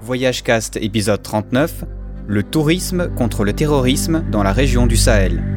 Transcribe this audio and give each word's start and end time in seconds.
Voyage 0.00 0.42
Cast 0.42 0.76
épisode 0.76 1.22
39 1.22 1.84
Le 2.26 2.42
tourisme 2.42 3.14
contre 3.14 3.44
le 3.44 3.52
terrorisme 3.52 4.24
dans 4.30 4.42
la 4.42 4.52
région 4.52 4.86
du 4.86 4.96
Sahel. 4.96 5.53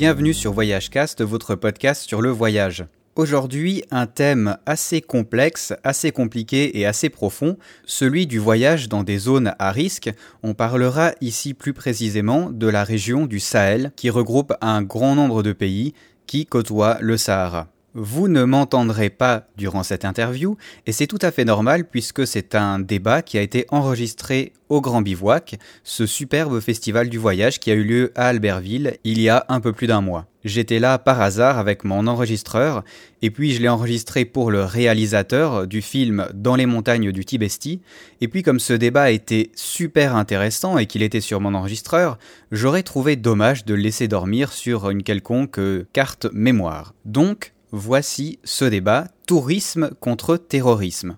Bienvenue 0.00 0.32
sur 0.32 0.54
Voyagecast, 0.54 1.20
votre 1.20 1.56
podcast 1.56 2.08
sur 2.08 2.22
le 2.22 2.30
voyage. 2.30 2.86
Aujourd'hui, 3.16 3.84
un 3.90 4.06
thème 4.06 4.56
assez 4.64 5.02
complexe, 5.02 5.74
assez 5.84 6.10
compliqué 6.10 6.78
et 6.78 6.86
assez 6.86 7.10
profond, 7.10 7.58
celui 7.84 8.26
du 8.26 8.38
voyage 8.38 8.88
dans 8.88 9.02
des 9.02 9.18
zones 9.18 9.54
à 9.58 9.70
risque. 9.70 10.10
On 10.42 10.54
parlera 10.54 11.12
ici 11.20 11.52
plus 11.52 11.74
précisément 11.74 12.48
de 12.48 12.66
la 12.66 12.82
région 12.82 13.26
du 13.26 13.40
Sahel, 13.40 13.92
qui 13.94 14.08
regroupe 14.08 14.54
un 14.62 14.80
grand 14.80 15.16
nombre 15.16 15.42
de 15.42 15.52
pays 15.52 15.92
qui 16.26 16.46
côtoient 16.46 16.96
le 17.02 17.18
Sahara. 17.18 17.68
Vous 17.94 18.28
ne 18.28 18.44
m'entendrez 18.44 19.10
pas 19.10 19.48
durant 19.56 19.82
cette 19.82 20.04
interview, 20.04 20.56
et 20.86 20.92
c'est 20.92 21.08
tout 21.08 21.18
à 21.22 21.32
fait 21.32 21.44
normal 21.44 21.84
puisque 21.84 22.24
c'est 22.24 22.54
un 22.54 22.78
débat 22.78 23.20
qui 23.20 23.36
a 23.36 23.42
été 23.42 23.66
enregistré 23.70 24.52
au 24.68 24.80
Grand 24.80 25.02
Bivouac, 25.02 25.58
ce 25.82 26.06
superbe 26.06 26.60
festival 26.60 27.08
du 27.08 27.18
voyage 27.18 27.58
qui 27.58 27.72
a 27.72 27.74
eu 27.74 27.82
lieu 27.82 28.12
à 28.14 28.28
Albertville 28.28 28.98
il 29.02 29.20
y 29.20 29.28
a 29.28 29.44
un 29.48 29.60
peu 29.60 29.72
plus 29.72 29.88
d'un 29.88 30.00
mois. 30.00 30.26
J'étais 30.44 30.78
là 30.78 30.98
par 30.98 31.20
hasard 31.20 31.58
avec 31.58 31.82
mon 31.82 32.06
enregistreur, 32.06 32.84
et 33.22 33.30
puis 33.30 33.52
je 33.52 33.60
l'ai 33.60 33.68
enregistré 33.68 34.24
pour 34.24 34.52
le 34.52 34.62
réalisateur 34.62 35.66
du 35.66 35.82
film 35.82 36.28
Dans 36.32 36.54
les 36.54 36.66
montagnes 36.66 37.10
du 37.10 37.24
Tibesti, 37.24 37.80
et 38.20 38.28
puis 38.28 38.44
comme 38.44 38.60
ce 38.60 38.72
débat 38.72 39.10
était 39.10 39.50
super 39.56 40.14
intéressant 40.14 40.78
et 40.78 40.86
qu'il 40.86 41.02
était 41.02 41.20
sur 41.20 41.40
mon 41.40 41.54
enregistreur, 41.54 42.18
j'aurais 42.52 42.84
trouvé 42.84 43.16
dommage 43.16 43.64
de 43.64 43.74
le 43.74 43.82
laisser 43.82 44.06
dormir 44.06 44.52
sur 44.52 44.90
une 44.90 45.02
quelconque 45.02 45.60
carte 45.92 46.28
mémoire. 46.32 46.94
Donc, 47.04 47.52
Voici 47.72 48.40
ce 48.42 48.64
débat 48.64 49.06
tourisme 49.26 49.90
contre 50.00 50.36
terrorisme. 50.36 51.16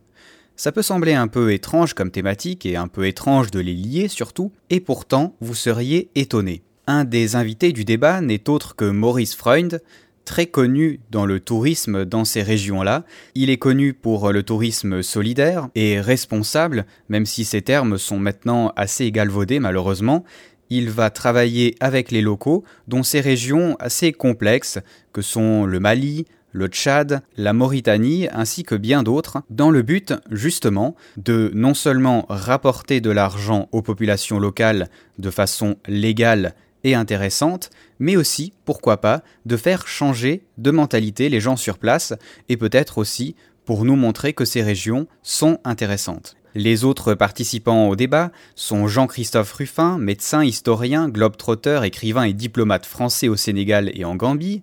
Ça 0.54 0.70
peut 0.70 0.82
sembler 0.82 1.14
un 1.14 1.26
peu 1.26 1.50
étrange 1.52 1.94
comme 1.94 2.10
thématique 2.10 2.66
et 2.66 2.76
un 2.76 2.88
peu 2.88 3.06
étrange 3.06 3.50
de 3.50 3.58
les 3.58 3.72
lier 3.72 4.08
surtout, 4.08 4.52
et 4.68 4.80
pourtant 4.80 5.34
vous 5.40 5.54
seriez 5.54 6.10
étonné. 6.14 6.62
Un 6.86 7.04
des 7.04 7.36
invités 7.36 7.72
du 7.72 7.86
débat 7.86 8.20
n'est 8.20 8.50
autre 8.50 8.76
que 8.76 8.84
Maurice 8.84 9.34
Freund, 9.34 9.80
très 10.26 10.44
connu 10.44 11.00
dans 11.10 11.24
le 11.24 11.40
tourisme 11.40 12.04
dans 12.04 12.26
ces 12.26 12.42
régions-là. 12.42 13.04
Il 13.34 13.48
est 13.48 13.56
connu 13.56 13.94
pour 13.94 14.30
le 14.30 14.42
tourisme 14.42 15.02
solidaire 15.02 15.68
et 15.74 16.02
responsable, 16.02 16.84
même 17.08 17.24
si 17.24 17.46
ces 17.46 17.62
termes 17.62 17.96
sont 17.96 18.18
maintenant 18.18 18.74
assez 18.76 19.10
galvaudés 19.10 19.58
malheureusement. 19.58 20.22
Il 20.68 20.90
va 20.90 21.08
travailler 21.10 21.76
avec 21.80 22.10
les 22.10 22.22
locaux 22.22 22.62
dans 22.88 23.02
ces 23.02 23.20
régions 23.20 23.76
assez 23.80 24.12
complexes 24.12 24.78
que 25.12 25.22
sont 25.22 25.66
le 25.66 25.80
Mali, 25.80 26.26
le 26.52 26.66
Tchad, 26.68 27.22
la 27.36 27.52
Mauritanie 27.52 28.28
ainsi 28.32 28.62
que 28.62 28.74
bien 28.74 29.02
d'autres, 29.02 29.42
dans 29.50 29.70
le 29.70 29.82
but 29.82 30.14
justement 30.30 30.94
de 31.16 31.50
non 31.54 31.74
seulement 31.74 32.26
rapporter 32.28 33.00
de 33.00 33.10
l'argent 33.10 33.68
aux 33.72 33.82
populations 33.82 34.38
locales 34.38 34.88
de 35.18 35.30
façon 35.30 35.76
légale 35.88 36.54
et 36.84 36.94
intéressante, 36.94 37.70
mais 37.98 38.16
aussi, 38.16 38.52
pourquoi 38.64 39.00
pas, 39.00 39.22
de 39.46 39.56
faire 39.56 39.86
changer 39.86 40.44
de 40.58 40.70
mentalité 40.70 41.28
les 41.28 41.40
gens 41.40 41.56
sur 41.56 41.78
place 41.78 42.12
et 42.48 42.56
peut-être 42.56 42.98
aussi 42.98 43.34
pour 43.64 43.84
nous 43.84 43.96
montrer 43.96 44.32
que 44.32 44.44
ces 44.44 44.62
régions 44.62 45.06
sont 45.22 45.58
intéressantes. 45.64 46.36
Les 46.54 46.84
autres 46.84 47.14
participants 47.14 47.88
au 47.88 47.96
débat 47.96 48.30
sont 48.56 48.86
Jean-Christophe 48.86 49.52
Ruffin, 49.54 49.96
médecin, 49.96 50.44
historien, 50.44 51.08
globe-trotteur, 51.08 51.84
écrivain 51.84 52.24
et 52.24 52.34
diplomate 52.34 52.84
français 52.84 53.28
au 53.28 53.36
Sénégal 53.36 53.90
et 53.94 54.04
en 54.04 54.16
Gambie, 54.16 54.62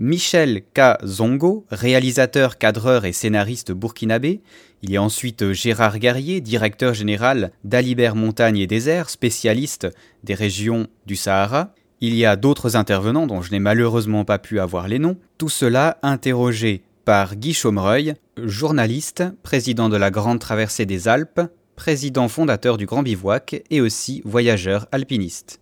Michel 0.00 0.62
K. 0.74 1.04
Zongo, 1.04 1.66
réalisateur, 1.70 2.56
cadreur 2.56 3.04
et 3.04 3.12
scénariste 3.12 3.72
burkinabé. 3.72 4.40
Il 4.82 4.92
y 4.92 4.96
a 4.96 5.02
ensuite 5.02 5.52
Gérard 5.52 5.98
Garrier, 5.98 6.40
directeur 6.40 6.94
général 6.94 7.50
d'Alibert 7.64 8.14
Montagne 8.14 8.58
et 8.58 8.68
Désert, 8.68 9.10
spécialiste 9.10 9.88
des 10.22 10.34
régions 10.34 10.86
du 11.06 11.16
Sahara. 11.16 11.74
Il 12.00 12.14
y 12.14 12.24
a 12.24 12.36
d'autres 12.36 12.76
intervenants 12.76 13.26
dont 13.26 13.42
je 13.42 13.50
n'ai 13.50 13.58
malheureusement 13.58 14.24
pas 14.24 14.38
pu 14.38 14.60
avoir 14.60 14.86
les 14.86 15.00
noms. 15.00 15.16
Tout 15.36 15.48
cela 15.48 15.98
interrogé 16.02 16.82
par 17.04 17.34
Guy 17.34 17.52
Chaumereuil, 17.52 18.14
journaliste, 18.36 19.24
président 19.42 19.88
de 19.88 19.96
la 19.96 20.12
Grande 20.12 20.38
Traversée 20.38 20.86
des 20.86 21.08
Alpes, 21.08 21.40
président 21.74 22.28
fondateur 22.28 22.76
du 22.76 22.86
Grand 22.86 23.02
Bivouac 23.02 23.64
et 23.68 23.80
aussi 23.80 24.22
voyageur 24.24 24.86
alpiniste. 24.92 25.58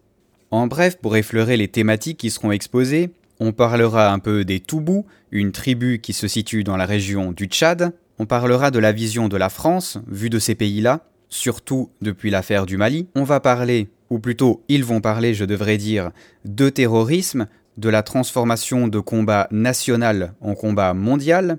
En 0.50 0.66
bref, 0.66 0.98
pour 0.98 1.16
effleurer 1.16 1.56
les 1.56 1.68
thématiques 1.68 2.18
qui 2.18 2.30
seront 2.30 2.52
exposées, 2.52 3.12
on 3.40 3.52
parlera 3.52 4.12
un 4.12 4.18
peu 4.18 4.44
des 4.44 4.60
Toubous, 4.60 5.06
une 5.30 5.52
tribu 5.52 6.00
qui 6.00 6.12
se 6.12 6.28
situe 6.28 6.64
dans 6.64 6.76
la 6.76 6.86
région 6.86 7.32
du 7.32 7.46
Tchad. 7.46 7.92
On 8.18 8.26
parlera 8.26 8.70
de 8.70 8.78
la 8.78 8.92
vision 8.92 9.28
de 9.28 9.36
la 9.36 9.48
France, 9.48 9.98
vue 10.06 10.30
de 10.30 10.38
ces 10.38 10.54
pays-là, 10.54 11.04
surtout 11.28 11.90
depuis 12.00 12.30
l'affaire 12.30 12.66
du 12.66 12.76
Mali. 12.76 13.08
On 13.14 13.24
va 13.24 13.40
parler, 13.40 13.88
ou 14.10 14.18
plutôt 14.18 14.62
ils 14.68 14.84
vont 14.84 15.00
parler, 15.00 15.34
je 15.34 15.44
devrais 15.44 15.76
dire, 15.76 16.10
de 16.44 16.70
terrorisme, 16.70 17.46
de 17.76 17.90
la 17.90 18.02
transformation 18.02 18.88
de 18.88 19.00
combat 19.00 19.48
national 19.50 20.32
en 20.40 20.54
combat 20.54 20.94
mondial. 20.94 21.58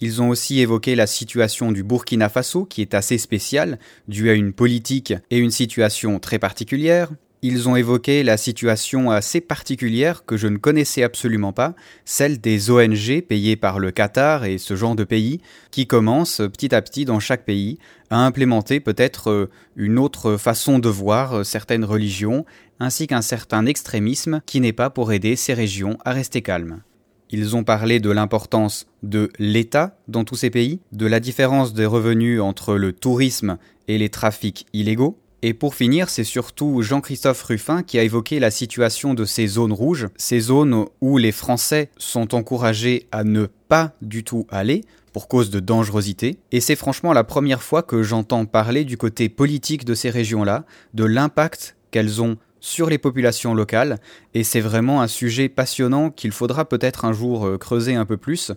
Ils 0.00 0.22
ont 0.22 0.28
aussi 0.28 0.60
évoqué 0.60 0.94
la 0.94 1.06
situation 1.06 1.72
du 1.72 1.82
Burkina 1.82 2.28
Faso, 2.28 2.66
qui 2.66 2.82
est 2.82 2.94
assez 2.94 3.18
spéciale, 3.18 3.78
due 4.06 4.30
à 4.30 4.34
une 4.34 4.52
politique 4.52 5.14
et 5.30 5.38
une 5.38 5.50
situation 5.50 6.20
très 6.20 6.38
particulière. 6.38 7.10
Ils 7.42 7.68
ont 7.68 7.76
évoqué 7.76 8.22
la 8.22 8.38
situation 8.38 9.10
assez 9.10 9.40
particulière 9.40 10.24
que 10.24 10.36
je 10.36 10.48
ne 10.48 10.56
connaissais 10.56 11.02
absolument 11.02 11.52
pas, 11.52 11.74
celle 12.04 12.40
des 12.40 12.70
ONG 12.70 13.20
payées 13.20 13.56
par 13.56 13.78
le 13.78 13.90
Qatar 13.90 14.46
et 14.46 14.58
ce 14.58 14.74
genre 14.74 14.96
de 14.96 15.04
pays, 15.04 15.40
qui 15.70 15.86
commencent 15.86 16.38
petit 16.38 16.74
à 16.74 16.80
petit 16.80 17.04
dans 17.04 17.20
chaque 17.20 17.44
pays 17.44 17.78
à 18.08 18.24
implémenter 18.24 18.80
peut-être 18.80 19.30
euh, 19.30 19.50
une 19.76 19.98
autre 19.98 20.36
façon 20.38 20.78
de 20.78 20.88
voir 20.88 21.34
euh, 21.34 21.44
certaines 21.44 21.84
religions, 21.84 22.46
ainsi 22.80 23.06
qu'un 23.06 23.22
certain 23.22 23.66
extrémisme 23.66 24.40
qui 24.46 24.60
n'est 24.60 24.72
pas 24.72 24.90
pour 24.90 25.12
aider 25.12 25.36
ces 25.36 25.54
régions 25.54 25.98
à 26.04 26.12
rester 26.12 26.40
calmes. 26.40 26.82
Ils 27.30 27.56
ont 27.56 27.64
parlé 27.64 27.98
de 27.98 28.10
l'importance 28.10 28.86
de 29.02 29.30
l'État 29.38 29.98
dans 30.08 30.24
tous 30.24 30.36
ces 30.36 30.50
pays, 30.50 30.80
de 30.92 31.06
la 31.06 31.20
différence 31.20 31.74
des 31.74 31.86
revenus 31.86 32.40
entre 32.40 32.76
le 32.76 32.92
tourisme 32.92 33.58
et 33.88 33.98
les 33.98 34.08
trafics 34.08 34.66
illégaux, 34.72 35.18
et 35.42 35.54
pour 35.54 35.74
finir, 35.74 36.08
c'est 36.08 36.24
surtout 36.24 36.82
Jean-Christophe 36.82 37.42
Ruffin 37.42 37.82
qui 37.82 37.98
a 37.98 38.02
évoqué 38.02 38.40
la 38.40 38.50
situation 38.50 39.14
de 39.14 39.24
ces 39.24 39.46
zones 39.46 39.72
rouges, 39.72 40.08
ces 40.16 40.40
zones 40.40 40.86
où 41.00 41.18
les 41.18 41.32
Français 41.32 41.90
sont 41.98 42.34
encouragés 42.34 43.06
à 43.12 43.22
ne 43.22 43.46
pas 43.68 43.92
du 44.00 44.24
tout 44.24 44.46
aller 44.50 44.82
pour 45.12 45.28
cause 45.28 45.50
de 45.50 45.60
dangerosité. 45.60 46.38
Et 46.52 46.60
c'est 46.60 46.76
franchement 46.76 47.12
la 47.12 47.24
première 47.24 47.62
fois 47.62 47.82
que 47.82 48.02
j'entends 48.02 48.46
parler 48.46 48.84
du 48.84 48.96
côté 48.96 49.28
politique 49.28 49.84
de 49.84 49.94
ces 49.94 50.10
régions-là, 50.10 50.64
de 50.94 51.04
l'impact 51.04 51.76
qu'elles 51.90 52.22
ont 52.22 52.38
sur 52.60 52.88
les 52.88 52.98
populations 52.98 53.54
locales, 53.54 53.98
et 54.34 54.42
c'est 54.42 54.60
vraiment 54.60 55.00
un 55.00 55.06
sujet 55.06 55.48
passionnant 55.48 56.10
qu'il 56.10 56.32
faudra 56.32 56.64
peut-être 56.64 57.04
un 57.04 57.12
jour 57.12 57.46
euh, 57.46 57.58
creuser 57.58 57.94
un 57.94 58.04
peu 58.04 58.16
plus. 58.16 58.50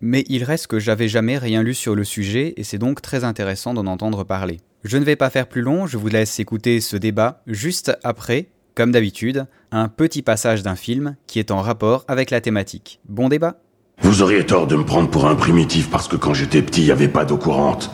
Mais 0.00 0.24
il 0.28 0.44
reste 0.44 0.68
que 0.68 0.78
j'avais 0.78 1.08
jamais 1.08 1.38
rien 1.38 1.62
lu 1.62 1.74
sur 1.74 1.96
le 1.96 2.04
sujet, 2.04 2.54
et 2.56 2.62
c'est 2.62 2.78
donc 2.78 3.02
très 3.02 3.24
intéressant 3.24 3.74
d'en 3.74 3.86
entendre 3.86 4.22
parler. 4.22 4.58
Je 4.84 4.96
ne 4.96 5.04
vais 5.04 5.16
pas 5.16 5.28
faire 5.28 5.48
plus 5.48 5.62
long, 5.62 5.88
je 5.88 5.96
vous 5.96 6.06
laisse 6.06 6.38
écouter 6.38 6.80
ce 6.80 6.96
débat 6.96 7.42
juste 7.48 7.98
après, 8.04 8.48
comme 8.76 8.92
d'habitude, 8.92 9.46
un 9.72 9.88
petit 9.88 10.22
passage 10.22 10.62
d'un 10.62 10.76
film 10.76 11.16
qui 11.26 11.40
est 11.40 11.50
en 11.50 11.62
rapport 11.62 12.04
avec 12.06 12.30
la 12.30 12.40
thématique. 12.40 13.00
Bon 13.08 13.28
débat 13.28 13.56
Vous 14.02 14.22
auriez 14.22 14.46
tort 14.46 14.68
de 14.68 14.76
me 14.76 14.84
prendre 14.84 15.10
pour 15.10 15.26
un 15.26 15.34
primitif 15.34 15.90
parce 15.90 16.06
que 16.06 16.14
quand 16.14 16.32
j'étais 16.32 16.62
petit, 16.62 16.82
il 16.82 16.84
n'y 16.84 16.90
avait 16.92 17.08
pas 17.08 17.24
d'eau 17.24 17.38
courante. 17.38 17.90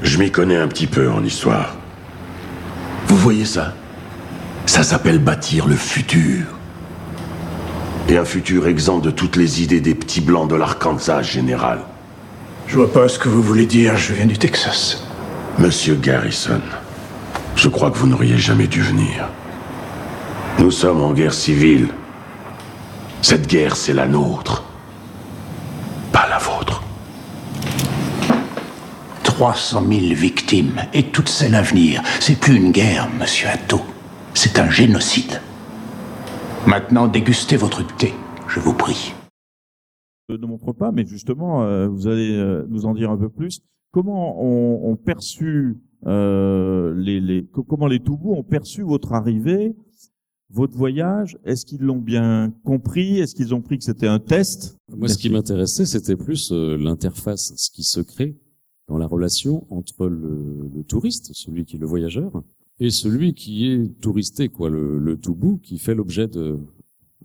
Je 0.00 0.18
m'y 0.18 0.30
connais 0.30 0.56
un 0.56 0.66
petit 0.66 0.86
peu 0.86 1.10
en 1.10 1.22
histoire. 1.22 1.76
Vous 3.06 3.16
voyez 3.16 3.44
ça? 3.44 3.74
Ça 4.64 4.82
s'appelle 4.82 5.18
bâtir 5.18 5.68
le 5.68 5.76
futur. 5.76 6.46
Et 8.08 8.16
un 8.16 8.24
futur 8.24 8.66
exempt 8.66 9.00
de 9.00 9.10
toutes 9.10 9.36
les 9.36 9.62
idées 9.62 9.82
des 9.82 9.94
petits 9.94 10.22
blancs 10.22 10.48
de 10.48 10.56
l'Arkansas 10.56 11.22
général. 11.22 11.80
Je 12.66 12.76
vois 12.76 12.92
pas 12.92 13.08
ce 13.08 13.18
que 13.18 13.28
vous 13.28 13.42
voulez 13.42 13.66
dire, 13.66 13.96
je 13.96 14.14
viens 14.14 14.26
du 14.26 14.38
Texas. 14.38 15.04
Monsieur 15.58 15.94
Garrison, 15.94 16.60
je 17.54 17.68
crois 17.68 17.90
que 17.90 17.98
vous 17.98 18.06
n'auriez 18.06 18.38
jamais 18.38 18.66
dû 18.66 18.80
venir. 18.80 19.28
Nous 20.58 20.70
sommes 20.70 21.02
en 21.02 21.12
guerre 21.12 21.34
civile. 21.34 21.88
Cette 23.20 23.46
guerre, 23.46 23.76
c'est 23.76 23.92
la 23.92 24.06
nôtre. 24.06 24.64
Pas 26.12 26.26
la 26.28 26.38
vôtre. 26.38 26.82
300 29.22 29.84
000 29.88 30.00
victimes 30.14 30.82
et 30.92 31.04
toutes 31.04 31.28
celles 31.28 31.54
à 31.54 31.62
venir. 31.62 32.02
C'est 32.20 32.38
plus 32.38 32.56
une 32.56 32.72
guerre, 32.72 33.08
monsieur 33.18 33.48
Atto. 33.48 33.80
C'est 34.34 34.58
un 34.58 34.70
génocide. 34.70 35.40
Maintenant, 36.66 37.06
dégustez 37.06 37.56
votre 37.56 37.84
thé, 37.96 38.14
je 38.48 38.60
vous 38.60 38.72
prie. 38.72 39.14
Euh, 40.30 40.38
ne 40.38 40.46
montre 40.46 40.72
pas, 40.72 40.92
mais 40.92 41.06
justement, 41.06 41.64
euh, 41.64 41.88
vous 41.88 42.06
allez 42.06 42.32
euh, 42.32 42.64
nous 42.68 42.86
en 42.86 42.94
dire 42.94 43.10
un 43.10 43.16
peu 43.16 43.28
plus. 43.28 43.60
Comment 43.90 44.42
ont 44.42 44.90
on 44.90 44.96
perçu 44.96 45.76
les, 46.04 47.20
les, 47.20 47.46
comment 47.68 47.86
les 47.86 48.00
Toubous 48.00 48.32
ont 48.32 48.42
perçu 48.42 48.82
votre 48.82 49.12
arrivée, 49.12 49.76
votre 50.50 50.76
voyage? 50.76 51.38
Est-ce 51.44 51.66
qu'ils 51.66 51.82
l'ont 51.82 51.98
bien 51.98 52.54
compris? 52.64 53.18
Est-ce 53.18 53.34
qu'ils 53.34 53.54
ont 53.54 53.60
pris 53.60 53.78
que 53.78 53.84
c'était 53.84 54.06
un 54.08 54.18
test? 54.18 54.76
Moi, 54.88 55.08
ce 55.08 55.18
qui 55.18 55.28
m'intéressait, 55.28 55.84
c'était 55.84 56.16
plus 56.16 56.50
l'interface, 56.52 57.52
ce 57.56 57.70
qui 57.70 57.82
se 57.82 58.00
crée 58.00 58.36
dans 58.88 58.96
la 58.96 59.06
relation 59.06 59.66
entre 59.70 60.06
le, 60.06 60.70
le, 60.74 60.82
touriste, 60.84 61.30
celui 61.34 61.66
qui 61.66 61.76
est 61.76 61.80
le 61.80 61.86
voyageur, 61.86 62.42
et 62.80 62.90
celui 62.90 63.34
qui 63.34 63.68
est 63.68 64.00
touristé, 64.00 64.48
quoi, 64.48 64.70
le, 64.70 64.98
le 64.98 65.18
Toubou, 65.18 65.58
qui 65.58 65.78
fait 65.78 65.94
l'objet 65.94 66.28
de, 66.28 66.58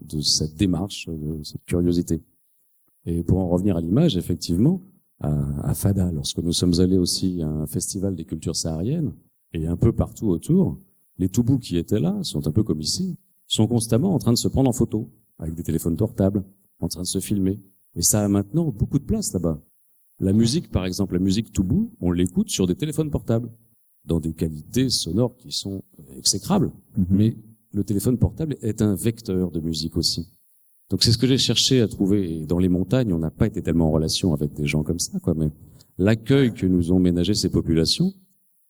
de 0.02 0.20
cette 0.20 0.54
démarche, 0.54 1.08
de 1.08 1.42
cette 1.42 1.64
curiosité. 1.64 2.20
Et 3.08 3.22
pour 3.22 3.38
en 3.38 3.48
revenir 3.48 3.78
à 3.78 3.80
l'image, 3.80 4.18
effectivement, 4.18 4.82
à, 5.20 5.72
Fada, 5.74 6.12
lorsque 6.12 6.38
nous 6.38 6.52
sommes 6.52 6.78
allés 6.78 6.98
aussi 6.98 7.40
à 7.40 7.48
un 7.48 7.66
festival 7.66 8.14
des 8.14 8.26
cultures 8.26 8.54
sahariennes, 8.54 9.14
et 9.54 9.66
un 9.66 9.78
peu 9.78 9.92
partout 9.92 10.28
autour, 10.28 10.78
les 11.16 11.30
Toubous 11.30 11.58
qui 11.58 11.78
étaient 11.78 12.00
là, 12.00 12.18
sont 12.22 12.46
un 12.46 12.52
peu 12.52 12.62
comme 12.62 12.82
ici, 12.82 13.16
sont 13.46 13.66
constamment 13.66 14.14
en 14.14 14.18
train 14.18 14.32
de 14.32 14.38
se 14.38 14.46
prendre 14.46 14.68
en 14.68 14.74
photo, 14.74 15.10
avec 15.38 15.54
des 15.54 15.62
téléphones 15.62 15.96
portables, 15.96 16.44
en 16.80 16.88
train 16.88 17.00
de 17.00 17.06
se 17.06 17.18
filmer. 17.18 17.62
Et 17.94 18.02
ça 18.02 18.22
a 18.22 18.28
maintenant 18.28 18.70
beaucoup 18.70 18.98
de 18.98 19.04
place 19.04 19.32
là-bas. 19.32 19.58
La 20.20 20.34
musique, 20.34 20.70
par 20.70 20.84
exemple, 20.84 21.14
la 21.14 21.20
musique 21.20 21.50
Toubou, 21.50 21.90
on 22.02 22.12
l'écoute 22.12 22.50
sur 22.50 22.66
des 22.66 22.74
téléphones 22.74 23.10
portables, 23.10 23.50
dans 24.04 24.20
des 24.20 24.34
qualités 24.34 24.90
sonores 24.90 25.34
qui 25.38 25.50
sont 25.50 25.82
exécrables. 26.14 26.72
Mhm. 26.98 27.06
Mais 27.08 27.36
le 27.72 27.84
téléphone 27.84 28.18
portable 28.18 28.58
est 28.60 28.82
un 28.82 28.94
vecteur 28.94 29.50
de 29.50 29.60
musique 29.60 29.96
aussi. 29.96 30.28
Donc 30.90 31.02
c'est 31.02 31.12
ce 31.12 31.18
que 31.18 31.26
j'ai 31.26 31.38
cherché 31.38 31.80
à 31.80 31.88
trouver. 31.88 32.46
dans 32.46 32.58
les 32.58 32.68
montagnes, 32.68 33.12
on 33.12 33.18
n'a 33.18 33.30
pas 33.30 33.46
été 33.46 33.62
tellement 33.62 33.88
en 33.88 33.92
relation 33.92 34.32
avec 34.32 34.54
des 34.54 34.66
gens 34.66 34.82
comme 34.82 34.98
ça, 34.98 35.18
quoi. 35.20 35.34
Mais 35.34 35.50
l'accueil 35.98 36.52
que 36.54 36.66
nous 36.66 36.92
ont 36.92 36.98
ménagé 36.98 37.34
ces 37.34 37.50
populations, 37.50 38.14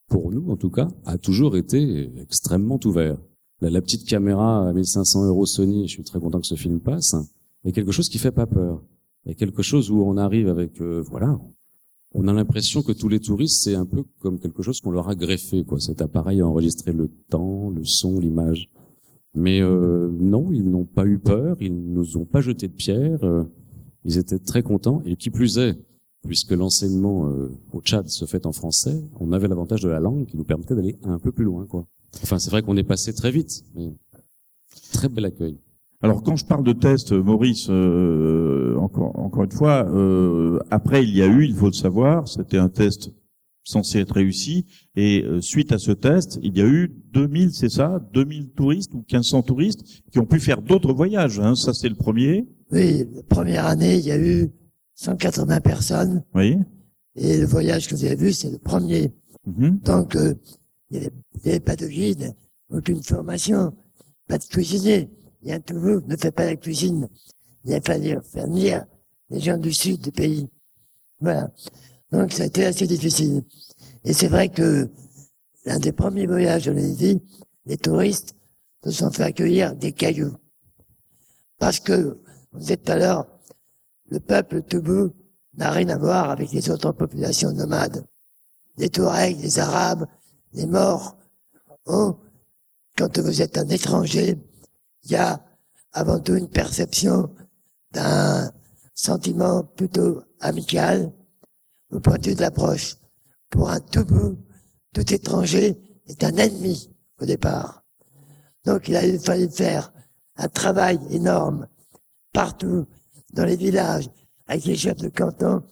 pour 0.08 0.32
nous 0.32 0.50
en 0.50 0.56
tout 0.56 0.70
cas, 0.70 0.88
a 1.04 1.18
toujours 1.18 1.56
été 1.56 2.10
extrêmement 2.20 2.80
ouvert. 2.84 3.18
La, 3.60 3.80
petite 3.80 4.08
caméra 4.08 4.68
à 4.68 4.72
1500 4.72 5.26
euros 5.26 5.46
Sony, 5.46 5.88
je 5.88 5.92
suis 5.92 6.04
très 6.04 6.20
content 6.20 6.40
que 6.40 6.46
ce 6.46 6.54
film 6.54 6.80
passe, 6.80 7.14
est 7.64 7.72
quelque 7.72 7.92
chose 7.92 8.08
qui 8.08 8.18
fait 8.18 8.32
pas 8.32 8.46
peur. 8.46 8.82
Il 9.24 9.30
y 9.30 9.32
a 9.32 9.34
quelque 9.34 9.62
chose 9.62 9.90
où 9.90 10.00
on 10.02 10.16
arrive 10.16 10.48
avec, 10.48 10.80
euh, 10.80 11.02
voilà, 11.08 11.38
on 12.14 12.26
a 12.28 12.32
l'impression 12.32 12.82
que 12.82 12.92
tous 12.92 13.08
les 13.08 13.20
touristes, 13.20 13.62
c'est 13.62 13.74
un 13.74 13.84
peu 13.84 14.04
comme 14.20 14.38
quelque 14.38 14.62
chose 14.62 14.80
qu'on 14.80 14.90
leur 14.90 15.08
a 15.08 15.14
greffé, 15.14 15.64
quoi. 15.64 15.78
Cet 15.78 16.00
appareil 16.00 16.40
à 16.40 16.46
enregistrer 16.46 16.92
le 16.92 17.10
temps, 17.28 17.70
le 17.70 17.84
son, 17.84 18.18
l'image. 18.18 18.70
Mais 19.34 19.60
euh, 19.60 20.08
non, 20.10 20.50
ils 20.52 20.68
n'ont 20.68 20.84
pas 20.84 21.06
eu 21.06 21.18
peur, 21.18 21.56
ils 21.60 21.74
nous 21.74 22.16
ont 22.16 22.24
pas 22.24 22.40
jeté 22.40 22.68
de 22.68 22.72
pierre, 22.72 23.22
euh, 23.22 23.44
ils 24.04 24.18
étaient 24.18 24.38
très 24.38 24.62
contents. 24.62 25.02
Et 25.04 25.16
qui 25.16 25.30
plus 25.30 25.58
est, 25.58 25.78
puisque 26.26 26.52
l'enseignement 26.52 27.28
euh, 27.28 27.50
au 27.72 27.80
Tchad 27.80 28.08
se 28.08 28.24
fait 28.24 28.46
en 28.46 28.52
français, 28.52 29.00
on 29.20 29.32
avait 29.32 29.48
l'avantage 29.48 29.82
de 29.82 29.88
la 29.88 30.00
langue 30.00 30.26
qui 30.26 30.36
nous 30.36 30.44
permettait 30.44 30.74
d'aller 30.74 30.96
un 31.04 31.18
peu 31.18 31.32
plus 31.32 31.44
loin. 31.44 31.66
quoi. 31.66 31.86
Enfin, 32.22 32.38
c'est 32.38 32.50
vrai 32.50 32.62
qu'on 32.62 32.76
est 32.76 32.84
passé 32.84 33.12
très 33.12 33.30
vite, 33.30 33.64
mais 33.74 33.92
très 34.92 35.08
bel 35.08 35.24
accueil. 35.24 35.58
Alors 36.00 36.22
quand 36.22 36.36
je 36.36 36.46
parle 36.46 36.62
de 36.62 36.72
test, 36.72 37.12
Maurice, 37.12 37.68
encore, 37.68 39.18
encore 39.18 39.42
une 39.42 39.50
fois, 39.50 39.80
après 40.70 41.02
il 41.02 41.14
y 41.14 41.22
a 41.22 41.26
eu, 41.26 41.44
il 41.44 41.54
faut 41.54 41.66
le 41.66 41.72
savoir, 41.72 42.28
c'était 42.28 42.56
un 42.56 42.68
test 42.68 43.10
censé 43.68 44.00
être 44.00 44.14
réussi. 44.14 44.64
Et 44.96 45.22
euh, 45.22 45.40
suite 45.40 45.72
à 45.72 45.78
ce 45.78 45.92
test, 45.92 46.38
il 46.42 46.56
y 46.56 46.60
a 46.60 46.66
eu 46.66 46.90
2000, 47.12 47.52
c'est 47.52 47.68
ça, 47.68 48.00
2000 48.12 48.50
touristes 48.50 48.94
ou 48.94 48.98
1500 48.98 49.42
touristes 49.42 49.84
qui 50.10 50.18
ont 50.18 50.26
pu 50.26 50.40
faire 50.40 50.62
d'autres 50.62 50.92
voyages. 50.92 51.38
Hein. 51.38 51.54
Ça, 51.54 51.74
c'est 51.74 51.88
le 51.88 51.94
premier. 51.94 52.48
Oui, 52.70 53.04
la 53.14 53.22
première 53.22 53.66
année, 53.66 53.96
il 53.96 54.04
y 54.06 54.10
a 54.10 54.18
eu 54.18 54.50
180 54.94 55.60
personnes. 55.60 56.24
Oui. 56.34 56.56
Et 57.14 57.38
le 57.38 57.46
voyage 57.46 57.88
que 57.88 57.94
vous 57.94 58.04
avez 58.04 58.16
vu, 58.16 58.32
c'est 58.32 58.50
le 58.50 58.58
premier. 58.58 59.12
Mm-hmm. 59.46 59.82
Donc, 59.82 60.16
euh, 60.16 60.34
il 60.90 61.00
n'y 61.00 61.50
avait, 61.50 61.60
pas 61.60 61.76
de 61.76 61.86
guide, 61.86 62.34
aucune 62.70 63.02
formation, 63.02 63.74
pas 64.26 64.38
de 64.38 64.44
cuisinier. 64.44 65.10
Il 65.42 65.48
y 65.48 65.52
a 65.52 65.60
tout 65.60 65.78
vous 65.78 66.00
ne 66.06 66.16
fait 66.16 66.32
pas 66.32 66.46
la 66.46 66.56
cuisine. 66.56 67.08
Il 67.64 67.74
a 67.74 67.80
fallu 67.80 68.16
faire 68.22 68.46
venir 68.46 68.84
les 69.30 69.40
gens 69.40 69.58
du 69.58 69.72
sud 69.72 70.00
du 70.00 70.10
pays. 70.10 70.48
Voilà. 71.20 71.50
Donc 72.12 72.32
ça 72.32 72.44
a 72.44 72.46
été 72.46 72.64
assez 72.64 72.86
difficile. 72.86 73.44
Et 74.04 74.12
c'est 74.12 74.28
vrai 74.28 74.48
que 74.48 74.90
l'un 75.64 75.78
des 75.78 75.92
premiers 75.92 76.26
voyages 76.26 76.64
de 76.66 76.72
dit, 76.72 77.20
les 77.66 77.76
touristes 77.76 78.34
se 78.84 78.90
sont 78.90 79.10
fait 79.10 79.24
accueillir 79.24 79.74
des 79.74 79.92
cailloux. 79.92 80.36
Parce 81.58 81.80
que, 81.80 82.18
vous 82.52 82.58
disait 82.60 82.76
tout 82.76 82.92
à 82.92 82.96
l'heure, 82.96 83.26
le 84.10 84.20
peuple 84.20 84.62
Toubou 84.62 85.12
n'a 85.54 85.70
rien 85.70 85.88
à 85.90 85.98
voir 85.98 86.30
avec 86.30 86.52
les 86.52 86.70
autres 86.70 86.92
populations 86.92 87.52
nomades. 87.52 88.06
Les 88.78 88.88
Touaregs, 88.88 89.40
les 89.40 89.58
Arabes, 89.58 90.06
les 90.52 90.66
Morts 90.66 91.18
ont, 91.86 92.16
quand 92.96 93.18
vous 93.18 93.42
êtes 93.42 93.58
un 93.58 93.68
étranger, 93.68 94.38
il 95.04 95.10
y 95.10 95.16
a 95.16 95.44
avant 95.92 96.20
tout 96.20 96.36
une 96.36 96.48
perception 96.48 97.34
d'un 97.92 98.52
sentiment 98.94 99.64
plutôt 99.64 100.22
amical, 100.40 101.12
au 101.90 102.00
point 102.00 102.18
de 102.18 102.34
l'approche. 102.40 102.96
Pour 103.50 103.70
un 103.70 103.80
tout 103.80 104.36
tout 104.92 105.14
étranger 105.14 105.76
est 106.06 106.24
un 106.24 106.36
ennemi 106.36 106.90
au 107.20 107.24
départ. 107.24 107.84
Donc 108.64 108.88
il 108.88 108.96
a 108.96 109.18
fallu 109.18 109.48
faire 109.48 109.92
un 110.36 110.48
travail 110.48 110.98
énorme 111.10 111.66
partout 112.32 112.86
dans 113.32 113.44
les 113.44 113.56
villages 113.56 114.08
avec 114.46 114.64
les 114.64 114.76
chefs 114.76 114.98
de 114.98 115.08
canton 115.08 115.62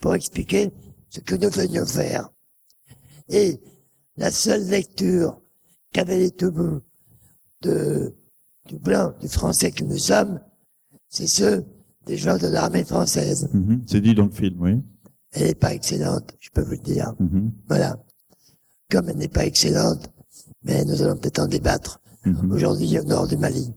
pour 0.00 0.14
expliquer 0.14 0.72
ce 1.08 1.20
que 1.20 1.34
nous 1.34 1.50
venions 1.50 1.86
faire. 1.86 2.30
Et 3.28 3.60
la 4.16 4.30
seule 4.30 4.66
lecture 4.68 5.40
qu'avaient 5.92 6.18
les 6.18 6.30
Toubous 6.30 6.80
de, 7.62 8.14
du 8.66 8.78
blanc, 8.78 9.12
du 9.20 9.28
français 9.28 9.70
que 9.70 9.84
nous 9.84 9.98
sommes, 9.98 10.40
c'est 11.08 11.26
ceux 11.26 11.64
des 12.06 12.16
gens 12.16 12.38
de 12.38 12.46
l'armée 12.46 12.84
française. 12.84 13.48
Mhm. 13.52 13.82
c'est 13.86 14.00
dit 14.00 14.14
dans 14.14 14.26
le 14.26 14.30
film, 14.30 14.60
oui 14.60 14.82
elle 15.36 15.48
n'est 15.48 15.54
pas 15.54 15.74
excellente, 15.74 16.34
je 16.40 16.48
peux 16.50 16.62
vous 16.62 16.72
le 16.72 16.78
dire. 16.78 17.14
Mhm. 17.20 17.52
Voilà. 17.68 18.02
Comme 18.90 19.08
elle 19.10 19.18
n'est 19.18 19.28
pas 19.28 19.44
excellente, 19.44 20.10
mais 20.62 20.84
nous 20.84 21.02
allons 21.02 21.16
peut-être 21.16 21.40
en 21.40 21.46
débattre 21.46 22.00
mhm. 22.24 22.52
aujourd'hui 22.52 22.98
au 22.98 23.04
nord 23.04 23.28
du 23.28 23.36
Mali. 23.36 23.74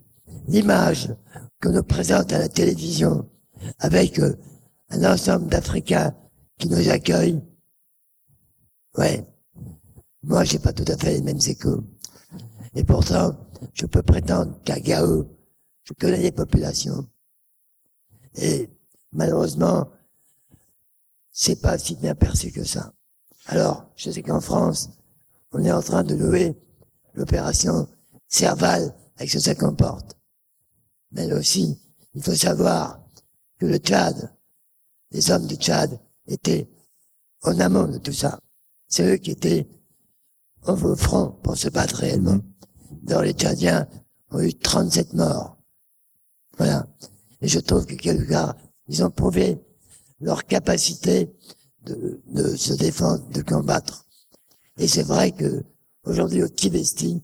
L'image 0.47 1.13
que 1.59 1.67
nous 1.67 1.83
présente 1.83 2.31
à 2.31 2.39
la 2.39 2.47
télévision 2.47 3.29
avec 3.79 4.19
euh, 4.19 4.35
un 4.89 5.03
ensemble 5.11 5.47
d'Africains 5.47 6.15
qui 6.57 6.69
nous 6.69 6.89
accueillent, 6.89 7.41
ouais, 8.97 9.25
moi 10.23 10.45
j'ai 10.45 10.59
pas 10.59 10.73
tout 10.73 10.89
à 10.89 10.95
fait 10.95 11.13
les 11.13 11.21
mêmes 11.21 11.39
échos. 11.45 11.83
Et 12.73 12.85
pourtant, 12.85 13.35
je 13.73 13.85
peux 13.85 14.03
prétendre 14.03 14.57
qu'à 14.63 14.79
Gao, 14.79 15.27
je 15.83 15.93
connais 15.93 16.21
les 16.21 16.31
populations. 16.31 17.05
Et 18.35 18.69
malheureusement, 19.11 19.89
c'est 21.41 21.61
pas 21.61 21.77
si 21.77 21.95
bien 21.95 22.15
perçu 22.15 22.51
que 22.51 22.65
ça. 22.65 22.91
Alors, 23.45 23.89
je 23.95 24.11
sais 24.11 24.21
qu'en 24.21 24.41
France, 24.41 24.89
on 25.53 25.63
est 25.63 25.71
en 25.71 25.81
train 25.81 26.03
de 26.03 26.13
louer 26.13 26.53
l'opération 27.13 27.87
Serval 28.27 28.93
avec 29.15 29.29
ce 29.29 29.37
que 29.37 29.43
ça 29.43 29.55
comporte. 29.55 30.17
Mais 31.13 31.27
là 31.27 31.37
aussi, 31.37 31.79
il 32.13 32.21
faut 32.21 32.35
savoir 32.35 33.01
que 33.57 33.67
le 33.67 33.77
Tchad, 33.77 34.35
les 35.11 35.31
hommes 35.31 35.47
du 35.47 35.55
Tchad 35.55 35.97
étaient 36.27 36.69
en 37.43 37.57
amont 37.61 37.87
de 37.87 37.99
tout 37.99 38.11
ça. 38.11 38.37
C'est 38.89 39.13
eux 39.13 39.17
qui 39.17 39.31
étaient 39.31 39.65
au 40.67 40.95
front 40.97 41.39
pour 41.41 41.55
se 41.55 41.69
battre 41.69 41.95
réellement. 41.95 42.39
Dans 43.03 43.21
les 43.21 43.31
Tchadiens 43.31 43.87
ont 44.31 44.41
eu 44.41 44.53
37 44.53 45.13
morts. 45.13 45.55
Voilà. 46.57 46.85
Et 47.39 47.47
je 47.47 47.61
trouve 47.61 47.85
que 47.85 47.95
quelque 47.95 48.29
part, 48.29 48.57
ils 48.89 49.05
ont 49.05 49.09
prouvé 49.09 49.63
leur 50.21 50.45
capacité 50.45 51.29
de, 51.85 52.21
de, 52.27 52.55
se 52.55 52.73
défendre, 52.73 53.27
de 53.29 53.41
combattre. 53.41 54.05
Et 54.77 54.87
c'est 54.87 55.03
vrai 55.03 55.31
que 55.31 55.63
aujourd'hui 56.03 56.43
au 56.43 56.47
Tibesti, 56.47 57.21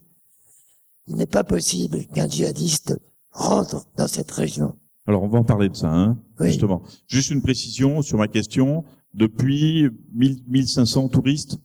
il 1.07 1.15
n'est 1.15 1.25
pas 1.25 1.43
possible 1.43 2.05
qu'un 2.13 2.27
djihadiste 2.27 2.97
rentre 3.31 3.85
dans 3.97 4.07
cette 4.07 4.31
région. 4.31 4.75
Alors 5.07 5.23
on 5.23 5.27
va 5.27 5.39
en 5.39 5.43
parler 5.43 5.69
de 5.69 5.75
ça, 5.75 5.91
hein, 5.91 6.17
justement. 6.39 6.81
Juste 7.07 7.29
une 7.29 7.41
précision 7.41 8.01
sur 8.01 8.17
ma 8.17 8.27
question. 8.27 8.83
Depuis 9.13 9.89
1500 10.13 11.09
touristes, 11.09 11.57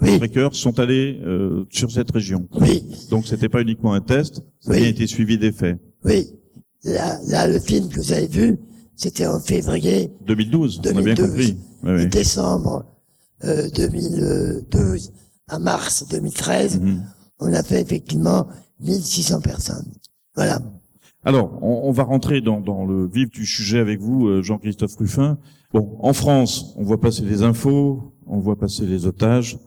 oui. 0.00 0.18
sont 0.52 0.78
allés 0.78 1.20
euh, 1.24 1.64
sur 1.70 1.90
cette 1.90 2.10
région. 2.10 2.48
Oui. 2.60 2.84
Donc 3.10 3.26
c'était 3.26 3.48
pas 3.48 3.60
uniquement 3.60 3.92
un 3.92 4.00
test, 4.00 4.42
ça 4.60 4.72
a 4.72 4.78
été 4.78 5.06
suivi 5.06 5.36
des 5.36 5.52
faits. 5.52 5.78
Oui. 6.04 6.28
là, 6.84 7.18
là, 7.26 7.48
le 7.48 7.58
film 7.58 7.88
que 7.88 7.96
vous 7.96 8.12
avez 8.12 8.28
vu, 8.28 8.58
c'était 8.96 9.26
en 9.26 9.38
février 9.40 10.10
2012, 10.26 10.80
on 10.84 10.96
a 10.96 11.02
bien 11.02 11.14
compris. 11.14 11.58
De 11.84 12.04
décembre 12.06 12.84
euh, 13.44 13.68
2012 13.70 15.12
à 15.48 15.58
mars 15.58 16.06
2013, 16.08 16.80
mhm. 16.80 17.04
on 17.38 17.52
a 17.52 17.62
fait 17.62 17.80
effectivement 17.80 18.48
1600 18.80 19.40
personnes. 19.42 19.92
Voilà. 20.34 20.60
Alors, 21.24 21.58
on, 21.62 21.88
on 21.88 21.92
va 21.92 22.04
rentrer 22.04 22.40
dans, 22.40 22.60
dans, 22.60 22.84
le 22.84 23.06
vif 23.06 23.30
du 23.30 23.46
sujet 23.46 23.78
avec 23.78 24.00
vous, 24.00 24.26
euh, 24.26 24.42
Jean-Christophe 24.42 24.96
Ruffin. 24.96 25.38
Bon, 25.72 25.96
en 26.00 26.12
France, 26.12 26.74
on 26.76 26.82
voit 26.82 27.00
passer 27.00 27.22
les 27.22 27.42
infos, 27.42 28.14
on 28.26 28.38
voit 28.38 28.58
passer 28.58 28.86
les 28.86 29.06
otages, 29.06 29.58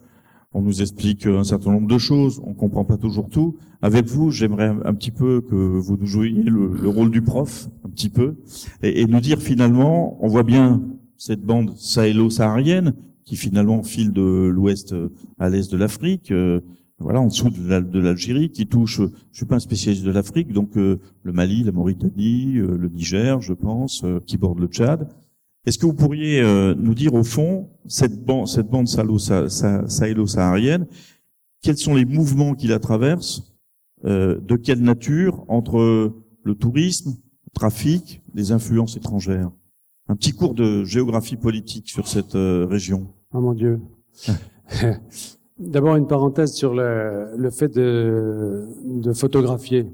on 0.53 0.61
nous 0.61 0.81
explique 0.81 1.25
un 1.27 1.43
certain 1.43 1.71
nombre 1.71 1.87
de 1.87 1.97
choses, 1.97 2.41
on 2.43 2.53
comprend 2.53 2.83
pas 2.83 2.97
toujours 2.97 3.29
tout. 3.29 3.57
Avec 3.81 4.07
vous, 4.07 4.31
j'aimerais 4.31 4.75
un, 4.83 4.93
petit 4.93 5.11
peu 5.11 5.41
que 5.41 5.55
vous 5.55 5.95
nous 5.97 6.05
jouiez 6.05 6.43
le, 6.43 6.89
rôle 6.89 7.11
du 7.11 7.21
prof, 7.21 7.69
un 7.85 7.89
petit 7.89 8.09
peu, 8.09 8.35
et, 8.81 9.05
nous 9.05 9.19
dire 9.19 9.39
finalement, 9.39 10.17
on 10.23 10.27
voit 10.27 10.43
bien 10.43 10.81
cette 11.17 11.41
bande 11.41 11.75
sahélo-saharienne 11.77 12.93
qui 13.25 13.35
finalement 13.35 13.83
file 13.83 14.11
de 14.11 14.47
l'ouest 14.47 14.95
à 15.37 15.49
l'est 15.49 15.71
de 15.71 15.77
l'Afrique, 15.77 16.31
euh, 16.31 16.61
voilà, 16.97 17.21
en 17.21 17.27
dessous 17.27 17.49
de 17.49 17.99
l'Algérie, 17.99 18.49
qui 18.49 18.67
touche, 18.67 19.01
je 19.31 19.37
suis 19.37 19.45
pas 19.45 19.55
un 19.55 19.59
spécialiste 19.59 20.03
de 20.03 20.11
l'Afrique, 20.11 20.51
donc 20.51 20.75
euh, 20.77 20.99
le 21.23 21.31
Mali, 21.31 21.63
la 21.63 21.71
Mauritanie, 21.71 22.57
euh, 22.57 22.75
le 22.75 22.89
Niger, 22.89 23.39
je 23.39 23.53
pense, 23.53 24.03
qui 24.25 24.37
borde 24.37 24.59
le 24.59 24.67
Tchad. 24.67 25.07
Est-ce 25.69 25.77
que 25.77 25.85
vous 25.85 25.93
pourriez 25.93 26.41
euh, 26.41 26.73
nous 26.75 26.95
dire 26.95 27.13
au 27.13 27.23
fond, 27.23 27.69
cette 27.85 28.25
bande, 28.25 28.47
cette 28.47 28.67
bande 28.67 28.87
sahélo-saharienne, 28.87 30.87
quels 31.61 31.77
sont 31.77 31.93
les 31.93 32.05
mouvements 32.05 32.55
qui 32.55 32.65
la 32.65 32.79
traversent, 32.79 33.53
euh, 34.03 34.39
de 34.39 34.55
quelle 34.55 34.81
nature, 34.81 35.45
entre 35.47 36.11
le 36.43 36.55
tourisme, 36.55 37.11
le 37.11 37.51
trafic, 37.53 38.23
les 38.33 38.51
influences 38.51 38.97
étrangères? 38.97 39.51
Un 40.07 40.15
petit 40.15 40.31
cours 40.31 40.55
de 40.55 40.83
géographie 40.85 41.37
politique 41.37 41.87
sur 41.87 42.07
cette 42.07 42.33
euh, 42.33 42.65
région. 42.65 43.13
Oh 43.31 43.39
mon 43.39 43.53
Dieu. 43.53 43.79
D'abord 45.59 45.97
une 45.97 46.07
parenthèse 46.07 46.53
sur 46.53 46.73
le, 46.73 47.29
le 47.37 47.51
fait 47.51 47.67
de, 47.67 48.67
de 48.85 49.13
photographier 49.13 49.85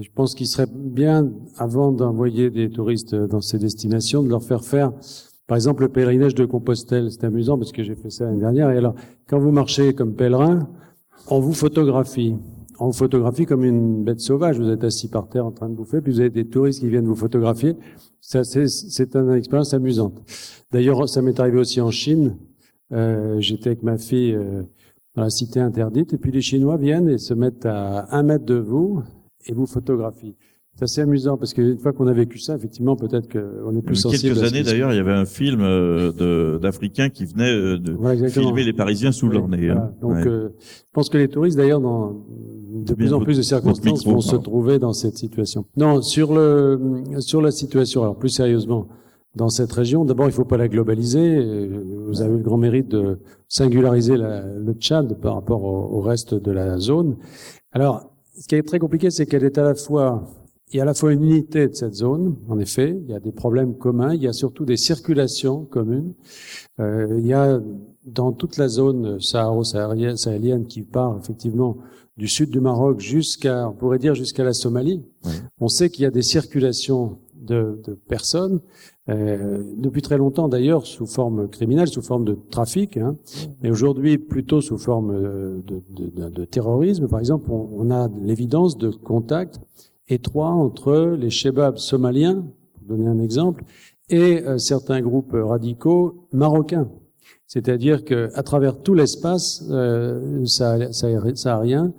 je 0.00 0.08
pense 0.14 0.34
qu'il 0.34 0.46
serait 0.46 0.66
bien, 0.72 1.30
avant 1.56 1.92
d'envoyer 1.92 2.50
des 2.50 2.70
touristes 2.70 3.14
dans 3.14 3.40
ces 3.40 3.58
destinations, 3.58 4.22
de 4.22 4.28
leur 4.28 4.42
faire 4.42 4.64
faire, 4.64 4.92
par 5.46 5.56
exemple, 5.56 5.82
le 5.82 5.88
pèlerinage 5.88 6.34
de 6.34 6.44
Compostelle. 6.44 7.10
C'est 7.10 7.24
amusant 7.24 7.56
parce 7.56 7.70
que 7.70 7.82
j'ai 7.82 7.94
fait 7.94 8.10
ça 8.10 8.24
l'année 8.24 8.40
dernière. 8.40 8.70
Et 8.70 8.78
alors, 8.78 8.94
quand 9.28 9.38
vous 9.38 9.52
marchez 9.52 9.94
comme 9.94 10.14
pèlerin, 10.14 10.68
on 11.28 11.38
vous 11.38 11.52
photographie. 11.52 12.34
On 12.80 12.86
vous 12.86 12.92
photographie 12.92 13.46
comme 13.46 13.64
une 13.64 14.02
bête 14.02 14.20
sauvage. 14.20 14.58
Vous 14.58 14.68
êtes 14.68 14.82
assis 14.82 15.08
par 15.08 15.28
terre 15.28 15.46
en 15.46 15.52
train 15.52 15.68
de 15.68 15.74
bouffer, 15.74 16.00
puis 16.00 16.12
vous 16.12 16.20
avez 16.20 16.30
des 16.30 16.46
touristes 16.46 16.80
qui 16.80 16.88
viennent 16.88 17.06
vous 17.06 17.14
photographier. 17.14 17.76
Ça, 18.20 18.42
c'est 18.42 19.14
une 19.14 19.32
expérience 19.34 19.72
amusante. 19.72 20.20
D'ailleurs, 20.72 21.08
ça 21.08 21.22
m'est 21.22 21.38
arrivé 21.38 21.58
aussi 21.58 21.80
en 21.80 21.92
Chine. 21.92 22.36
Euh, 22.92 23.36
J'étais 23.40 23.68
avec 23.68 23.82
ma 23.84 23.98
fille 23.98 24.34
euh, 24.34 24.62
dans 25.14 25.22
la 25.22 25.30
cité 25.30 25.60
interdite, 25.60 26.12
et 26.12 26.18
puis 26.18 26.32
les 26.32 26.40
Chinois 26.40 26.76
viennent 26.76 27.08
et 27.08 27.18
se 27.18 27.34
mettent 27.34 27.66
à 27.66 28.14
un 28.14 28.22
mètre 28.22 28.44
de 28.44 28.56
vous, 28.56 29.02
et 29.46 29.52
vous 29.52 29.66
photographie. 29.66 30.36
C'est 30.76 30.82
assez 30.82 31.00
amusant 31.00 31.38
parce 31.38 31.54
qu'une 31.54 31.78
fois 31.78 31.94
qu'on 31.94 32.06
a 32.06 32.12
vécu 32.12 32.38
ça, 32.38 32.54
effectivement, 32.54 32.96
peut-être 32.96 33.32
qu'on 33.32 33.74
est 33.74 33.80
plus 33.80 33.96
sensible. 33.96 34.34
Quelques 34.34 34.46
années 34.46 34.62
d'ailleurs, 34.62 34.92
il 34.92 34.96
y 34.96 35.00
avait 35.00 35.12
un 35.12 35.24
film 35.24 35.62
euh, 35.62 36.58
d'Africains 36.58 37.08
qui 37.08 37.24
venaient 37.24 37.50
euh, 37.50 37.78
de 37.78 38.28
filmer 38.28 38.62
les 38.62 38.74
Parisiens 38.74 39.10
sous 39.10 39.30
leur 39.30 39.48
nez. 39.48 39.70
Hein. 39.70 39.92
Donc, 40.02 40.26
euh, 40.26 40.50
je 40.60 40.92
pense 40.92 41.08
que 41.08 41.16
les 41.16 41.28
touristes, 41.28 41.56
d'ailleurs, 41.56 41.80
dans 41.80 42.26
de 42.84 42.92
plus 42.92 43.14
en 43.14 43.20
plus 43.20 43.38
de 43.38 43.42
circonstances, 43.42 44.04
vont 44.04 44.20
se 44.20 44.36
trouver 44.36 44.78
dans 44.78 44.92
cette 44.92 45.16
situation. 45.16 45.64
Non, 45.78 46.02
sur 46.02 46.34
le 46.34 46.78
sur 47.20 47.40
la 47.40 47.52
situation, 47.52 48.02
alors 48.02 48.18
plus 48.18 48.28
sérieusement, 48.28 48.88
dans 49.34 49.48
cette 49.48 49.72
région, 49.72 50.04
d'abord, 50.04 50.26
il 50.26 50.30
ne 50.30 50.34
faut 50.34 50.44
pas 50.44 50.58
la 50.58 50.68
globaliser. 50.68 51.70
Vous 52.06 52.20
avez 52.20 52.36
le 52.36 52.42
grand 52.42 52.58
mérite 52.58 52.88
de 52.88 53.18
singulariser 53.48 54.18
la, 54.18 54.42
le 54.42 54.74
Tchad 54.74 55.18
par 55.22 55.36
rapport 55.36 55.64
au, 55.64 55.96
au 55.96 56.00
reste 56.02 56.34
de 56.34 56.52
la 56.52 56.78
zone. 56.78 57.16
Alors, 57.72 58.12
ce 58.38 58.46
qui 58.46 58.54
est 58.54 58.62
très 58.62 58.78
compliqué, 58.78 59.10
c'est 59.10 59.26
qu'elle 59.26 59.44
est 59.44 59.58
à 59.58 59.62
la 59.62 59.74
fois, 59.74 60.24
il 60.72 60.76
y 60.76 60.80
a 60.80 60.82
à 60.82 60.86
la 60.86 60.94
fois 60.94 61.12
une 61.12 61.24
unité 61.24 61.68
de 61.68 61.74
cette 61.74 61.94
zone, 61.94 62.36
en 62.48 62.58
effet, 62.58 62.96
il 63.02 63.10
y 63.10 63.14
a 63.14 63.20
des 63.20 63.32
problèmes 63.32 63.76
communs, 63.76 64.14
il 64.14 64.22
y 64.22 64.28
a 64.28 64.32
surtout 64.32 64.64
des 64.64 64.76
circulations 64.76 65.64
communes. 65.64 66.12
Euh, 66.80 67.16
il 67.18 67.26
y 67.26 67.32
a 67.32 67.60
dans 68.04 68.32
toute 68.32 68.56
la 68.56 68.68
zone 68.68 69.20
saharo-sahélienne 69.20 70.66
qui 70.66 70.82
part 70.82 71.18
effectivement 71.20 71.78
du 72.16 72.28
sud 72.28 72.50
du 72.50 72.60
Maroc 72.60 73.00
jusqu'à, 73.00 73.68
on 73.68 73.72
pourrait 73.72 73.98
dire 73.98 74.14
jusqu'à 74.14 74.44
la 74.44 74.52
Somalie. 74.52 75.02
On 75.60 75.68
sait 75.68 75.90
qu'il 75.90 76.04
y 76.04 76.06
a 76.06 76.10
des 76.10 76.22
circulations 76.22 77.18
de, 77.46 77.80
de 77.84 77.94
personnes 77.94 78.60
euh, 79.08 79.62
depuis 79.76 80.02
très 80.02 80.18
longtemps 80.18 80.48
d'ailleurs 80.48 80.84
sous 80.84 81.06
forme 81.06 81.48
criminelle, 81.48 81.86
sous 81.86 82.02
forme 82.02 82.24
de 82.24 82.36
trafic, 82.50 82.96
hein, 82.96 83.16
mais 83.62 83.70
aujourd'hui 83.70 84.18
plutôt 84.18 84.60
sous 84.60 84.78
forme 84.78 85.12
euh, 85.12 85.62
de, 85.64 85.82
de, 85.90 86.28
de, 86.28 86.44
terrorisme. 86.44 87.06
Par 87.06 87.20
exemple, 87.20 87.48
on, 87.50 87.68
on 87.72 87.90
a 87.92 88.08
l'évidence 88.20 88.76
de 88.76 88.90
contacts 88.90 89.60
étroits 90.08 90.50
entre 90.50 91.16
les 91.16 91.30
shebabs 91.30 91.78
somaliens, 91.78 92.46
pour 92.74 92.96
donner 92.96 93.06
un 93.06 93.20
exemple, 93.20 93.62
et 94.08 94.42
euh, 94.42 94.58
certains 94.58 95.00
groupes 95.00 95.34
radicaux 95.34 96.26
marocains. 96.32 96.88
C'est-à-dire 97.46 98.04
que 98.04 98.30
à 98.34 98.42
travers 98.42 98.82
tout 98.82 98.94
l'espace 98.94 99.64
euh, 99.70 100.44
saharien, 100.46 101.92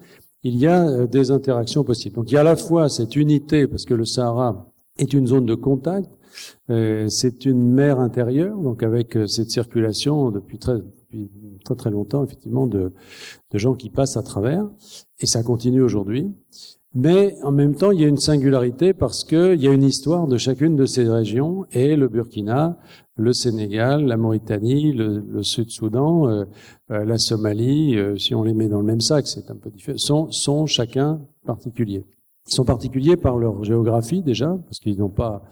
il 0.44 0.58
y 0.58 0.68
a 0.68 1.08
des 1.08 1.32
interactions 1.32 1.86
possibles. 1.86 2.16
Donc 2.16 2.32
il 2.32 2.36
y 2.36 2.38
a 2.38 2.42
à 2.42 2.44
la 2.44 2.58
fois 2.58 2.90
cette 2.90 3.16
unité, 3.16 3.66
parce 3.66 3.86
que 3.86 3.94
le 3.94 4.04
Sahara 4.04 4.72
est 4.98 5.14
une 5.14 5.28
zone 5.28 5.46
de 5.46 5.56
contact, 5.56 6.10
euh, 6.70 7.08
c'est 7.10 7.46
une 7.46 7.72
mer 7.72 8.00
intérieure, 8.00 8.58
donc 8.58 8.84
avec 8.84 9.16
euh, 9.16 9.28
cette 9.28 9.50
circulation 9.50 10.32
depuis 10.32 10.60
très, 10.60 10.76
depuis 10.76 11.32
très 11.64 11.76
très 11.76 11.90
longtemps, 11.90 12.24
effectivement, 12.24 12.68
de, 12.68 12.94
de 13.52 13.58
gens 13.58 13.74
qui 13.74 13.90
passent 13.90 14.18
à 14.18 14.24
travers, 14.24 14.66
et 15.20 15.26
ça 15.26 15.44
continue 15.44 15.82
aujourd'hui. 15.82 16.32
Mais 16.94 17.36
en 17.44 17.52
même 17.52 17.76
temps, 17.76 17.92
il 17.92 18.02
y 18.02 18.06
a 18.06 18.08
une 18.08 18.18
singularité 18.18 18.94
parce 18.94 19.24
qu'il 19.24 19.62
y 19.62 19.68
a 19.68 19.74
une 19.74 19.84
histoire 19.84 20.28
de 20.28 20.38
chacune 20.38 20.76
de 20.76 20.86
ces 20.86 21.08
régions, 21.08 21.66
et 21.72 21.96
le 21.96 22.08
Burkina, 22.08 22.78
le 23.16 23.34
Sénégal, 23.34 24.06
la 24.06 24.18
Mauritanie, 24.18 24.94
le, 24.94 25.44
Sud-Soudan, 25.44 26.28
euh, 26.28 26.46
la 26.90 27.18
Somalie, 27.18 27.98
si 28.18 28.34
on 28.34 28.44
les 28.44 28.54
met 28.54 28.68
dans 28.68 28.80
le 28.80 28.86
même 28.86 29.02
sac, 29.02 29.28
c'est 29.28 29.52
un 29.52 29.56
peu 29.56 29.70
différent, 29.70 29.98
sont, 29.98 30.32
sont 30.32 30.66
chacun 30.66 31.22
particuliers. 31.46 32.06
Ils 32.48 32.54
sont 32.54 32.64
particuliers 32.64 33.18
par 33.18 33.38
leur 33.38 33.64
géographie 33.64 34.22
déjà, 34.22 34.58
parce 34.66 34.80
qu'ils 34.80 34.98
n'ont 34.98 35.10
pas 35.10 35.44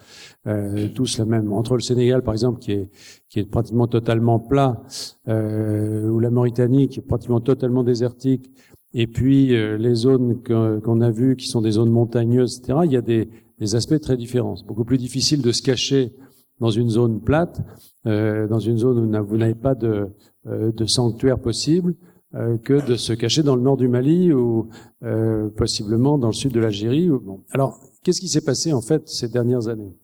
euh, 0.48 0.88
tous 0.96 1.18
la 1.18 1.26
même. 1.26 1.52
Entre 1.52 1.74
le 1.74 1.82
Sénégal, 1.82 2.24
par 2.24 2.34
exemple, 2.34 2.60
qui 2.60 2.72
est 2.72 2.90
qui 3.36 3.42
est 3.42 3.52
pratiquement 3.52 3.88
totalement 3.88 4.40
plat, 4.40 4.82
euh, 5.28 6.08
ou 6.08 6.22
la 6.22 6.30
Mauritanie, 6.30 6.88
qui 6.88 7.00
est 7.00 7.04
pratiquement 7.04 7.42
totalement 7.42 7.84
désertique, 7.84 8.50
et 8.94 9.08
puis 9.08 9.54
euh, 9.54 9.78
les 9.78 9.94
zones 9.94 10.42
qu'on 10.42 11.02
a 11.02 11.12
vues, 11.12 11.36
qui 11.36 11.48
sont 11.48 11.60
des 11.60 11.72
zones 11.72 11.90
montagneuses, 11.90 12.60
etc. 12.60 12.80
Il 12.86 12.94
y 12.94 12.96
a 12.96 13.02
des, 13.02 13.28
aspects 13.76 14.00
très 14.00 14.16
différents. 14.16 14.56
C'est 14.56 14.66
beaucoup 14.66 14.86
plus 14.86 14.98
difficile 14.98 15.42
de 15.42 15.52
se 15.52 15.62
cacher 15.62 16.14
dans 16.62 16.70
une 16.70 16.90
zone 16.90 17.20
plate, 17.20 17.60
euh, 18.08 18.48
dans 18.48 18.60
une 18.60 18.78
zone 18.78 19.00
où 19.00 19.26
vous 19.26 19.38
n'avez 19.38 19.54
pas 19.54 19.76
de, 19.76 20.08
de 20.46 20.86
sanctuaire 20.86 21.40
possible. 21.40 21.94
Euh, 22.36 22.58
que 22.58 22.86
de 22.86 22.98
se 22.98 23.14
cacher 23.14 23.44
dans 23.44 23.56
le 23.56 23.62
nord 23.62 23.78
du 23.78 23.88
Mali 23.88 24.34
ou 24.34 24.68
euh, 25.04 25.48
possiblement 25.52 26.18
dans 26.18 26.28
le 26.28 26.34
sud 26.34 26.52
de 26.52 26.60
l'Algérie. 26.60 27.10
Alors, 27.52 27.80
qu'est-ce 28.04 28.20
qui 28.20 28.28
s'est 28.28 28.42
passé 28.42 28.74
en 28.74 28.82
fait 28.82 29.08
ces 29.08 29.30
dernières 29.30 29.70
années? 29.70 29.96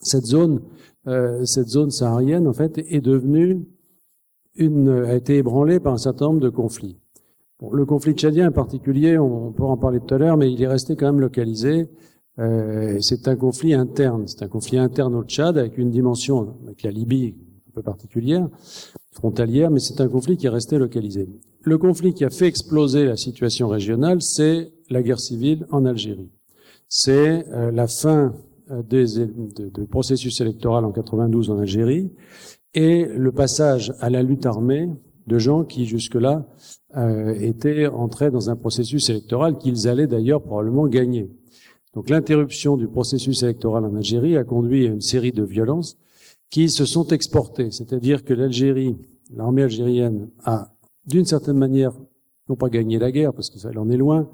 Cette 0.00 0.24
zone, 0.24 0.62
euh, 1.06 1.44
cette 1.44 1.68
zone 1.68 1.92
saharienne 1.92 2.48
en 2.48 2.52
fait 2.52 2.78
est 2.78 3.00
devenue 3.00 3.68
une, 4.56 4.88
a 4.88 5.14
été 5.14 5.36
ébranlée 5.36 5.78
par 5.78 5.92
un 5.92 5.98
certain 5.98 6.26
nombre 6.26 6.40
de 6.40 6.48
conflits. 6.48 6.98
Le 7.70 7.86
conflit 7.86 8.14
tchadien 8.14 8.48
en 8.48 8.52
particulier, 8.52 9.16
on, 9.16 9.52
pourra 9.52 9.70
en 9.70 9.76
parler 9.76 10.00
tout 10.00 10.12
à 10.12 10.18
l'heure, 10.18 10.36
mais 10.36 10.52
il 10.52 10.60
est 10.60 10.66
resté 10.66 10.96
quand 10.96 11.06
même 11.06 11.20
localisé. 11.20 11.88
C'est 13.00 13.28
un 13.28 13.36
conflit 13.36 13.74
interne, 13.74 14.26
c'est 14.26 14.42
un 14.42 14.48
conflit 14.48 14.76
interne 14.76 15.14
au 15.14 15.22
Tchad 15.22 15.56
avec 15.56 15.78
une 15.78 15.90
dimension 15.90 16.56
avec 16.64 16.82
la 16.82 16.90
Libye 16.90 17.34
un 17.68 17.72
peu 17.72 17.82
particulière, 17.82 18.46
frontalière, 19.12 19.70
mais 19.70 19.80
c'est 19.80 20.02
un 20.02 20.08
conflit 20.08 20.36
qui 20.36 20.46
est 20.46 20.50
resté 20.50 20.76
localisé. 20.76 21.28
Le 21.66 21.78
conflit 21.78 22.14
qui 22.14 22.24
a 22.24 22.30
fait 22.30 22.46
exploser 22.46 23.06
la 23.06 23.16
situation 23.16 23.66
régionale, 23.66 24.22
c'est 24.22 24.70
la 24.88 25.02
guerre 25.02 25.18
civile 25.18 25.66
en 25.72 25.84
Algérie. 25.84 26.30
C'est 26.88 27.44
euh, 27.48 27.72
la 27.72 27.88
fin 27.88 28.36
euh, 28.70 28.84
de, 28.84 29.84
processus 29.86 30.40
électoral 30.40 30.84
en 30.84 30.92
92 30.92 31.50
en 31.50 31.58
Algérie 31.58 32.12
et 32.72 33.06
le 33.06 33.32
passage 33.32 33.92
à 33.98 34.10
la 34.10 34.22
lutte 34.22 34.46
armée 34.46 34.88
de 35.26 35.38
gens 35.40 35.64
qui 35.64 35.86
jusque-là 35.86 36.46
euh, 36.96 37.34
étaient 37.40 37.88
entrés 37.88 38.30
dans 38.30 38.48
un 38.48 38.54
processus 38.54 39.10
électoral 39.10 39.58
qu'ils 39.58 39.88
allaient 39.88 40.06
d'ailleurs 40.06 40.44
probablement 40.44 40.86
gagner. 40.86 41.28
Donc 41.94 42.10
l'interruption 42.10 42.76
du 42.76 42.86
processus 42.86 43.42
électoral 43.42 43.84
en 43.84 43.96
Algérie 43.96 44.36
a 44.36 44.44
conduit 44.44 44.86
à 44.86 44.90
une 44.90 45.00
série 45.00 45.32
de 45.32 45.42
violences 45.42 45.98
qui 46.48 46.70
se 46.70 46.84
sont 46.84 47.08
exportées. 47.08 47.72
C'est-à-dire 47.72 48.22
que 48.22 48.34
l'Algérie, 48.34 48.96
l'armée 49.34 49.64
algérienne 49.64 50.28
a 50.44 50.75
d'une 51.06 51.24
certaine 51.24 51.58
manière, 51.58 51.92
non 52.48 52.56
pas 52.56 52.68
gagné 52.68 52.98
la 52.98 53.12
guerre, 53.12 53.32
parce 53.32 53.50
qu'elle 53.50 53.78
en 53.78 53.90
est 53.90 53.96
loin, 53.96 54.28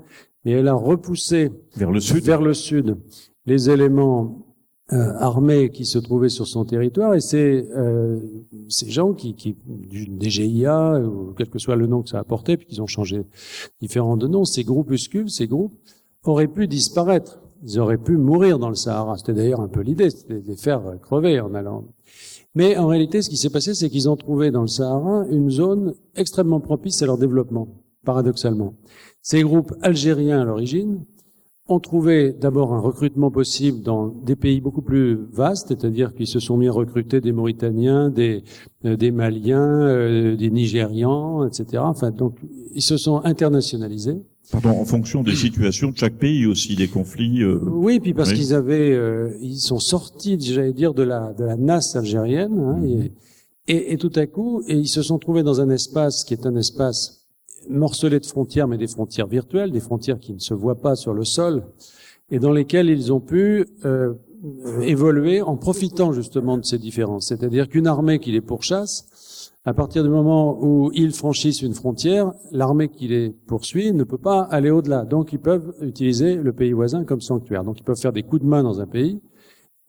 mais 0.44 0.52
elle 0.52 0.68
a 0.68 0.74
repoussé 0.74 1.50
vers 1.76 1.90
le 1.90 2.00
sud, 2.00 2.24
vers 2.24 2.42
le 2.42 2.54
sud 2.54 2.96
les 3.46 3.70
éléments 3.70 4.46
euh, 4.92 5.14
armés 5.18 5.70
qui 5.70 5.86
se 5.86 5.98
trouvaient 5.98 6.28
sur 6.28 6.46
son 6.46 6.64
territoire. 6.64 7.14
Et 7.14 7.20
c'est 7.20 7.66
euh, 7.74 8.20
ces 8.68 8.90
gens 8.90 9.14
qui, 9.14 9.34
qui 9.34 9.56
des 9.66 10.28
GIA 10.28 11.00
ou 11.00 11.32
quel 11.36 11.48
que 11.48 11.58
soit 11.58 11.76
le 11.76 11.86
nom 11.86 12.02
que 12.02 12.10
ça 12.10 12.18
a 12.18 12.24
porté 12.24 12.56
puis 12.56 12.66
qu'ils 12.66 12.82
ont 12.82 12.86
changé 12.86 13.24
différents 13.80 14.16
de 14.16 14.26
noms 14.26 14.44
ces 14.44 14.64
groupuscules 14.64 15.30
ces 15.30 15.46
groupes 15.46 15.74
auraient 16.24 16.48
pu 16.48 16.66
disparaître. 16.66 17.40
Ils 17.62 17.78
auraient 17.78 17.96
pu 17.96 18.16
mourir 18.16 18.58
dans 18.58 18.68
le 18.68 18.74
Sahara. 18.74 19.16
C'était 19.16 19.34
d'ailleurs 19.34 19.60
un 19.60 19.68
peu 19.68 19.80
l'idée 19.80 20.10
c'était 20.10 20.40
de 20.40 20.48
les 20.48 20.56
faire 20.56 20.82
crever 21.00 21.40
en 21.40 21.54
allant 21.54 21.84
mais 22.54 22.76
en 22.76 22.86
réalité 22.86 23.22
ce 23.22 23.30
qui 23.30 23.36
s'est 23.36 23.50
passé 23.50 23.74
c'est 23.74 23.90
qu'ils 23.90 24.08
ont 24.08 24.16
trouvé 24.16 24.50
dans 24.50 24.62
le 24.62 24.68
Sahara 24.68 25.24
une 25.30 25.50
zone 25.50 25.94
extrêmement 26.14 26.60
propice 26.60 27.02
à 27.02 27.06
leur 27.06 27.18
développement 27.18 27.68
paradoxalement 28.04 28.74
ces 29.22 29.42
groupes 29.42 29.72
algériens 29.82 30.40
à 30.40 30.44
l'origine 30.44 31.04
ont 31.68 31.80
trouvé 31.80 32.32
d'abord 32.32 32.74
un 32.74 32.80
recrutement 32.80 33.30
possible 33.30 33.82
dans 33.82 34.08
des 34.08 34.36
pays 34.36 34.60
beaucoup 34.60 34.82
plus 34.82 35.14
vastes, 35.30 35.68
c'est-à-dire 35.68 36.12
qu'ils 36.14 36.26
se 36.26 36.40
sont 36.40 36.56
mis 36.56 36.68
à 36.68 36.72
recruter 36.72 37.20
des 37.20 37.32
Mauritaniens, 37.32 38.10
des, 38.10 38.42
euh, 38.84 39.12
Maliens, 39.12 39.80
euh, 39.82 40.36
des 40.36 40.50
Nigérians, 40.50 41.46
etc. 41.46 41.82
Enfin, 41.84 42.10
donc, 42.10 42.36
ils 42.74 42.82
se 42.82 42.96
sont 42.96 43.24
internationalisés. 43.24 44.20
Pardon, 44.52 44.78
en 44.78 44.84
fonction 44.84 45.22
des 45.22 45.34
situations 45.34 45.90
de 45.90 45.96
chaque 45.96 46.18
pays 46.18 46.44
aussi, 46.44 46.76
des 46.76 46.86
conflits. 46.86 47.42
Euh... 47.42 47.58
Oui, 47.64 48.00
puis 48.00 48.12
parce 48.12 48.34
qu'ils 48.34 48.52
avaient, 48.52 48.92
euh, 48.92 49.30
ils 49.40 49.58
sont 49.58 49.78
sortis, 49.78 50.38
j'allais 50.38 50.74
dire, 50.74 50.92
de 50.92 51.02
la 51.02 51.32
de 51.32 51.42
la 51.42 51.56
nasse 51.56 51.96
algérienne, 51.96 52.58
hein, 52.60 52.76
mmh. 52.76 52.86
et, 52.86 53.12
et, 53.68 53.92
et, 53.94 53.96
tout 53.96 54.12
à 54.14 54.26
coup, 54.26 54.62
et 54.68 54.76
ils 54.76 54.88
se 54.88 55.02
sont 55.02 55.18
trouvés 55.18 55.42
dans 55.42 55.62
un 55.62 55.70
espace 55.70 56.24
qui 56.24 56.34
est 56.34 56.44
un 56.44 56.54
espace 56.54 57.22
morcelés 57.70 58.20
de 58.20 58.26
frontières, 58.26 58.68
mais 58.68 58.76
des 58.76 58.88
frontières 58.88 59.26
virtuelles, 59.26 59.72
des 59.72 59.80
frontières 59.80 60.18
qui 60.18 60.34
ne 60.34 60.38
se 60.38 60.52
voient 60.52 60.80
pas 60.80 60.96
sur 60.96 61.14
le 61.14 61.24
sol, 61.24 61.64
et 62.30 62.38
dans 62.38 62.52
lesquelles 62.52 62.90
ils 62.90 63.10
ont 63.10 63.20
pu 63.20 63.64
euh, 63.86 64.12
évoluer 64.82 65.40
en 65.40 65.56
profitant 65.56 66.12
justement 66.12 66.58
de 66.58 66.64
ces 66.64 66.78
différences. 66.78 67.28
C'est-à-dire 67.28 67.68
qu'une 67.68 67.86
armée 67.86 68.18
qui 68.18 68.32
les 68.32 68.40
pourchasse, 68.40 69.06
à 69.64 69.74
partir 69.74 70.02
du 70.02 70.08
moment 70.10 70.58
où 70.60 70.90
ils 70.92 71.12
franchissent 71.12 71.62
une 71.62 71.74
frontière, 71.74 72.32
l'armée 72.50 72.88
qui 72.88 73.06
les 73.06 73.30
poursuit 73.30 73.92
ne 73.92 74.02
peut 74.02 74.18
pas 74.18 74.42
aller 74.42 74.70
au-delà. 74.70 75.04
Donc 75.04 75.32
ils 75.32 75.38
peuvent 75.38 75.74
utiliser 75.80 76.34
le 76.34 76.52
pays 76.52 76.72
voisin 76.72 77.04
comme 77.04 77.20
sanctuaire. 77.20 77.62
Donc 77.62 77.78
ils 77.78 77.84
peuvent 77.84 78.00
faire 78.00 78.12
des 78.12 78.24
coups 78.24 78.42
de 78.42 78.46
main 78.46 78.62
dans 78.62 78.80
un 78.80 78.86
pays. 78.86 79.20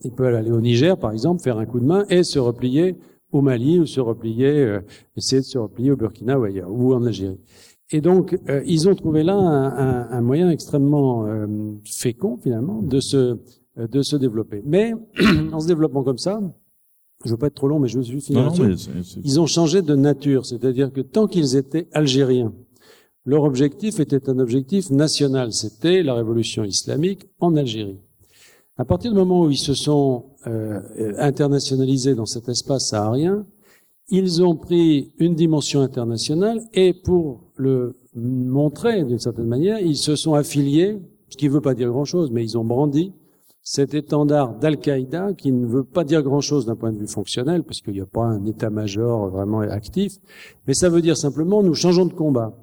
Ils 0.02 0.12
peuvent 0.12 0.36
aller 0.36 0.52
au 0.52 0.62
Niger, 0.62 0.98
par 0.98 1.12
exemple, 1.12 1.42
faire 1.42 1.58
un 1.58 1.66
coup 1.66 1.80
de 1.80 1.86
main 1.86 2.06
et 2.10 2.24
se 2.24 2.38
replier 2.38 2.98
au 3.32 3.42
Mali 3.42 3.80
ou 3.80 3.86
se 3.88 4.00
replier, 4.00 4.48
euh, 4.48 4.82
essayer 5.18 5.42
de 5.42 5.46
se 5.46 5.58
replier 5.58 5.92
au 5.92 5.96
Burkina 5.96 6.40
ou 6.40 6.44
ailleurs, 6.44 6.72
ou 6.72 6.94
en 6.94 7.04
Algérie. 7.04 7.40
Et 7.90 8.00
donc, 8.00 8.38
euh, 8.50 8.62
ils 8.66 8.88
ont 8.88 8.96
trouvé 8.96 9.24
là 9.24 9.34
un, 9.34 10.12
un, 10.12 10.22
moyen 10.22 10.50
extrêmement 10.50 11.26
euh, 11.26 11.48
fécond, 11.86 12.38
finalement, 12.38 12.82
de 12.82 13.00
se, 13.00 13.40
de 13.78 14.02
se 14.02 14.16
développer. 14.18 14.62
Mais, 14.66 14.94
en 15.52 15.60
se 15.60 15.68
développant 15.68 16.04
comme 16.04 16.18
ça, 16.18 16.42
je 17.26 17.32
veux 17.32 17.38
pas 17.38 17.48
être 17.48 17.56
trop 17.56 17.68
long, 17.68 17.80
mais 17.80 17.88
je 17.88 17.98
veux 17.98 18.04
juste 18.04 18.28
finir. 18.28 18.52
Ils 19.24 19.40
ont 19.40 19.46
changé 19.46 19.82
de 19.82 19.96
nature, 19.96 20.46
c'est-à-dire 20.46 20.92
que 20.92 21.02
tant 21.02 21.28
qu'ils 21.28 21.56
étaient 21.56 21.88
algériens, 21.94 22.54
leur 23.26 23.44
objectif 23.44 24.00
était 24.00 24.30
un 24.30 24.40
objectif 24.40 24.90
national, 24.90 25.54
c'était 25.54 26.04
la 26.04 26.14
révolution 26.14 26.64
islamique 26.64 27.26
en 27.40 27.56
Algérie. 27.56 28.00
À 28.76 28.86
partir 28.86 29.12
du 29.12 29.18
moment 29.18 29.44
où 29.44 29.50
ils 29.50 29.58
se 29.58 29.74
sont 29.74 30.26
euh, 30.48 30.82
internationalisés 31.18 32.16
dans 32.16 32.26
cet 32.26 32.50
espace 32.50 32.90
saharien, 32.90 33.46
ils 34.10 34.44
ont 34.44 34.56
pris 34.56 35.14
une 35.20 35.36
dimension 35.36 35.82
internationale 35.82 36.62
et 36.74 36.94
pour 36.94 37.52
le 37.56 37.96
montrer 38.16 39.04
d'une 39.06 39.20
certaine 39.20 39.48
manière, 39.48 39.80
ils 39.80 39.96
se 39.96 40.16
sont 40.16 40.34
affiliés, 40.34 41.00
ce 41.30 41.38
qui 41.38 41.46
ne 41.46 41.52
veut 41.52 41.62
pas 41.62 41.76
dire 41.76 41.90
grand-chose, 41.90 42.30
mais 42.32 42.44
ils 42.44 42.58
ont 42.58 42.66
brandi 42.66 43.14
cet 43.64 43.94
étendard 43.94 44.56
d'Al-Qaïda 44.56 45.34
qui 45.34 45.54
ne 45.54 45.66
veut 45.66 45.86
pas 45.86 46.04
dire 46.04 46.22
grand-chose 46.22 46.66
d'un 46.66 46.76
point 46.76 46.92
de 46.92 46.98
vue 46.98 47.08
fonctionnel, 47.08 47.64
parce 47.64 47.82
qu'il 47.82 47.94
n'y 47.94 48.02
a 48.02 48.06
pas 48.06 48.26
un 48.26 48.46
état-major 48.46 49.30
vraiment 49.30 49.62
actif, 49.62 50.18
mais 50.68 50.74
ça 50.74 50.90
veut 50.90 51.02
dire 51.02 51.16
simplement 51.16 51.64
nous 51.64 51.74
changeons 51.74 52.06
de 52.06 52.14
combat. 52.14 52.54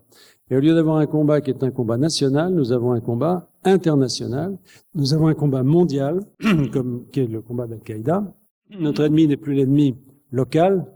Et 0.51 0.57
au 0.57 0.61
lieu 0.61 0.75
d'avoir 0.75 0.97
un 0.97 1.07
combat 1.07 1.41
qui 1.41 1.51
est 1.51 1.63
un 1.65 1.71
combat 1.71 1.97
national, 1.97 2.53
nous 2.53 2.73
avons 2.73 2.93
un 2.93 3.01
combat 3.01 3.49
international, 3.65 4.59
nous 4.95 5.15
avons 5.15 5.29
un 5.29 5.35
combat 5.35 5.63
mondial, 5.63 6.21
comme 6.73 7.07
qui 7.11 7.21
est 7.21 7.27
le 7.27 7.41
combat 7.41 7.67
d'Al-Qaïda. 7.67 8.35
Notre 8.79 9.05
ennemi 9.05 9.27
n'est 9.27 9.37
plus 9.37 9.55
l'ennemi 9.55 9.97
local, 10.33 10.87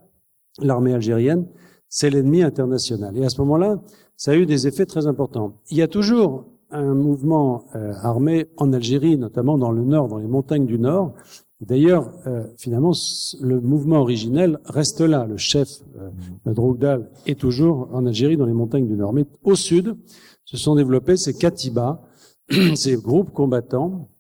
l'armée 0.61 0.93
algérienne, 0.93 1.47
c'est 1.89 2.11
l'ennemi 2.11 2.43
international. 2.43 3.17
Et 3.17 3.25
à 3.25 3.31
ce 3.31 3.41
moment-là, 3.41 3.81
ça 4.17 4.33
a 4.33 4.37
eu 4.37 4.45
des 4.45 4.67
effets 4.67 4.87
très 4.87 5.07
importants. 5.07 5.61
Il 5.71 5.79
y 5.79 5.83
a 5.83 5.89
toujours 5.89 6.47
un 6.75 6.95
mouvement 6.95 7.65
euh, 7.75 7.93
armé 8.03 8.47
en 8.57 8.73
Algérie, 8.73 9.17
notamment 9.17 9.57
dans 9.59 9.73
le 9.73 9.85
nord, 9.85 10.09
dans 10.09 10.19
les 10.19 10.27
montagnes 10.27 10.67
du 10.67 10.79
nord. 10.79 11.15
D'ailleurs, 11.61 12.13
euh, 12.27 12.45
finalement, 12.59 12.93
le 13.41 13.61
mouvement 13.61 14.01
originel 14.01 14.59
reste 14.65 15.01
là. 15.01 15.27
Le 15.27 15.37
chef, 15.37 15.81
euh, 15.99 16.53
Drougdal, 16.53 17.11
est 17.27 17.39
toujours 17.39 17.89
en 17.93 18.05
Algérie, 18.07 18.37
dans 18.37 18.47
les 18.47 18.53
montagnes 18.53 18.87
du 18.87 18.97
nord. 18.97 19.13
Mais 19.13 19.25
au 19.43 19.55
sud, 19.55 19.97
se 20.45 20.57
sont 20.57 20.75
développés 20.75 21.17
ces 21.17 21.33
Katiba, 21.33 22.03
ces 22.75 22.97
groupes 22.97 23.33
combattants, 23.33 24.11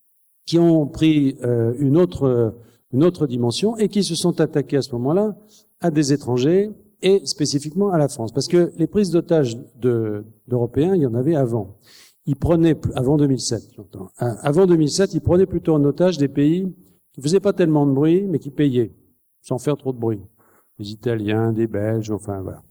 qui 0.46 0.58
ont 0.58 0.86
pris 0.86 1.36
euh, 1.42 1.74
une 1.78 1.96
autre 1.96 2.54
une 2.92 3.02
autre 3.02 3.26
dimension 3.26 3.76
et 3.76 3.88
qui 3.88 4.04
se 4.04 4.14
sont 4.14 4.40
attaqués 4.40 4.76
à 4.76 4.82
ce 4.82 4.92
moment-là 4.92 5.36
à 5.80 5.90
des 5.90 6.12
étrangers 6.12 6.70
et 7.02 7.26
spécifiquement 7.26 7.90
à 7.90 7.98
la 7.98 8.08
France. 8.08 8.32
Parce 8.32 8.46
que 8.46 8.72
les 8.78 8.86
prises 8.86 9.10
d'otages 9.10 9.58
d'Européens, 9.76 10.94
il 10.94 11.02
y 11.02 11.06
en 11.06 11.14
avait 11.14 11.34
avant. 11.34 11.76
Ils 12.26 12.36
prenaient, 12.36 12.76
avant 12.94 13.16
2007, 13.16 13.62
j'entends. 13.76 14.08
Avant 14.18 14.66
2007, 14.66 15.14
ils 15.14 15.20
prenaient 15.20 15.46
plutôt 15.46 15.74
en 15.74 15.84
otage 15.84 16.16
des 16.16 16.28
pays 16.28 16.66
qui 17.12 17.20
faisaient 17.20 17.40
pas 17.40 17.52
tellement 17.52 17.86
de 17.86 17.92
bruit, 17.92 18.26
mais 18.26 18.38
qui 18.38 18.50
payaient, 18.50 18.92
sans 19.42 19.58
faire 19.58 19.76
trop 19.76 19.92
de 19.92 19.98
bruit. 19.98 20.20
Les 20.78 20.90
Italiens, 20.90 21.52
des 21.52 21.66
Belges, 21.66 22.10
enfin 22.10 22.40
voilà. 22.40 22.62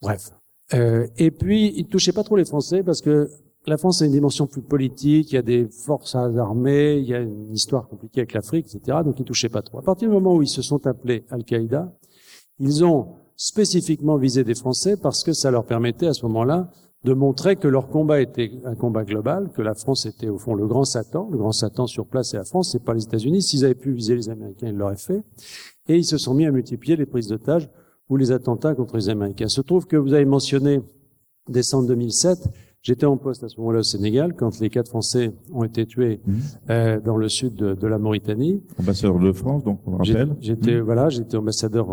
Bref. 0.00 0.30
Euh, 0.72 1.06
et 1.18 1.30
puis, 1.30 1.72
ils 1.76 1.86
touchaient 1.88 2.12
pas 2.12 2.22
trop 2.22 2.36
les 2.36 2.44
Français 2.44 2.82
parce 2.82 3.02
que 3.02 3.28
la 3.66 3.78
France 3.78 4.02
a 4.02 4.06
une 4.06 4.12
dimension 4.12 4.46
plus 4.46 4.62
politique, 4.62 5.32
il 5.32 5.34
y 5.34 5.38
a 5.38 5.42
des 5.42 5.68
forces 5.68 6.14
armées, 6.14 6.98
il 6.98 7.06
y 7.06 7.14
a 7.14 7.20
une 7.20 7.52
histoire 7.52 7.88
compliquée 7.88 8.20
avec 8.20 8.34
l'Afrique, 8.34 8.66
etc. 8.66 8.98
Donc 9.04 9.18
ils 9.18 9.24
touchaient 9.24 9.48
pas 9.48 9.62
trop. 9.62 9.78
À 9.78 9.82
partir 9.82 10.08
du 10.08 10.14
moment 10.14 10.34
où 10.36 10.42
ils 10.42 10.48
se 10.48 10.62
sont 10.62 10.86
appelés 10.86 11.24
Al-Qaïda, 11.30 11.92
ils 12.58 12.84
ont 12.84 13.14
spécifiquement 13.36 14.16
visé 14.16 14.44
des 14.44 14.54
Français 14.54 14.96
parce 14.96 15.24
que 15.24 15.32
ça 15.32 15.50
leur 15.50 15.64
permettait 15.64 16.06
à 16.06 16.14
ce 16.14 16.24
moment-là 16.26 16.70
de 17.04 17.12
montrer 17.12 17.56
que 17.56 17.68
leur 17.68 17.88
combat 17.88 18.20
était 18.20 18.50
un 18.64 18.74
combat 18.74 19.04
global, 19.04 19.50
que 19.54 19.62
la 19.62 19.74
France 19.74 20.06
était 20.06 20.28
au 20.28 20.38
fond 20.38 20.54
le 20.54 20.66
grand 20.66 20.84
Satan, 20.84 21.28
le 21.30 21.36
grand 21.36 21.52
Satan 21.52 21.86
sur 21.86 22.06
place 22.06 22.34
et 22.34 22.38
la 22.38 22.44
France, 22.44 22.72
c'est 22.72 22.82
pas 22.82 22.94
les 22.94 23.04
États-Unis. 23.04 23.42
S'ils 23.42 23.64
avaient 23.64 23.74
pu 23.74 23.92
viser 23.92 24.16
les 24.16 24.30
Américains, 24.30 24.68
ils 24.68 24.76
l'auraient 24.76 24.96
fait. 24.96 25.22
Et 25.88 25.96
ils 25.96 26.04
se 26.04 26.16
sont 26.16 26.32
mis 26.34 26.46
à 26.46 26.50
multiplier 26.50 26.96
les 26.96 27.06
prises 27.06 27.28
d'otages 27.28 27.70
ou 28.08 28.16
les 28.16 28.32
attentats 28.32 28.74
contre 28.74 28.96
les 28.96 29.10
Américains. 29.10 29.46
Il 29.46 29.50
se 29.50 29.60
trouve 29.60 29.86
que 29.86 29.96
vous 29.96 30.14
avez 30.14 30.24
mentionné 30.24 30.80
décembre 31.48 31.88
2007 31.88 32.38
J'étais 32.84 33.06
en 33.06 33.16
poste 33.16 33.42
à 33.42 33.48
ce 33.48 33.58
moment-là 33.60 33.78
au 33.78 33.82
Sénégal 33.82 34.34
quand 34.34 34.60
les 34.60 34.68
quatre 34.68 34.88
Français 34.88 35.32
ont 35.54 35.64
été 35.64 35.86
tués 35.86 36.20
mmh. 36.26 36.32
euh, 36.68 37.00
dans 37.00 37.16
le 37.16 37.30
sud 37.30 37.54
de, 37.54 37.72
de, 37.72 37.86
la 37.86 37.96
Mauritanie. 37.96 38.62
Ambassadeur 38.78 39.18
de 39.18 39.32
France, 39.32 39.64
donc 39.64 39.80
on 39.86 39.92
le 39.92 39.96
rappelle. 39.96 40.36
J'étais 40.42 40.76
mmh. 40.76 40.80
voilà, 40.80 41.08
j'étais 41.08 41.38
ambassadeur 41.38 41.88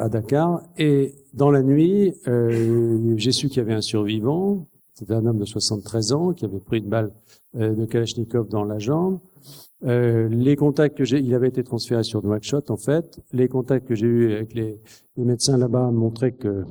à 0.00 0.08
Dakar 0.08 0.62
et 0.78 1.12
dans 1.34 1.50
la 1.50 1.62
nuit, 1.62 2.14
euh, 2.28 3.14
j'ai 3.16 3.32
su 3.32 3.48
qu'il 3.48 3.58
y 3.58 3.60
avait 3.60 3.74
un 3.74 3.80
survivant. 3.80 4.66
C'était 4.94 5.14
un 5.14 5.24
homme 5.26 5.38
de 5.38 5.44
73 5.44 6.12
ans 6.12 6.32
qui 6.32 6.44
avait 6.44 6.60
pris 6.60 6.78
une 6.78 6.88
balle 6.88 7.12
euh, 7.56 7.74
de 7.74 7.84
Kalachnikov 7.86 8.48
dans 8.48 8.64
la 8.64 8.78
jambe. 8.78 9.20
Euh, 9.84 10.28
les 10.28 10.56
contacts 10.56 10.98
que 10.98 11.04
j'ai, 11.04 11.20
il 11.20 11.34
avait 11.34 11.48
été 11.48 11.64
transféré 11.64 12.02
sur 12.02 12.22
Nouakchott 12.22 12.70
en 12.70 12.76
fait. 12.76 13.20
Les 13.32 13.48
contacts 13.48 13.88
que 13.88 13.94
j'ai 13.94 14.06
eus 14.06 14.32
avec 14.34 14.54
les, 14.54 14.78
médecins 15.16 15.56
là-bas 15.56 15.90
montraient 15.90 16.32
que 16.32 16.64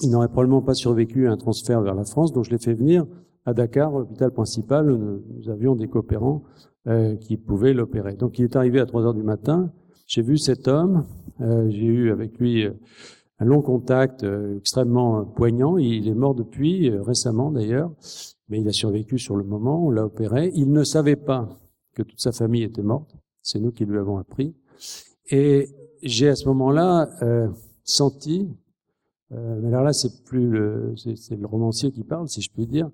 il 0.00 0.10
n'aurait 0.10 0.28
probablement 0.28 0.62
pas 0.62 0.74
survécu 0.74 1.26
à 1.26 1.32
un 1.32 1.36
transfert 1.36 1.82
vers 1.82 1.94
la 1.94 2.04
France, 2.04 2.32
donc 2.32 2.44
je 2.44 2.50
l'ai 2.50 2.58
fait 2.58 2.74
venir 2.74 3.04
à 3.44 3.54
Dakar, 3.54 3.90
l'hôpital 3.90 4.30
principal, 4.30 4.92
où 4.92 4.96
nous, 4.96 5.50
avions 5.50 5.74
des 5.74 5.88
coopérants 5.88 6.44
euh, 6.86 7.16
qui 7.16 7.36
pouvaient 7.36 7.72
l'opérer. 7.72 8.14
Donc 8.14 8.38
il 8.38 8.44
est 8.44 8.54
arrivé 8.54 8.78
à 8.78 8.86
3 8.86 9.06
heures 9.06 9.14
du 9.14 9.24
matin, 9.24 9.72
j'ai 10.06 10.22
vu 10.22 10.38
cet 10.38 10.68
homme, 10.68 11.04
euh, 11.40 11.68
j'ai 11.68 11.86
eu 11.86 12.12
avec 12.12 12.38
lui 12.38 12.68
un 13.38 13.44
long 13.44 13.62
contact 13.62 14.26
extrêmement 14.56 15.24
poignant, 15.24 15.76
il 15.78 16.08
est 16.08 16.14
mort 16.14 16.34
depuis, 16.34 16.90
récemment 16.90 17.52
d'ailleurs, 17.52 17.92
mais 18.48 18.60
il 18.60 18.68
a 18.68 18.72
survécu 18.72 19.18
sur 19.18 19.36
le 19.36 19.44
moment, 19.44 19.86
on 19.86 19.90
l'a 19.90 20.04
opéré. 20.04 20.50
Il 20.54 20.72
ne 20.72 20.82
savait 20.82 21.16
pas 21.16 21.48
que 21.94 22.02
toute 22.02 22.20
sa 22.20 22.32
famille 22.32 22.64
était 22.64 22.82
morte, 22.82 23.14
c'est 23.42 23.60
nous 23.60 23.70
qui 23.70 23.84
lui 23.84 23.98
avons 23.98 24.18
appris. 24.18 24.56
Et 25.30 25.68
j'ai 26.02 26.28
à 26.28 26.34
ce 26.34 26.46
moment-là 26.46 27.08
senti 27.84 28.48
euh, 29.32 29.60
mais 29.60 29.68
alors 29.68 29.82
là, 29.82 29.92
c'est 29.92 30.24
plus 30.24 30.48
le, 30.48 30.94
c'est 30.96 31.36
le 31.36 31.46
romancier 31.46 31.90
qui 31.90 32.04
parle, 32.04 32.28
si 32.28 32.40
je 32.40 32.50
puis 32.50 32.66
dire. 32.66 32.90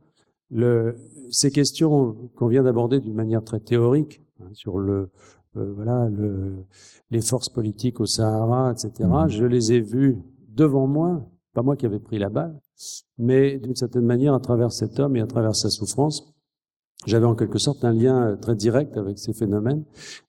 Le, 0.50 0.96
ces 1.30 1.50
questions 1.50 2.30
qu'on 2.37 2.48
vient 2.48 2.62
d'aborder 2.62 3.00
d'une 3.00 3.14
manière 3.14 3.42
très 3.42 3.61
théorique 3.61 4.20
hein, 4.40 4.48
sur 4.52 4.78
le, 4.78 5.11
euh, 5.57 5.72
voilà, 5.74 6.09
le, 6.09 6.64
les 7.11 7.20
forces 7.20 7.48
politiques 7.48 8.00
au 8.00 8.07
Sahara, 8.07 8.72
etc. 8.72 9.09
Mmh. 9.09 9.28
Je 9.28 9.44
les 9.44 9.72
ai 9.72 9.80
vues 9.80 10.18
devant 10.55 10.87
moi, 10.87 11.29
pas 11.53 11.62
moi 11.62 11.77
qui 11.77 11.87
avais 11.87 11.99
pris 11.99 12.19
la 12.19 12.29
balle, 12.29 12.59
mais 13.19 13.59
d'une 13.59 13.77
certaine 13.77 14.05
manière 14.05 14.35
à 14.35 14.40
travers 14.40 14.73
cet 14.73 14.99
homme 14.99 15.17
et 15.17 15.21
à 15.21 15.27
travers 15.27 15.55
sa 15.55 15.71
souffrance. 15.71 16.33
j'avais 17.07 17.27
en 17.27 17.35
quelque 17.35 17.59
sorte 17.59 17.85
un 17.85 17.93
lien 17.93 18.37
très 18.40 18.57
direct 18.57 18.97
avec 18.97 19.19
ces 19.19 19.33
phénomènes. 19.33 19.85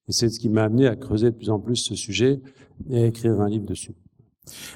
Et 0.07 0.11
c'est 0.11 0.29
ce 0.29 0.39
qui 0.39 0.49
m'a 0.49 0.63
amené 0.63 0.87
à 0.87 0.95
creuser 0.95 1.31
de 1.31 1.35
plus 1.35 1.49
en 1.49 1.59
plus 1.59 1.77
ce 1.77 1.95
sujet 1.95 2.41
et 2.89 3.03
à 3.03 3.05
écrire 3.05 3.39
un 3.39 3.49
livre 3.49 3.65
dessus. 3.65 3.93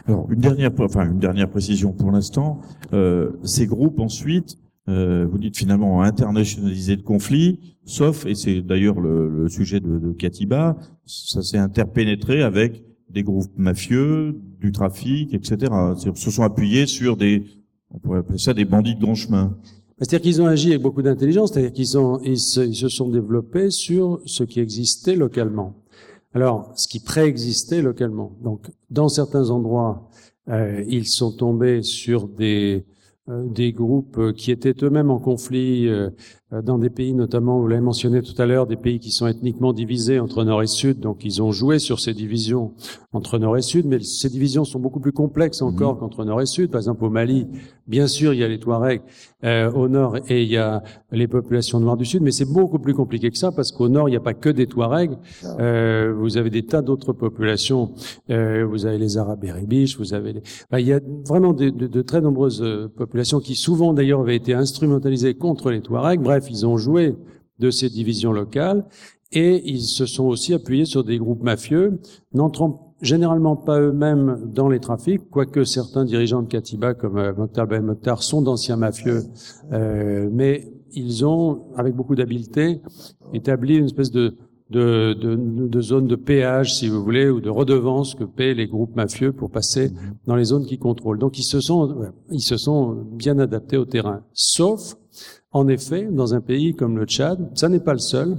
Alors 0.08 0.32
une 0.32 0.40
dernière, 0.40 0.72
enfin 0.80 1.12
une 1.12 1.20
dernière 1.20 1.50
précision 1.50 1.94
pour 1.94 2.12
l'instant. 2.12 2.62
Euh, 2.94 3.32
ces 3.44 3.68
groupes 3.68 4.00
ensuite, 4.00 4.58
euh, 4.88 5.28
vous 5.30 5.38
dites 5.38 5.58
finalement 5.58 6.02
internationaliser 6.02 6.96
le 6.96 7.04
conflit, 7.04 7.76
sauf 7.86 8.26
et 8.26 8.34
c'est 8.34 8.62
d'ailleurs 8.62 9.00
le, 9.00 9.30
le, 9.30 9.50
sujet 9.50 9.80
de, 9.80 10.00
de 10.00 10.12
Katiba, 10.14 10.78
ça 11.06 11.44
s'est 11.44 11.60
interpénétré 11.60 12.42
avec 12.42 12.84
des 13.10 13.24
groupes 13.24 13.52
mafieux, 13.58 14.40
du 14.60 14.72
trafic, 14.72 15.34
etc. 15.34 15.72
Se 16.16 16.32
sont 16.32 16.44
appuyés 16.44 16.86
sur 16.86 17.18
des, 17.18 17.44
on 17.92 18.00
pourrait 18.00 18.20
appeler 18.20 18.38
ça 18.38 18.54
des 18.54 18.66
bandits 18.66 18.96
de 18.96 19.02
grand 19.02 19.16
chemin. 19.16 19.58
C'est-à-dire 19.98 20.22
qu'ils 20.22 20.42
ont 20.42 20.46
agi 20.46 20.70
avec 20.70 20.82
beaucoup 20.82 21.02
d'intelligence, 21.02 21.52
c'est-à-dire 21.52 21.74
qu'ils 21.74 21.98
ont, 21.98 22.20
ils 22.24 22.40
se, 22.40 22.62
ils 22.62 22.76
se, 22.76 22.88
sont 22.88 23.10
développés 23.10 23.70
sur 23.70 24.22
ce 24.26 24.44
qui 24.44 24.60
existait 24.60 25.16
localement. 25.16 25.76
Alors, 26.34 26.72
ce 26.76 26.88
qui 26.88 27.00
préexistait 27.00 27.82
localement. 27.82 28.38
Donc, 28.42 28.70
dans 28.90 29.10
certains 29.10 29.50
endroits, 29.50 30.10
euh, 30.48 30.84
ils 30.88 31.08
sont 31.08 31.32
tombés 31.32 31.82
sur 31.82 32.28
des 32.28 32.86
euh, 33.30 33.46
des 33.48 33.74
groupes 33.74 34.34
qui 34.34 34.50
étaient 34.50 34.74
eux-mêmes 34.82 35.12
en 35.12 35.20
conflit 35.20 35.88
euh, 35.88 36.10
dans 36.52 36.80
des 36.80 36.90
pays, 36.90 37.14
notamment, 37.14 37.60
vous 37.60 37.68
l'avez 37.68 37.82
mentionné 37.82 38.24
tout 38.24 38.40
à 38.42 38.48
l'heure, 38.48 38.66
des 38.66 38.76
pays 38.76 39.00
qui 39.00 39.12
sont 39.12 39.28
ethniquement 39.28 39.72
divisés 39.72 40.20
entre 40.20 40.44
Nord 40.44 40.64
et 40.64 40.68
Sud. 40.68 41.00
Donc, 41.00 41.24
ils 41.24 41.44
ont 41.44 41.52
joué 41.52 41.78
sur 41.78 42.00
ces 42.00 42.14
divisions 42.14 42.74
entre 43.14 43.38
Nord 43.38 43.58
et 43.58 43.62
Sud, 43.62 43.86
mais 43.86 44.00
ces 44.00 44.30
divisions 44.30 44.66
sont 44.66 44.80
beaucoup 44.80 45.00
plus 45.00 45.12
complexes 45.12 45.62
encore 45.62 45.96
mmh. 45.96 46.00
qu'entre 46.00 46.26
Nord 46.26 46.42
et 46.42 46.48
Sud. 46.48 46.72
Par 46.72 46.80
exemple, 46.80 47.06
au 47.06 47.10
Mali, 47.10 47.48
bien 47.88 48.08
sûr, 48.08 48.34
il 48.34 48.40
y 48.40 48.44
a 48.44 48.48
les 48.48 48.60
Touaregs 48.60 49.02
euh, 49.44 49.72
au 49.72 49.88
Nord 49.88 50.18
et 50.28 50.44
il 50.44 50.50
y 50.50 50.58
a 50.58 50.82
les 51.12 51.28
populations 51.28 51.80
noires 51.80 51.98
du 51.98 52.06
Sud, 52.06 52.24
mais 52.24 52.32
c'est 52.32 52.52
beaucoup 52.52 52.80
plus 52.80 52.94
compliqué 52.94 53.30
que 53.30 53.38
ça 53.38 53.52
parce 53.52 53.72
qu'au 53.72 53.90
Nord, 53.90 54.10
il 54.10 54.12
n'y 54.12 54.18
a 54.18 54.22
pas 54.22 54.34
que 54.34 54.50
des 54.50 54.66
Touaregs. 54.66 55.18
Euh, 55.60 56.14
vous 56.18 56.38
avez 56.38 56.50
des 56.50 56.64
tas 56.64 56.82
d'autres 56.82 57.14
populations. 57.14 57.92
Euh, 58.30 58.66
vous 58.68 58.86
avez 58.86 58.98
les 58.98 59.18
Arabes 59.18 59.44
ribiches, 59.44 59.98
vous 59.98 60.14
avez 60.14 60.34
les... 60.34 60.42
il 60.78 60.88
y 60.88 60.94
a 60.94 61.00
vraiment 61.28 61.54
de, 61.54 61.70
de, 61.70 61.88
de 61.88 62.02
très 62.02 62.22
nombreuses 62.22 62.64
populations 62.96 63.40
qui 63.40 63.56
souvent 63.56 63.94
d'ailleurs 63.94 64.22
avaient 64.22 64.36
été 64.36 64.54
instrumentalisées 64.54 65.36
contre 65.36 65.72
les 65.72 65.82
Touaregs. 65.82 66.22
Bref, 66.22 66.39
ils 66.50 66.66
ont 66.66 66.78
joué 66.78 67.16
de 67.60 67.72
ces 67.72 67.90
divisions 67.90 68.32
locales 68.32 68.86
et 69.32 69.62
ils 69.70 69.82
se 69.82 70.06
sont 70.06 70.26
aussi 70.26 70.54
appuyés 70.54 70.86
sur 70.86 71.04
des 71.04 71.18
groupes 71.18 71.44
mafieux, 71.44 72.00
n'entrant 72.34 72.96
généralement 73.02 73.56
pas 73.56 73.80
eux-mêmes 73.80 74.52
dans 74.54 74.68
les 74.70 74.80
trafics, 74.80 75.30
quoique 75.30 75.64
certains 75.64 76.04
dirigeants 76.04 76.42
de 76.42 76.48
Katiba 76.48 76.94
comme 76.94 77.18
euh, 77.18 77.34
Mokhtar 77.34 77.68
Ben 77.68 77.84
Mokhtar 77.84 78.24
sont 78.24 78.42
d'anciens 78.42 78.76
mafieux, 78.76 79.24
euh, 79.72 80.30
mais 80.32 80.72
ils 80.92 81.26
ont, 81.26 81.68
avec 81.76 81.96
beaucoup 81.96 82.16
d'habileté, 82.16 82.82
établi 83.34 83.78
une 83.78 83.86
espèce 83.86 84.12
de, 84.12 84.36
de, 84.70 85.14
de, 85.14 85.36
de, 85.68 85.82
zone 85.82 86.08
de 86.08 86.16
péage, 86.16 86.76
si 86.76 86.90
vous 86.90 87.04
voulez, 87.04 87.30
ou 87.30 87.42
de 87.42 87.50
redevance 87.50 88.16
que 88.16 88.24
paient 88.24 88.54
les 88.54 88.68
groupes 88.68 88.96
mafieux 88.96 89.32
pour 89.32 89.50
passer 89.50 89.92
dans 90.26 90.36
les 90.36 90.46
zones 90.46 90.66
qu'ils 90.66 90.80
contrôlent. 90.80 91.20
Donc 91.20 91.38
ils 91.40 91.44
se 91.44 91.60
sont, 91.60 92.12
ils 92.32 92.42
se 92.42 92.58
sont 92.58 93.06
bien 93.14 93.40
adaptés 93.40 93.78
au 93.78 93.86
terrain. 93.86 94.24
Sauf 94.34 94.96
en 95.52 95.68
effet, 95.68 96.08
dans 96.12 96.34
un 96.34 96.42
pays 96.42 96.76
comme 96.76 96.98
le 96.98 97.06
Tchad, 97.06 97.52
ça 97.56 97.70
n'est 97.70 97.80
pas 97.80 97.94
le 97.94 98.00
seul. 98.00 98.38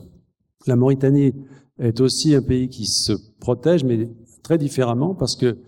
La 0.66 0.76
Mauritanie 0.76 1.32
est 1.78 2.00
aussi 2.00 2.34
un 2.34 2.42
pays 2.42 2.68
qui 2.68 2.86
se 2.86 3.12
protège, 3.40 3.84
mais 3.84 4.08
très 4.42 4.58
différemment, 4.58 5.14
parce 5.14 5.36
que 5.36 5.58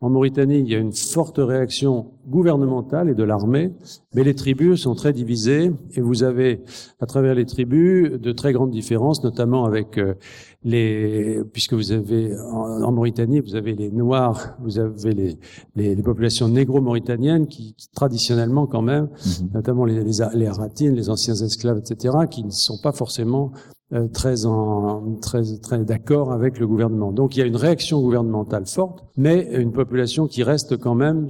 en 0.00 0.08
Mauritanie, 0.08 0.60
il 0.60 0.68
y 0.68 0.74
a 0.74 0.78
une 0.78 0.94
forte 0.94 1.38
réaction 1.38 2.12
gouvernementale 2.26 3.10
et 3.10 3.14
de 3.14 3.22
l'armée, 3.22 3.72
mais 4.14 4.24
les 4.24 4.34
tribus 4.34 4.80
sont 4.82 4.94
très 4.94 5.12
divisées 5.12 5.72
et 5.94 6.00
vous 6.00 6.22
avez, 6.22 6.62
à 7.00 7.06
travers 7.06 7.34
les 7.34 7.44
tribus, 7.44 8.12
de 8.12 8.32
très 8.32 8.52
grandes 8.52 8.70
différences, 8.70 9.22
notamment 9.22 9.66
avec 9.66 9.98
euh, 9.98 10.14
les, 10.62 11.40
puisque 11.52 11.72
vous 11.72 11.92
avez 11.92 12.36
en, 12.38 12.92
Mauritanie, 12.92 13.40
vous 13.40 13.54
avez 13.54 13.74
les 13.74 13.90
Noirs, 13.90 14.56
vous 14.60 14.78
avez 14.78 15.12
les, 15.12 15.38
les, 15.74 15.94
les 15.94 16.02
populations 16.02 16.48
négro-mauritaniennes 16.48 17.46
qui, 17.46 17.74
qui, 17.74 17.88
traditionnellement 17.90 18.66
quand 18.66 18.82
même, 18.82 19.08
mhm. 19.24 19.50
notamment 19.54 19.84
les, 19.84 20.04
les, 20.04 20.18
les 20.34 20.46
Aratines, 20.46 20.94
les 20.94 21.08
anciens 21.08 21.34
esclaves, 21.34 21.78
etc., 21.78 22.14
qui 22.30 22.44
ne 22.44 22.50
sont 22.50 22.78
pas 22.82 22.92
forcément 22.92 23.52
euh, 23.92 24.06
très 24.06 24.46
en 24.46 25.16
très 25.20 25.42
très 25.60 25.84
d'accord 25.84 26.32
avec 26.32 26.60
le 26.60 26.66
gouvernement. 26.68 27.10
Donc 27.10 27.34
il 27.34 27.40
y 27.40 27.42
a 27.42 27.46
une 27.46 27.56
réaction 27.56 28.00
gouvernementale 28.00 28.64
forte, 28.66 29.02
mais 29.16 29.48
une 29.52 29.72
population 29.72 30.28
qui 30.28 30.44
reste 30.44 30.76
quand 30.76 30.94
même 30.94 31.26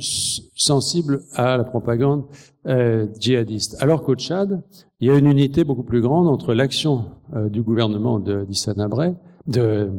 sensible 0.55 1.23
à 1.33 1.57
la 1.57 1.65
propagande 1.65 2.25
euh, 2.67 3.07
djihadiste. 3.19 3.77
Alors 3.81 4.03
qu'au 4.03 4.15
Tchad, 4.15 4.63
il 5.01 5.09
y 5.09 5.11
a 5.11 5.17
une 5.17 5.27
unité 5.27 5.65
beaucoup 5.65 5.83
plus 5.83 6.01
grande 6.01 6.29
entre 6.29 6.53
l'action 6.53 7.07
euh, 7.35 7.49
du 7.49 7.63
gouvernement 7.63 8.19
de 8.19 8.47
Abré, 8.79 9.15
de 9.47 9.91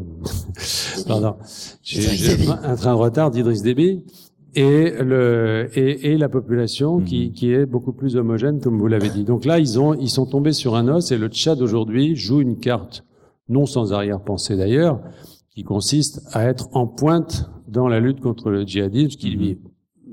pardon, 1.08 1.36
j'ai 1.82 2.48
un 2.48 2.76
train 2.76 2.94
de 2.94 3.00
retard 3.00 3.32
d'Idriss 3.32 3.64
Déby 3.64 4.06
et 4.54 4.92
le 5.00 5.70
et, 5.74 6.12
et 6.12 6.18
la 6.18 6.30
population 6.30 7.00
qui, 7.00 7.28
mhm. 7.28 7.34
qui 7.34 7.52
est 7.52 7.66
beaucoup 7.66 7.94
plus 7.94 8.16
homogène 8.16 8.60
comme 8.60 8.78
vous 8.78 8.88
l'avez 8.88 9.10
dit. 9.10 9.24
Donc 9.24 9.46
là 9.46 9.58
ils 9.58 9.80
ont 9.80 9.94
ils 9.94 10.10
sont 10.10 10.26
tombés 10.26 10.54
sur 10.54 10.76
un 10.76 10.88
os 10.88 11.12
et 11.12 11.18
le 11.18 11.30
Tchad 11.30 11.62
aujourd'hui 11.62 12.16
joue 12.16 12.42
une 12.42 12.60
carte 12.60 13.06
non 13.50 13.66
sans 13.66 13.94
arrière-pensée 13.94 14.56
d'ailleurs 14.56 15.02
qui 15.50 15.64
consiste 15.64 16.22
à 16.34 16.44
être 16.46 16.70
en 16.74 16.86
pointe 16.86 17.50
dans 17.68 17.88
la 17.88 18.00
lutte 18.00 18.20
contre 18.20 18.50
le 18.50 18.64
djihadisme 18.64 19.18
qui 19.18 19.32
lui 19.32 19.60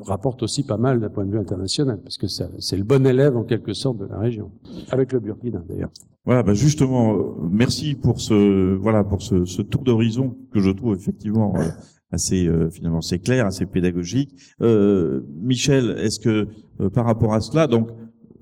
rapporte 0.00 0.42
aussi 0.42 0.64
pas 0.64 0.76
mal 0.76 1.00
d'un 1.00 1.08
point 1.08 1.24
de 1.24 1.32
vue 1.32 1.38
international 1.38 2.00
parce 2.02 2.18
que 2.18 2.26
c'est 2.26 2.76
le 2.76 2.84
bon 2.84 3.06
élève 3.06 3.36
en 3.36 3.44
quelque 3.44 3.72
sorte 3.72 3.98
de 3.98 4.06
la 4.06 4.18
région 4.18 4.50
avec 4.90 5.12
le 5.12 5.20
Burkina 5.20 5.62
d'ailleurs. 5.68 5.90
Voilà, 6.24 6.42
bah 6.42 6.52
justement, 6.52 7.14
euh, 7.14 7.22
merci 7.50 7.94
pour 7.94 8.20
ce 8.20 8.74
voilà 8.74 9.02
pour 9.02 9.22
ce, 9.22 9.44
ce 9.46 9.62
tour 9.62 9.82
d'horizon 9.82 10.36
que 10.52 10.60
je 10.60 10.70
trouve 10.70 10.94
effectivement 10.94 11.54
euh, 11.56 11.62
assez 12.10 12.46
euh, 12.46 12.70
finalement 12.70 13.00
c'est 13.00 13.18
clair, 13.18 13.46
assez 13.46 13.66
pédagogique. 13.66 14.34
Euh, 14.60 15.22
Michel, 15.40 15.96
est-ce 15.98 16.20
que 16.20 16.48
euh, 16.80 16.90
par 16.90 17.04
rapport 17.04 17.34
à 17.34 17.40
cela, 17.40 17.66
donc 17.66 17.88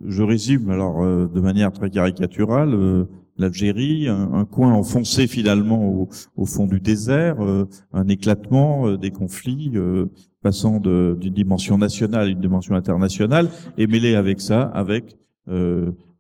je 0.05 0.23
résume 0.23 0.71
alors 0.71 1.03
euh, 1.03 1.27
de 1.27 1.41
manière 1.41 1.73
très 1.73 1.91
caricaturale, 1.91 3.07
l'Algérie, 3.39 4.09
un, 4.09 4.47
coin 4.47 4.73
enfoncé 4.73 5.27
finalement 5.27 5.85
au, 5.85 6.09
au 6.37 6.47
fond 6.47 6.67
du 6.67 6.81
désert, 6.81 7.37
un 7.93 8.09
éclatement 8.09 8.97
des 8.97 9.11
conflits 9.11 9.73
passant 10.47 10.79
d'une 10.81 11.35
dimension 11.35 11.77
nationale 11.77 12.27
à 12.29 12.31
une 12.31 12.41
dimension 12.41 12.75
internationale, 12.75 13.49
et 13.77 13.87
mêlé 13.87 14.15
avec 14.15 14.41
ça, 14.41 14.63
avec 14.63 15.17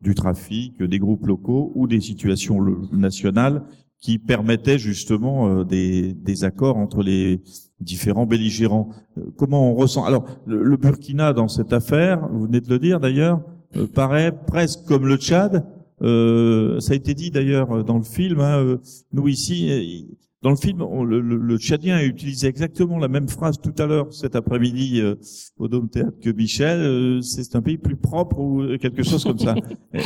du 0.07 0.15
trafic, 0.15 0.83
des 0.83 0.99
groupes 0.99 1.27
locaux 1.27 1.73
ou 1.75 1.87
des 1.87 2.01
situations 2.01 2.59
nationales 2.93 3.63
qui 4.01 4.19
permettait 4.19 4.79
justement 4.79 5.49
euh, 5.49 5.65
des, 5.65 6.45
accords 6.45 6.77
entre 6.77 7.03
les 7.03 7.43
différents 7.81 8.27
belligérants. 8.27 8.91
Euh, 9.19 9.23
comment 9.37 9.73
on 9.73 9.75
ressent? 9.75 10.05
Alors, 10.05 10.27
le, 10.47 10.77
Burkina 10.77 11.33
dans 11.33 11.49
cette 11.49 11.73
affaire, 11.73 12.29
vous 12.31 12.47
venez 12.47 12.61
de 12.61 12.69
le 12.69 12.79
dire 12.79 13.01
d'ailleurs, 13.01 13.41
euh, 13.77 13.87
paraît 13.87 14.33
presque 14.47 14.85
comme 14.87 15.07
le 15.07 15.17
Tchad. 15.17 15.65
ça 16.01 16.93
a 16.93 16.95
été 16.95 17.15
dit 17.15 17.31
d'ailleurs 17.31 17.85
dans 17.85 17.97
le 17.97 18.05
film. 18.05 18.41
Hein, 18.41 18.79
nous 19.13 19.29
ici, 19.29 20.09
dans 20.43 20.51
le 20.51 20.57
film, 20.57 20.79
le, 20.79 21.21
le, 21.21 21.59
Tchadien 21.59 21.97
a 21.97 22.05
utilisé 22.05 22.47
exactement 22.47 22.99
la 22.99 23.09
même 23.09 23.29
phrase 23.29 23.59
tout 23.59 23.75
à 23.79 23.87
l'heure, 23.87 24.13
cet 24.13 24.37
après-midi, 24.37 25.01
euh, 25.01 25.15
au 25.59 25.67
Dôme 25.67 25.89
Théâtre 25.89 26.19
que 26.23 26.31
Michel. 26.31 26.79
Euh, 26.79 27.21
c'est 27.23 27.57
un 27.57 27.63
pays 27.63 27.79
plus 27.79 27.97
propre 27.97 28.39
ou 28.39 28.79
quelque 28.79 29.03
chose 29.03 29.25
comme 29.25 29.39
ça. 29.39 29.55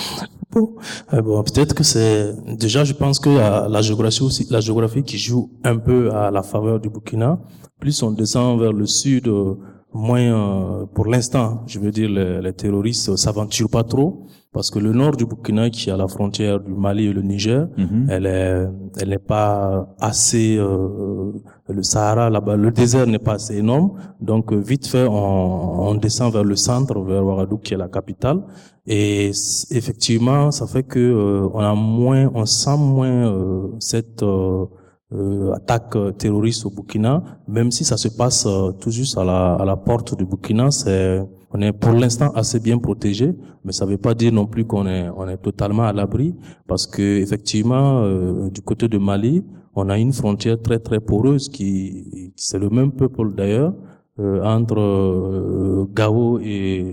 bon, 0.52 0.76
euh, 1.12 1.20
bon 1.20 1.42
peut-être 1.42 1.74
que 1.74 1.82
c'est 1.82 2.32
déjà, 2.56 2.84
je 2.84 2.92
pense 2.92 3.18
que 3.18 3.28
la 3.28 3.82
géographie 3.82 4.22
aussi, 4.22 4.46
la 4.50 4.60
géographie 4.60 5.02
qui 5.02 5.18
joue 5.18 5.50
un 5.64 5.76
peu 5.76 6.12
à 6.12 6.30
la 6.30 6.42
faveur 6.42 6.78
du 6.78 6.88
Burkina. 6.88 7.40
Plus 7.80 8.02
on 8.02 8.12
descend 8.12 8.60
vers 8.60 8.72
le 8.72 8.86
sud, 8.86 9.28
moins, 9.92 10.86
pour 10.94 11.06
l'instant, 11.06 11.64
je 11.66 11.80
veux 11.80 11.90
dire, 11.90 12.08
les, 12.08 12.40
les 12.40 12.52
terroristes 12.52 13.16
s'aventurent 13.16 13.70
pas 13.70 13.84
trop 13.84 14.26
parce 14.52 14.70
que 14.70 14.80
le 14.80 14.92
nord 14.92 15.16
du 15.16 15.26
Burkina, 15.26 15.70
qui 15.70 15.90
est 15.90 15.92
à 15.92 15.96
la 15.96 16.08
frontière 16.08 16.58
du 16.58 16.72
Mali 16.72 17.06
et 17.06 17.12
le 17.12 17.22
Niger, 17.22 17.68
mhm. 17.76 18.06
elle 18.10 18.26
est, 18.26 18.68
elle 19.00 19.08
n'est 19.10 19.18
pas 19.18 19.94
assez, 20.00 20.56
euh, 20.58 21.32
le 21.68 21.82
Sahara 21.84 22.30
là-bas, 22.30 22.56
le 22.56 22.72
désert 22.72 23.06
n'est 23.06 23.20
pas 23.20 23.34
assez 23.34 23.58
énorme, 23.58 23.92
donc 24.20 24.52
euh, 24.52 24.56
vite 24.56 24.88
fait, 24.88 25.06
on, 25.06 25.88
on, 25.90 25.94
descend 25.94 26.32
vers 26.32 26.42
le 26.42 26.56
centre, 26.56 27.00
vers 27.00 27.24
Ouagadougou, 27.24 27.58
qui 27.58 27.74
est 27.74 27.76
la 27.76 27.86
capitale, 27.88 28.42
et 28.86 29.30
effectivement, 29.70 30.50
ça 30.50 30.66
fait 30.66 30.82
que 30.82 30.98
euh, 30.98 31.48
on 31.54 31.60
a 31.60 31.74
moins, 31.74 32.28
on 32.34 32.44
sent 32.44 32.76
moins 32.76 33.28
euh, 33.28 33.68
cette 33.78 34.24
attaque 35.54 35.96
terroriste 36.18 36.66
au 36.66 36.70
Burkina, 36.70 37.22
même 37.46 37.70
si 37.70 37.84
ça 37.84 37.96
se 37.96 38.08
passe 38.08 38.46
tout 38.80 38.90
juste 38.90 39.16
à 39.18 39.24
la, 39.24 39.54
à 39.54 39.64
la 39.64 39.76
porte 39.76 40.16
du 40.16 40.24
Burkina, 40.24 40.70
c'est 40.70 41.20
on 41.52 41.60
est 41.60 41.72
pour 41.72 41.92
l'instant 41.92 42.30
assez 42.32 42.60
bien 42.60 42.78
protégé, 42.78 43.34
mais 43.64 43.72
ça 43.72 43.84
ne 43.84 43.90
veut 43.90 43.98
pas 43.98 44.14
dire 44.14 44.32
non 44.32 44.46
plus 44.46 44.64
qu'on 44.64 44.86
est, 44.86 45.08
on 45.16 45.28
est 45.28 45.36
totalement 45.38 45.84
à 45.84 45.92
l'abri, 45.92 46.34
parce 46.66 46.86
que 46.86 47.18
effectivement, 47.20 48.02
euh, 48.02 48.50
du 48.50 48.62
côté 48.62 48.88
de 48.88 48.98
Mali, 48.98 49.44
on 49.74 49.88
a 49.88 49.98
une 49.98 50.12
frontière 50.12 50.60
très 50.60 50.78
très 50.78 51.00
poreuse 51.00 51.48
qui, 51.48 52.32
c'est 52.36 52.58
le 52.58 52.70
même 52.70 52.92
peuple 52.92 53.34
d'ailleurs, 53.34 53.74
euh, 54.18 54.42
entre 54.44 54.78
euh, 54.78 55.86
Gao 55.94 56.40
et, 56.40 56.84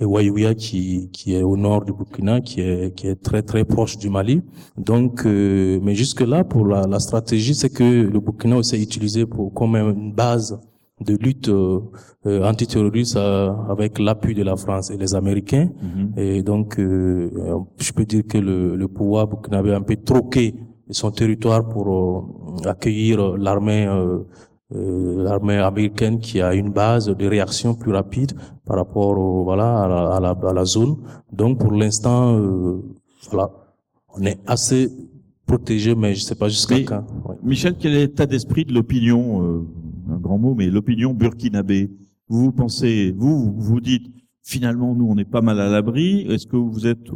et 0.00 0.54
qui, 0.56 1.08
qui 1.10 1.34
est 1.34 1.42
au 1.42 1.56
nord 1.56 1.84
du 1.84 1.92
Burkina, 1.92 2.40
qui 2.40 2.60
est, 2.60 2.94
qui 2.94 3.06
est 3.06 3.16
très 3.16 3.42
très 3.42 3.64
proche 3.64 3.96
du 3.96 4.10
Mali. 4.10 4.42
Donc, 4.76 5.24
euh, 5.24 5.78
mais 5.82 5.94
jusque 5.94 6.20
là, 6.20 6.44
pour 6.44 6.66
la, 6.66 6.86
la 6.86 7.00
stratégie, 7.00 7.54
c'est 7.54 7.70
que 7.70 7.84
le 7.84 8.20
Burkina 8.20 8.56
aussi 8.56 8.76
est 8.76 8.82
utilisé 8.82 9.24
pour 9.24 9.54
comme 9.54 9.76
une 9.76 10.12
base 10.12 10.60
de 11.04 11.16
lutte 11.16 11.48
euh, 11.48 11.80
antiterroriste 12.24 13.16
avec 13.16 13.98
l'appui 13.98 14.34
de 14.34 14.42
la 14.42 14.56
France 14.56 14.90
et 14.90 14.96
les 14.96 15.14
Américains. 15.14 15.68
Mm-hmm. 15.68 16.18
Et 16.18 16.42
donc, 16.42 16.76
je 16.78 17.92
peux 17.92 18.04
dire 18.04 18.22
que 18.26 18.38
le, 18.38 18.76
le 18.76 18.88
pouvoir 18.88 19.28
burkinabé 19.28 19.72
a 19.72 19.76
un 19.76 19.82
peu 19.82 19.96
troqué 19.96 20.54
son 20.90 21.10
territoire 21.10 21.68
pour 21.68 22.64
accueillir 22.64 23.36
l'armée 23.36 23.86
euh, 24.74 25.22
l'armée 25.22 25.58
américaine 25.58 26.18
qui 26.18 26.40
a 26.40 26.52
une 26.52 26.70
base 26.70 27.06
de 27.06 27.26
réaction 27.28 27.76
plus 27.76 27.92
rapide 27.92 28.32
par 28.64 28.78
rapport 28.78 29.16
au, 29.16 29.44
voilà 29.44 29.84
à 29.84 29.88
la, 29.88 30.16
à 30.16 30.20
la, 30.20 30.30
à 30.30 30.52
la 30.52 30.64
zone. 30.64 30.96
Donc 31.32 31.60
pour 31.60 31.70
l'instant, 31.70 32.36
euh, 32.36 32.82
voilà, 33.30 33.52
on 34.16 34.24
est 34.24 34.40
assez 34.44 34.90
protégé, 35.46 35.94
mais 35.94 36.16
je 36.16 36.22
sais 36.22 36.34
pas 36.34 36.48
jusqu'à 36.48 36.80
quand. 36.80 37.04
Michel, 37.44 37.76
quel 37.78 37.92
est 37.94 38.06
l'état 38.06 38.26
d'esprit 38.26 38.64
de 38.64 38.74
l'opinion, 38.74 39.40
euh, 39.44 39.66
un 40.10 40.18
grand 40.18 40.38
mot, 40.38 40.54
mais 40.54 40.68
l'opinion 40.70 41.14
burkinabé. 41.14 41.90
Vous 42.28 42.52
pensez, 42.52 43.14
vous 43.16 43.54
vous 43.56 43.80
dites 43.80 44.06
finalement 44.42 44.94
nous 44.94 45.06
on 45.08 45.16
est 45.16 45.24
pas 45.24 45.42
mal 45.42 45.60
à 45.60 45.68
l'abri. 45.68 46.26
Est-ce 46.28 46.46
que 46.46 46.56
vous 46.56 46.86
êtes 46.86 47.10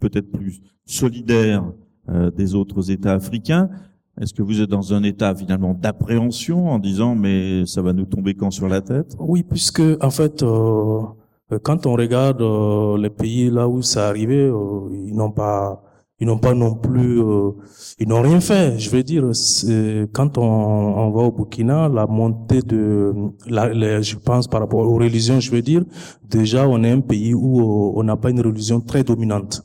peut-être 0.00 0.30
plus 0.30 0.60
solidaire 0.84 1.64
euh, 2.08 2.30
des 2.30 2.54
autres 2.54 2.90
États 2.90 3.14
africains? 3.14 3.70
Est-ce 4.20 4.32
que 4.32 4.42
vous 4.42 4.60
êtes 4.60 4.70
dans 4.70 4.94
un 4.94 5.02
état 5.02 5.34
finalement 5.34 5.74
d'appréhension 5.74 6.68
en 6.68 6.78
disant 6.78 7.16
mais 7.16 7.66
ça 7.66 7.82
va 7.82 7.92
nous 7.92 8.04
tomber 8.04 8.34
quand 8.34 8.50
sur 8.50 8.68
la 8.68 8.80
tête? 8.80 9.16
Oui, 9.18 9.42
puisque 9.42 9.82
en 10.00 10.10
fait, 10.10 10.42
euh, 10.42 11.00
quand 11.62 11.86
on 11.86 11.94
regarde 11.94 12.40
euh, 12.40 12.96
les 12.96 13.10
pays 13.10 13.50
là 13.50 13.68
où 13.68 13.82
ça 13.82 14.08
arrivé, 14.08 14.36
euh, 14.36 14.88
ils 14.92 15.16
n'ont 15.16 15.32
pas, 15.32 15.82
ils 16.20 16.26
n'ont 16.26 16.38
pas 16.38 16.54
non 16.54 16.74
plus, 16.74 17.20
euh, 17.20 17.50
ils 17.98 18.08
n'ont 18.08 18.22
rien 18.22 18.40
fait. 18.40 18.78
Je 18.78 18.88
veux 18.90 19.02
dire, 19.02 19.24
quand 20.12 20.38
on, 20.38 20.42
on, 20.42 21.10
va 21.10 21.22
au 21.22 21.32
Burkina, 21.32 21.88
la 21.88 22.06
montée 22.06 22.62
de, 22.62 23.12
la, 23.46 24.00
je 24.00 24.16
pense 24.16 24.46
par 24.46 24.60
rapport 24.60 24.80
aux 24.80 24.94
religions, 24.94 25.40
je 25.40 25.50
veux 25.50 25.62
dire, 25.62 25.84
déjà 26.28 26.68
on 26.68 26.82
est 26.84 26.90
un 26.90 27.00
pays 27.00 27.34
où 27.34 27.92
on 27.96 28.02
n'a 28.04 28.16
pas 28.16 28.30
une 28.30 28.40
religion 28.40 28.80
très 28.80 29.02
dominante. 29.02 29.62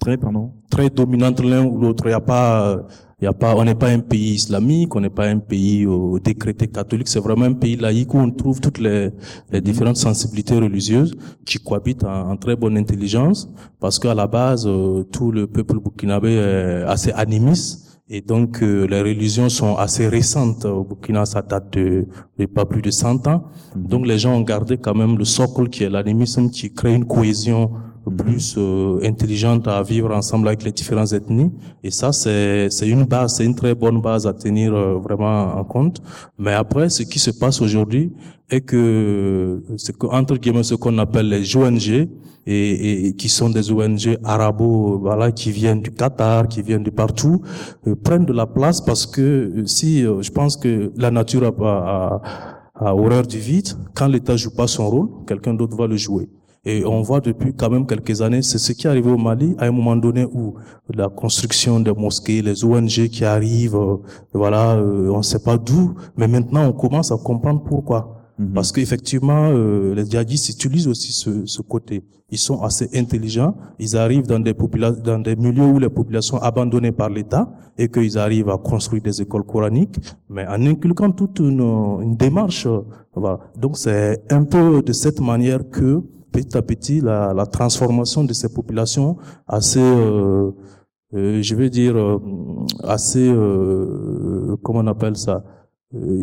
Très, 0.00 0.16
pardon. 0.16 0.52
Très 0.70 0.90
dominante 0.90 1.40
l'un 1.40 1.64
ou 1.64 1.78
l'autre. 1.78 2.04
Il 2.06 2.10
n'y 2.10 2.14
a 2.14 2.20
pas 2.20 2.86
il 3.20 3.24
y 3.24 3.26
a 3.26 3.32
pas, 3.32 3.56
on 3.56 3.64
n'est 3.64 3.74
pas 3.74 3.88
un 3.88 3.98
pays 3.98 4.34
islamique, 4.34 4.94
on 4.94 5.00
n'est 5.00 5.10
pas 5.10 5.26
un 5.26 5.38
pays 5.38 5.84
euh, 5.84 6.20
décrété 6.20 6.68
catholique. 6.68 7.08
C'est 7.08 7.18
vraiment 7.18 7.46
un 7.46 7.52
pays 7.54 7.74
laïque 7.76 8.14
où 8.14 8.18
on 8.18 8.30
trouve 8.30 8.60
toutes 8.60 8.78
les, 8.78 9.10
les 9.50 9.60
différentes 9.60 9.96
sensibilités 9.96 10.54
religieuses 10.54 11.16
qui 11.44 11.58
cohabitent 11.58 12.04
en, 12.04 12.36
très 12.36 12.54
bonne 12.54 12.76
intelligence. 12.76 13.50
Parce 13.80 13.98
qu'à 13.98 14.14
la 14.14 14.28
base, 14.28 14.66
euh, 14.68 15.02
tout 15.10 15.32
le 15.32 15.48
peuple 15.48 15.80
burkinabé 15.80 16.34
est 16.34 16.84
assez 16.84 17.10
animiste. 17.10 17.88
Et 18.08 18.20
donc, 18.20 18.62
euh, 18.62 18.86
les 18.86 19.00
religions 19.00 19.48
sont 19.48 19.76
assez 19.76 20.06
récentes. 20.06 20.64
Au 20.64 20.84
Burkina, 20.84 21.26
ça 21.26 21.42
date 21.42 21.72
de, 21.72 22.06
de 22.38 22.46
pas 22.46 22.64
plus 22.64 22.82
de 22.82 22.90
100 22.90 23.26
ans. 23.26 23.44
Mhm. 23.74 23.86
Donc, 23.86 24.06
les 24.06 24.18
gens 24.18 24.34
ont 24.36 24.42
gardé 24.42 24.78
quand 24.78 24.94
même 24.94 25.18
le 25.18 25.24
socle 25.24 25.68
qui 25.68 25.82
est 25.82 25.90
l'animisme, 25.90 26.50
qui 26.50 26.72
crée 26.72 26.94
une 26.94 27.04
cohésion 27.04 27.72
plus 28.10 28.54
euh, 28.58 29.00
intelligente 29.04 29.66
à 29.68 29.82
vivre 29.82 30.14
ensemble 30.14 30.48
avec 30.48 30.62
les 30.62 30.72
différentes 30.72 31.12
ethnies. 31.12 31.52
Et 31.82 31.90
ça, 31.90 32.12
c'est 32.12 32.68
une 32.82 33.04
base, 33.04 33.36
c'est 33.36 33.44
une 33.44 33.54
très 33.54 33.74
bonne 33.74 34.00
base 34.00 34.26
à 34.26 34.32
tenir 34.32 34.74
euh, 34.74 34.98
vraiment 34.98 35.56
en 35.56 35.64
compte. 35.64 36.02
Mais 36.38 36.52
après, 36.52 36.88
ce 36.88 37.02
qui 37.02 37.18
se 37.18 37.30
passe 37.30 37.60
aujourd'hui 37.60 38.12
est 38.50 38.62
que 38.62 39.62
c'est 39.76 39.94
entre 40.04 40.36
guillemets 40.36 40.62
ce 40.62 40.74
qu'on 40.74 40.96
appelle 40.98 41.28
les 41.28 41.56
ONG 41.56 42.08
et, 42.46 43.06
et, 43.06 43.12
qui 43.14 43.28
sont 43.28 43.50
des 43.50 43.70
ONG 43.70 44.18
arabo, 44.24 44.98
voilà, 44.98 45.32
qui 45.32 45.50
viennent 45.50 45.82
du 45.82 45.90
Qatar, 45.90 46.48
qui 46.48 46.62
viennent 46.62 46.82
de 46.82 46.90
partout, 46.90 47.42
euh, 47.86 47.94
prennent 47.94 48.24
de 48.24 48.32
la 48.32 48.46
place 48.46 48.80
parce 48.80 49.04
que 49.06 49.64
si 49.66 50.02
je 50.02 50.30
pense 50.30 50.56
que 50.56 50.92
la 50.96 51.10
nature 51.10 51.44
a, 51.44 51.52
a, 51.66 52.22
a 52.86 52.94
horreur 52.94 53.26
du 53.26 53.38
vide, 53.38 53.68
quand 53.94 54.08
l'État 54.08 54.36
joue 54.36 54.54
pas 54.54 54.66
son 54.66 54.88
rôle, 54.88 55.08
quelqu'un 55.26 55.54
d'autre 55.54 55.76
va 55.76 55.86
le 55.86 55.96
jouer. 55.96 56.28
Et 56.68 56.84
on 56.84 57.00
voit 57.00 57.20
depuis 57.22 57.54
quand 57.54 57.70
même 57.70 57.86
quelques 57.86 58.20
années, 58.20 58.42
c'est 58.42 58.58
ce 58.58 58.74
qui 58.74 58.86
est 58.86 58.90
arrivé 58.90 59.10
au 59.10 59.16
Mali 59.16 59.54
à 59.56 59.64
un 59.64 59.70
moment 59.70 59.96
donné 59.96 60.26
où 60.26 60.56
la 60.94 61.08
construction 61.08 61.80
des 61.80 61.94
mosquées, 61.94 62.42
les 62.42 62.62
ONG 62.62 63.08
qui 63.08 63.24
arrivent, 63.24 63.74
euh, 63.74 63.96
voilà, 64.34 64.74
euh, 64.74 65.08
on 65.10 65.18
ne 65.18 65.22
sait 65.22 65.38
pas 65.38 65.56
d'où, 65.56 65.94
mais 66.18 66.28
maintenant 66.28 66.66
on 66.68 66.72
commence 66.72 67.10
à 67.10 67.16
comprendre 67.16 67.62
pourquoi. 67.62 68.18
Mhm. 68.38 68.52
Parce 68.52 68.70
qu'effectivement, 68.70 69.48
euh, 69.50 69.94
les 69.94 70.04
djihadistes 70.04 70.50
utilisent 70.50 70.88
aussi 70.88 71.10
ce, 71.10 71.46
ce, 71.46 71.62
côté. 71.62 72.04
Ils 72.30 72.36
sont 72.36 72.60
assez 72.60 72.90
intelligents. 72.94 73.54
Ils 73.78 73.96
arrivent 73.96 74.26
dans 74.26 74.38
des 74.38 74.54
dans 75.02 75.20
des 75.20 75.36
milieux 75.36 75.64
où 75.64 75.78
les 75.78 75.88
populations 75.88 76.36
sont 76.36 76.42
abandonnées 76.42 76.92
par 76.92 77.08
l'État 77.08 77.50
et 77.78 77.88
qu'ils 77.88 78.18
arrivent 78.18 78.50
à 78.50 78.58
construire 78.58 79.02
des 79.02 79.22
écoles 79.22 79.44
coraniques, 79.44 79.98
mais 80.28 80.46
en 80.46 80.66
inculquant 80.66 81.12
toute 81.12 81.38
une, 81.38 81.62
une 82.02 82.14
démarche. 82.14 82.68
Voilà. 83.14 83.38
Donc 83.56 83.78
c'est 83.78 84.30
un 84.30 84.44
peu 84.44 84.82
de 84.82 84.92
cette 84.92 85.20
manière 85.20 85.62
que 85.70 86.02
petit 86.38 86.56
à 86.56 86.62
petit 86.62 87.00
la, 87.00 87.32
la 87.34 87.46
transformation 87.46 88.24
de 88.24 88.32
ces 88.32 88.48
populations 88.52 89.16
assez, 89.46 89.80
euh, 89.80 90.50
euh, 91.14 91.42
je 91.42 91.54
vais 91.54 91.70
dire, 91.70 91.96
euh, 91.96 92.18
assez, 92.84 93.26
comment 94.62 94.80
on 94.80 94.86
appelle 94.86 95.16
ça, 95.16 95.44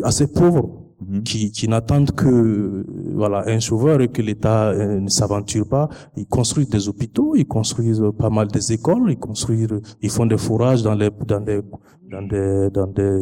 assez 0.04 0.26
pauvres, 0.32 0.68
mhm. 1.00 1.22
qui, 1.22 1.50
qui 1.50 1.68
n'attendent 1.68 2.12
que 2.12 2.86
voilà 3.14 3.44
un 3.46 3.60
sauveur 3.60 4.00
et 4.00 4.08
que 4.08 4.22
l'État 4.22 4.72
ne 4.74 5.08
s'aventure 5.08 5.68
pas. 5.68 5.88
Ils 6.16 6.26
construisent 6.26 6.70
des 6.70 6.88
hôpitaux, 6.88 7.34
ils 7.36 7.46
construisent 7.46 8.04
pas 8.18 8.30
mal 8.30 8.48
des 8.48 8.72
écoles, 8.72 9.10
ils 9.10 9.18
construisent, 9.18 9.80
ils 10.02 10.10
font 10.10 10.26
des 10.26 10.38
fourrages 10.38 10.82
dans 10.82 10.94
les 10.94 11.10
dans 11.26 11.40
des 11.40 11.60
dans 12.10 12.26
des 12.32 12.70
dans 12.70 12.86
des 12.86 13.12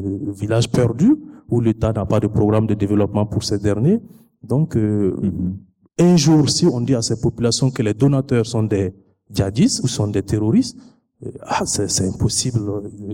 villages 0.40 0.70
perdus 0.70 1.16
où 1.48 1.61
l'État 1.61 1.92
n'a 1.92 2.07
pas 2.07 2.20
de 2.20 2.26
programme 2.26 2.66
de 2.66 2.74
développement 2.74 3.26
pour 3.26 3.42
ces 3.42 3.59
derniers. 3.59 4.00
Donc 4.42 4.76
mhm. 4.76 5.57
Un 5.98 6.16
jour, 6.16 6.50
si 6.50 6.66
on 6.66 6.80
dit 6.80 6.94
à 6.94 7.02
ces 7.02 7.20
populations 7.20 7.70
que 7.70 7.83
les 7.83 7.94
donateurs 7.94 8.46
sont 8.46 8.64
des 8.64 8.92
djihadistes 9.30 9.83
ou 9.85 9.88
sont 9.88 10.09
des 10.09 10.22
terroristes, 10.22 10.76
euh, 11.24 11.30
ah, 11.42 11.64
c'est 11.64 12.07
impossible 12.07 12.59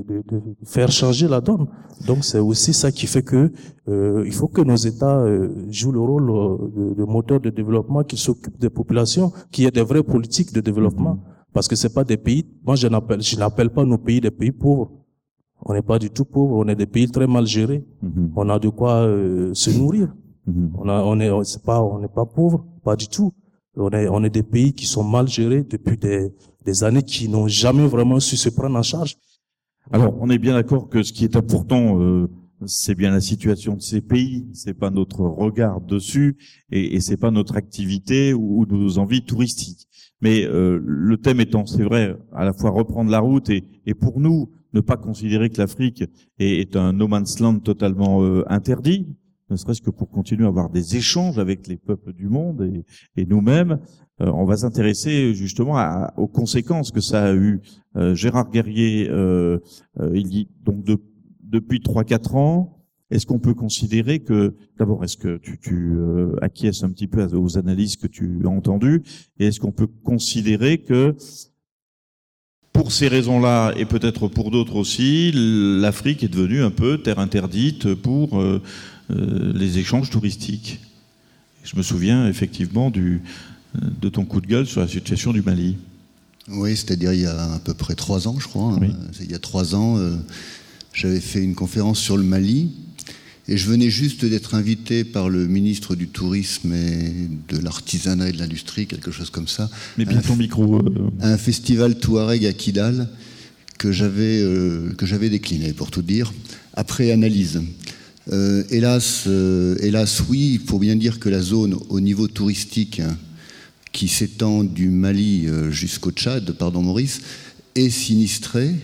de, 0.09 0.23
de, 0.27 0.43
faire 0.65 0.91
changer 0.91 1.29
la 1.29 1.43
donne. 1.43 1.67
Donc 2.07 2.25
c'est 2.25 2.39
aussi 2.39 2.73
ça 2.73 2.91
qui 2.91 3.07
fait 3.07 3.23
que 3.23 3.53
euh, 3.89 4.25
il 4.27 4.33
faut 4.33 4.49
que 4.49 4.63
nos 4.63 4.77
États 4.77 5.19
euh, 5.21 5.51
jouent 5.71 5.93
le 5.93 6.01
rôle 6.01 6.27
de, 6.75 6.95
de, 6.95 7.05
moteur 7.05 7.39
de 7.41 7.51
développement, 7.51 8.03
qui 8.03 8.17
s'occupent 8.17 8.59
des 8.59 8.71
populations, 8.71 9.31
qui 9.51 9.67
aient 9.67 9.71
des 9.71 9.83
vraies 9.83 10.03
politiques 10.03 10.53
de 10.53 10.61
développement. 10.61 11.23
Parce 11.53 11.69
que 11.69 11.77
c'est 11.77 11.93
pas 11.93 12.05
des 12.05 12.17
pays. 12.17 12.47
Moi, 12.65 12.77
je 12.77 12.87
n'appelle, 12.87 13.21
je 13.21 13.37
n'appelle 13.37 13.71
pas 13.71 13.85
nos 13.85 13.99
pays 13.99 14.21
des 14.21 14.31
pays 14.31 14.53
pauvres. 14.53 14.91
On 15.63 15.75
n'est 15.75 15.83
pas 15.83 15.99
du 15.99 16.09
tout 16.09 16.25
pauvres. 16.25 16.57
On 16.57 16.69
est 16.69 16.77
des 16.77 16.87
pays 16.87 17.11
très 17.11 17.27
mal 17.27 17.47
gérés. 17.47 17.85
Mm-hmm. 18.03 18.31
On 18.37 18.49
a 18.49 18.59
de 18.59 18.69
quoi 18.69 19.03
se 19.53 19.71
nourrir. 19.71 20.15
Mm-hmm. 20.51 20.71
On, 20.75 20.89
a, 20.89 21.03
on 21.03 21.21
est, 21.21 21.45
c'est 21.45 21.63
pas, 21.63 21.83
on 21.83 21.99
n'est 21.99 22.09
pas 22.09 22.27
pauvre, 22.27 22.65
pas 22.85 22.97
du 22.97 23.09
tout. 23.09 23.33
On 23.77 23.91
est, 23.91 24.09
on 24.09 24.25
est 24.25 24.31
des 24.31 24.43
pays 24.43 24.73
qui 24.73 24.87
sont 24.87 25.05
mal 25.05 25.29
gérés 25.29 25.63
depuis 25.63 25.97
des, 25.97 26.33
des 26.65 26.85
années, 26.85 27.03
qui 27.03 27.29
n'ont 27.29 27.49
jamais 27.49 27.87
vraiment 27.87 28.21
su 28.21 28.37
se 28.37 28.49
prendre 28.49 28.77
en 28.77 28.83
charge. 28.83 29.17
Alors, 29.93 30.15
on 30.21 30.29
est 30.29 30.39
bien 30.39 30.55
d'accord 30.55 30.89
que 30.89 31.03
ce 31.03 31.13
qui 31.13 31.25
est 31.25 31.37
important, 31.37 32.01
euh, 32.01 32.29
c'est 32.67 32.95
bien 32.95 33.11
la 33.11 33.21
situation 33.21 33.75
de 33.75 33.81
ces 33.81 34.01
pays, 34.01 34.47
c'est 34.53 34.75
pas 34.75 34.91
notre 34.91 35.21
regard 35.23 35.81
dessus, 35.81 36.37
et, 36.71 36.95
et 36.95 37.01
c'est 37.01 37.17
pas 37.17 37.31
notre 37.31 37.57
activité 37.57 38.35
ou, 38.35 38.67
nos 38.67 38.99
envies 38.99 39.25
touristiques. 39.25 39.87
Mais 40.21 40.45
euh, 40.45 40.79
le 40.85 41.17
thème 41.17 41.41
étant, 41.41 41.65
c'est 41.65 41.83
vrai, 41.83 42.17
à 42.33 42.45
la 42.45 42.53
fois 42.53 42.71
reprendre 42.71 43.11
la 43.11 43.21
route 43.21 43.49
et, 43.49 43.65
et 43.87 43.95
pour 43.95 44.21
nous 44.21 44.51
ne 44.75 44.81
pas 44.81 44.97
considérer 44.97 45.49
que 45.49 45.59
l'Afrique 45.59 46.03
est, 46.39 46.61
est, 46.61 46.77
un 46.77 46.93
no 46.93 47.09
man's 47.09 47.41
land 47.41 47.61
totalement 47.61 48.23
euh, 48.23 48.45
interdit, 48.49 49.07
ne 49.51 49.57
serait-ce 49.57 49.83
que 49.83 49.91
pour 49.91 50.09
continuer 50.09 50.45
à 50.45 50.49
avoir 50.49 50.71
des 50.71 50.97
échanges 50.97 51.39
avec 51.39 51.67
les 51.67 51.77
peuples 51.77 52.13
du 52.13 52.29
monde 52.29 52.63
et, 52.63 52.85
et 53.21 53.27
nous-mêmes. 53.27 53.79
Euh, 54.21 54.31
on 54.35 54.45
va 54.45 54.57
s'intéresser 54.57 55.35
justement 55.35 55.77
à, 55.77 56.13
aux 56.17 56.29
conséquences 56.29 56.91
que 56.91 57.01
ça 57.01 57.25
a 57.25 57.35
eu. 57.35 57.61
Euh, 57.97 58.15
Gérard 58.15 58.51
Guerrier, 58.51 59.09
euh, 59.11 59.59
euh 59.99 60.13
il 60.15 60.29
dit 60.29 60.49
donc 60.63 60.85
de, 60.85 60.99
depuis 61.43 61.81
trois 61.81 62.05
quatre 62.05 62.37
ans. 62.37 62.77
Est-ce 63.11 63.27
qu'on 63.27 63.41
peut 63.41 63.55
considérer 63.55 64.21
que, 64.21 64.55
d'abord, 64.79 65.03
est-ce 65.03 65.17
que 65.17 65.37
tu, 65.39 65.59
tu 65.59 65.95
euh, 65.95 66.37
acquiesces 66.43 66.85
un 66.85 66.91
petit 66.91 67.09
peu 67.09 67.25
aux 67.25 67.59
analyses 67.59 67.97
que 67.97 68.07
tu 68.07 68.43
as 68.45 68.49
entendues, 68.49 69.03
et 69.41 69.47
est-ce 69.47 69.59
qu'on 69.59 69.73
peut 69.73 69.89
considérer 70.05 70.79
que 70.79 71.17
pour 72.73 72.93
ces 72.93 73.09
raisons-là, 73.09 73.73
et 73.77 73.85
peut-être 73.85 74.29
pour 74.29 74.51
d'autres 74.51 74.77
aussi, 74.77 75.33
l'Afrique 75.35 76.23
est 76.23 76.29
devenue 76.29 76.63
un 76.63 76.71
peu 76.71 76.99
terre 76.99 77.19
interdite 77.19 77.95
pour 77.95 78.41
euh, 78.41 78.63
les 79.55 79.79
échanges 79.79 80.11
touristiques. 80.11 80.81
Je 81.65 81.77
me 81.77 81.83
souviens 81.83 82.29
effectivement 82.29 82.91
du, 82.91 83.21
de 83.75 84.09
ton 84.09 84.25
coup 84.25 84.41
de 84.41 84.47
gueule 84.47 84.67
sur 84.67 84.81
la 84.81 84.89
situation 84.89 85.33
du 85.33 85.43
Mali. 85.43 85.77
Oui, 86.49 86.77
c'est-à-dire 86.77 87.13
il 87.13 87.21
y 87.21 87.27
a 87.27 87.53
à 87.53 87.59
peu 87.59 87.75
près 87.75 87.95
trois 87.95 88.27
ans, 88.27 88.37
je 88.39 88.49
crois. 88.49 88.73
Hein. 88.73 88.89
Il 89.21 89.31
y 89.31 89.35
a 89.35 89.39
trois 89.39 89.75
ans, 89.75 89.99
euh, 89.99 90.17
j'avais 90.93 91.21
fait 91.21 91.43
une 91.43 91.55
conférence 91.55 92.01
sur 92.01 92.17
le 92.17 92.25
Mali 92.25 92.73
Et 93.47 93.57
je 93.57 93.69
venais 93.69 93.91
juste 93.91 94.25
d'être 94.25 94.55
invité 94.55 95.05
par 95.05 95.29
le 95.29 95.47
ministre 95.47 95.95
du 95.95 96.09
Tourisme 96.09 96.73
et 96.73 97.29
de 97.49 97.59
l'Artisanat 97.59 98.31
et 98.31 98.33
de 98.33 98.39
l'Industrie, 98.39 98.87
quelque 98.87 99.13
chose 99.13 99.31
comme 99.31 99.49
ça. 99.49 99.71
Mais 99.99 100.05
bien 100.05 100.21
ton 100.21 100.37
micro. 100.37 100.79
Euh, 100.79 101.11
un 101.21 101.37
festival 101.37 101.99
Touareg 101.99 102.45
à 102.47 102.53
Kidal 102.53 103.09
que 103.79 103.93
j'avais 103.93 104.41
euh, 104.41 104.93
que 104.95 105.07
j'avais 105.07 105.31
décliné, 105.31 105.73
pour 105.73 105.91
tout 105.91 106.03
dire, 106.03 106.33
après 106.75 107.13
analyse. 107.13 107.63
Euh, 108.33 108.65
hélas, 108.71 109.27
hélas, 109.27 110.23
oui, 110.29 110.59
il 110.61 110.67
faut 110.67 110.79
bien 110.79 110.97
dire 110.97 111.19
que 111.19 111.29
la 111.29 111.43
zone 111.43 111.77
au 111.89 112.01
niveau 112.01 112.29
touristique 112.29 113.01
hein, 113.01 113.17
qui 113.93 114.09
s'étend 114.09 114.63
du 114.63 114.89
Mali 114.89 115.49
jusqu'au 115.71 116.13
Tchad, 116.13 116.53
pardon 116.53 116.83
Maurice, 116.83 117.21
est 117.75 117.91
sinistrée 117.91 118.75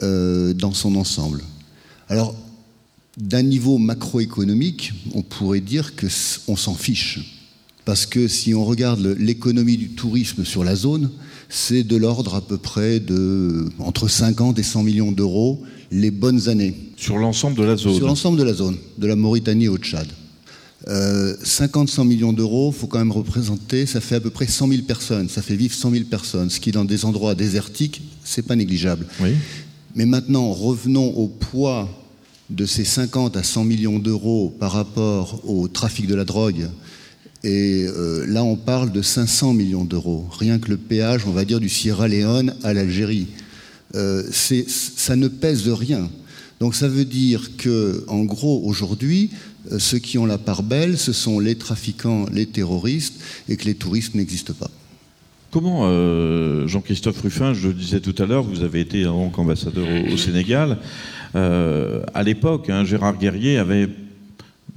dans 0.00 0.72
son 0.72 0.96
ensemble. 0.96 1.42
Alors, 2.08 2.34
d'un 3.18 3.42
niveau 3.42 3.78
macroéconomique, 3.78 4.92
on 5.14 5.22
pourrait 5.22 5.60
dire 5.60 5.92
qu'on 5.96 6.56
s'en 6.56 6.74
fiche. 6.74 7.38
Parce 7.84 8.06
que 8.06 8.28
si 8.28 8.54
on 8.54 8.64
regarde 8.64 9.00
l'économie 9.18 9.76
du 9.76 9.90
tourisme 9.90 10.44
sur 10.44 10.62
la 10.62 10.76
zone, 10.76 11.10
c'est 11.48 11.82
de 11.82 11.96
l'ordre 11.96 12.34
à 12.34 12.40
peu 12.40 12.58
près 12.58 13.00
de 13.00 13.68
entre 13.78 14.08
50 14.08 14.58
et 14.58 14.62
100 14.62 14.82
millions 14.82 15.12
d'euros 15.12 15.62
les 15.90 16.10
bonnes 16.10 16.48
années. 16.48 16.76
Sur 16.98 17.16
l'ensemble 17.16 17.56
de 17.56 17.62
la 17.62 17.76
zone 17.76 17.94
Sur 17.94 18.06
l'ensemble 18.06 18.38
de 18.38 18.42
la 18.42 18.52
zone, 18.52 18.76
de 18.98 19.06
la 19.06 19.14
Mauritanie 19.14 19.68
au 19.68 19.78
Tchad. 19.78 20.08
50-100 20.84 22.00
euh, 22.00 22.04
millions 22.04 22.32
d'euros, 22.32 22.72
faut 22.72 22.88
quand 22.88 22.98
même 22.98 23.12
représenter, 23.12 23.86
ça 23.86 24.00
fait 24.00 24.16
à 24.16 24.20
peu 24.20 24.30
près 24.30 24.46
100 24.46 24.68
000 24.68 24.82
personnes, 24.82 25.28
ça 25.28 25.42
fait 25.42 25.54
vivre 25.54 25.74
100 25.74 25.92
000 25.92 26.04
personnes, 26.04 26.50
ce 26.50 26.58
qui 26.58 26.72
dans 26.72 26.84
des 26.84 27.04
endroits 27.04 27.34
désertiques, 27.34 28.02
c'est 28.24 28.42
pas 28.42 28.56
négligeable. 28.56 29.06
Oui. 29.20 29.30
Mais 29.94 30.06
maintenant, 30.06 30.52
revenons 30.52 31.08
au 31.16 31.28
poids 31.28 31.88
de 32.50 32.66
ces 32.66 32.84
50 32.84 33.36
à 33.36 33.42
100 33.42 33.64
millions 33.64 33.98
d'euros 33.98 34.54
par 34.58 34.72
rapport 34.72 35.40
au 35.48 35.68
trafic 35.68 36.06
de 36.06 36.14
la 36.14 36.24
drogue. 36.24 36.68
Et 37.44 37.86
euh, 37.86 38.26
là, 38.26 38.42
on 38.42 38.56
parle 38.56 38.90
de 38.90 39.02
500 39.02 39.52
millions 39.52 39.84
d'euros. 39.84 40.26
Rien 40.38 40.58
que 40.58 40.68
le 40.68 40.76
péage, 40.76 41.26
on 41.26 41.32
va 41.32 41.44
dire, 41.44 41.60
du 41.60 41.68
Sierra 41.68 42.08
Leone 42.08 42.54
à 42.64 42.72
l'Algérie. 42.72 43.28
Euh, 43.94 44.24
ça 44.32 45.14
ne 45.14 45.28
pèse 45.28 45.68
rien. 45.68 46.08
Donc 46.60 46.74
ça 46.74 46.88
veut 46.88 47.04
dire 47.04 47.56
que, 47.56 48.04
en 48.08 48.24
gros, 48.24 48.62
aujourd'hui, 48.64 49.30
euh, 49.70 49.78
ceux 49.78 49.98
qui 49.98 50.18
ont 50.18 50.26
la 50.26 50.38
part 50.38 50.62
belle, 50.62 50.98
ce 50.98 51.12
sont 51.12 51.38
les 51.40 51.54
trafiquants, 51.54 52.26
les 52.32 52.46
terroristes, 52.46 53.20
et 53.48 53.56
que 53.56 53.64
les 53.64 53.74
touristes 53.74 54.14
n'existent 54.14 54.54
pas. 54.54 54.70
Comment, 55.50 55.88
Jean-Christophe 56.66 57.22
Ruffin, 57.22 57.54
je 57.54 57.68
le 57.68 57.74
disais 57.74 58.00
tout 58.00 58.14
à 58.22 58.26
l'heure, 58.26 58.42
vous 58.42 58.62
avez 58.62 58.80
été 58.80 59.06
ambassadeur 59.06 59.86
au 60.12 60.16
Sénégal. 60.18 60.78
Euh, 61.34 62.02
à 62.14 62.22
l'époque, 62.22 62.70
hein, 62.70 62.84
Gérard 62.84 63.18
Guerrier 63.18 63.58
avait 63.58 63.88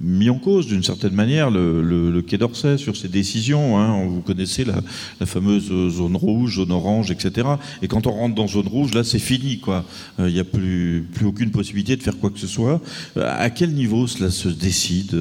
mis 0.02 0.28
en 0.28 0.38
cause 0.38 0.66
d'une 0.66 0.82
certaine 0.82 1.14
manière 1.14 1.50
le, 1.50 2.20
Quai 2.26 2.38
d'Orsay 2.38 2.76
sur 2.76 2.96
ses 2.96 3.08
décisions. 3.08 3.78
Hein. 3.78 4.04
Vous 4.06 4.20
connaissez 4.20 4.64
la, 4.64 5.26
fameuse 5.26 5.68
zone 5.90 6.16
rouge, 6.16 6.56
zone 6.56 6.72
orange, 6.72 7.10
etc. 7.10 7.48
Et 7.80 7.88
quand 7.88 8.06
on 8.06 8.12
rentre 8.12 8.34
dans 8.34 8.48
zone 8.48 8.68
rouge, 8.68 8.92
là, 8.94 9.04
c'est 9.04 9.18
fini. 9.18 9.60
Euh, 9.68 9.80
il 10.18 10.34
n'y 10.34 10.40
a 10.40 10.44
plus, 10.44 11.06
plus 11.12 11.26
aucune 11.26 11.50
possibilité 11.50 11.96
de 11.96 12.02
faire 12.02 12.18
quoi 12.18 12.30
que 12.30 12.38
ce 12.38 12.46
soit. 12.46 12.80
Euh, 13.16 13.34
à 13.38 13.50
quel 13.50 13.72
niveau 13.72 14.06
cela 14.06 14.30
se 14.30 14.48
décide 14.48 15.16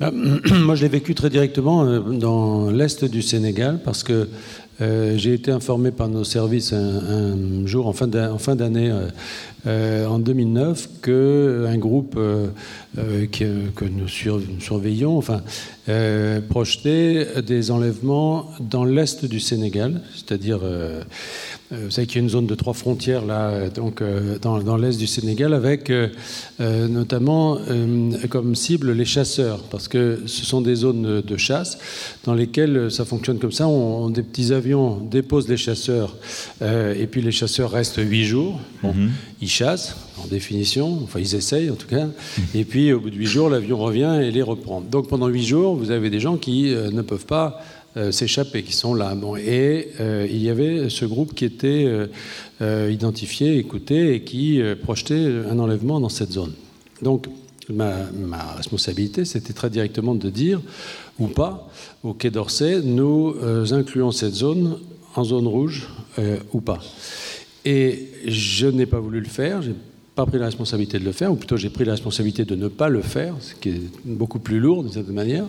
ah, 0.00 0.10
Moi, 0.10 0.74
je 0.74 0.82
l'ai 0.82 0.88
vécu 0.88 1.14
très 1.14 1.30
directement 1.30 2.00
dans 2.00 2.70
l'est 2.70 3.04
du 3.04 3.22
Sénégal 3.22 3.80
parce 3.84 4.02
que 4.02 4.28
j'ai 4.80 5.34
été 5.34 5.50
informé 5.50 5.90
par 5.90 6.08
nos 6.08 6.24
services 6.24 6.72
un, 6.72 7.66
jour 7.66 7.86
en 7.86 7.92
fin 7.92 8.06
d'année 8.06 8.92
euh, 9.66 10.06
en 10.06 10.18
2009 10.18 11.00
qu'un 11.00 11.78
groupe 11.78 12.16
euh, 12.18 12.48
euh, 12.98 13.26
que, 13.26 13.84
nous 13.86 14.08
surveillons 14.08 15.16
enfin, 15.16 15.40
projetait 16.50 17.40
des 17.40 17.70
enlèvements 17.70 18.50
dans 18.60 18.84
l'est 18.84 19.24
du 19.24 19.40
Sénégal, 19.40 20.02
c'est-à-dire 20.14 20.60
vous 21.82 21.90
savez 21.90 22.06
qu'il 22.06 22.16
y 22.16 22.18
a 22.20 22.24
une 22.24 22.30
zone 22.30 22.46
de 22.46 22.54
trois 22.54 22.72
frontières 22.72 23.24
là, 23.24 23.68
donc 23.70 24.02
dans, 24.42 24.76
l'est 24.76 24.98
du 24.98 25.06
Sénégal, 25.06 25.54
avec 25.54 25.92
notamment 26.60 27.58
comme 28.28 28.54
cible 28.54 28.92
les 28.92 29.04
chasseurs, 29.04 29.62
parce 29.70 29.88
que 29.88 30.22
ce 30.26 30.44
sont 30.44 30.60
des 30.60 30.74
zones 30.74 31.20
de 31.20 31.36
chasse 31.36 31.78
dans 32.24 32.34
lesquelles 32.34 32.90
ça 32.90 33.04
fonctionne 33.04 33.38
comme 33.38 33.52
ça. 33.52 33.68
On, 33.68 34.10
des 34.10 34.22
petits 34.22 34.52
avions 34.52 34.98
déposent 34.98 35.48
les 35.48 35.56
chasseurs, 35.56 36.16
et 36.62 37.06
puis 37.06 37.22
les 37.22 37.32
chasseurs 37.32 37.70
restent 37.70 38.00
huit 38.00 38.24
jours. 38.24 38.60
Bon, 38.82 38.92
mhm 38.92 39.10
chassent, 39.48 39.96
en 40.22 40.26
définition, 40.26 41.00
enfin 41.02 41.20
ils 41.20 41.34
essayent 41.34 41.70
en 41.70 41.74
tout 41.74 41.86
cas, 41.86 42.08
et 42.54 42.64
puis 42.64 42.92
au 42.92 43.00
bout 43.00 43.10
de 43.10 43.16
huit 43.16 43.26
jours, 43.26 43.48
l'avion 43.48 43.78
revient 43.78 44.20
et 44.22 44.30
les 44.30 44.42
reprend. 44.42 44.80
Donc 44.80 45.08
pendant 45.08 45.28
huit 45.28 45.44
jours, 45.44 45.74
vous 45.74 45.90
avez 45.90 46.10
des 46.10 46.20
gens 46.20 46.36
qui 46.36 46.72
euh, 46.72 46.90
ne 46.90 47.02
peuvent 47.02 47.26
pas 47.26 47.60
euh, 47.60 47.83
s'échapper, 48.10 48.62
qui 48.62 48.72
sont 48.72 48.94
là. 48.94 49.16
Et 49.38 49.88
euh, 50.00 50.26
il 50.28 50.42
y 50.42 50.50
avait 50.50 50.88
ce 50.88 51.04
groupe 51.04 51.34
qui 51.34 51.44
était 51.44 51.88
identifié, 52.60 53.56
écouté, 53.58 54.14
et 54.14 54.20
qui 54.22 54.60
projetait 54.82 55.42
un 55.50 55.58
enlèvement 55.58 56.00
dans 56.00 56.08
cette 56.08 56.32
zone. 56.32 56.52
Donc 57.02 57.26
ma, 57.68 57.94
responsabilité, 58.56 59.24
c'était 59.24 59.52
très 59.52 59.70
directement 59.70 60.14
de 60.14 60.30
dire, 60.30 60.60
ou 61.18 61.28
pas, 61.28 61.70
au 62.02 62.14
Quai 62.14 62.30
d'Orsay, 62.30 62.80
nous 62.82 63.34
incluons 63.72 64.10
cette 64.10 64.34
zone 64.34 64.78
en 65.14 65.24
zone 65.24 65.46
rouge 65.46 65.88
ou 66.52 66.60
pas. 66.60 66.80
Et 67.64 68.10
je 68.26 68.66
n'ai 68.66 68.86
pas 68.86 69.00
voulu 69.00 69.20
le 69.20 69.28
faire, 69.28 69.62
je 69.62 69.70
n'ai 69.70 69.76
pas 70.14 70.26
pris 70.26 70.38
la 70.38 70.46
responsabilité 70.46 70.98
de 70.98 71.04
le 71.04 71.12
faire, 71.12 71.32
ou 71.32 71.36
plutôt 71.36 71.56
j'ai 71.56 71.70
pris 71.70 71.84
la 71.84 71.92
responsabilité 71.92 72.44
de 72.44 72.54
ne 72.54 72.68
pas 72.68 72.88
le 72.88 73.00
faire, 73.00 73.34
ce 73.40 73.54
qui 73.54 73.70
est 73.70 73.80
beaucoup 74.04 74.38
plus 74.38 74.60
lourd 74.60 74.84
de 74.84 74.90
cette 74.90 75.08
manière, 75.08 75.46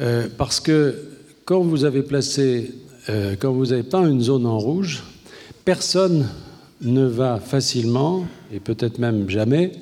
euh, 0.00 0.28
parce 0.36 0.60
que 0.60 1.09
quand 1.50 1.62
vous 1.62 1.84
avez 1.84 2.02
placé, 2.02 2.70
euh, 3.08 3.34
quand 3.36 3.50
vous 3.50 3.72
avez 3.72 3.82
peint 3.82 4.08
une 4.08 4.20
zone 4.20 4.46
en 4.46 4.56
rouge, 4.56 5.02
personne 5.64 6.28
ne 6.80 7.04
va 7.04 7.40
facilement, 7.40 8.24
et 8.54 8.60
peut-être 8.60 9.00
même 9.00 9.28
jamais, 9.28 9.72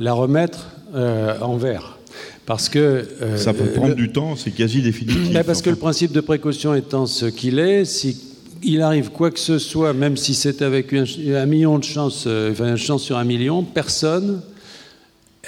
la 0.00 0.14
remettre 0.14 0.66
euh, 0.96 1.38
en 1.40 1.56
vert. 1.56 1.96
Parce 2.44 2.68
que. 2.68 3.04
ça 3.36 3.54
peut 3.54 3.66
prendre 3.66 3.94
du 3.94 4.10
temps, 4.10 4.34
c'est 4.34 4.50
quasi 4.50 4.82
définitif. 4.82 5.32
parce 5.46 5.62
que 5.62 5.70
le 5.70 5.76
principe 5.76 6.10
de 6.10 6.20
précaution 6.20 6.74
étant 6.74 7.06
ce 7.06 7.26
qu'il 7.26 7.60
est, 7.60 7.84
si 7.84 8.20
il 8.64 8.82
arrive 8.82 9.10
quoi 9.10 9.30
que 9.30 9.38
ce 9.38 9.60
soit, 9.60 9.92
même 9.92 10.16
si 10.16 10.34
c'est 10.34 10.60
avec 10.60 10.92
un, 10.92 11.46
million 11.46 11.78
de 11.78 11.84
chances, 11.84 12.24
euh, 12.26 12.50
enfin 12.50 12.70
une 12.70 12.76
chance 12.76 13.04
sur 13.04 13.16
un 13.16 13.24
million, 13.24 13.62
personne 13.62 14.40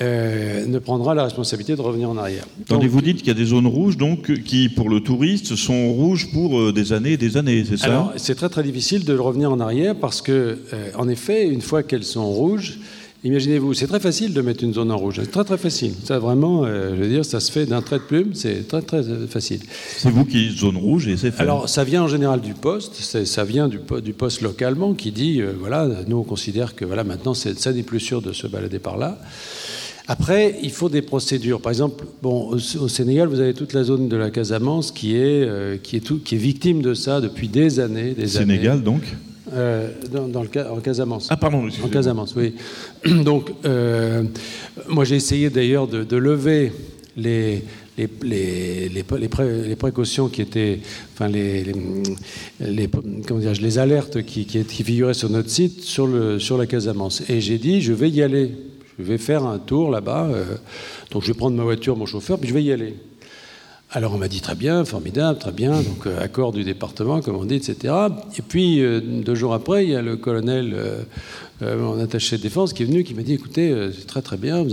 euh, 0.00 0.66
ne 0.66 0.78
prendra 0.78 1.14
la 1.14 1.24
responsabilité 1.24 1.76
de 1.76 1.80
revenir 1.80 2.11
en 2.11 2.16
arrière. 2.16 2.44
Attendez, 2.62 2.88
vous 2.88 3.00
dites 3.00 3.18
qu'il 3.18 3.28
y 3.28 3.30
a 3.30 3.35
des 3.35 3.44
zones 3.44 3.66
rouges, 3.66 3.96
donc 3.96 4.33
qui 4.42 4.68
pour 4.68 4.88
le 4.88 5.00
touriste 5.00 5.54
sont 5.57 5.92
rouges 5.92 6.33
pour 6.33 6.59
euh, 6.59 6.72
des 6.72 6.92
années 6.92 7.12
et 7.12 7.16
des 7.16 7.37
années, 7.37 7.64
c'est 7.68 7.76
ça? 7.76 7.87
Alors 7.87 8.12
c'est 8.16 8.35
très 8.35 8.48
très 8.48 8.62
difficile 8.62 9.04
de 9.04 9.16
revenir 9.16 9.52
en 9.52 9.61
arrière 9.61 9.94
parce 9.94 10.20
que, 10.20 10.59
en 10.96 11.09
effet, 11.09 11.48
une 11.48 11.62
fois 11.62 11.83
qu'elles 11.83 12.04
sont 12.04 12.26
rouges, 12.26 12.78
Imaginez-vous, 13.24 13.72
c'est 13.72 13.87
très 13.87 14.00
facile 14.00 14.35
de 14.35 14.42
mettre 14.42 14.62
une 14.64 14.74
zone 14.74 14.92
en 14.92 14.98
rouge. 14.98 15.18
C'est 15.18 15.30
très 15.30 15.44
très 15.44 15.57
facile. 15.57 15.94
Ça 16.04 16.18
vraiment, 16.18 16.64
euh, 16.64 16.90
je 16.94 17.00
veux 17.00 17.09
dire, 17.09 17.24
ça 17.24 17.40
se 17.40 17.50
fait 17.50 17.64
d'un 17.64 17.80
trait 17.80 17.96
de 17.96 18.02
plume. 18.02 18.35
C'est 18.35 18.68
très 18.68 18.83
très 18.83 19.02
facile. 19.30 19.61
C'est 19.96 20.11
vous 20.11 20.26
qui 20.26 20.50
zone 20.50 20.76
rouge 20.76 21.09
et 21.09 21.16
c'est 21.16 21.30
fait. 21.30 21.42
Alors 21.42 21.66
ça 21.70 21.85
vient 21.85 22.02
en 22.02 22.09
général 22.09 22.42
du 22.42 22.52
poste. 22.52 22.96
Ça 22.96 23.44
vient 23.44 23.68
du, 23.68 23.80
du, 24.02 24.12
poste 24.12 24.42
localement 24.42 24.92
qui 24.92 25.11
dit, 25.11 25.40
euh, 25.40 25.52
voilà, 25.59 25.88
nous 26.07 26.18
on 26.18 26.22
considère 26.22 26.74
que 26.74 26.85
voilà 26.85 27.02
maintenant 27.02 27.33
ça 27.33 27.72
n'est 27.72 27.83
plus 27.83 28.00
sûr 28.00 28.20
de 28.20 28.35
se 28.35 28.46
balader 28.46 28.78
par 28.78 28.98
là. 28.98 29.18
Après, 30.06 30.56
il 30.62 30.70
faut 30.70 30.90
des 30.90 31.00
procédures. 31.00 31.60
Par 31.60 31.72
exemple, 31.72 32.04
bon, 32.22 32.50
au, 32.50 32.88
Sénégal, 32.88 33.28
vous 33.28 33.40
avez 33.40 33.54
toute 33.54 33.72
la 33.72 33.84
zone 33.84 34.08
de 34.08 34.16
la 34.16 34.30
Casamance 34.30 34.92
qui 34.92 35.16
est, 35.16 35.44
euh, 35.44 35.78
qui 35.82 35.96
est, 35.96 36.00
tout, 36.00 36.18
qui 36.18 36.34
est 36.34 36.38
victime 36.38 36.82
de 36.82 36.92
ça 36.92 37.22
depuis 37.22 37.48
des 37.48 37.80
années. 37.80 38.12
Des 38.12 38.26
Sénégal, 38.26 38.82
donc 38.82 39.02
euh, 39.54 39.88
dans, 40.10 40.42
le, 40.42 40.70
en 40.70 40.80
Casamance. 40.80 41.28
Ah, 41.30 41.36
pardon, 41.36 41.68
En 41.82 41.88
Casamance, 41.88 42.34
oui. 42.36 42.54
Donc, 43.24 43.52
euh, 43.64 44.24
moi, 44.88 45.04
j'ai 45.04 45.16
essayé 45.16 45.48
d'ailleurs 45.48 45.86
de, 45.86 46.16
lever 46.16 46.72
les, 47.16 47.62
les, 47.96 48.08
les, 48.22 48.88
les, 48.88 49.76
précautions 49.76 50.28
qui 50.28 50.42
étaient, 50.42 50.80
enfin 51.12 51.28
les, 51.28 51.64
les, 52.61 52.90
comment 53.26 53.40
dire, 53.40 53.52
les 53.52 53.78
alertes 53.78 54.22
qui, 54.22 54.44
qui, 54.44 54.64
figuraient 54.64 55.14
sur 55.14 55.30
notre 55.30 55.50
site 55.50 55.82
sur, 55.82 56.07
le, 56.07 56.38
sur 56.38 56.59
la 56.59 56.66
Casamance. 56.66 57.22
Et 57.28 57.40
j'ai 57.40 57.59
dit, 57.59 57.80
je 57.80 57.92
vais 57.92 58.11
y 58.11 58.22
aller. 58.22 58.50
Je 58.99 59.05
vais 59.05 59.18
faire 59.18 59.45
un 59.45 59.59
tour 59.59 59.90
là-bas. 59.90 60.28
Euh, 60.30 60.45
donc 61.11 61.22
je 61.22 61.28
vais 61.28 61.34
prendre 61.34 61.57
ma 61.57 61.64
voiture, 61.64 61.97
mon 61.97 62.07
chauffeur, 62.07 62.38
puis 62.38 62.49
je 62.49 62.55
vais 62.55 62.62
y 62.62 62.72
aller. 62.72 62.95
Alors 63.90 64.12
on 64.14 64.18
m'a 64.18 64.28
dit 64.28 64.40
très 64.40 64.57
bien, 64.57 64.84
formidable, 64.84 65.38
très 65.38 65.53
bien, 65.53 65.80
donc 65.82 66.07
euh, 66.07 66.20
accord 66.20 66.53
du 66.53 66.64
département, 66.64 67.20
comme 67.20 67.36
on 67.36 67.45
dit, 67.45 67.55
etc. 67.55 67.95
Et 68.36 68.42
puis 68.42 68.82
euh, 68.82 69.01
deux 69.01 69.36
jours 69.36 69.55
après, 69.55 69.84
il 69.84 69.90
y 69.90 69.97
a 69.97 70.03
le 70.03 70.16
colonel, 70.16 70.76
mon 71.61 71.99
attaché 72.01 72.36
de 72.36 72.42
défense, 72.42 72.72
qui 72.72 72.82
est 72.82 72.86
venu, 72.86 73.05
qui 73.05 73.14
m'a 73.14 73.22
dit, 73.22 73.34
écoutez, 73.34 73.72
c'est 73.97 74.07
très 74.07 74.20
très 74.20 74.36
bien, 74.36 74.66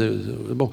bon, 0.56 0.72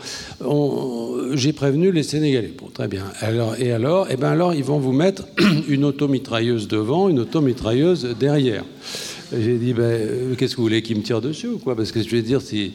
j'ai 1.34 1.52
prévenu 1.52 1.92
les 1.92 2.02
Sénégalais, 2.02 2.52
bon, 2.58 2.68
très 2.72 2.88
bien. 2.88 3.04
Alors 3.20 3.54
et 3.58 3.70
alors, 3.70 4.08
et 4.08 4.14
eh 4.14 4.16
ben 4.16 4.30
alors 4.30 4.54
ils 4.54 4.64
vont 4.64 4.78
vous 4.78 4.92
mettre 4.92 5.24
une 5.68 5.84
automitrailleuse 5.84 6.68
devant, 6.68 7.08
une 7.08 7.20
automitrailleuse 7.20 8.16
derrière. 8.18 8.64
J'ai 9.32 9.56
dit, 9.56 9.72
ben, 9.72 9.82
euh, 9.82 10.34
qu'est-ce 10.36 10.52
que 10.52 10.56
vous 10.58 10.64
voulez 10.64 10.82
qu'il 10.82 10.96
me 10.96 11.02
tire 11.02 11.20
dessus 11.20 11.48
ou 11.48 11.58
quoi? 11.58 11.76
Parce 11.76 11.92
que 11.92 12.02
je 12.02 12.08
vais 12.08 12.22
dire, 12.22 12.40
si, 12.40 12.72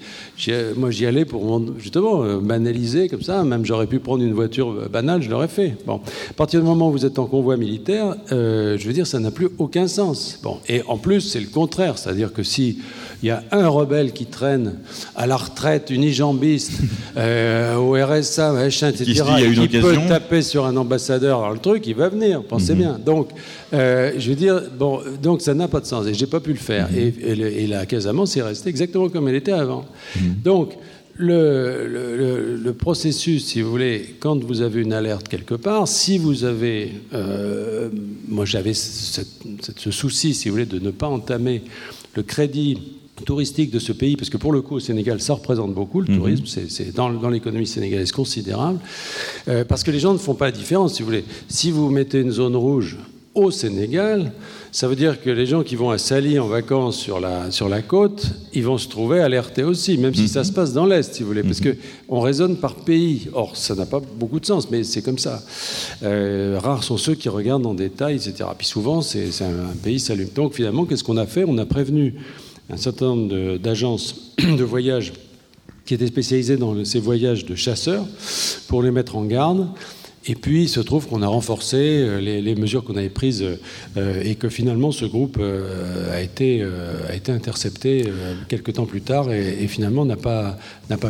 moi 0.75 0.91
j'y 0.91 1.05
allais 1.05 1.25
pour 1.25 1.61
justement 1.77 2.23
euh, 2.23 2.39
banaliser 2.39 3.09
comme 3.09 3.21
ça, 3.21 3.43
même 3.43 3.65
j'aurais 3.65 3.87
pu 3.87 3.99
prendre 3.99 4.23
une 4.23 4.33
voiture 4.33 4.89
banale, 4.89 5.21
je 5.21 5.29
l'aurais 5.29 5.47
fait. 5.47 5.75
Bon, 5.85 6.01
à 6.29 6.33
partir 6.33 6.59
du 6.59 6.65
moment 6.65 6.89
où 6.89 6.91
vous 6.91 7.05
êtes 7.05 7.19
en 7.19 7.25
convoi 7.25 7.57
militaire, 7.57 8.15
je 8.29 8.85
veux 8.85 8.93
dire, 8.93 9.07
ça 9.07 9.19
n'a 9.19 9.31
plus 9.31 9.49
aucun 9.57 9.87
sens. 9.87 10.39
Bon, 10.43 10.57
et 10.67 10.81
en 10.87 10.97
plus, 10.97 11.21
c'est 11.21 11.39
le 11.39 11.47
contraire, 11.47 11.97
c'est-à-dire 11.97 12.33
que 12.33 12.43
si 12.43 12.79
il 13.23 13.27
y 13.27 13.31
a 13.31 13.41
un 13.51 13.69
rebelle 13.69 14.11
qui 14.11 14.25
traîne 14.25 14.79
à 15.15 15.25
la 15.25 15.37
retraite, 15.37 15.89
unijambiste, 15.89 16.73
euh, 17.17 17.77
au 17.77 17.93
RSA, 17.93 18.51
machin, 18.51 18.89
etc., 18.89 19.23
qui, 19.37 19.67
qui 19.69 19.79
peut 19.79 19.95
taper 20.09 20.41
sur 20.41 20.65
un 20.65 20.75
ambassadeur, 20.75 21.39
alors 21.39 21.53
le 21.53 21.59
truc, 21.59 21.87
il 21.87 21.95
va 21.95 22.09
venir, 22.09 22.43
pensez 22.43 22.73
mhm. 22.73 22.79
bien. 22.79 22.99
Donc, 23.03 23.29
euh, 23.73 24.13
je 24.17 24.29
veux 24.29 24.35
dire, 24.35 24.61
bon, 24.77 25.01
donc 25.21 25.41
ça 25.41 25.53
n'a 25.53 25.67
pas 25.67 25.79
de 25.79 25.85
sens, 25.85 26.05
et 26.07 26.13
j'ai 26.13 26.27
pas 26.27 26.39
pu 26.39 26.51
le 26.51 26.57
faire. 26.57 26.89
Mhm. 26.91 26.97
et, 26.97 27.67
la 27.67 27.85
Casamance 27.85 28.37
est 28.37 28.41
restée 28.41 28.69
exactement 28.69 29.09
comme 29.09 29.27
elle 29.27 29.35
était 29.35 29.51
avant. 29.51 29.85
Mhm. 30.15 30.35
Donc, 30.43 30.73
le, 31.15 32.71
processus, 32.77 33.45
si 33.45 33.61
vous 33.61 33.69
voulez, 33.69 34.15
quand 34.19 34.43
vous 34.43 34.61
avez 34.61 34.81
une 34.81 34.93
alerte 34.93 35.27
quelque 35.27 35.55
part, 35.55 35.87
si 35.87 36.17
vous 36.17 36.43
avez, 36.43 36.91
euh, 37.13 37.89
moi 38.27 38.45
j'avais 38.45 38.73
ce 38.73 39.91
souci, 39.91 40.33
si 40.33 40.49
vous 40.49 40.55
voulez, 40.55 40.65
de 40.65 40.79
ne 40.79 40.91
pas 40.91 41.07
entamer 41.07 41.61
le 42.15 42.23
crédit 42.23 42.77
touristique 43.25 43.71
de 43.71 43.79
ce 43.79 43.91
pays, 43.91 44.17
parce 44.17 44.29
que 44.29 44.37
pour 44.37 44.51
le 44.51 44.61
coup, 44.61 44.75
au 44.75 44.79
Sénégal, 44.79 45.21
ça 45.21 45.33
représente 45.33 45.73
beaucoup, 45.73 46.01
le 46.01 46.11
mhm. 46.11 46.17
tourisme, 46.17 46.45
c'est 46.45 46.93
dans, 46.93 47.11
dans 47.11 47.29
l'économie 47.29 47.67
sénégalaise 47.67 48.11
considérable, 48.11 48.79
euh, 49.47 49.63
parce 49.63 49.83
que 49.83 49.91
les 49.91 49.99
gens 49.99 50.13
ne 50.13 50.17
font 50.17 50.35
pas 50.35 50.45
la 50.45 50.51
différence, 50.51 50.95
si 50.95 51.03
vous 51.03 51.07
voulez. 51.07 51.25
Si 51.47 51.71
vous 51.71 51.89
mettez 51.89 52.19
une 52.21 52.31
zone 52.31 52.55
rouge 52.55 52.97
au 53.35 53.51
Sénégal, 53.51 54.31
ça 54.71 54.87
veut 54.87 54.95
dire 54.95 55.21
que 55.21 55.29
les 55.29 55.45
gens 55.45 55.63
qui 55.63 55.75
vont 55.75 55.89
à 55.89 55.97
Sali 55.97 56.37
en 56.39 56.47
vacances 56.47 56.97
sur 56.97 57.19
la, 57.19 57.49
sur 57.51 57.67
la 57.67 57.81
côte, 57.81 58.27
ils 58.53 58.63
vont 58.63 58.77
se 58.77 58.87
trouver 58.87 59.19
alertés 59.21 59.63
aussi, 59.63 59.97
même 59.97 60.13
si 60.13 60.27
ça 60.27 60.41
mhm. 60.41 60.45
se 60.45 60.51
passe 60.51 60.73
dans 60.73 60.85
l'Est, 60.85 61.13
si 61.13 61.23
vous 61.23 61.29
voulez, 61.29 61.43
parce 61.43 61.61
mhm. 61.61 61.75
qu'on 62.07 62.19
raisonne 62.19 62.57
par 62.57 62.75
pays. 62.75 63.27
Or, 63.33 63.55
ça 63.57 63.75
n'a 63.75 63.85
pas 63.85 63.99
beaucoup 63.99 64.39
de 64.39 64.45
sens, 64.45 64.69
mais 64.69 64.83
c'est 64.83 65.01
comme 65.01 65.17
ça. 65.17 65.41
Euh, 66.03 66.59
rares 66.61 66.83
sont 66.83 66.97
ceux 66.97 67.15
qui 67.15 67.29
regardent 67.29 67.65
en 67.65 67.73
détail, 67.73 68.15
etc. 68.15 68.49
Puis 68.57 68.67
souvent, 68.67 69.01
c'est 69.01 69.29
un, 69.41 69.71
un 69.71 69.75
pays 69.83 69.99
s'allume. 69.99 70.29
Donc 70.35 70.53
finalement, 70.53 70.85
qu'est-ce 70.85 71.03
qu'on 71.03 71.17
a 71.17 71.25
fait? 71.25 71.43
On 71.47 71.57
a 71.57 71.65
prévenu 71.65 72.15
un 72.69 72.77
certain 72.77 73.07
nombre 73.07 73.57
d'agences 73.57 74.33
de, 74.39 74.63
voyage 74.63 75.13
qui 75.85 75.93
étaient 75.93 76.07
spécialisées 76.07 76.57
dans 76.57 76.83
ces 76.85 76.99
voyages 76.99 77.45
de 77.45 77.55
chasseurs 77.55 78.05
pour 78.67 78.83
les 78.83 78.91
mettre 78.91 79.15
en 79.15 79.25
garde. 79.25 79.67
Et 80.25 80.35
puis, 80.35 80.63
il 80.63 80.69
se 80.69 80.79
trouve 80.79 81.07
qu'on 81.07 81.21
a 81.21 81.27
renforcé 81.27 81.77
euh, 81.77 82.19
les, 82.19 82.55
mesures 82.55 82.83
qu'on 82.83 82.95
avait 82.95 83.09
prises 83.09 83.43
euh, 83.97 84.23
et 84.23 84.35
que 84.35 84.47
finalement, 84.47 84.91
ce 84.91 85.05
groupe 85.05 85.37
euh, 85.39 86.15
a, 86.15 86.21
été, 86.21 86.63
intercepté 87.27 88.05
quelques 88.47 88.73
temps 88.73 88.85
plus 88.85 89.01
tard 89.01 89.31
et, 89.31 89.67
finalement 89.67 90.05
n'a 90.05 90.15
pas, 90.15 90.57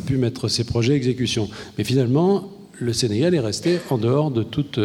pu 0.05 0.17
mettre 0.17 0.47
ses 0.47 0.63
projets 0.63 0.93
à 0.93 0.95
exécution. 0.95 1.49
Mais 1.77 1.83
finalement, 1.83 2.49
le 2.79 2.93
Sénégal 2.93 3.35
est 3.35 3.39
resté 3.39 3.79
en 3.89 3.97
dehors 3.97 4.31
de 4.31 4.43
toute, 4.43 4.79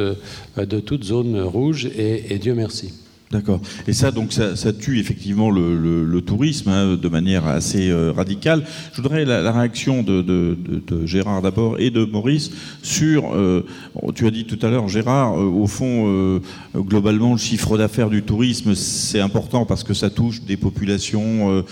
zone 1.04 1.40
rouge 1.40 1.88
et 1.96 2.38
Dieu 2.38 2.54
merci. 2.54 2.92
D'accord. 3.30 3.60
Et 3.86 3.92
ça, 3.92 4.10
donc, 4.10 4.32
ça, 4.32 4.56
ça 4.56 4.72
tue 4.72 4.98
effectivement 4.98 5.50
le, 5.50 5.76
le, 5.76 6.02
le 6.02 6.20
tourisme 6.22 6.70
hein, 6.70 6.96
de 6.96 7.08
manière 7.08 7.46
assez 7.46 7.90
euh, 7.90 8.10
radicale. 8.10 8.64
Je 8.94 9.02
voudrais 9.02 9.26
la, 9.26 9.42
la 9.42 9.52
réaction 9.52 10.02
de, 10.02 10.22
de, 10.22 10.56
de, 10.86 11.04
Gérard 11.04 11.42
d'abord 11.42 11.78
et 11.78 11.90
de 11.90 12.06
Maurice 12.06 12.50
sur. 12.82 13.34
Euh, 13.34 13.66
tu 14.14 14.26
as 14.26 14.30
dit 14.30 14.46
tout 14.46 14.58
à 14.64 14.70
l'heure, 14.70 14.88
Gérard, 14.88 15.38
euh, 15.38 15.44
au 15.44 15.66
fond, 15.66 16.06
euh, 16.06 16.40
globalement, 16.74 17.32
le 17.32 17.38
chiffre 17.38 17.76
d'affaires 17.76 18.08
du 18.08 18.22
tourisme, 18.22 18.74
c'est 18.74 19.20
important 19.20 19.66
parce 19.66 19.84
que 19.84 19.92
ça 19.92 20.08
touche 20.08 20.40
des 20.44 20.56
populations 20.56 21.64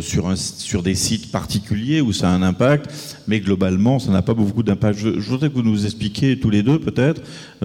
sur, 0.00 0.28
un, 0.28 0.36
sur 0.36 0.82
des 0.82 0.94
sites 0.94 1.30
particuliers 1.32 2.02
où 2.02 2.12
ça 2.12 2.30
a 2.30 2.34
un 2.34 2.42
impact, 2.42 2.90
mais 3.26 3.40
globalement, 3.40 3.98
ça 3.98 4.10
n'a 4.10 4.22
pas 4.22 4.34
beaucoup 4.34 4.62
d'impact. 4.62 4.98
Je, 4.98 5.20
je, 5.20 5.30
voudrais 5.30 5.48
que 5.48 5.54
vous 5.54 5.62
nous 5.62 5.86
expliquiez 5.86 6.38
tous 6.38 6.50
les 6.50 6.62
deux, 6.62 6.78
peut-être, 6.78 7.22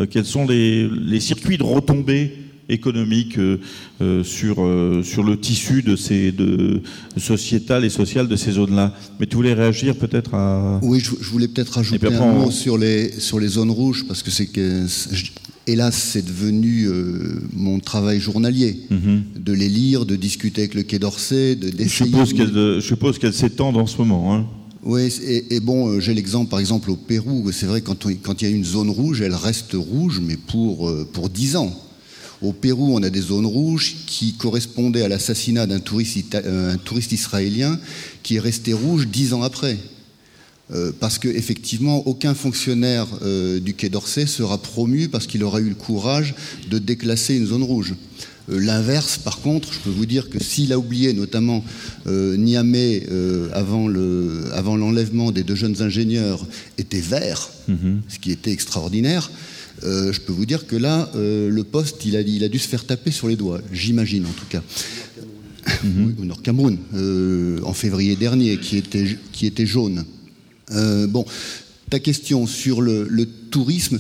quels 0.10 0.26
sont 0.26 0.48
les, 0.48 0.88
les 0.88 1.20
circuits 1.20 1.58
de 1.58 1.64
retombées 1.64 2.41
économique 2.70 3.38
euh, 3.38 3.58
euh, 4.02 4.24
sur, 4.24 4.58
euh, 4.60 5.04
sur 5.04 5.24
le 5.24 5.40
tissu 5.40 5.82
de 5.82 5.96
ces, 5.96 6.32
de, 6.32 6.82
sociétal 7.18 7.86
et 7.86 7.90
social 7.90 8.28
de 8.28 8.36
ces 8.36 8.54
zones-là. 8.54 8.94
Mais 9.20 9.26
tu 9.26 9.36
voulais 9.36 9.54
réagir 9.54 9.96
peut-être 9.96 10.34
à... 10.34 10.80
Oui, 10.82 11.00
je, 11.00 11.30
voulais 11.30 11.48
peut-être 11.48 11.74
rajouter 11.74 12.08
un 12.08 12.34
mot 12.34 12.52
sur, 12.52 12.78
les, 12.78 13.12
sur 13.20 13.40
les 13.40 13.48
zones 13.48 13.72
rouges, 13.72 14.06
parce 14.08 14.24
que 14.24 14.32
c'est 14.32 14.48
que... 14.48 14.86
Hélas, 15.68 15.96
c'est 15.96 16.26
devenu 16.26 16.90
mon 17.54 17.80
travail 17.80 18.20
journalier, 18.20 18.80
mhm. 18.90 19.22
de 19.40 19.54
les 19.54 19.70
lire, 19.70 20.08
de 20.08 20.16
discuter 20.16 20.62
avec 20.62 20.74
le 20.74 20.82
Quai 20.82 20.98
d'Orsay, 20.98 21.56
de 21.56 21.70
d'essayer. 21.70 22.12
Je 22.12 22.80
suppose 22.82 23.20
qu'elle 23.20 23.34
s'étendent 23.34 23.78
en 23.78 23.86
ce 23.86 23.96
moment. 24.00 24.36
Hein. 24.36 24.48
Oui, 24.84 25.14
et, 25.52 25.60
bon, 25.60 26.00
j'ai 26.00 26.16
l'exemple 26.16 26.50
par 26.50 26.60
exemple 26.60 26.90
au 26.90 26.96
Pérou. 26.96 27.52
C'est 27.52 27.68
vrai 27.68 27.82
quand 27.82 28.08
quand 28.24 28.42
il 28.42 28.50
y 28.50 28.52
a 28.52 28.56
une 28.56 28.66
zone 28.66 28.90
rouge, 28.90 29.22
elle 29.22 29.36
reste 29.36 29.74
rouge, 29.76 30.20
mais 30.26 30.36
pour 30.36 30.92
pour 31.14 31.30
dix 31.30 31.56
ans. 31.56 31.72
Au 32.42 32.54
Pérou, 32.54 32.96
on 32.96 33.04
a 33.04 33.12
des 33.12 33.22
zones 33.22 33.46
rouges 33.46 33.98
qui 34.08 34.34
correspondaient 34.34 35.04
à 35.04 35.08
l'assassinat 35.08 35.68
d'un 35.68 35.80
touriste, 35.80 36.34
euh, 36.34 36.76
touriste, 36.84 37.12
israélien 37.12 37.80
qui 38.24 38.38
est 38.38 38.40
resté 38.40 38.74
rouge 38.74 39.08
dix 39.08 39.34
ans 39.34 39.44
après. 39.44 39.78
Euh, 40.74 40.92
parce 41.00 41.20
qu'effectivement, 41.20 42.08
aucun 42.08 42.34
fonctionnaire 42.34 43.06
euh, 43.22 43.60
du 43.60 43.74
Quai 43.74 43.90
d'Orsay 43.90 44.26
sera 44.26 44.58
promu 44.58 45.08
parce 45.08 45.28
qu'il 45.28 45.44
aura 45.44 45.60
eu 45.60 45.70
le 45.70 45.76
courage 45.76 46.34
de 46.70 46.80
déclasser 46.80 47.36
une 47.36 47.46
zone 47.46 47.64
rouge. 47.64 47.94
L'inverse, 48.48 49.18
par 49.18 49.40
contre, 49.40 49.72
je 49.72 49.80
peux 49.80 49.92
vous 49.92 50.08
dire 50.08 50.30
que 50.30 50.44
s'il 50.44 50.74
a 50.74 50.80
oublié 50.80 51.14
notamment 51.14 51.64
Niamey 52.08 53.06
avant 53.54 53.88
l'enlèvement 53.88 55.24
avant 55.26 55.32
des 55.32 55.44
deux 55.44 55.56
jeunes 55.56 55.82
ingénieurs 55.82 56.46
était 56.78 57.00
vert, 57.00 57.50
mm-hmm. 57.70 58.00
ce 58.10 58.20
qui 58.20 58.32
était 58.32 58.52
extraordinaire, 58.52 59.30
je 59.84 60.20
peux 60.20 60.34
vous 60.34 60.46
dire 60.46 60.68
que 60.68 60.76
là, 60.76 61.10
euh, 61.16 61.50
le 61.50 61.64
poste, 61.64 62.06
il 62.06 62.16
a, 62.16 62.22
il 62.22 62.44
a 62.44 62.50
dû 62.50 62.60
se 62.60 62.68
faire 62.68 62.86
taper 62.86 63.12
sur 63.12 63.28
les 63.28 63.36
doigts, 63.36 63.62
j'imagine 63.72 64.26
en 64.26 64.32
tout 64.32 64.46
cas. 64.50 64.64
Mhm. 65.84 66.16
au 66.22 66.26
Nord 66.26 66.42
Cameroun, 66.42 66.78
euh, 66.96 67.60
en 67.64 67.74
février 67.74 68.16
dernier, 68.16 68.58
qui 68.58 68.78
était, 68.78 69.18
qui 69.32 69.46
était 69.46 69.66
jaune. 69.66 70.06
bon, 70.70 71.26
ta 71.90 72.00
question 72.00 72.48
sur 72.48 72.82
le, 72.82 73.08
tourisme, 73.50 74.00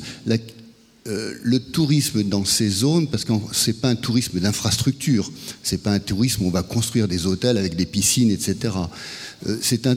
le 1.06 1.58
tourisme 1.60 2.24
dans 2.24 2.46
ces 2.46 2.70
zones, 2.70 3.08
parce 3.08 3.26
que 3.26 3.34
c'est 3.52 3.82
pas 3.82 3.90
un 3.90 3.96
tourisme 3.96 4.40
d'infrastructure, 4.40 5.32
c'est 5.64 5.82
pas 5.84 5.92
un 5.92 6.00
tourisme 6.00 6.44
où 6.44 6.48
on 6.48 6.52
va 6.52 6.64
construire 6.64 7.08
des 7.08 7.26
hôtels 7.26 7.58
avec 7.58 7.76
des 7.76 7.86
piscines, 7.86 8.32
etc. 8.32 8.74
c'est 9.62 9.88
un, 9.88 9.96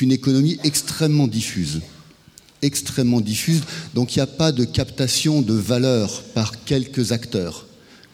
une 0.00 0.12
économie 0.12 0.58
extrêmement 0.64 1.26
diffuse 1.28 1.80
extrêmement 2.66 3.20
diffuse, 3.20 3.62
donc 3.94 4.14
il 4.14 4.18
n'y 4.18 4.22
a 4.22 4.26
pas 4.26 4.52
de 4.52 4.64
captation 4.64 5.40
de 5.40 5.54
valeur 5.54 6.22
par 6.34 6.64
quelques 6.64 7.12
acteurs, 7.12 7.66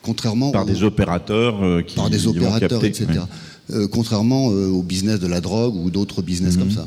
contrairement 0.02 0.50
par 0.52 0.66
des 0.66 0.82
opérateurs 0.82 1.64
euh, 1.64 1.82
qui 1.82 1.96
par 1.96 2.10
des 2.10 2.26
opérateurs, 2.26 2.84
etc. 2.84 3.06
Euh, 3.70 3.88
contrairement 3.88 4.50
euh, 4.50 4.68
au 4.68 4.82
business 4.82 5.18
de 5.18 5.26
la 5.26 5.40
drogue 5.40 5.74
ou 5.74 5.90
d'autres 5.90 6.22
business 6.22 6.56
comme 6.56 6.68
mhm. 6.68 6.74
ça. 6.74 6.86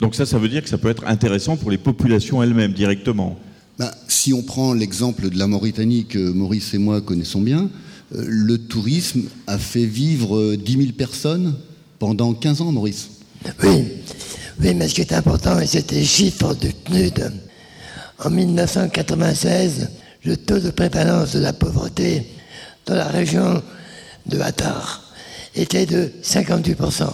Donc 0.00 0.14
ça, 0.14 0.26
ça 0.26 0.38
veut 0.38 0.48
dire 0.48 0.62
que 0.62 0.68
ça 0.68 0.78
peut 0.78 0.90
être 0.90 1.06
intéressant 1.06 1.56
pour 1.56 1.70
les 1.70 1.78
populations 1.78 2.42
elles-mêmes 2.42 2.72
directement. 2.72 3.38
Ben, 3.78 3.90
si 4.08 4.32
on 4.32 4.42
prend 4.42 4.74
l'exemple 4.74 5.30
de 5.30 5.38
la 5.38 5.46
Mauritanie 5.46 6.06
que 6.06 6.18
Maurice 6.18 6.74
et 6.74 6.78
moi 6.78 7.00
connaissons 7.00 7.40
bien, 7.40 7.68
le 8.12 8.56
tourisme 8.58 9.22
a 9.46 9.58
fait 9.58 9.84
vivre 9.84 10.54
10 10.54 10.72
000 10.72 10.84
personnes 10.96 11.54
pendant 11.98 12.32
15 12.32 12.62
ans, 12.62 12.72
Maurice. 12.72 13.10
Oui, 13.62 13.84
oui, 14.60 14.74
mais 14.74 14.88
ce 14.88 14.94
qui 14.94 15.00
est 15.02 15.12
important, 15.12 15.58
et 15.60 15.66
c'était 15.66 15.96
les 15.96 16.04
chiffres 16.04 16.54
du 16.54 16.72
PNUD. 16.72 17.32
En 18.24 18.30
1996, 18.30 19.88
le 20.24 20.36
taux 20.36 20.58
de 20.58 20.70
prévalence 20.70 21.32
de 21.32 21.40
la 21.40 21.52
pauvreté 21.52 22.26
dans 22.86 22.96
la 22.96 23.06
région 23.06 23.62
de 24.26 24.40
Hattar 24.40 25.02
était 25.54 25.86
de 25.86 26.12
58%. 26.22 27.08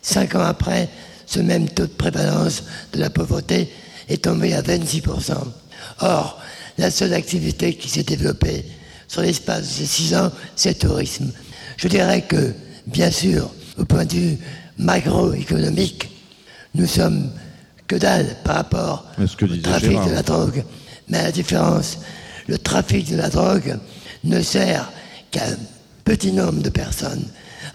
Cinq 0.00 0.34
ans 0.34 0.40
après, 0.40 0.88
ce 1.26 1.40
même 1.40 1.68
taux 1.68 1.86
de 1.86 1.92
prévalence 1.92 2.64
de 2.92 3.00
la 3.00 3.10
pauvreté 3.10 3.70
est 4.08 4.24
tombé 4.24 4.54
à 4.54 4.62
26%. 4.62 5.34
Or, 6.00 6.40
la 6.78 6.90
seule 6.90 7.12
activité 7.12 7.74
qui 7.74 7.88
s'est 7.88 8.02
développée 8.02 8.64
sur 9.06 9.20
l'espace 9.20 9.62
de 9.62 9.66
ces 9.66 9.86
six 9.86 10.14
ans, 10.14 10.30
c'est 10.56 10.82
le 10.82 10.88
tourisme. 10.88 11.30
Je 11.76 11.88
dirais 11.88 12.22
que, 12.22 12.54
bien 12.86 13.10
sûr, 13.10 13.50
au 13.78 13.84
point 13.84 14.06
de 14.06 14.14
vue 14.14 14.38
macroéconomique, 14.78 16.09
nous 16.74 16.86
sommes 16.86 17.30
que 17.86 17.96
dalle 17.96 18.36
par 18.44 18.56
rapport 18.56 19.06
au 19.18 19.26
trafic 19.62 20.04
de 20.04 20.10
la 20.12 20.22
drogue. 20.22 20.64
Mais 21.08 21.18
à 21.18 21.22
la 21.24 21.32
différence, 21.32 21.98
le 22.46 22.58
trafic 22.58 23.10
de 23.10 23.16
la 23.16 23.28
drogue 23.28 23.78
ne 24.24 24.40
sert 24.42 24.90
qu'à 25.30 25.46
un 25.46 25.56
petit 26.04 26.32
nombre 26.32 26.62
de 26.62 26.70
personnes, 26.70 27.26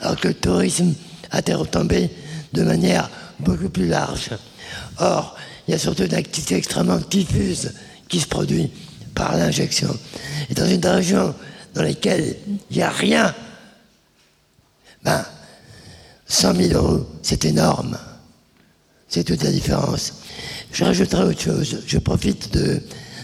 alors 0.01 0.15
que 0.17 0.29
le 0.29 0.33
tourisme 0.33 0.93
a 1.31 1.39
été 1.39 1.53
retombé 1.53 2.09
de 2.53 2.63
manière 2.63 3.09
beaucoup 3.39 3.69
plus 3.69 3.87
large. 3.87 4.29
Or, 4.99 5.35
il 5.67 5.71
y 5.71 5.73
a 5.75 5.79
surtout 5.79 6.03
une 6.03 6.13
activité 6.13 6.55
extrêmement 6.55 6.99
diffuse 7.09 7.73
qui 8.07 8.19
se 8.19 8.27
produit 8.27 8.71
par 9.13 9.35
l'injection. 9.35 9.97
Et 10.49 10.53
dans 10.53 10.67
une 10.67 10.85
région 10.85 11.33
dans 11.73 11.83
laquelle 11.83 12.37
il 12.69 12.77
n'y 12.77 12.83
a 12.83 12.89
rien 12.89 13.33
Ben, 15.03 15.23
100 16.27 16.55
000 16.55 16.73
euros, 16.73 17.05
c'est 17.21 17.45
énorme. 17.45 17.97
C'est 19.07 19.23
toute 19.23 19.43
la 19.43 19.51
différence. 19.51 20.13
Je 20.71 20.83
rajouterai 20.83 21.23
autre 21.23 21.41
chose. 21.41 21.81
Je 21.85 21.97
profite 21.97 22.53
de 22.53 22.81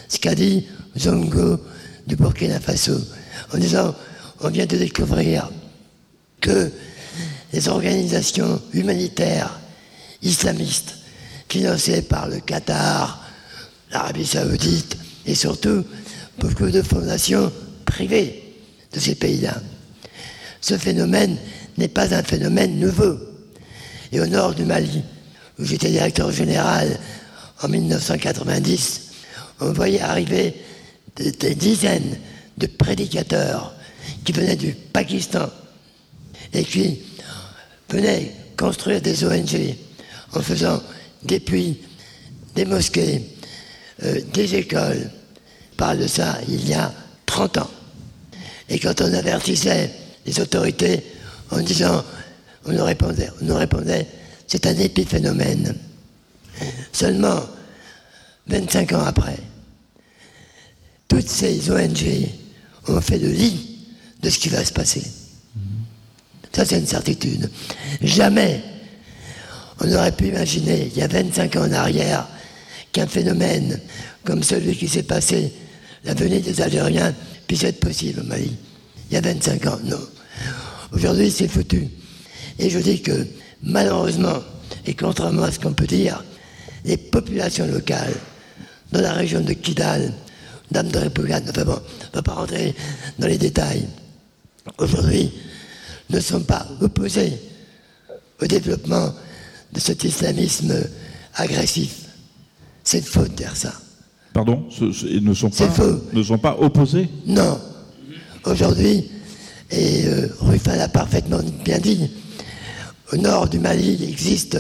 ce 0.08 0.20
qu'a 0.20 0.36
dit 0.36 0.68
Zongo 0.98 1.60
du 2.08 2.16
Burkina 2.16 2.60
Faso 2.60 3.00
en 3.54 3.58
disant 3.58 3.96
on 4.42 4.50
vient 4.50 4.66
de 4.66 4.78
découvrir 4.78 5.50
que 6.40 6.72
les 7.54 7.68
organisations 7.68 8.62
humanitaires 8.74 9.60
islamistes 10.22 10.96
financées 11.50 12.02
par 12.02 12.28
le 12.28 12.40
Qatar, 12.40 13.24
l'Arabie 13.92 14.26
saoudite 14.26 14.98
et 15.26 15.36
surtout 15.36 15.84
beaucoup 16.40 16.70
de 16.70 16.82
fondations 16.82 17.52
privées 17.86 18.56
de 18.94 19.00
ces 19.00 19.16
pays-là. 19.16 19.62
Ce 20.62 20.78
phénomène 20.78 21.38
n'est 21.78 21.88
pas 21.88 22.14
un 22.14 22.24
phénomène 22.24 22.80
nouveau. 22.80 23.18
Et 24.12 24.20
au 24.20 24.28
nord 24.28 24.54
du 24.54 24.64
Mali, 24.64 25.04
où 25.62 25.66
j'étais 25.66 25.92
directeur 25.92 26.32
général 26.32 27.00
en 27.62 27.68
1990, 27.68 29.02
on 29.60 29.72
voyait 29.72 30.02
arriver 30.02 30.56
des, 31.16 31.54
dizaines 31.54 32.18
de 32.58 32.66
prédicateurs 32.66 33.74
qui 34.26 34.32
venaient 34.32 34.56
du 34.56 34.74
Pakistan 34.74 35.50
et 36.54 36.64
qui 36.64 37.02
venaient 37.90 38.32
construire 38.58 39.02
des 39.02 39.24
ONG 39.24 39.76
en 40.34 40.42
faisant 40.42 40.82
des 41.24 41.40
puits, 41.40 41.78
des 42.56 42.66
mosquées, 42.66 43.24
euh, 44.04 44.20
des 44.34 44.56
écoles. 44.56 45.12
parle 45.78 46.00
de 46.00 46.08
ça 46.08 46.40
il 46.48 46.68
y 46.68 46.74
a 46.74 46.92
30 47.28 47.60
ans. 47.60 47.70
Et 48.68 48.80
quand 48.80 49.00
on 49.02 49.14
avertissait 49.14 49.92
les 50.26 50.40
autorités 50.40 51.04
en 51.52 51.60
disant, 51.60 52.04
on 52.66 52.72
nous 52.72 52.84
répondait, 52.84 53.30
on 53.42 53.46
nous 53.46 53.56
répondait 53.56 54.08
c'est 54.52 54.68
un 54.68 54.78
épiphénomène. 54.78 55.74
Seulement 56.92 57.40
25 58.48 58.92
ans 58.92 59.06
après, 59.06 59.38
toutes 61.08 61.30
ces 61.30 61.72
ONG 61.72 62.28
ont 62.90 63.00
fait 63.00 63.18
le 63.18 63.30
lit 63.30 63.80
de 64.22 64.30
ce 64.30 64.38
qui 64.38 64.50
va 64.50 64.66
se 64.66 64.74
passer. 64.74 65.04
Ça, 66.52 66.66
c'est 66.66 66.80
une 66.80 66.86
certitude. 66.86 67.50
Jamais 68.02 68.62
on 69.80 69.90
aurait 69.94 70.12
pu 70.12 70.28
imaginer, 70.28 70.92
il 70.94 71.00
y 71.00 71.02
a 71.02 71.08
25 71.08 71.56
ans 71.56 71.68
en 71.70 71.72
arrière, 71.72 72.28
qu'un 72.92 73.08
phénomène 73.08 73.80
comme 74.26 74.44
celui 74.44 74.76
qui 74.76 74.90
s'est 74.90 75.04
passé, 75.04 75.54
la 76.04 76.14
venue 76.14 76.42
des 76.42 76.60
Algériens, 76.60 77.16
puisse 77.48 77.64
être 77.64 77.80
possible 77.80 78.20
au 78.20 78.24
Mali. 78.26 78.52
Il 79.10 79.14
y 79.14 79.18
a 79.18 79.22
25 79.22 79.66
ans, 79.68 79.80
non. 79.86 80.02
Aujourd'hui, 80.92 81.32
c'est 81.32 81.48
foutu. 81.48 81.88
Et 82.60 82.70
je 82.70 82.80
dis 82.80 83.02
que, 83.02 83.26
malheureusement, 83.64 84.40
et 84.86 84.94
contrairement 84.94 85.44
à 85.44 85.52
ce 85.52 85.60
qu'on 85.60 85.74
peut 85.74 85.88
dire, 85.88 86.24
les 86.86 86.98
populations 86.98 87.68
locales, 87.68 88.16
dans 88.92 89.02
la 89.02 89.14
région 89.14 89.42
de 89.42 89.54
Kidal, 89.54 90.14
Dame 90.72 90.90
de 90.90 90.98
République, 91.00 91.44
enfin 91.50 91.66
bon, 91.66 91.74
on 91.74 92.08
ne 92.08 92.16
va 92.16 92.22
pas 92.22 92.34
rentrer 92.34 92.76
dans 93.20 93.28
les 93.28 93.38
détails, 93.38 93.88
aujourd'hui, 94.78 95.32
ne 96.10 96.20
sont 96.20 96.42
pas 96.42 96.68
opposés 96.82 97.34
au 98.42 98.46
développement 98.46 99.14
de 99.74 99.80
cet 99.80 100.04
islamisme 100.04 100.74
agressif. 101.36 101.96
C'est 102.84 103.06
faux 103.06 103.24
de 103.24 103.30
dire 103.30 103.56
ça. 103.56 103.74
Pardon 104.34 104.68
Ils 104.80 105.24
ne 105.24 105.34
sont 105.34 105.50
pas, 105.50 105.68
ne 106.14 106.24
sont 106.24 106.38
pas 106.38 106.58
opposés? 106.60 107.08
Non. 107.26 107.60
Aujourd'hui, 108.46 109.10
et 109.70 110.06
euh, 110.08 110.28
Ruffin 110.40 110.76
l'a 110.76 110.88
parfaitement 110.90 111.40
bien 111.64 111.80
dit, 111.80 112.10
au 113.12 113.18
nord 113.18 113.48
du 113.50 113.60
Mali, 113.60 113.98
il 114.00 114.10
existe 114.10 114.58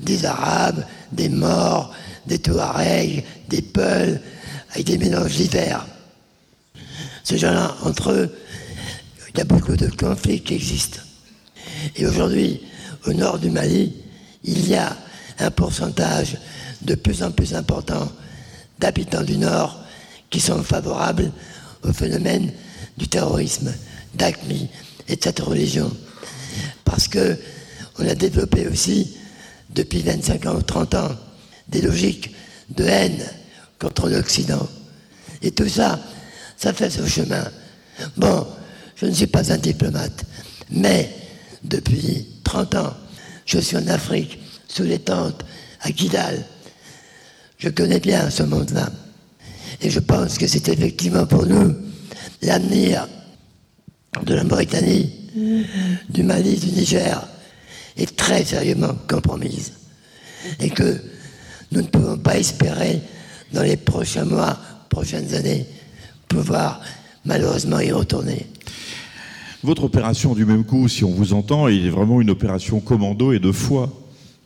des 0.00 0.24
Arabes, 0.24 0.84
des 1.12 1.28
Morts, 1.28 1.92
des 2.26 2.38
Touaregs, 2.38 3.24
des 3.48 3.62
Peuls, 3.62 4.20
avec 4.72 4.86
des 4.86 4.98
mélanges 4.98 5.36
divers. 5.36 5.86
Ces 7.24 7.38
gens-là, 7.38 7.76
entre 7.82 8.12
eux, 8.12 8.36
il 9.32 9.38
y 9.38 9.40
a 9.40 9.44
beaucoup 9.44 9.76
de 9.76 9.88
conflits 9.88 10.40
qui 10.40 10.54
existent. 10.54 11.00
Et 11.96 12.06
aujourd'hui, 12.06 12.60
au 13.06 13.12
nord 13.12 13.38
du 13.38 13.50
Mali, 13.50 13.94
il 14.44 14.68
y 14.68 14.74
a 14.74 14.96
un 15.38 15.50
pourcentage 15.50 16.36
de 16.82 16.94
plus 16.94 17.22
en 17.22 17.30
plus 17.30 17.54
important 17.54 18.10
d'habitants 18.78 19.22
du 19.22 19.36
Nord 19.36 19.78
qui 20.30 20.40
sont 20.40 20.62
favorables 20.62 21.32
au 21.82 21.92
phénomène 21.92 22.52
du 22.96 23.08
terrorisme, 23.08 23.72
d'ACMI 24.14 24.68
et 25.08 25.16
de 25.16 25.22
cette 25.22 25.40
religion. 25.40 25.90
Parce 26.84 27.08
que 27.08 27.38
on 27.98 28.08
a 28.08 28.14
développé 28.14 28.66
aussi, 28.68 29.16
depuis 29.74 30.02
25 30.02 30.46
ans 30.46 30.56
ou 30.56 30.62
30 30.62 30.94
ans, 30.94 31.10
des 31.68 31.82
logiques 31.82 32.34
de 32.70 32.84
haine 32.84 33.22
contre 33.78 34.08
l'Occident. 34.08 34.66
Et 35.42 35.50
tout 35.50 35.68
ça, 35.68 36.00
ça 36.56 36.72
fait 36.72 36.90
ce 36.90 37.06
chemin. 37.06 37.44
Bon, 38.16 38.46
je 38.96 39.06
ne 39.06 39.12
suis 39.12 39.26
pas 39.26 39.52
un 39.52 39.58
diplomate, 39.58 40.24
mais 40.70 41.14
depuis 41.62 42.26
30 42.44 42.74
ans, 42.76 42.94
je 43.46 43.58
suis 43.58 43.76
en 43.76 43.86
Afrique, 43.88 44.38
sous 44.68 44.82
les 44.84 44.98
tentes, 44.98 45.44
à 45.80 45.92
Kidal. 45.92 46.44
Je 47.58 47.68
connais 47.68 48.00
bien 48.00 48.30
ce 48.30 48.42
monde-là. 48.42 48.90
Et 49.80 49.90
je 49.90 50.00
pense 50.00 50.38
que 50.38 50.46
c'est 50.46 50.68
effectivement 50.68 51.26
pour 51.26 51.46
nous 51.46 51.74
l'avenir 52.42 53.08
de 54.24 54.34
la 54.34 54.44
Mauritanie, 54.44 55.12
du 56.08 56.22
Mali, 56.22 56.56
du 56.56 56.72
Niger, 56.72 57.26
est 57.98 58.16
très 58.16 58.44
sérieusement 58.44 58.94
compromise. 59.08 59.72
Et 60.60 60.70
que 60.70 61.00
nous 61.72 61.82
ne 61.82 61.86
pouvons 61.86 62.16
pas 62.16 62.38
espérer, 62.38 63.00
dans 63.52 63.62
les 63.62 63.76
prochains 63.76 64.24
mois, 64.24 64.58
prochaines 64.88 65.34
années, 65.34 65.66
pouvoir 66.28 66.80
malheureusement 67.24 67.80
y 67.80 67.90
retourner. 67.90 68.46
Votre 69.62 69.84
opération 69.84 70.34
du 70.34 70.44
même 70.44 70.64
coup, 70.64 70.88
si 70.88 71.04
on 71.04 71.10
vous 71.10 71.32
entend, 71.32 71.68
il 71.68 71.86
est 71.86 71.90
vraiment 71.90 72.20
une 72.20 72.30
opération 72.30 72.80
commando 72.80 73.32
et 73.32 73.38
de 73.38 73.52
foi. 73.52 73.90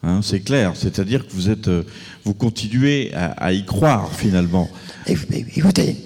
Hein, 0.03 0.21
c'est 0.23 0.41
clair, 0.41 0.73
c'est-à-dire 0.75 1.27
que 1.27 1.33
vous 1.33 1.49
êtes, 1.49 1.69
euh, 1.69 1.85
vous 2.25 2.35
continuez 2.35 3.13
à, 3.15 3.53
y 3.53 3.65
croire 3.65 4.11
finalement. 4.13 4.69
Écoutez, 5.07 5.97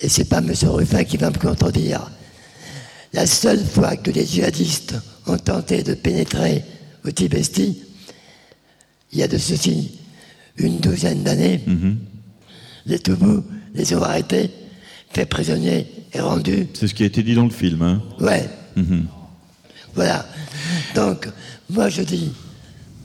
et 0.00 0.08
c'est 0.08 0.28
pas 0.28 0.38
M. 0.38 0.52
Ruffin 0.64 1.04
qui 1.04 1.16
va 1.16 1.30
me 1.30 1.38
contredire. 1.38 2.10
La 3.14 3.26
seule 3.26 3.64
fois 3.64 3.96
que 3.96 4.10
les 4.10 4.26
djihadistes 4.26 4.96
ont 5.26 5.38
tenté 5.38 5.82
de 5.82 5.94
pénétrer 5.94 6.64
au 7.04 7.10
Tibesti, 7.10 7.82
il 9.12 9.18
y 9.18 9.22
a 9.22 9.28
de 9.28 9.38
ceci 9.38 9.92
une 10.58 10.78
douzaine 10.78 11.22
d'années, 11.22 11.60
mm-hmm. 11.66 11.94
les 12.86 12.98
Toubous 12.98 13.44
les 13.74 13.94
ont 13.94 14.02
arrêtés, 14.02 14.50
fait 15.10 15.26
prisonniers 15.26 15.86
et 16.12 16.20
rendus. 16.20 16.66
C'est 16.74 16.88
ce 16.88 16.94
qui 16.94 17.02
a 17.02 17.06
été 17.06 17.22
dit 17.22 17.34
dans 17.34 17.44
le 17.44 17.50
film. 17.50 17.82
Hein 17.82 18.02
ouais. 18.20 18.48
Mhm. 18.74 19.06
Voilà. 19.94 20.26
Donc, 20.94 21.28
moi 21.70 21.88
je 21.88 22.02
dis, 22.02 22.32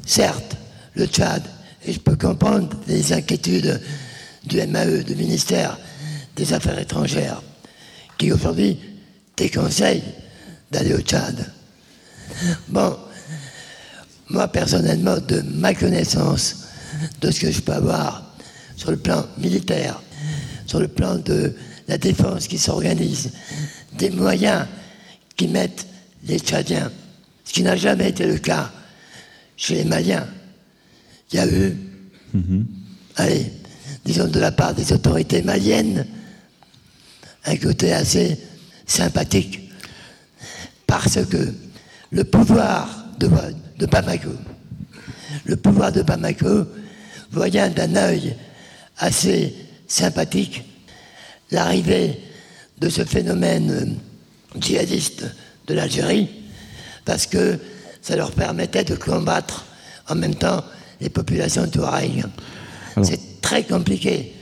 certes, 0.06 0.58
le 0.96 1.06
Tchad, 1.06 1.44
et 1.86 1.94
je 1.94 2.00
peux 2.00 2.16
comprendre 2.16 2.70
les 2.88 3.14
inquiétudes 3.14 3.82
du 4.46 4.58
MAE, 4.68 5.04
du 5.04 5.16
ministère 5.16 5.78
des 6.36 6.54
Affaires 6.54 6.80
étrangères, 6.80 7.42
qui 8.18 8.32
aujourd'hui 8.32 8.78
déconseille 9.38 10.04
d'aller 10.72 10.94
au 10.94 11.00
Tchad. 11.00 11.52
Bon, 12.68 12.98
moi 14.30 14.48
personnellement, 14.48 15.18
de 15.20 15.42
ma 15.42 15.74
connaissance 15.74 16.68
de 17.20 17.32
ce 17.32 17.40
que 17.40 17.52
je 17.52 17.62
peux 17.62 17.74
avoir 17.74 18.24
sur 18.76 18.92
le 18.92 18.98
plan 18.98 19.26
militaire, 19.38 20.02
sur 20.66 20.80
le 20.80 20.88
plan 20.88 21.18
de 21.18 21.54
la 21.88 21.98
défense 21.98 22.48
qui 22.48 22.58
s'organise, 22.58 23.32
des 23.98 24.10
moyens 24.10 24.66
qui 25.36 25.48
mettent 25.48 25.86
les 26.24 26.40
Tchadiens, 26.40 26.92
ce 27.44 27.54
qui 27.54 27.64
n'a 27.64 27.76
jamais 27.76 28.10
été 28.10 28.26
le 28.26 28.38
cas 28.38 28.72
chez 29.58 29.76
les 29.76 29.84
Maliens. 29.84 30.28
Il 31.32 31.38
y 31.38 31.40
a 31.40 31.48
eu, 31.48 31.78
mhm. 32.34 32.66
allez, 33.18 33.52
disons 34.06 34.28
de 34.28 34.40
la 34.40 34.52
part 34.52 34.74
des 34.74 34.92
autorités 34.94 35.42
maliennes, 35.42 36.06
un 37.46 37.56
côté 37.58 37.94
assez 37.94 38.38
sympathique, 38.86 39.72
parce 40.88 41.26
que 41.26 41.54
le 42.12 42.24
pouvoir 42.24 43.06
de, 43.20 43.30
de 43.78 43.86
Bamako, 43.86 44.32
le 45.46 45.56
pouvoir 45.56 45.92
de 45.92 46.02
Bamako, 46.02 46.66
voyant 47.32 47.70
d'un 47.70 47.96
œil 47.96 48.36
assez 48.98 49.56
sympathique 49.88 50.64
l'arrivée 51.52 52.20
de 52.80 52.90
ce 52.90 53.04
phénomène 53.04 53.98
djihadiste 54.60 55.26
de 55.68 55.74
l'Algérie, 55.74 56.30
parce 57.06 57.26
que 57.26 57.60
ça 58.02 58.16
leur 58.16 58.32
permettait 58.32 58.84
de 58.84 58.96
combattre 58.96 59.66
en 60.10 60.16
même 60.16 60.36
temps 60.36 60.64
les 61.00 61.10
populations 61.10 61.68
touareg. 61.68 62.26
C'est 63.04 63.42
très 63.42 63.64
compliqué 63.64 64.34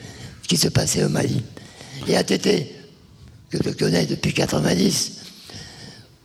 ce 0.44 0.48
qui 0.48 0.58
se 0.58 0.70
passait 0.70 1.04
au 1.04 1.10
Mali. 1.10 1.44
Et 2.08 2.16
ATT, 2.16 2.48
que 3.50 3.58
je 3.64 3.70
connais 3.72 4.06
depuis 4.06 4.34
90, 4.34 5.19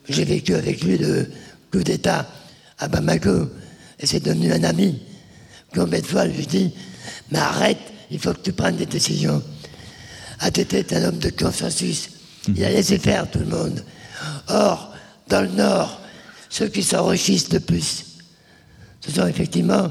j'ai 0.09 0.25
vécu 0.25 0.55
avec 0.55 0.83
lui 0.83 0.99
le 0.99 1.31
coup 1.73 1.83
d'État 1.83 2.27
à 2.79 2.89
Bamako, 2.89 3.49
et 3.99 4.07
c'est 4.07 4.21
devenu 4.21 4.53
un 4.53 4.65
ami. 4.65 5.01
Combien 5.75 6.01
de 6.01 6.07
fois 6.07 6.29
je 6.29 6.35
lui 6.35 6.47
dis, 6.47 6.73
mais 7.31 7.39
arrête, 7.39 7.79
il 8.11 8.19
faut 8.19 8.33
que 8.33 8.41
tu 8.41 8.53
prennes 8.53 8.77
des 8.77 8.87
décisions. 8.87 9.43
Atete 10.41 10.75
est 10.75 10.93
un 10.93 11.09
homme 11.09 11.19
de 11.19 11.31
consensus. 11.31 12.11
Il 12.49 12.63
a 12.65 12.71
laissé 12.71 12.99
faire 12.99 13.31
tout 13.31 13.39
le 13.39 13.47
monde. 13.47 13.85
Or, 14.49 14.93
dans 15.29 15.41
le 15.41 15.49
Nord, 15.49 16.01
ceux 16.51 16.69
qui 16.69 16.83
s'enrichissent 16.83 17.53
le 17.53 17.61
plus, 17.61 18.05
ce 19.01 19.11
sont 19.11 19.27
effectivement 19.27 19.91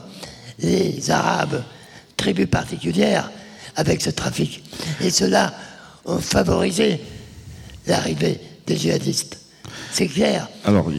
les 0.59 1.09
Arabes, 1.09 1.64
tribus 2.16 2.47
particulières, 2.47 3.32
avec 3.76 4.01
ce 4.01 4.11
trafic. 4.11 4.64
Et 5.01 5.09
ceux-là 5.09 5.53
ont 6.05 6.20
favorisé 6.20 7.01
l'arrivée 7.88 8.39
des 8.68 8.78
djihadistes. 8.78 9.39
C'est 9.93 10.07
clair. 10.07 10.49
Alors, 10.65 10.91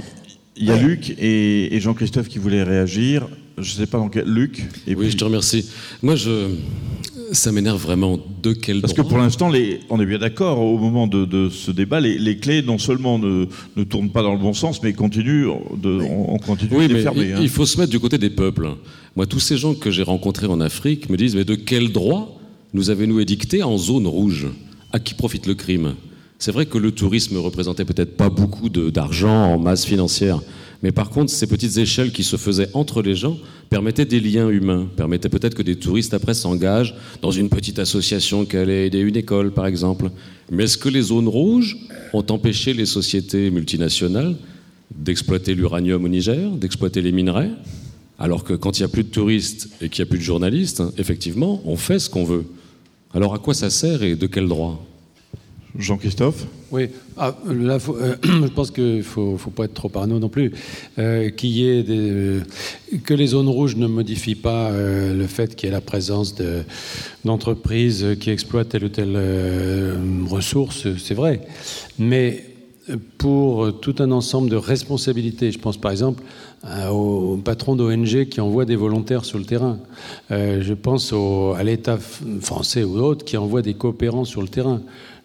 il 0.56 0.64
y 0.64 0.70
a 0.70 0.76
Luc 0.76 1.14
et, 1.18 1.80
Jean-Christophe 1.80 2.28
qui 2.28 2.38
voulaient 2.38 2.62
réagir. 2.62 3.26
Je 3.58 3.74
ne 3.74 3.80
sais 3.80 3.86
pas 3.86 3.98
dans 3.98 4.08
quel. 4.08 4.24
Luc 4.24 4.62
et 4.86 4.94
Oui, 4.94 5.10
je 5.10 5.16
te 5.16 5.24
remercie. 5.24 5.68
Moi, 6.00 6.14
je, 6.14 6.50
ça 7.32 7.50
m'énerve 7.50 7.82
vraiment. 7.82 8.20
De 8.40 8.52
quel 8.52 8.80
Parce 8.80 8.92
que 8.92 9.02
pour 9.02 9.18
l'instant, 9.18 9.50
on 9.90 10.00
est 10.00 10.06
bien 10.06 10.18
d'accord, 10.18 10.60
au 10.60 10.78
moment 10.78 11.08
de, 11.08 11.48
ce 11.48 11.72
débat, 11.72 11.98
les, 11.98 12.38
clés 12.38 12.62
non 12.62 12.78
seulement 12.78 13.18
ne, 13.18 13.46
ne, 13.76 13.82
tournent 13.82 14.10
pas 14.10 14.22
dans 14.22 14.32
le 14.32 14.38
bon 14.38 14.52
sens, 14.52 14.80
mais 14.80 14.92
continuent 14.92 15.48
de, 15.76 16.00
on, 16.00 16.38
continue 16.38 16.70
oui, 16.76 16.84
de 16.84 16.88
les 16.88 16.94
mais 16.94 17.02
fermer. 17.02 17.34
Il, 17.36 17.42
il 17.42 17.48
faut 17.48 17.66
se 17.66 17.80
mettre 17.80 17.90
du 17.90 17.98
côté 17.98 18.16
des 18.16 18.30
peuples. 18.30 18.68
Moi, 19.16 19.26
tous 19.26 19.40
ces 19.40 19.56
gens 19.56 19.74
que 19.74 19.90
j'ai 19.90 20.04
rencontrés 20.04 20.46
en 20.46 20.60
Afrique 20.60 21.10
me 21.10 21.16
disent, 21.16 21.34
mais 21.34 21.44
de 21.44 21.56
quel 21.56 21.90
droit 21.90 22.40
nous 22.72 22.90
avez-nous 22.90 23.18
édicté 23.18 23.64
en 23.64 23.76
zone 23.76 24.06
rouge? 24.06 24.46
À 24.92 25.00
qui 25.00 25.14
profite 25.14 25.48
le 25.48 25.56
crime? 25.56 25.94
C'est 26.38 26.52
vrai 26.52 26.66
que 26.66 26.78
le 26.78 26.90
tourisme 26.90 27.36
représentait 27.38 27.84
peut-être 27.84 28.16
pas 28.16 28.28
beaucoup 28.28 28.68
d'argent 28.68 29.52
en 29.54 29.58
masse 29.58 29.84
financière, 29.84 30.40
mais 30.82 30.92
par 30.92 31.08
contre, 31.08 31.32
ces 31.32 31.46
petites 31.46 31.78
échelles 31.78 32.12
qui 32.12 32.24
se 32.24 32.36
faisaient 32.36 32.68
entre 32.74 33.00
les 33.00 33.14
gens 33.14 33.38
permettaient 33.70 34.04
des 34.04 34.20
liens 34.20 34.50
humains, 34.50 34.86
permettaient 34.96 35.30
peut-être 35.30 35.54
que 35.54 35.62
des 35.62 35.76
touristes 35.76 36.12
après 36.12 36.34
s'engagent 36.34 36.94
dans 37.22 37.30
une 37.30 37.48
petite 37.48 37.78
association 37.78 38.44
qui 38.44 38.58
allait 38.58 38.86
aider 38.88 39.00
une 39.00 39.16
école, 39.16 39.52
par 39.52 39.66
exemple. 39.66 40.10
Mais 40.50 40.64
est-ce 40.64 40.76
que 40.76 40.90
les 40.90 41.00
zones 41.00 41.28
rouges 41.28 41.78
ont 42.12 42.24
empêché 42.28 42.74
les 42.74 42.84
sociétés 42.84 43.50
multinationales 43.50 44.36
d'exploiter 44.94 45.54
l'uranium 45.54 46.04
au 46.04 46.08
Niger, 46.08 46.50
d'exploiter 46.50 47.00
les 47.00 47.12
minerais 47.12 47.50
alors 48.18 48.44
que 48.44 48.52
quand 48.52 48.78
il 48.78 48.82
n'y 48.82 48.86
a 48.86 48.88
plus 48.88 49.02
de 49.04 49.08
touristes 49.08 49.70
et 49.80 49.88
qu'il 49.88 50.04
n'y 50.04 50.08
a 50.08 50.10
plus 50.10 50.18
de 50.18 50.24
journalistes, 50.24 50.82
effectivement, 50.98 51.62
on 51.64 51.76
fait 51.76 51.98
ce 51.98 52.08
qu'on 52.08 52.24
veut? 52.24 52.44
Alors 53.12 53.34
à 53.34 53.38
quoi 53.38 53.54
ça 53.54 53.70
sert 53.70 54.02
et 54.02 54.14
de 54.16 54.26
quel 54.26 54.46
droit? 54.48 54.84
Jean-Christophe 55.76 56.46
Oui, 56.70 56.88
ah, 57.16 57.34
euh, 57.48 57.78
je 58.22 58.46
pense 58.48 58.70
qu'il 58.70 58.98
ne 58.98 59.02
faut, 59.02 59.36
pas 59.54 59.64
être 59.64 59.74
trop 59.74 59.88
parano 59.88 60.18
non 60.18 60.28
plus. 60.28 60.52
Euh, 60.98 61.30
des, 61.30 62.40
que 63.04 63.14
les 63.14 63.26
zones 63.28 63.48
rouges 63.48 63.76
ne 63.76 63.86
modifient 63.86 64.36
pas 64.36 64.70
euh, 64.70 65.14
le 65.14 65.26
fait 65.26 65.56
qu'il 65.56 65.68
y 65.68 65.70
ait 65.70 65.72
la 65.72 65.80
présence 65.80 66.36
d'entreprises 67.24 68.16
qui 68.20 68.30
exploitent 68.30 68.68
telle 68.68 68.84
ou 68.84 68.88
telle 68.88 69.14
euh, 69.16 69.96
ressource, 70.28 70.86
c'est 70.96 71.14
vrai. 71.14 71.40
Mais 71.98 72.44
pour 73.18 73.80
tout 73.80 73.96
un 73.98 74.10
ensemble 74.10 74.50
de 74.50 74.56
responsabilités, 74.56 75.50
je 75.50 75.58
pense 75.58 75.76
par 75.76 75.90
exemple 75.90 76.22
euh, 76.66 76.88
aux 76.88 77.36
patrons 77.36 77.76
d'ONG 77.76 78.26
qui 78.26 78.40
envoient 78.40 78.64
des 78.64 78.76
volontaires 78.76 79.26
sur 79.26 79.38
le 79.38 79.44
terrain. 79.44 79.78
Euh, 80.30 80.62
je 80.62 80.72
pense 80.72 81.12
à 81.12 81.62
l'État 81.62 81.98
français 82.40 82.84
ou 82.84 82.96
d'autres 82.96 83.24
qui 83.24 83.36
envoient 83.36 83.60
des 83.60 83.74
coopérants 83.74 84.24
sur 84.24 84.40
le 84.40 84.48
terrain. 84.48 84.80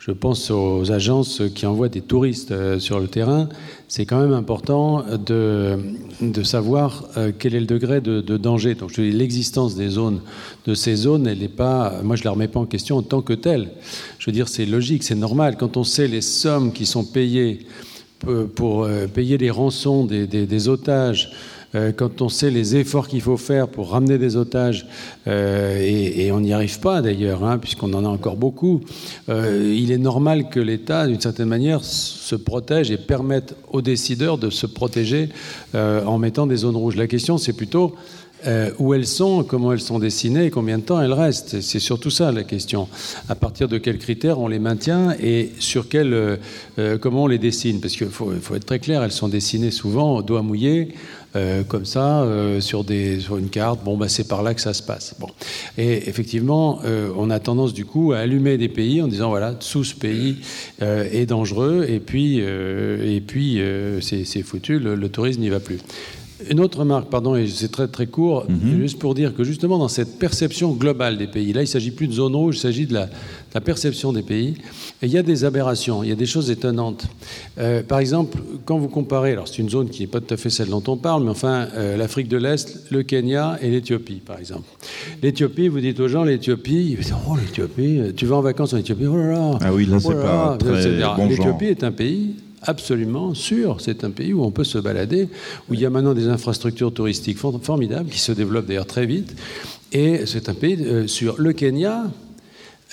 Je 0.09 0.13
pense 0.15 0.49
aux 0.49 0.91
agences 0.91 1.43
qui 1.53 1.67
envoient 1.67 1.87
des 1.87 2.01
touristes 2.01 2.49
euh, 2.49 2.79
sur 2.79 2.99
le 2.99 3.07
terrain. 3.07 3.47
C'est 3.87 4.07
quand 4.07 4.19
même 4.19 4.33
important 4.33 5.03
de, 5.03 5.77
de 6.19 6.41
savoir 6.41 7.03
quel 7.37 7.53
est 7.53 7.59
le 7.59 7.67
degré 7.67 8.01
de, 8.01 8.37
danger. 8.37 8.73
Donc, 8.73 8.89
je 8.91 9.03
dis 9.03 9.11
l'existence 9.11 9.75
des 9.75 9.89
zones, 9.89 10.21
de 10.65 10.73
ces 10.73 10.95
zones, 10.95 11.27
elle 11.27 11.37
n'est 11.37 11.47
pas. 11.47 12.01
Moi, 12.03 12.15
je 12.15 12.21
ne 12.21 12.25
la 12.25 12.31
remets 12.31 12.47
pas 12.47 12.59
en 12.59 12.65
question 12.65 12.97
en 12.97 13.03
tant 13.03 13.21
que 13.21 13.33
telle. 13.33 13.69
Je 14.17 14.25
veux 14.25 14.31
dire, 14.31 14.47
c'est 14.47 14.65
logique, 14.65 15.03
c'est 15.03 15.13
normal. 15.13 15.57
Quand 15.59 15.77
on 15.77 15.83
sait 15.83 16.07
les 16.07 16.21
sommes 16.21 16.71
qui 16.73 16.87
sont 16.87 17.03
payées 17.03 17.67
pour 18.55 18.83
euh, 18.83 19.07
payer 19.07 19.37
les 19.37 19.49
rançons 19.49 20.05
des, 20.05 20.67
otages, 20.67 21.31
euh, 21.31 21.58
quand 21.97 22.21
on 22.21 22.29
sait 22.29 22.49
les 22.49 22.75
efforts 22.75 23.07
qu'il 23.07 23.21
faut 23.21 23.37
faire 23.37 23.67
pour 23.67 23.91
ramener 23.91 24.17
des 24.17 24.35
otages, 24.37 24.87
euh, 25.27 25.79
et, 25.79 26.31
on 26.31 26.39
n'y 26.39 26.53
arrive 26.53 26.79
pas 26.79 27.01
d'ailleurs, 27.01 27.43
hein, 27.43 27.57
puisqu'on 27.57 27.93
en 27.93 28.05
a 28.05 28.07
encore 28.07 28.37
beaucoup, 28.37 28.81
il 29.27 29.91
est 29.91 29.97
normal 29.97 30.49
que 30.49 30.59
l'État, 30.59 31.07
d'une 31.07 31.19
certaine 31.19 31.47
manière, 31.47 31.83
se 31.83 32.35
protège 32.35 32.91
et 32.91 32.97
permette 32.97 33.55
aux 33.71 33.81
décideurs 33.81 34.37
de 34.37 34.49
se 34.49 34.65
protéger 34.65 35.29
en 35.73 36.17
mettant 36.17 36.47
des 36.47 36.57
zones 36.57 36.75
rouges. 36.75 36.95
La 36.95 37.07
question, 37.07 37.37
c'est 37.37 37.53
plutôt 37.53 37.95
euh, 38.47 38.71
où 38.79 38.93
elles 38.93 39.05
sont, 39.07 39.43
comment 39.43 39.73
elles 39.73 39.81
sont 39.81 39.99
dessinées 39.99 40.45
et 40.45 40.49
combien 40.49 40.77
de 40.77 40.83
temps 40.83 41.01
elles 41.01 41.11
restent. 41.11 41.59
C'est 41.59 41.79
surtout 41.79 42.09
ça 42.09 42.31
la 42.31 42.43
question. 42.43 42.87
À 43.27 43.35
partir 43.35 43.67
de 43.67 43.77
quels 43.77 43.97
critères 43.97 44.39
on 44.39 44.47
les 44.47 44.59
maintient 44.59 45.13
et 45.21 45.51
sur 45.59 45.89
quel, 45.89 46.13
euh, 46.13 46.37
euh, 46.77 46.97
comment 46.97 47.23
on 47.23 47.27
les 47.27 47.37
dessine. 47.37 47.81
Parce 47.81 47.97
qu'il 47.97 48.07
faut, 48.07 48.31
être 48.31 48.65
très 48.65 48.79
clair, 48.79 49.03
elles 49.03 49.11
sont 49.11 49.27
dessinées 49.27 49.71
souvent 49.71 50.15
au 50.15 50.21
doigt 50.21 50.41
mouillé. 50.41 50.95
Comme 51.67 51.85
ça, 51.85 52.25
sur, 52.59 52.83
des, 52.83 53.19
sur 53.19 53.37
une 53.37 53.49
carte, 53.49 53.83
bon, 53.83 53.97
bah, 53.97 54.09
c'est 54.09 54.27
par 54.27 54.43
là 54.43 54.53
que 54.53 54.61
ça 54.61 54.73
se 54.73 54.83
passe. 54.83 55.15
Bon. 55.19 55.27
Et 55.77 56.09
effectivement, 56.09 56.79
on 57.17 57.29
a 57.29 57.39
tendance 57.39 57.73
du 57.73 57.85
coup 57.85 58.13
à 58.13 58.19
allumer 58.19 58.57
des 58.57 58.69
pays 58.69 59.01
en 59.01 59.07
disant 59.07 59.29
voilà, 59.29 59.55
sous 59.59 59.83
ce 59.83 59.95
pays 59.95 60.37
est 60.81 61.25
dangereux, 61.27 61.85
et 61.87 61.99
puis, 61.99 62.39
et 62.39 63.21
puis 63.25 63.61
c'est 64.01 64.41
foutu, 64.43 64.79
le 64.79 65.09
tourisme 65.09 65.41
n'y 65.41 65.49
va 65.49 65.59
plus. 65.59 65.79
Une 66.49 66.61
autre 66.61 66.79
remarque, 66.79 67.09
pardon, 67.09 67.35
et 67.35 67.47
c'est 67.47 67.69
très 67.69 67.89
très 67.89 68.07
court, 68.07 68.45
mhm. 68.49 68.79
juste 68.79 68.97
pour 68.97 69.13
dire 69.13 69.35
que 69.35 69.43
justement 69.43 69.77
dans 69.77 69.89
cette 69.89 70.17
perception 70.19 70.71
globale 70.71 71.17
des 71.17 71.27
pays, 71.27 71.51
là 71.51 71.61
il 71.61 71.65
ne 71.65 71.69
s'agit 71.69 71.91
plus 71.91 72.07
de 72.07 72.13
zone 72.13 72.33
rouge, 72.33 72.55
il 72.55 72.59
s'agit 72.59 72.87
de 72.87 72.93
la, 72.93 73.09
perception 73.61 74.13
des 74.13 74.21
pays, 74.21 74.55
et 75.01 75.05
il 75.07 75.11
y 75.11 75.17
a 75.17 75.23
des 75.23 75.43
aberrations, 75.43 76.03
il 76.03 76.09
y 76.09 76.11
a 76.11 76.15
des 76.15 76.25
choses 76.25 76.51
étonnantes. 76.51 77.07
Euh, 77.57 77.81
par 77.81 77.99
exemple, 77.99 78.37
quand 78.65 78.77
vous 78.77 78.89
comparez, 78.89 79.31
alors 79.31 79.47
c'est 79.47 79.57
une 79.57 79.69
zone 79.69 79.89
qui 79.89 80.01
n'est 80.01 80.07
pas 80.07 80.21
tout 80.21 80.33
à 80.33 80.37
fait 80.37 80.49
celle 80.49 80.69
dont 80.69 80.83
on 80.87 80.97
parle, 80.97 81.23
mais 81.23 81.31
enfin 81.31 81.67
euh, 81.75 81.97
l'Afrique 81.97 82.27
de 82.27 82.37
l'Est, 82.37 82.91
le 82.91 83.03
Kenya 83.03 83.57
et 83.61 83.69
l'Éthiopie, 83.69 84.21
par 84.25 84.39
exemple. 84.39 84.67
L'Éthiopie, 85.21 85.67
vous 85.67 85.79
dites 85.79 85.99
aux 85.99 86.07
gens 86.07 86.23
l'Éthiopie, 86.23 86.91
ils 86.91 86.97
disent, 86.97 87.15
oh 87.27 87.35
l'Éthiopie, 87.35 88.13
tu 88.15 88.25
vas 88.25 88.35
en 88.37 88.41
vacances 88.41 88.73
en 88.73 88.77
Éthiopie, 88.77 89.07
oh 89.07 89.17
là 89.17 89.31
là. 89.31 89.57
Ah 89.61 89.73
oui, 89.73 89.85
là 89.85 89.99
c'est 89.99 90.07
oh 90.09 90.21
pas 90.21 90.57
très 90.59 90.99
bon 91.15 91.27
L'Éthiopie 91.27 91.65
est 91.65 91.83
un 91.83 91.91
pays 91.91 92.35
absolument 92.61 93.33
sûr. 93.33 93.77
C'est 93.79 94.03
un 94.03 94.11
pays 94.11 94.33
où 94.33 94.43
on 94.43 94.51
peut 94.51 94.63
se 94.63 94.77
balader, 94.77 95.29
où 95.69 95.73
il 95.73 95.79
y 95.79 95.85
a 95.85 95.89
maintenant 95.89 96.13
des 96.13 96.27
infrastructures 96.27 96.93
touristiques 96.93 97.37
formidables 97.37 98.09
qui 98.09 98.19
se 98.19 98.31
développent 98.31 98.67
d'ailleurs 98.67 98.85
très 98.85 99.05
vite. 99.05 99.35
Et 99.91 100.25
c'est 100.25 100.49
un 100.49 100.53
pays 100.53 100.77
euh, 100.81 101.07
sur 101.07 101.35
le 101.39 101.53
Kenya. 101.53 102.03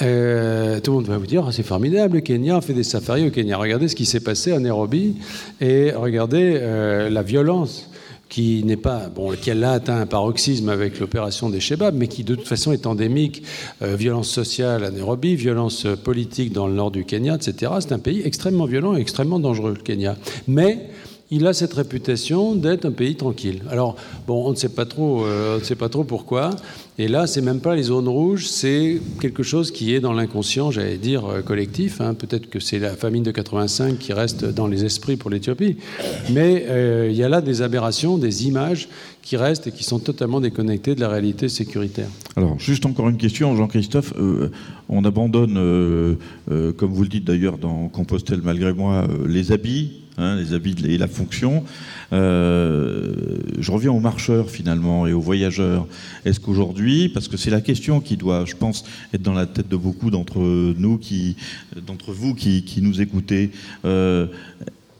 Euh, 0.02 0.80
tout 0.80 0.90
le 0.90 0.96
monde 0.98 1.06
va 1.06 1.18
vous 1.18 1.26
dire, 1.26 1.44
ah, 1.46 1.52
c'est 1.52 1.62
formidable, 1.62 2.16
le 2.16 2.20
Kenya, 2.20 2.60
fait 2.60 2.74
des 2.74 2.82
safaris 2.82 3.26
au 3.26 3.30
Kenya. 3.30 3.56
Regardez 3.56 3.88
ce 3.88 3.96
qui 3.96 4.04
s'est 4.04 4.20
passé 4.20 4.52
à 4.52 4.58
Nairobi 4.58 5.16
et 5.60 5.92
regardez 5.92 6.58
euh, 6.60 7.08
la 7.08 7.22
violence 7.22 7.90
qui 8.28 8.64
n'est 8.64 8.76
pas, 8.76 9.08
bon, 9.08 9.32
qui 9.40 9.50
a 9.52 9.70
atteint 9.70 10.00
un 10.00 10.06
paroxysme 10.06 10.68
avec 10.68 10.98
l'opération 10.98 11.48
des 11.48 11.60
Shebab, 11.60 11.94
mais 11.94 12.08
qui 12.08 12.24
de 12.24 12.34
toute 12.34 12.48
façon 12.48 12.72
est 12.72 12.86
endémique. 12.86 13.44
Euh, 13.82 13.94
violence 13.94 14.28
sociale 14.28 14.84
à 14.84 14.90
Nairobi, 14.90 15.36
violence 15.36 15.86
politique 16.02 16.52
dans 16.52 16.66
le 16.66 16.74
nord 16.74 16.90
du 16.90 17.04
Kenya, 17.04 17.36
etc. 17.36 17.72
C'est 17.80 17.92
un 17.92 17.98
pays 17.98 18.22
extrêmement 18.24 18.66
violent 18.66 18.96
et 18.96 19.00
extrêmement 19.00 19.38
dangereux, 19.38 19.74
le 19.76 19.82
Kenya. 19.82 20.16
Mais 20.48 20.90
il 21.30 21.46
a 21.46 21.52
cette 21.52 21.72
réputation 21.72 22.54
d'être 22.54 22.84
un 22.84 22.92
pays 22.92 23.16
tranquille. 23.16 23.62
Alors, 23.70 23.96
bon, 24.26 24.46
on 24.46 24.50
ne 24.50 24.54
sait 24.54 24.68
pas 24.68 24.86
trop, 24.86 25.24
euh, 25.24 25.56
on 25.56 25.58
ne 25.58 25.64
sait 25.64 25.74
pas 25.74 25.88
trop 25.88 26.04
pourquoi. 26.04 26.50
Et 26.98 27.08
là, 27.08 27.26
c'est 27.26 27.40
même 27.40 27.60
pas 27.60 27.74
les 27.74 27.84
zones 27.84 28.08
rouges, 28.08 28.46
c'est 28.46 29.00
quelque 29.20 29.42
chose 29.42 29.70
qui 29.70 29.92
est 29.92 30.00
dans 30.00 30.12
l'inconscient, 30.12 30.70
j'allais 30.70 30.98
dire, 30.98 31.26
euh, 31.26 31.42
collectif. 31.42 32.00
Hein. 32.00 32.14
Peut-être 32.14 32.48
que 32.48 32.60
c'est 32.60 32.78
la 32.78 32.94
famine 32.94 33.24
de 33.24 33.32
85 33.32 33.98
qui 33.98 34.12
reste 34.12 34.44
dans 34.44 34.68
les 34.68 34.84
esprits 34.84 35.16
pour 35.16 35.30
l'Éthiopie. 35.30 35.76
Mais 36.32 36.64
euh, 36.68 37.08
il 37.10 37.16
y 37.16 37.24
a 37.24 37.28
là 37.28 37.40
des 37.40 37.60
aberrations, 37.60 38.18
des 38.18 38.46
images 38.46 38.88
qui 39.20 39.36
restent 39.36 39.66
et 39.66 39.72
qui 39.72 39.82
sont 39.82 39.98
totalement 39.98 40.40
déconnectées 40.40 40.94
de 40.94 41.00
la 41.00 41.08
réalité 41.08 41.48
sécuritaire. 41.48 42.08
Alors, 42.36 42.58
juste 42.60 42.86
encore 42.86 43.08
une 43.08 43.16
question, 43.16 43.56
Jean-Christophe. 43.56 44.14
on 44.88 45.04
abandonne, 45.04 45.54
comme 46.46 46.92
vous 46.92 47.02
le 47.02 47.08
dites 47.08 47.24
d'ailleurs 47.24 47.58
dans 47.58 47.88
Compostelle 47.88 48.40
malgré 48.44 48.72
moi, 48.72 49.04
les 49.26 49.50
habits 49.50 50.05
Hein, 50.18 50.36
les 50.36 50.54
habits 50.54 50.74
et 50.86 50.96
la 50.96 51.08
fonction. 51.08 51.62
Euh, 52.14 53.36
je 53.58 53.70
reviens 53.70 53.92
aux 53.92 54.00
marcheurs 54.00 54.48
finalement 54.48 55.06
et 55.06 55.12
aux 55.12 55.20
voyageurs. 55.20 55.86
Est-ce 56.24 56.40
qu'aujourd'hui, 56.40 57.10
parce 57.10 57.28
que 57.28 57.36
c'est 57.36 57.50
la 57.50 57.60
question 57.60 58.00
qui 58.00 58.16
doit, 58.16 58.46
je 58.46 58.56
pense, 58.56 58.84
être 59.12 59.20
dans 59.20 59.34
la 59.34 59.44
tête 59.44 59.68
de 59.68 59.76
beaucoup 59.76 60.10
d'entre 60.10 60.38
nous, 60.38 60.96
qui, 60.96 61.36
d'entre 61.86 62.12
vous 62.12 62.34
qui, 62.34 62.64
nous 62.80 63.02
écoutez, 63.02 63.50
euh, 63.84 64.26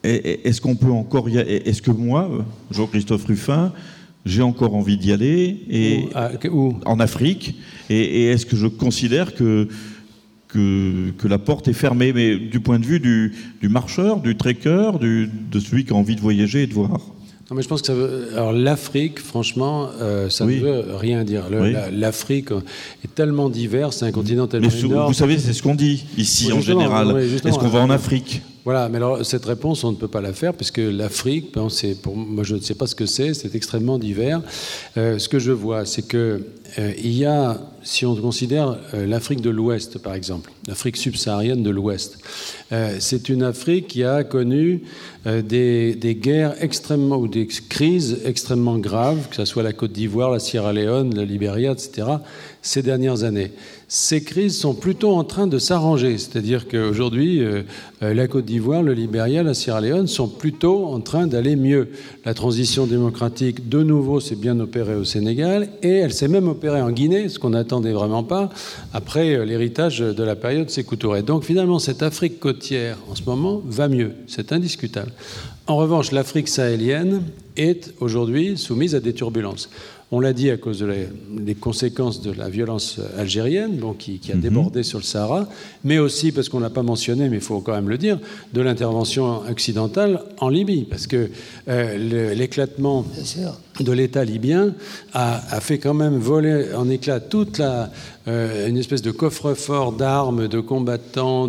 est-ce 0.03 0.61
qu'on 0.61 0.77
peut 0.77 0.93
encore 0.93 1.31
Est-ce 1.31 1.81
que 1.81 1.91
moi, 1.91 2.31
Jean-Christophe 2.71 3.25
Ruffin, 3.25 3.73
j'ai 4.27 4.43
encore 4.43 4.75
envie 4.75 4.99
d'y 4.99 5.13
aller 5.13 5.63
et 5.71 6.09
où, 6.51 6.75
en 6.85 7.01
Afrique 7.01 7.59
et 7.89 8.27
est-ce 8.27 8.45
que 8.45 8.57
je 8.57 8.67
considère 8.67 9.35
que 9.35 9.69
que, 10.57 11.11
que 11.19 11.29
la 11.29 11.39
porte 11.39 11.69
est 11.69 11.73
fermée, 11.75 12.13
mais 12.13 12.37
du 12.37 12.61
point 12.61 12.79
de 12.79 12.87
vue 12.87 13.01
du, 13.01 13.35
du 13.61 13.69
marcheur, 13.69 14.21
du 14.21 14.37
trekker, 14.37 14.99
du, 14.99 15.29
de 15.51 15.61
celui 15.61 15.85
qui 15.85 15.93
a 15.93 15.97
envie 15.97 16.17
de 16.17 16.21
voyager 16.21 16.63
et 16.63 16.67
de 16.67 16.75
voir. 16.75 16.91
Non, 17.49 17.57
mais 17.57 17.63
je 17.63 17.69
pense 17.69 17.81
que 17.83 17.87
ça 17.87 17.95
veut. 17.95 18.29
Alors, 18.33 18.53
l'Afrique, 18.53 19.21
franchement, 19.21 19.89
euh, 20.01 20.29
ça 20.31 20.47
ne 20.47 20.53
veut 20.55 20.85
rien 20.97 21.23
dire. 21.25 21.45
L'Afrique 21.93 22.49
est 23.05 23.15
tellement 23.15 23.49
divers, 23.49 23.93
c'est 23.93 24.05
un 24.05 24.13
continent 24.13 24.47
tellement 24.49 24.69
mais 24.73 24.81
énorme. 24.81 25.07
Vous 25.07 25.15
savez, 25.15 25.39
c'est 25.39 25.53
ce 25.53 25.63
qu'on 25.63 25.77
dit 25.77 26.05
ici 26.17 26.53
en 26.53 26.61
général. 26.61 27.17
Est-ce 27.19 27.59
qu'on 27.59 27.69
va 27.69 27.81
en 27.81 27.91
Afrique? 27.91 28.43
Voilà, 28.67 28.89
mais 28.89 28.97
alors 28.97 29.25
cette 29.25 29.45
réponse, 29.45 29.85
on 29.85 29.93
ne 29.93 29.97
peut 29.97 30.09
pas 30.09 30.21
la 30.21 30.33
faire 30.33 30.53
puisque 30.53 30.79
l'Afrique, 30.79 31.55
ben, 31.55 31.69
pour 32.03 32.17
moi, 32.17 32.43
je 32.43 32.57
ne 32.57 32.61
sais 32.61 32.75
pas 32.75 32.89
ce 32.89 32.97
que 32.97 33.07
c'est, 33.07 33.33
c'est 33.33 33.55
extrêmement 33.55 33.97
divers. 33.97 34.43
Euh, 34.97 35.21
ce 35.21 35.29
que 35.29 35.39
je 35.39 35.53
vois, 35.53 35.87
c'est 35.87 36.03
que 36.03 36.43
euh, 36.77 36.93
y 37.01 37.25
a, 37.25 37.61
si 37.85 38.05
on 38.05 38.17
considère 38.17 38.77
euh, 38.93 39.07
l'Afrique 39.07 39.41
de 39.41 39.51
l'Ouest, 39.51 39.99
par 39.99 40.15
exemple, 40.15 40.51
l'Afrique 40.67 40.97
subsaharienne 40.97 41.63
de 41.63 41.71
l'Ouest, 41.71 42.19
c'est 42.99 43.29
une 43.29 43.45
Afrique 43.45 43.87
qui 43.87 44.03
a 44.03 44.25
connu 44.25 44.83
des, 45.25 45.95
des, 45.95 46.15
guerres 46.17 46.57
extrêmement 46.61 47.17
ou 47.19 47.29
des 47.29 47.47
crises 47.47 48.19
extrêmement 48.25 48.79
graves, 48.79 49.29
que 49.31 49.37
ce 49.37 49.45
soit 49.45 49.63
la 49.63 49.73
Côte 49.73 49.93
d'Ivoire, 49.93 50.33
la 50.33 50.41
Sierra 50.41 50.73
Leone, 50.73 51.15
la 51.15 51.25
Libéria, 51.25 51.71
etc., 51.71 52.09
ces 52.63 52.83
dernières 52.83 53.23
années 53.23 53.53
ces 53.89 54.25
crises 54.25 54.59
sont 54.59 54.75
plutôt 54.75 55.13
en 55.13 55.23
train 55.23 55.47
de 55.47 55.59
s'arranger. 55.59 56.19
C'est-à-dire 56.19 56.67
qu'aujourd'hui, 56.67 57.41
euh, 57.41 57.63
euh, 58.03 58.15
la 58.15 58.27
Côte 58.27 58.45
d'Ivoire, 58.45 58.83
le 58.83 58.93
Libéria, 58.93 59.45
la 59.45 59.55
Sierra 59.55 59.81
Leone 59.81 60.09
sont 60.09 60.27
plutôt 60.27 60.87
en 60.87 61.01
train 61.01 61.29
d'aller 61.29 61.55
mieux. 61.55 61.89
La 62.25 62.35
transition 62.35 62.87
démocratique, 62.87 63.69
de 63.69 63.85
nouveau, 63.85 64.19
s'est 64.19 64.35
bien 64.35 64.59
opérée 64.59 64.97
au 64.97 65.05
Sénégal 65.05 65.69
et 65.83 65.99
elle 65.99 66.13
s'est 66.13 66.27
même 66.27 66.49
opérée 66.49 66.81
en 66.81 66.91
Guinée, 66.91 67.29
ce 67.29 67.39
qu'on 67.39 67.51
n'attendait 67.51 67.93
vraiment 67.93 68.25
pas, 68.25 68.51
après 68.93 69.37
euh, 69.37 69.45
l'héritage 69.45 70.01
de 70.01 70.23
la 70.25 70.35
période 70.35 70.69
Sékou 70.69 70.97
Touré. 70.97 71.23
Donc 71.23 71.45
finalement, 71.45 71.79
cette 71.79 72.03
Afrique 72.03 72.41
côtière, 72.41 72.99
en 73.09 73.15
ce 73.15 73.23
moment, 73.25 73.63
va 73.65 73.87
mieux. 73.87 74.13
C'est 74.27 74.53
indiscutable. 74.53 75.13
En 75.69 75.77
revanche, 75.77 76.11
l'Afrique 76.11 76.49
sahélienne 76.49 77.23
est 77.57 77.93
aujourd'hui 78.01 78.57
soumise 78.57 78.95
à 78.95 79.01
des 79.01 79.13
turbulences. 79.13 79.69
On 80.13 80.21
l'a 80.21 80.33
dit 80.33 80.51
à 80.51 80.57
cause 80.57 80.87
des 81.31 81.55
conséquences 81.57 82.23
de 82.23 82.31
la 82.31 82.49
violence 82.49 83.01
algérienne, 83.19 83.81
qui, 83.99 84.21
a 84.31 84.37
mhm. 84.37 84.41
débordé 84.41 84.83
sur 84.85 84.99
le 84.99 85.05
Sahara, 85.05 85.49
mais 85.83 85.99
aussi, 85.99 86.31
parce 86.31 86.49
qu'on 86.49 86.59
ne 86.59 86.63
l'a 86.63 86.71
pas 86.71 86.85
mentionné, 86.85 87.29
mais 87.29 87.37
il 87.37 87.43
faut 87.43 87.61
quand 87.61 87.75
même 87.75 87.89
le 87.89 87.99
dire, 87.99 88.19
de 88.53 88.61
l'intervention 88.61 89.43
occidentale 89.51 90.23
en 90.39 90.49
Libye, 90.49 90.87
parce 90.89 91.09
que 91.09 91.29
euh, 91.69 92.35
l'éclatement 92.35 93.05
de 93.81 93.93
l'État 93.93 94.25
libyen 94.25 94.75
a, 95.13 95.61
fait 95.61 95.79
quand 95.79 95.95
même 95.95 96.19
voler 96.19 96.75
en 96.75 96.89
éclat 96.89 97.21
toute 97.21 97.59
la, 97.59 97.91
euh, 98.29 98.69
une 98.69 98.77
espèce 98.77 99.03
de 99.03 99.11
coffre-fort 99.11 99.93
d'armes, 99.93 100.49
de 100.49 100.61
combattants, 100.61 101.49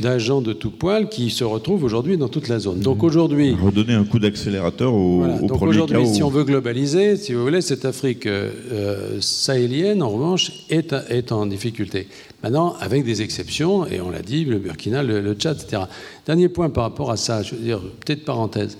d'agents 0.00 0.40
de, 0.40 0.48
de, 0.48 0.52
tout 0.52 0.70
poil 0.70 1.08
qui 1.08 1.30
se 1.30 1.44
retrouvent 1.44 1.84
aujourd'hui 1.84 2.16
dans 2.16 2.28
toute 2.28 2.48
la 2.48 2.58
zone. 2.58 2.80
Donc 2.80 3.02
aujourd'hui... 3.02 3.54
Redonner 3.54 3.94
un 3.94 4.04
coup 4.04 4.18
d'accélérateur 4.18 4.92
au, 4.92 5.18
voilà, 5.18 5.38
donc 5.38 5.62
aujourd'hui, 5.62 6.06
si 6.06 6.22
on 6.22 6.30
veut 6.30 6.44
globaliser, 6.44 7.16
si 7.16 7.34
vous 7.34 7.42
voulez, 7.42 7.60
cette 7.60 7.84
Afrique 7.84 8.26
euh, 8.26 9.20
sahélienne, 9.20 10.02
en 10.02 10.08
revanche, 10.08 10.52
est, 10.70 10.94
est 11.08 11.32
en 11.32 11.46
difficulté. 11.46 12.08
Maintenant, 12.42 12.74
avec 12.80 13.04
des 13.04 13.22
exceptions, 13.22 13.86
et 13.86 14.00
on 14.00 14.10
l'a 14.10 14.22
dit, 14.22 14.44
le 14.44 14.58
Burkina, 14.58 15.02
le, 15.02 15.20
le 15.20 15.34
Tchad, 15.34 15.60
etc. 15.62 15.84
Dernier 16.26 16.48
point 16.48 16.70
par 16.70 16.84
rapport 16.84 17.10
à 17.10 17.16
ça, 17.16 17.42
je 17.42 17.54
veux 17.54 17.62
dire, 17.62 17.80
peut-être 18.04 18.24
parenthèse. 18.24 18.76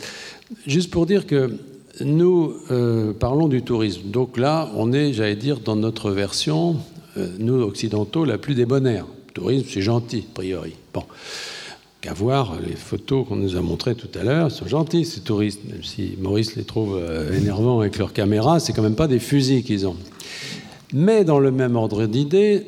Juste 0.66 0.90
pour 0.90 1.06
dire 1.06 1.26
que 1.26 1.52
nous 2.00 2.54
euh, 2.70 3.12
parlons 3.12 3.48
du 3.48 3.62
tourisme. 3.62 4.02
Donc 4.06 4.38
là, 4.38 4.70
on 4.76 4.92
est, 4.92 5.12
j'allais 5.12 5.36
dire, 5.36 5.60
dans 5.60 5.76
notre 5.76 6.10
version, 6.10 6.76
euh, 7.16 7.28
nous 7.38 7.60
occidentaux, 7.62 8.24
la 8.24 8.38
plus 8.38 8.54
débonnaire. 8.54 9.06
Tourisme, 9.34 9.66
c'est 9.68 9.82
gentil, 9.82 10.24
a 10.30 10.34
priori. 10.34 10.74
Bon. 10.92 11.04
Qu'à 12.00 12.14
voir, 12.14 12.56
les 12.66 12.74
photos 12.74 13.28
qu'on 13.28 13.36
nous 13.36 13.56
a 13.56 13.60
montrées 13.60 13.94
tout 13.94 14.08
à 14.18 14.24
l'heure 14.24 14.50
sont 14.50 14.66
gentilles, 14.66 15.04
ces 15.04 15.20
touristes. 15.20 15.60
Même 15.70 15.84
si 15.84 16.14
Maurice 16.20 16.56
les 16.56 16.64
trouve 16.64 16.98
euh, 17.00 17.32
énervants 17.36 17.80
avec 17.80 17.96
leurs 17.96 18.12
caméras, 18.12 18.58
c'est 18.58 18.72
quand 18.72 18.82
même 18.82 18.96
pas 18.96 19.06
des 19.06 19.20
fusils 19.20 19.62
qu'ils 19.62 19.86
ont. 19.86 19.96
Mais 20.92 21.24
dans 21.24 21.38
le 21.38 21.52
même 21.52 21.76
ordre 21.76 22.06
d'idées, 22.06 22.66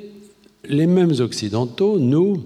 les 0.69 0.87
mêmes 0.87 1.15
occidentaux, 1.19 1.99
nous, 1.99 2.45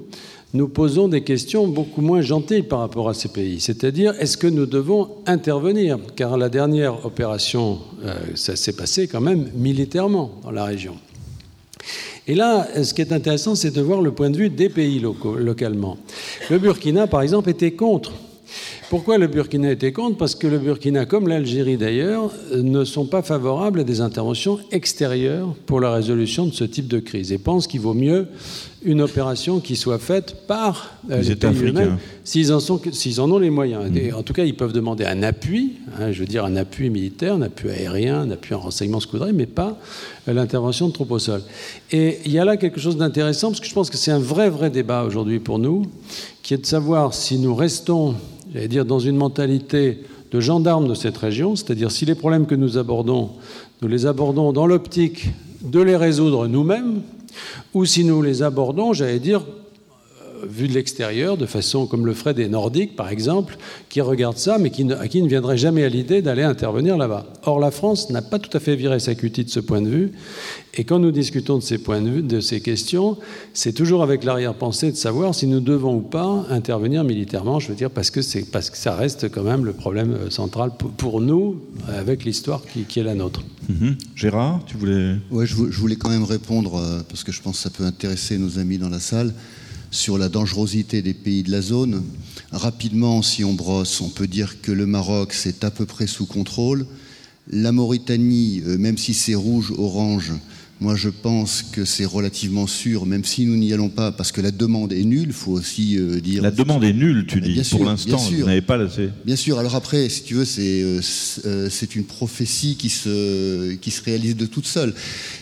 nous 0.55 0.68
posons 0.68 1.09
des 1.09 1.22
questions 1.22 1.66
beaucoup 1.66 2.01
moins 2.01 2.22
gentilles 2.22 2.62
par 2.62 2.80
rapport 2.80 3.09
à 3.09 3.14
ces 3.14 3.28
pays. 3.28 3.61
C'est-à-dire, 3.61 4.14
est-ce 4.18 4.36
que 4.36 4.46
nous 4.46 4.66
devons 4.66 5.09
intervenir? 5.26 5.99
Car 6.16 6.38
la 6.38 6.49
dernière 6.49 7.05
opération, 7.05 7.78
euh, 8.05 8.14
ça 8.34 8.57
s'est 8.57 8.72
passé 8.72 9.09
quand 9.09 9.20
même 9.20 9.51
militairement 9.55 10.32
dans 10.42 10.51
la 10.51 10.64
région. 10.64 10.96
Et 12.26 12.34
là, 12.34 12.66
ce 12.82 12.92
qui 12.92 13.01
est 13.01 13.12
intéressant, 13.12 13.55
c'est 13.55 13.74
de 13.74 13.80
voir 13.80 14.03
le 14.03 14.12
point 14.12 14.30
de 14.30 14.36
vue 14.36 14.51
des 14.51 14.68
pays 14.68 15.01
locaux, 15.01 15.34
localement. 15.34 15.96
Le 16.51 16.59
Burkina, 16.59 17.07
par 17.07 17.22
exemple, 17.22 17.49
était 17.49 17.72
contre. 17.72 18.12
Pourquoi 18.90 19.18
le 19.18 19.26
Burkina 19.26 19.70
était 19.70 19.92
contre? 19.92 20.16
Parce 20.16 20.34
que 20.34 20.46
le 20.46 20.59
Burkina, 20.59 21.05
comme 21.05 21.28
l'Algérie 21.28 21.76
d'ailleurs, 21.76 22.30
ne 22.55 22.84
sont 22.84 23.05
pas 23.05 23.22
favorables 23.22 23.80
à 23.80 23.84
des 23.84 24.01
interventions 24.01 24.59
extérieures 24.72 25.55
pour 25.66 25.80
la 25.80 25.92
résolution 25.92 26.46
de 26.46 26.53
ce 26.53 26.64
type 26.64 26.88
de 26.88 26.99
crise 26.99 27.32
et 27.32 27.38
pensent 27.38 27.66
qu'il 27.66 27.80
vaut 27.80 27.94
mieux 27.94 28.28
une 28.83 29.01
opération 29.01 29.61
qui 29.61 29.76
soit 29.76 29.99
faite 29.99 30.47
par 30.47 30.93
euh, 31.11 31.20
les, 31.20 31.35
pays 31.35 31.64
eux-mêmes, 31.64 31.99
s'ils 32.22 32.53
en, 32.53 32.59
en, 32.59 33.31
ont 33.33 33.39
les 33.39 33.51
moyens. 33.51 33.91
Mmh. 33.91 34.14
en 34.14 34.22
tout 34.22 34.33
cas, 34.33 34.45
ils 34.45 34.55
peuvent 34.55 34.72
demander 34.72 35.05
un 35.05 35.22
appui, 35.22 35.74
hein, 35.99 36.12
je 36.12 36.20
veux 36.20 36.26
dire 36.26 36.45
un 36.45 36.57
appui 36.57 36.89
militaire, 36.89 37.35
un 37.35 37.43
appui 37.43 37.70
aérien, 37.70 38.20
un 38.20 38.31
appui 38.31 38.55
en 38.55 38.61
renseignement 38.61 39.01
secoudré, 39.01 39.33
mais 39.33 39.47
pas 39.47 39.79
euh, 40.29 40.33
l'intervention 40.33 40.89
de 40.89 40.93
troupes 40.93 41.11
au 41.11 41.18
sol. 41.18 41.43
Et 41.91 42.18
il 42.24 42.33
y 42.33 42.39
a 42.39 42.45
là 42.45 42.57
quelque 42.57 42.79
chose 42.79 42.97
d'intéressant, 42.97 43.49
parce 43.49 43.61
que 43.61 43.66
je 43.66 43.74
pense 43.74 43.91
que 43.91 43.97
c'est 43.97 44.12
un 44.12 44.20
vrai, 44.20 44.49
vrai 44.49 44.70
débat 44.70 45.03
aujourd'hui 45.03 45.41
pour 45.41 45.59
nous, 45.59 45.83
qui 46.43 46.55
est 46.55 46.59
de 46.59 46.66
savoir 46.66 47.14
si 47.14 47.39
nous 47.39 47.55
restons, 47.55 48.14
j'allais 48.53 48.68
dire, 48.68 48.85
dans 48.85 49.01
une 49.01 49.16
mentalité 49.16 49.99
de 50.31 50.41
gendarmes 50.41 50.89
de 50.89 50.95
cette 50.95 51.16
région, 51.16 51.57
c'est-à-dire 51.57 51.91
si 51.91 52.05
les 52.05 52.14
problèmes 52.14 52.47
que 52.47 52.55
nous 52.55 52.79
abordons, 52.79 53.31
nous 53.83 53.89
les 53.89 54.07
abordons 54.07 54.53
dans 54.53 54.66
l'optique 54.66 55.31
de 55.62 55.81
les 55.81 55.97
résoudre 55.97 56.47
nous-mêmes, 56.47 57.03
ou 57.74 57.85
si 57.85 58.05
nous 58.05 58.22
les 58.22 58.43
abordons, 58.43 58.93
j'allais 58.93 59.18
dire, 59.18 59.43
vu 60.47 60.68
de 60.68 60.74
l'extérieur, 60.74 61.36
de 61.36 61.47
façon 61.47 61.86
comme 61.86 62.07
le 62.07 62.14
ferait 62.14 62.34
des 62.34 62.49
Nordiques, 62.49 62.97
par 62.97 63.09
exemple, 63.09 63.57
qui 63.89 64.01
regardent 64.01 64.39
ça, 64.39 64.59
mais 64.59 64.70
qui 64.70 64.84
ne, 64.84 64.95
à 64.95 65.09
qui 65.09 65.22
ne 65.22 65.28
viendrait 65.28 65.57
jamais 65.57 65.84
à 65.84 65.89
l'idée 65.89 66.22
d'aller 66.22 66.43
intervenir 66.43 66.97
là-bas. 66.97 67.26
Or, 67.45 67.61
la 67.61 67.70
France 67.70 68.11
n'a 68.11 68.22
pas 68.22 68.39
tout 68.39 68.55
à 68.57 68.61
fait 68.61 68.76
viré 68.76 68.99
sa 69.01 69.14
cutie 69.14 69.45
de 69.45 69.51
ce 69.51 69.61
point 69.61 69.80
de 69.80 69.89
vue, 69.89 70.12
et 70.78 70.84
quand 70.84 71.01
nous 71.01 71.11
discutons 71.11 71.59
de 71.59 71.62
ces 71.62 71.78
points 71.78 72.01
de 72.01 72.09
vue, 72.09 72.22
de 72.22 72.39
ces 72.39 72.61
questions, 72.61 73.16
c'est 73.53 73.72
toujours 73.72 74.03
avec 74.03 74.22
l'arrière-pensée 74.22 74.93
de 74.93 74.97
savoir 74.97 75.34
si 75.34 75.49
nous 75.49 75.59
devons 75.59 75.97
ou 75.97 76.01
pas 76.01 76.47
intervenir 76.51 77.03
militairement. 77.03 77.59
Je 77.59 77.68
veux 77.68 77.74
dire 77.74 77.91
parce 77.91 78.12
que 78.12 78.22
c'est 78.22 78.43
parce 78.43 78.70
que 78.70 78.76
ça 78.76 78.95
reste 78.95 79.28
quand 79.28 79.43
même 79.43 79.64
le 79.64 79.72
problème 79.72 80.12
euh, 80.12 80.30
central 80.30 80.70
pour 80.97 81.20
nous 81.20 81.61
avec 81.89 82.24
l'histoire 82.24 82.62
qui, 82.64 83.01
est 83.01 83.03
la 83.03 83.14
nôtre. 83.14 83.43
Mhm. 83.68 83.97
Gérard, 84.14 84.61
tu 84.66 84.76
voulais 84.76 85.16
Ouais, 85.32 85.47
je 85.47 85.55
voulais 85.55 85.97
quand 85.97 86.11
même 86.11 86.24
répondre 86.24 86.76
euh, 86.76 87.01
parce 87.09 87.24
que 87.24 87.32
je 87.32 87.43
pense 87.43 87.57
que 87.57 87.62
ça 87.62 87.70
peut 87.70 87.84
intéresser 87.84 88.39
nos 88.39 88.59
amis 88.61 88.78
dans 88.78 88.89
la 88.89 89.01
salle 89.01 89.34
sur 89.91 90.18
la 90.18 90.28
dangerosité 90.28 91.03
des 91.03 91.14
pays 91.14 91.43
de 91.43 91.51
la 91.51 91.62
zone. 91.62 92.05
Rapidement, 92.53 93.22
si 93.22 93.45
on 93.45 93.55
brosse, 93.55 94.01
on 94.01 94.09
peut 94.09 94.26
dire 94.26 94.61
que 94.61 94.72
le 94.72 94.86
Maroc, 94.86 95.32
c'est 95.32 95.64
à 95.64 95.70
peu 95.70 95.86
près 95.86 96.07
sous 96.07 96.26
contrôle. 96.26 96.86
La 97.51 97.72
Mauritanie, 97.72 98.62
euh, 98.66 98.76
même 98.76 98.99
si 98.99 99.14
c'est 99.14 99.34
rouge, 99.34 99.72
orange, 99.76 100.32
moi, 100.81 100.95
je 100.95 101.09
pense 101.09 101.62
que 101.62 101.85
c'est 101.85 102.05
relativement 102.05 102.68
sûr, 102.68 103.05
même 103.05 103.24
si 103.24 103.47
nous 103.47 103.57
n'y 103.57 103.72
allons 103.72 103.89
pas, 103.89 104.12
parce 104.12 104.31
que 104.31 104.41
la 104.41 104.53
demande 104.53 104.93
est 104.93 105.03
nulle, 105.03 105.29
il 105.29 105.33
faut 105.33 105.53
aussi 105.53 105.99
euh, 105.99 106.20
dire... 106.20 106.41
La 106.41 106.53
demande 106.53 106.85
est 106.85 106.93
nulle, 106.93 107.26
tu 107.26 107.41
dis, 107.41 107.61
pour 107.68 107.85
l'instant, 107.85 108.16
vous 108.16 108.45
n'avez 108.45 108.62
pas 108.62 108.76
laissé. 108.76 109.11
Bien 109.24 109.35
sûr, 109.35 109.59
alors 109.59 109.74
après, 109.74 110.09
si 110.09 110.22
tu 110.22 110.35
veux, 110.35 110.45
c'est 110.45 110.83
euh, 110.83 111.01
euh, 111.47 111.68
une 111.97 112.05
prophétie 112.05 112.76
qui 112.76 112.91
se, 112.91 113.74
qui 113.74 113.91
se 113.91 114.05
réalise 114.05 114.37
de 114.37 114.47
toute 114.47 114.66
seule. 114.66 114.95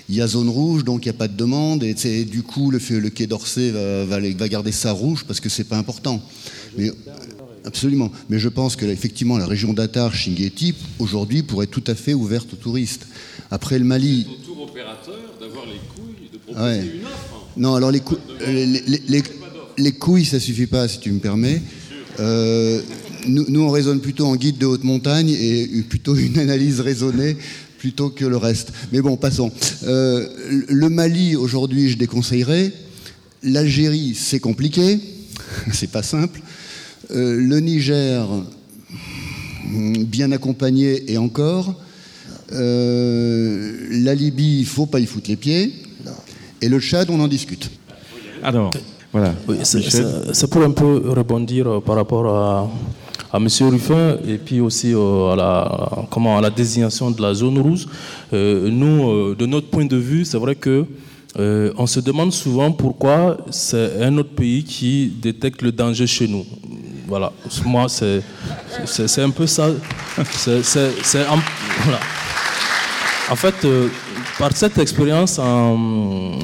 Il 0.08 0.14
y 0.14 0.22
a 0.22 0.26
zone 0.26 0.48
rouge, 0.48 0.84
donc 0.84 1.04
il 1.04 1.08
n'y 1.08 1.14
a 1.14 1.18
pas 1.18 1.28
de 1.28 1.36
demande, 1.36 1.84
et 1.84 2.24
du 2.24 2.42
coup, 2.42 2.70
le, 2.70 2.80
le 2.98 3.10
Quai 3.10 3.26
d'Orsay 3.26 3.72
va, 3.72 4.04
va, 4.06 4.20
va, 4.20 4.48
garder 4.48 4.72
ça 4.72 4.92
rouge, 4.92 5.24
parce 5.28 5.40
que 5.40 5.50
c'est 5.50 5.64
pas 5.64 5.76
important. 5.76 6.22
Mais, 6.78 6.90
Absolument. 7.66 8.12
Mais 8.30 8.38
je 8.38 8.48
pense 8.48 8.76
que 8.76 8.86
effectivement, 8.86 9.38
la 9.38 9.46
région 9.46 9.72
d'Atar, 9.72 10.14
Chinguetti, 10.14 10.72
aujourd'hui, 11.00 11.42
pourrait 11.42 11.64
être 11.64 11.72
tout 11.72 11.82
à 11.88 11.96
fait 11.96 12.14
ouverte 12.14 12.52
aux 12.52 12.56
touristes. 12.56 13.08
Après 13.50 13.76
le 13.78 13.84
Mali 13.84 14.24
d'avoir 15.40 15.64
les 15.66 15.80
couilles 15.94 16.28
de 16.32 16.38
proposer 16.38 16.98
une 16.98 17.04
offre. 17.04 17.46
Non, 17.56 17.74
alors 17.74 17.90
les, 17.90 18.02
les, 19.78 19.92
couilles, 19.92 20.24
ça 20.24 20.38
suffit 20.38 20.66
pas, 20.66 20.86
si 20.88 21.00
tu 21.00 21.12
me 21.12 21.18
permets. 21.18 21.62
Euh, 22.20 22.80
nous, 23.26 23.60
on 23.62 23.70
raisonne 23.70 24.00
plutôt 24.00 24.26
en 24.26 24.36
guide 24.36 24.58
de 24.58 24.66
haute 24.66 24.84
montagne 24.84 25.30
et 25.30 25.82
plutôt 25.88 26.14
une 26.14 26.38
analyse 26.38 26.80
raisonnée 26.80 27.36
plutôt 27.78 28.10
que 28.10 28.24
le 28.24 28.36
reste. 28.36 28.72
Mais 28.92 29.00
bon, 29.00 29.16
passons. 29.16 29.50
Euh, 29.84 30.28
le 30.68 30.88
Mali, 30.88 31.36
aujourd'hui, 31.36 31.88
je 31.88 31.96
déconseillerais. 31.96 32.72
L'Algérie, 33.42 34.14
c'est 34.14 34.40
compliqué, 34.40 34.98
c'est 35.72 35.90
pas 35.90 36.02
simple. 36.02 36.40
Euh, 37.12 37.36
le 37.36 37.60
Niger, 37.60 38.26
bien 39.64 40.32
accompagné 40.32 41.10
et 41.12 41.18
encore. 41.18 41.74
Euh, 42.52 43.86
la 43.90 44.14
Libye, 44.14 44.60
il 44.60 44.66
faut 44.66 44.86
pas 44.86 45.00
y 45.00 45.06
foutre 45.06 45.28
les 45.28 45.36
pieds. 45.36 45.72
Et 46.62 46.68
le 46.68 46.80
Tchad, 46.80 47.10
on 47.10 47.20
en 47.20 47.28
discute. 47.28 47.70
Alors, 48.42 48.72
voilà. 49.12 49.34
c'est 49.64 50.50
pour 50.50 50.62
un 50.62 50.70
peu 50.70 51.02
rebondir 51.10 51.82
par 51.82 51.96
rapport 51.96 52.26
à, 52.28 52.70
à 53.32 53.38
M. 53.38 53.48
Ruffin 53.60 54.16
et 54.26 54.38
puis 54.38 54.60
aussi 54.60 54.92
à, 54.94 55.36
la, 55.36 56.06
comment, 56.10 56.38
à 56.38 56.40
la 56.40 56.50
désignation 56.50 57.10
de 57.10 57.20
la 57.20 57.34
zone 57.34 57.58
rouge. 57.58 57.86
nous, 58.32 59.34
de 59.34 59.46
notre 59.46 59.68
point 59.68 59.84
de 59.84 59.96
vue, 59.96 60.24
c'est 60.24 60.38
vrai 60.38 60.54
que 60.54 60.84
on 61.38 61.86
se 61.86 62.00
demande 62.00 62.32
souvent 62.32 62.72
pourquoi 62.72 63.38
c'est 63.50 64.02
un 64.02 64.16
autre 64.18 64.34
pays 64.34 64.64
qui 64.64 65.12
détecte 65.20 65.62
le 65.62 65.72
danger 65.72 66.06
chez 66.06 66.28
nous. 66.28 66.44
Voilà, 67.06 67.32
moi, 67.64 67.86
c'est 67.88 68.22
un 69.18 69.30
peu 69.30 69.46
ça. 69.46 69.70
C'est 70.32 71.24
voilà. 71.84 72.00
En 73.28 73.34
fait, 73.34 73.64
euh, 73.64 73.88
par 74.38 74.56
cette 74.56 74.78
expérience, 74.78 75.40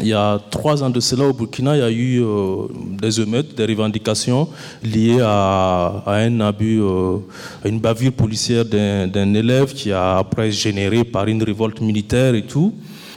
il 0.01 0.09
y 0.09 0.13
a 0.13 0.41
trois 0.51 0.83
ans 0.83 0.91
de 0.91 0.99
cela 0.99 1.29
au 1.29 1.33
Burkina, 1.33 1.77
il 1.77 1.79
y 1.79 1.83
a 1.83 1.91
eu 1.91 2.21
euh, 2.21 2.67
des 3.01 3.21
émeutes, 3.21 3.55
des 3.55 3.67
revendications 3.67 4.49
liées 4.83 5.21
à, 5.23 6.03
un 6.07 6.41
abus, 6.41 6.81
euh, 6.83 7.19
à 7.65 7.69
une 7.69 7.79
bavure 7.79 8.13
policière 8.13 8.65
d'un 8.65 9.35
élève 9.35 9.73
qui 9.73 9.93
a 9.93 10.19
après 10.19 10.51
généré 10.51 11.05
par 11.05 11.29
une 11.29 11.41
révolte 11.45 11.81
militaire 11.81 12.35
et 12.35 12.43
tout. 12.43 12.75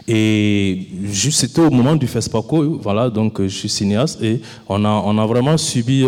Et 0.08 0.88
juste, 1.06 1.40
c'était 1.40 1.62
au 1.62 1.72
moment 1.72 1.96
du 1.96 2.06
FESPACO, 2.06 2.80
voilà, 2.84 3.10
donc 3.10 3.42
je 3.42 3.48
suis 3.48 3.70
cinéaste, 3.70 4.22
et 4.22 4.42
on 4.70 4.86
a, 4.86 4.90
on 4.90 5.18
a 5.18 5.26
vraiment 5.26 5.58
subi 5.58 6.06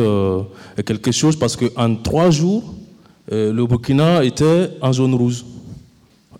quelque 0.85 1.11
chose 1.11 1.35
parce 1.35 1.55
qu'en 1.55 1.95
trois 1.95 2.29
jours, 2.29 2.75
le 3.31 3.65
Burkina 3.65 4.23
était 4.23 4.69
en 4.79 4.93
zone 4.93 5.15
rouge. 5.15 5.43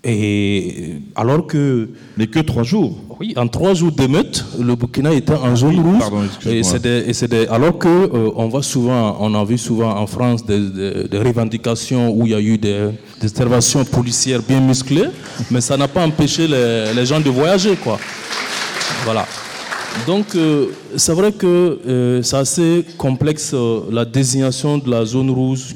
Et 0.04 0.94
alors 1.16 1.46
que. 1.46 1.88
Mais 2.16 2.28
que 2.28 2.38
trois 2.38 2.62
jours 2.62 2.96
Oui, 3.18 3.34
en 3.36 3.48
trois 3.48 3.74
jours 3.74 3.90
d'émeute, 3.90 4.44
le 4.60 4.74
Burkina 4.76 5.12
était 5.12 5.34
en 5.34 5.56
zone 5.56 5.80
rouge. 5.80 5.98
Pardon, 5.98 6.22
et 6.46 6.62
c'est 6.62 7.28
des, 7.28 7.46
alors 7.48 7.78
que 7.78 7.88
euh, 7.88 8.30
on 8.36 8.48
voit 8.48 8.62
souvent, 8.62 9.16
on 9.20 9.34
a 9.34 9.44
vu 9.44 9.58
souvent 9.58 9.96
en 9.96 10.06
France 10.06 10.44
des, 10.46 11.08
revendications 11.18 12.12
où 12.14 12.26
il 12.26 12.32
y 12.32 12.34
a 12.34 12.40
eu 12.40 12.58
des, 12.58 12.90
interventions 13.22 13.84
policières 13.84 14.40
bien 14.42 14.60
musclées, 14.60 15.08
mais 15.50 15.60
ça 15.60 15.76
n'a 15.76 15.88
pas 15.88 16.04
empêché 16.06 16.46
les, 16.46 17.06
gens 17.06 17.20
de 17.20 17.30
voyager, 17.30 17.74
quoi. 17.76 17.98
Voilà. 19.04 19.26
Donc, 20.06 20.36
euh, 20.36 20.66
c'est 20.96 21.12
vrai 21.12 21.32
que 21.32 21.80
euh, 21.86 22.22
c'est 22.22 22.36
assez 22.36 22.84
complexe 22.96 23.52
la 23.90 24.04
désignation 24.04 24.78
de 24.78 24.88
la 24.88 25.04
zone 25.04 25.30
rouge. 25.30 25.74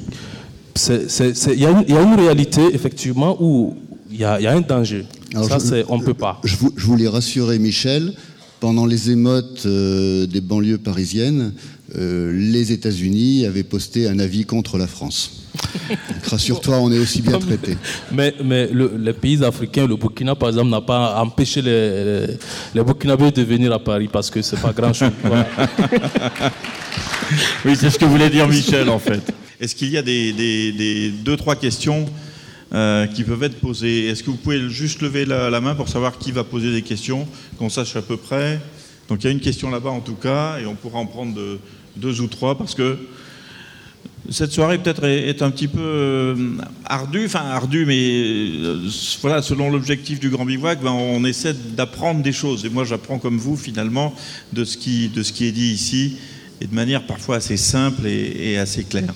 Il 0.87 1.55
y, 1.55 1.91
y, 1.91 1.97
a 1.97 2.01
une 2.01 2.15
réalité, 2.15 2.61
effectivement, 2.73 3.37
où 3.39 3.75
il 4.13 4.19
y, 4.19 4.25
a 4.25 4.51
un 4.51 4.61
danger. 4.61 5.05
ça, 5.33 5.57
on 5.89 5.97
ne 5.97 6.03
peut 6.03 6.13
pas. 6.13 6.39
Je, 6.43 6.55
voulais 6.77 7.07
rassurer 7.07 7.59
Michel. 7.59 8.13
Pendant 8.59 8.85
les 8.85 9.11
émeutes 9.11 9.63
euh, 9.65 10.25
des 10.25 10.39
banlieues 10.39 10.77
parisiennes, 10.77 11.51
euh, 11.97 12.31
les 12.33 12.71
États-Unis 12.71 13.45
avaient 13.45 13.63
posté 13.63 14.07
un 14.07 14.19
avis 14.19 14.45
contre 14.45 14.77
la 14.77 14.87
France. 14.87 15.49
Rassure-toi, 16.29 16.79
on 16.79 16.89
est 16.89 16.97
aussi 16.97 17.21
bien 17.21 17.39
traités. 17.39 17.75
Mais, 18.13 18.33
mais 18.41 18.69
les 18.71 19.11
pays 19.11 19.43
africains, 19.43 19.85
le 19.85 19.97
Burkina 19.97 20.35
par 20.35 20.47
exemple, 20.47 20.69
n'a 20.69 20.79
pas 20.79 21.21
empêché 21.21 21.61
les, 21.61 22.27
les, 22.73 22.83
Burkinabés 22.83 23.31
de 23.31 23.41
venir 23.41 23.73
à 23.73 23.79
Paris 23.79 24.07
parce 24.09 24.29
que 24.29 24.41
c'est 24.41 24.61
pas 24.61 24.71
grand-chose. 24.71 25.11
oui, 27.65 27.75
c'est 27.77 27.89
ce 27.89 27.99
que 27.99 28.05
voulait 28.05 28.29
dire 28.29 28.47
Michel 28.47 28.89
en 28.89 28.99
fait. 28.99 29.21
Est-ce 29.59 29.75
qu'il 29.75 29.89
y 29.89 29.97
a 29.97 30.01
des, 30.01 30.31
des, 30.31 31.09
deux, 31.09 31.35
trois 31.35 31.55
questions 31.55 32.05
euh, 32.73 33.05
qui 33.07 33.23
peuvent 33.23 33.43
être 33.43 33.59
posées. 33.59 34.07
Est-ce 34.07 34.23
que 34.23 34.31
vous 34.31 34.37
pouvez 34.37 34.69
juste 34.69 35.01
lever 35.01 35.25
la, 35.25 35.61
main 35.61 35.75
pour 35.75 35.89
savoir 35.89 36.17
qui 36.17 36.31
va 36.31 36.43
poser 36.43 36.71
des 36.71 36.81
questions, 36.81 37.27
qu'on 37.57 37.69
sache 37.69 37.95
à 37.95 38.01
peu 38.01 38.17
près? 38.17 38.59
Donc 39.09 39.23
il 39.23 39.25
y 39.25 39.27
a 39.27 39.31
une 39.31 39.39
question 39.39 39.69
là-bas 39.69 39.91
en 39.91 39.99
tout 39.99 40.15
cas, 40.15 40.57
et 40.59 40.65
on 40.65 40.75
pourra 40.75 40.99
en 40.99 41.05
prendre 41.05 41.35
deux 41.95 42.21
ou 42.21 42.27
trois, 42.27 42.57
parce 42.57 42.73
que 42.73 42.97
cette 44.29 44.51
soirée 44.51 44.77
peut-être 44.77 45.03
est, 45.03 45.41
un 45.41 45.51
petit 45.51 45.67
peu 45.67 45.81
euh, 45.81 46.35
ardue, 46.85 47.25
enfin 47.25 47.41
ardue, 47.41 47.85
mais 47.85 47.99
euh, 47.99 48.79
voilà, 49.21 49.41
selon 49.41 49.69
l'objectif 49.69 50.19
du 50.19 50.29
Grand 50.29 50.45
Bivouac, 50.45 50.81
ben, 50.81 50.91
on 50.91 51.25
essaie 51.25 51.53
d'apprendre 51.53 52.21
des 52.21 52.31
choses. 52.31 52.65
Et 52.65 52.69
moi 52.69 52.85
j'apprends 52.85 53.19
comme 53.19 53.37
vous 53.37 53.57
finalement 53.57 54.15
de 54.53 54.63
ce, 54.63 54.77
qui, 54.77 55.09
de 55.09 55.23
ce 55.23 55.33
qui 55.33 55.45
est 55.45 55.51
dit 55.51 55.71
ici, 55.71 56.17
et 56.61 56.67
de 56.67 56.73
manière 56.73 57.05
parfois 57.05 57.35
assez 57.35 57.57
simple 57.57 58.07
et 58.07 58.57
assez 58.57 58.83
claire. 58.83 59.13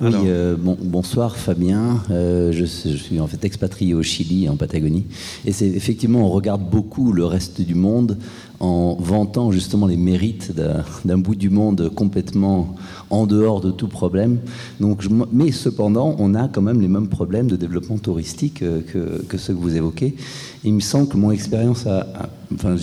Oui, 0.00 0.12
euh, 0.26 0.56
bon, 0.58 0.76
bonsoir 0.80 1.36
Fabien. 1.36 2.02
Euh, 2.10 2.52
je, 2.52 2.64
je, 2.64 2.96
suis 2.96 3.20
en 3.20 3.26
fait 3.26 3.44
expatrié 3.44 3.94
au 3.94 4.02
Chili, 4.02 4.48
en 4.48 4.56
Patagonie. 4.56 5.04
Et 5.44 5.52
c'est 5.52 5.66
effectivement, 5.68 6.26
on 6.26 6.30
regarde 6.30 6.68
beaucoup 6.68 7.12
le 7.12 7.24
reste 7.24 7.60
du 7.60 7.74
monde 7.74 8.18
en 8.60 8.96
vantant 8.98 9.50
justement 9.50 9.86
les 9.86 9.96
mérites 9.96 10.52
d'un 11.04 11.18
bout 11.18 11.34
du 11.34 11.50
monde 11.50 11.90
complètement 11.94 12.74
en 13.10 13.26
dehors 13.26 13.60
de 13.60 13.70
tout 13.70 13.88
problème. 13.88 14.38
Donc, 14.80 15.04
mais 15.32 15.52
cependant, 15.52 16.16
on 16.18 16.34
a 16.34 16.48
quand 16.48 16.62
même 16.62 16.80
les 16.80 16.88
mêmes 16.88 17.08
problèmes 17.08 17.46
de 17.46 17.56
développement 17.56 17.98
touristique 17.98 18.62
euh, 18.62 18.80
que, 19.28 19.38
ceux 19.38 19.54
que 19.54 19.58
vous 19.58 19.76
évoquez. 19.76 20.14
Il 20.64 20.74
me 20.74 20.80
semble 20.80 21.08
que 21.08 21.16
mon 21.16 21.30
expérience 21.30 21.86
a, 21.86 22.30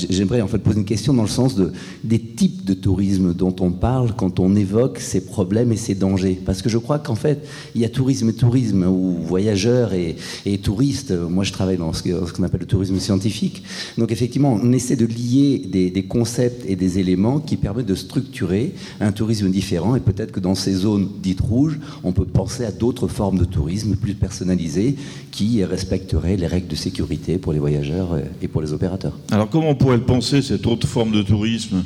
j'aimerais 0.09 0.41
en 0.41 0.47
fait 0.47 0.59
poser 0.59 0.79
une 0.79 0.85
question 0.85 1.13
dans 1.13 1.23
le 1.23 1.27
sens 1.27 1.55
de, 1.55 1.71
des 2.03 2.19
types 2.19 2.63
de 2.65 2.73
tourisme 2.73 3.33
dont 3.33 3.55
on 3.59 3.71
parle 3.71 4.13
quand 4.15 4.39
on 4.39 4.55
évoque 4.55 4.99
ces 4.99 5.25
problèmes 5.25 5.71
et 5.71 5.77
ces 5.77 5.95
dangers. 5.95 6.39
Parce 6.45 6.61
que 6.61 6.69
je 6.69 6.77
crois 6.77 6.99
qu'en 6.99 7.15
fait, 7.15 7.45
il 7.75 7.81
y 7.81 7.85
a 7.85 7.89
tourisme 7.89 8.29
et 8.29 8.33
tourisme, 8.33 8.83
ou 8.83 9.17
voyageurs 9.25 9.93
et, 9.93 10.15
et 10.45 10.57
touristes. 10.59 11.11
Moi, 11.11 11.43
je 11.43 11.51
travaille 11.51 11.77
dans 11.77 11.93
ce 11.93 12.03
qu'on 12.03 12.43
appelle 12.43 12.61
le 12.61 12.65
tourisme 12.65 12.99
scientifique. 12.99 13.63
Donc, 13.97 14.11
effectivement, 14.11 14.59
on 14.61 14.71
essaie 14.71 14.95
de 14.95 15.05
lier 15.05 15.60
des, 15.67 16.03
concepts 16.03 16.63
et 16.67 16.75
des 16.75 16.99
éléments 16.99 17.39
qui 17.39 17.57
permettent 17.57 17.85
de 17.85 17.95
structurer 17.95 18.73
un 18.99 19.11
tourisme 19.11 19.49
différent. 19.49 19.95
Et 19.95 19.99
peut-être 19.99 20.31
que 20.31 20.39
dans 20.39 20.55
ces 20.55 20.73
zones 20.73 21.09
dites 21.21 21.41
rouges, 21.41 21.79
on 22.03 22.11
peut 22.11 22.25
penser 22.25 22.65
à 22.65 22.71
d'autres 22.71 23.07
formes 23.07 23.39
de 23.39 23.45
tourisme 23.45 23.95
plus 23.95 24.15
personnalisées 24.15 24.95
qui 25.31 25.63
respecteraient 25.63 26.37
les 26.37 26.47
règles 26.47 26.67
de 26.67 26.75
sécurité 26.75 27.37
pour 27.37 27.53
les 27.53 27.59
voyageurs 27.59 28.17
et 28.41 28.47
pour 28.47 28.61
les 28.61 28.73
opérateurs. 28.73 29.17
Alors 29.31 29.49
comment 29.49 29.69
on 29.69 29.75
pourrait 29.75 29.97
le 29.97 30.05
penser, 30.05 30.41
cette 30.41 30.67
autre 30.67 30.87
forme 30.87 31.11
de 31.11 31.21
tourisme? 31.21 31.83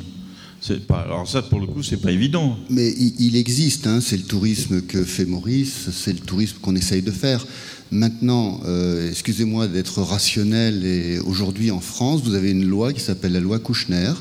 Pas, 0.88 1.00
alors 1.00 1.28
ça, 1.28 1.42
pour 1.42 1.60
le 1.60 1.66
coup, 1.66 1.82
c'est 1.82 2.00
pas 2.00 2.10
évident. 2.10 2.56
Mais 2.70 2.92
il, 2.92 3.36
existe, 3.36 3.86
hein, 3.86 4.00
c'est 4.00 4.16
le 4.16 4.24
tourisme 4.24 4.82
que 4.82 5.04
fait 5.04 5.24
Maurice, 5.24 5.90
c'est 5.92 6.12
le 6.12 6.18
tourisme 6.18 6.56
qu'on 6.60 6.74
essaye 6.74 7.02
de 7.02 7.10
faire. 7.10 7.46
Maintenant, 7.92 8.60
euh, 8.66 9.08
excusez-moi 9.08 9.68
d'être 9.68 10.02
rationnel, 10.02 10.84
et 10.84 11.20
aujourd'hui 11.20 11.70
en 11.70 11.80
France, 11.80 12.22
vous 12.24 12.34
avez 12.34 12.50
une 12.50 12.64
loi 12.64 12.92
qui 12.92 13.00
s'appelle 13.00 13.32
la 13.32 13.40
loi 13.40 13.60
Kouchner, 13.60 14.12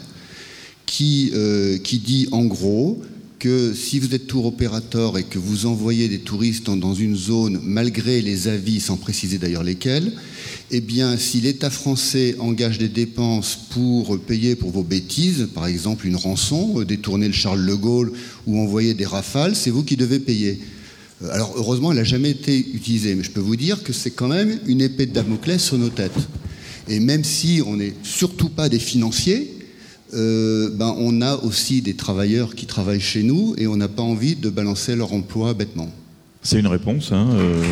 qui, 0.85 1.31
euh, 1.33 1.79
dit 1.79 2.27
en 2.31 2.45
gros 2.45 3.01
que 3.39 3.73
si 3.73 3.99
vous 3.99 4.13
êtes 4.13 4.27
tour 4.27 4.45
opérateur 4.45 5.17
et 5.17 5.23
que 5.23 5.39
vous 5.39 5.65
envoyez 5.65 6.07
des 6.07 6.19
touristes 6.19 6.69
dans 6.69 6.93
une 6.93 7.15
zone, 7.15 7.59
malgré 7.63 8.21
les 8.21 8.47
avis, 8.47 8.79
sans 8.79 8.97
préciser 8.97 9.39
d'ailleurs 9.39 9.63
lesquels, 9.63 10.13
eh 10.69 10.81
bien, 10.81 11.17
si 11.17 11.41
l'État 11.41 11.71
français 11.71 12.35
engage 12.39 12.77
des 12.77 12.87
dépenses 12.87 13.57
pour 13.71 14.19
payer 14.19 14.55
pour 14.55 14.69
vos 14.69 14.83
bêtises, 14.83 15.47
par 15.55 15.65
exemple 15.65 16.05
une 16.05 16.15
rançon, 16.15 16.81
euh, 16.81 16.85
détourner 16.85 17.27
le 17.27 17.33
Charles 17.33 17.65
de 17.65 17.73
Gaulle 17.73 18.11
ou 18.45 18.59
envoyer 18.59 18.93
des 18.93 19.05
rafales, 19.05 19.55
c'est 19.55 19.71
vous 19.71 19.83
qui 19.83 19.97
devez 19.97 20.19
payer. 20.19 20.59
Euh, 21.23 21.29
alors 21.31 21.53
heureusement, 21.55 21.91
elle 21.91 21.97
n'a 21.97 22.03
jamais 22.03 22.31
été 22.31 22.57
utilisée, 22.57 23.15
mais 23.15 23.23
je 23.23 23.31
peux 23.31 23.39
vous 23.39 23.55
dire 23.55 23.83
que 23.83 23.93
c'est 23.93 24.11
quand 24.11 24.27
même 24.27 24.59
une 24.65 24.81
épée 24.81 25.05
de 25.05 25.13
Damoclès 25.13 25.61
sur 25.61 25.77
nos 25.77 25.89
têtes. 25.89 26.27
Et 26.87 26.99
même 26.99 27.23
si 27.23 27.61
on 27.65 27.77
n'est 27.77 27.93
surtout 28.03 28.49
pas 28.49 28.69
des 28.69 28.79
financiers, 28.79 29.55
euh, 30.13 30.69
ben, 30.71 30.95
on 30.97 31.21
a 31.21 31.35
aussi 31.37 31.81
des 31.81 31.95
travailleurs 31.95 32.55
qui 32.55 32.65
travaillent 32.65 33.01
chez 33.01 33.23
nous 33.23 33.55
et 33.57 33.67
on 33.67 33.75
n'a 33.75 33.87
pas 33.87 34.03
envie 34.03 34.35
de 34.35 34.49
balancer 34.49 34.95
leur 34.95 35.13
emploi 35.13 35.53
bêtement. 35.53 35.89
C'est 36.43 36.59
une 36.59 36.67
réponse. 36.67 37.11
Hein, 37.11 37.27
euh. 37.33 37.63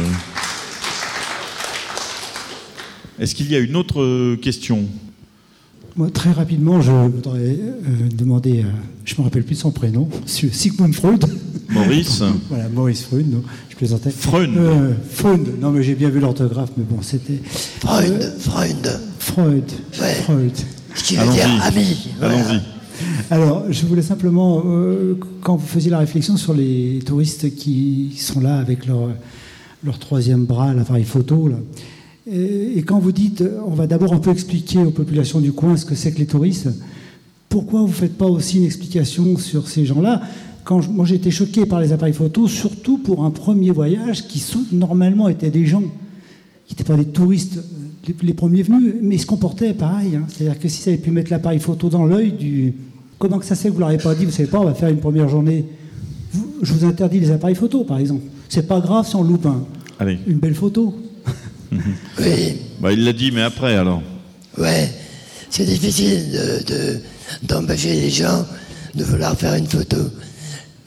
Est-ce 3.19 3.35
qu'il 3.35 3.51
y 3.51 3.55
a 3.55 3.59
une 3.59 3.75
autre 3.75 4.35
question? 4.37 4.85
Moi, 5.95 6.09
très 6.09 6.31
rapidement, 6.31 6.81
je 6.81 6.91
voudrais 6.91 7.39
euh, 7.39 8.09
demander, 8.11 8.65
je 9.05 9.13
ne 9.13 9.19
me 9.19 9.23
rappelle 9.25 9.43
plus 9.43 9.55
son 9.55 9.71
prénom, 9.71 10.09
Sigmund 10.25 10.95
Freud. 10.95 11.23
Maurice. 11.69 12.21
voilà, 12.49 12.69
Maurice 12.69 13.03
Freud, 13.03 13.31
non, 13.31 13.43
je 13.69 13.75
plaisantais. 13.75 14.11
Freud. 14.11 14.49
Euh, 14.55 14.93
Freud, 15.11 15.59
non, 15.59 15.71
mais 15.71 15.83
j'ai 15.83 15.95
bien 15.95 16.09
vu 16.09 16.19
l'orthographe, 16.19 16.71
mais 16.77 16.83
bon, 16.83 17.01
c'était. 17.01 17.39
Freud, 17.79 18.11
euh, 18.11 18.31
Freud. 18.39 18.99
Freud. 19.19 19.71
Freud. 20.23 20.51
Ce 20.95 21.03
qui 21.03 21.15
veut 21.15 21.31
dire 21.31 21.47
ami. 21.63 22.09
Allons-y. 22.21 22.61
Alors, 23.31 23.65
je 23.69 23.85
voulais 23.85 24.03
simplement, 24.03 24.63
quand 25.41 25.55
vous 25.55 25.65
faisiez 25.65 25.89
la 25.89 25.97
réflexion 25.97 26.37
sur 26.37 26.53
les 26.53 26.99
touristes 27.05 27.55
qui 27.55 28.13
sont 28.17 28.39
là 28.39 28.59
avec 28.59 28.85
leur, 28.85 29.09
leur 29.83 29.97
troisième 29.97 30.45
bras, 30.45 30.73
l'appareil 30.73 31.03
photo, 31.03 31.47
là, 31.47 31.57
et, 32.31 32.83
quand 32.85 32.99
vous 32.99 33.11
dites, 33.11 33.43
on 33.65 33.71
va 33.71 33.87
d'abord 33.87 34.13
un 34.13 34.19
peu 34.19 34.31
expliquer 34.31 34.79
aux 34.79 34.91
populations 34.91 35.41
du 35.41 35.51
coin 35.51 35.75
ce 35.75 35.85
que 35.85 35.95
c'est 35.95 36.11
que 36.13 36.19
les 36.19 36.25
touristes, 36.25 36.69
pourquoi 37.49 37.81
vous 37.81 37.87
ne 37.87 37.93
faites 37.93 38.17
pas 38.17 38.25
aussi 38.25 38.57
une 38.57 38.63
explication 38.63 39.37
sur 39.37 39.67
ces 39.67 39.85
gens-là? 39.85 40.21
Quand 40.63 40.87
Moi, 40.89 41.05
j'ai 41.05 41.15
été 41.15 41.31
choqué 41.31 41.65
par 41.65 41.81
les 41.81 41.91
appareils 41.91 42.13
photos, 42.13 42.51
surtout 42.51 42.97
pour 42.97 43.25
un 43.25 43.31
premier 43.31 43.71
voyage 43.71 44.27
qui 44.27 44.43
normalement 44.71 45.27
étaient 45.29 45.51
des 45.51 45.65
gens 45.65 45.83
qui 46.65 46.73
n'étaient 46.73 46.83
pas 46.83 46.95
des 46.95 47.05
touristes, 47.05 47.59
les, 48.21 48.33
premiers 48.33 48.63
venus, 48.63 48.95
mais 49.01 49.15
ils 49.15 49.19
se 49.19 49.25
comportaient 49.25 49.73
pareil. 49.73 50.15
Hein. 50.15 50.25
C'est-à-dire 50.27 50.59
que 50.59 50.67
si 50.67 50.81
ça 50.81 50.89
avait 50.89 50.99
pu 50.99 51.11
mettre 51.11 51.31
l'appareil 51.31 51.59
photo 51.59 51.89
dans 51.89 52.05
l'œil 52.05 52.31
du, 52.31 52.73
Comment 53.23 53.39
que 53.39 53.45
ça 53.45 53.55
se 53.55 53.61
fait 53.61 53.69
que 53.69 53.73
vous 53.73 53.79
ne 53.79 53.85
l'aurez 53.85 53.97
pas 53.97 54.15
dit 54.15 54.25
Vous 54.25 54.31
savez 54.31 54.49
pas, 54.49 54.59
on 54.59 54.65
va 54.65 54.73
faire 54.73 54.89
une 54.89 54.99
première 54.99 55.29
journée. 55.29 55.65
je 56.61 56.73
vous 56.73 56.83
interdis 56.83 57.21
les 57.21 57.31
appareils 57.31 57.55
photo, 57.55 57.85
par 57.85 57.97
exemple. 57.97 58.23
C'est 58.49 58.67
pas 58.67 58.81
grave 58.81 59.07
si 59.07 59.15
on 59.15 59.23
loupe 59.23 59.47
une 60.27 60.39
belle 60.39 60.55
photo. 60.55 60.93
oui. 61.71 62.57
Bah, 62.81 62.91
il 62.91 63.05
l'a 63.05 63.13
dit, 63.13 63.31
mais 63.31 63.41
après 63.41 63.77
alors. 63.77 64.01
Ouais, 64.57 64.91
c'est 65.49 65.63
difficile 65.63 66.37
d'empêcher 67.43 67.93
les 67.93 68.09
gens 68.09 68.45
de 68.93 69.05
vouloir 69.05 69.37
faire 69.37 69.55
une 69.55 69.67
photo. 69.67 69.97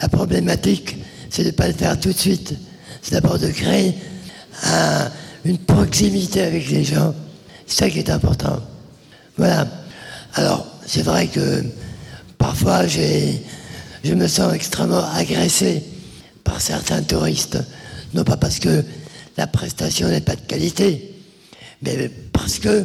La 0.00 0.08
problématique, 0.08 0.96
c'est 1.30 1.42
de 1.42 1.48
ne 1.48 1.52
pas 1.52 1.68
le 1.68 1.74
faire 1.74 1.98
tout 1.98 2.12
de 2.12 2.18
suite. 2.18 2.54
C'est 3.02 3.12
d'abord 3.12 3.38
de 3.38 3.48
créer 3.48 3.94
une 5.44 5.58
proximité 5.58 6.42
avec 6.42 6.68
les 6.70 6.84
gens. 6.84 7.14
C'est 7.66 7.84
ça 7.84 7.90
qui 7.90 7.98
est 7.98 8.10
important. 8.10 8.60
Voilà. 9.36 9.66
Alors, 10.34 10.66
c'est 10.86 11.02
vrai 11.02 11.28
que 11.28 11.64
parfois, 12.38 12.86
je 12.86 14.12
me 14.12 14.26
sens 14.28 14.52
extrêmement 14.54 15.04
agressé 15.12 15.82
par 16.44 16.60
certains 16.60 17.02
touristes. 17.02 17.58
Non 18.14 18.24
pas 18.24 18.36
parce 18.36 18.58
que 18.58 18.84
la 19.36 19.46
prestation 19.46 20.08
n'est 20.08 20.20
pas 20.20 20.36
de 20.36 20.40
qualité, 20.42 21.14
mais 21.82 22.08
parce 22.32 22.58
que 22.58 22.84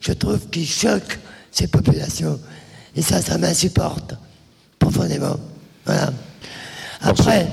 je 0.00 0.12
trouve 0.12 0.48
qu'ils 0.50 0.68
choquent 0.68 1.18
ces 1.50 1.66
populations. 1.68 2.38
Et 2.94 3.02
ça, 3.02 3.22
ça 3.22 3.38
m'insupporte 3.38 4.14
profondément. 4.78 5.38
Voilà. 5.84 6.12
Après, 7.00 7.46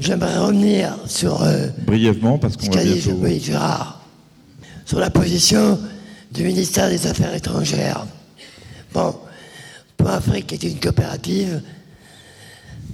j'aimerais 0.00 0.38
revenir 0.38 0.96
sur... 1.06 1.42
Euh, 1.42 1.68
Brièvement, 1.86 2.38
parce 2.38 2.56
qu'on 2.56 2.70
va 2.70 2.82
bientôt... 2.82 3.20
Sur 4.84 5.00
la 5.00 5.10
position 5.10 5.78
du 6.30 6.44
ministère 6.44 6.88
des 6.88 7.06
Affaires 7.06 7.34
étrangères. 7.34 8.06
Bon, 8.92 9.16
pour 9.96 10.10
Afrique 10.10 10.52
est 10.52 10.62
une 10.62 10.78
coopérative, 10.78 11.60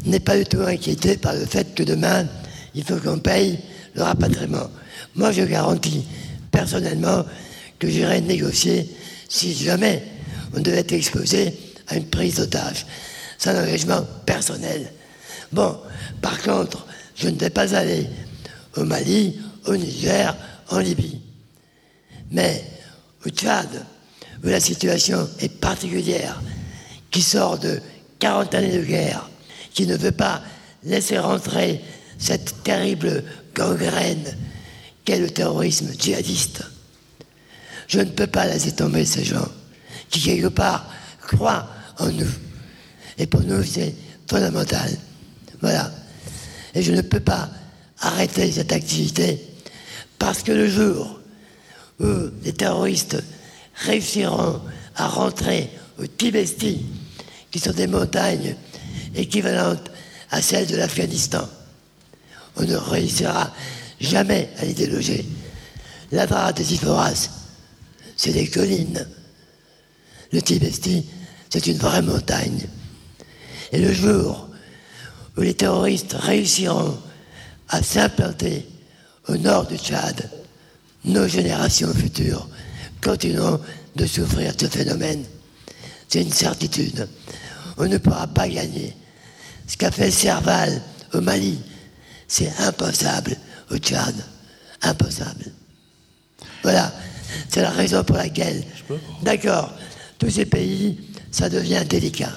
n'est 0.07 0.21
pas 0.21 0.39
du 0.39 0.45
tout 0.45 0.63
inquiété 0.63 1.17
par 1.17 1.35
le 1.35 1.45
fait 1.45 1.75
que 1.75 1.83
demain, 1.83 2.27
il 2.75 2.83
faut 2.85 2.97
qu'on 2.97 3.19
paye 3.19 3.59
le 3.95 4.03
rapatriement. 4.03 4.71
Moi, 5.15 5.33
je 5.33 5.43
garantis 5.43 6.05
personnellement 6.51 7.25
que 7.79 7.89
j'irai 7.89 8.21
négocier 8.21 8.89
si 9.29 9.53
jamais 9.55 10.03
on 10.57 10.61
devait 10.61 10.79
être 10.79 10.93
exposé 10.93 11.55
à 11.89 11.97
une 11.97 12.07
prise 12.07 12.37
d'otage. 12.37 12.87
C'est 13.39 13.51
un 13.51 13.63
engagement 13.63 14.03
personnel. 14.25 14.93
Bon, 15.53 15.79
par 16.21 16.41
contre, 16.43 16.87
je 17.15 17.29
ne 17.29 17.39
vais 17.39 17.51
pas 17.51 17.75
aller 17.75 18.07
au 18.77 18.85
Mali, 18.85 19.39
au 19.67 19.77
Niger, 19.77 20.35
en 20.71 20.79
Libye. 20.79 21.21
Mais 22.31 22.65
au 23.25 23.29
Tchad, 23.29 23.85
où 24.43 24.49
la 24.49 24.61
situation 24.61 25.29
est 25.39 25.61
particulière, 25.61 26.41
qui 27.11 27.23
sort 27.23 27.59
de 27.59 27.81
40 28.19 28.55
années 28.55 28.79
de 28.79 28.85
guerre, 28.85 29.29
qui 29.75 29.87
ne 29.87 29.97
veut 29.97 30.13
pas 30.13 30.43
laisser 30.85 31.19
rentrer 31.19 31.81
cette 32.19 32.63
terrible 32.63 33.23
gangrène 33.55 34.37
qu'est 35.05 35.19
le 35.19 35.31
terrorisme 35.31 35.91
djihadiste. 35.99 36.65
Je 37.89 37.99
ne 38.01 38.11
peux 38.11 38.27
pas 38.27 38.47
laisser 38.47 38.73
tomber 38.73 39.05
ces 39.05 39.25
gens 39.25 39.49
qui, 40.09 40.21
quelque 40.21 40.49
part, 40.49 40.87
croient 41.21 41.69
en 41.99 42.11
nous. 42.11 42.31
Et 43.19 43.27
pour 43.27 43.43
nous, 43.43 43.63
c'est 43.63 43.95
fondamental. 44.29 44.91
Voilà. 45.63 45.91
Et 46.75 46.83
je 46.83 46.93
ne 46.93 47.01
peux 47.01 47.21
pas 47.21 47.49
arrêter 48.01 48.51
cette 48.51 48.73
activité 48.73 49.41
parce 50.19 50.43
que 50.43 50.53
le 50.53 50.69
jour 50.69 51.21
où 52.01 52.07
les 52.43 52.53
terroristes 52.53 53.23
réussiront 53.77 54.61
à 54.97 55.09
rentrer 55.09 55.71
au 55.99 56.07
Tibesti, 56.07 56.85
qui 57.51 57.59
sont 57.59 57.73
des 57.73 57.87
montagnes 57.87 58.57
équivalentes 59.15 59.91
à 60.31 60.43
celles 60.43 60.67
de 60.67 60.77
l'Afghanistan, 60.77 61.49
on 62.57 62.63
ne 62.65 62.77
réussira 62.77 63.53
jamais 64.01 64.51
à 64.59 64.65
les 64.65 64.75
déloger. 64.75 65.25
La 66.11 66.27
Drade 66.27 66.57
des 66.57 66.75
Iforas, 66.75 67.31
c'est 68.17 68.33
des 68.33 68.49
collines. 68.49 69.07
Le 70.33 70.43
Tibesti, 70.43 71.07
c'est 71.51 71.67
une 71.67 71.79
vraie 71.79 72.03
montagne. 72.03 72.67
Et 73.71 73.79
le 73.79 73.93
jour 73.93 74.49
où 75.37 75.41
les 75.41 75.55
terroristes 75.55 76.15
réussiront 76.19 76.99
à 77.69 77.83
s'implanter 77.83 78.67
au 79.29 79.37
nord 79.37 79.67
du 79.67 79.77
Tchad, 79.77 80.31
nos 81.05 81.27
générations 81.27 81.93
futures 81.93 82.49
continueront 83.03 83.61
de 83.97 84.07
souffrir 84.07 84.55
de 84.55 84.61
ce 84.61 84.67
phénomène. 84.67 85.25
C'est 86.09 86.23
une 86.23 86.33
certitude. 86.33 87.09
On 87.79 87.87
ne 87.87 87.99
pourra 87.99 88.27
pas 88.27 88.49
gagner. 88.49 88.95
Ce 89.67 89.77
qu'a 89.77 89.91
fait 89.91 90.11
Serval 90.11 90.83
au 91.15 91.21
Mali, 91.21 91.59
c'est 92.29 92.53
impossible 92.59 93.37
au 93.71 93.77
Tchad. 93.79 94.15
Impossible. 94.83 95.53
Voilà. 96.63 96.93
C'est 97.49 97.63
la 97.63 97.71
raison 97.71 98.05
pour 98.05 98.17
laquelle, 98.17 98.63
d'accord, 99.23 99.73
tous 100.19 100.31
ces 100.31 100.47
pays, 100.47 101.01
ça 101.31 101.49
devient 101.49 101.83
délicat. 101.89 102.33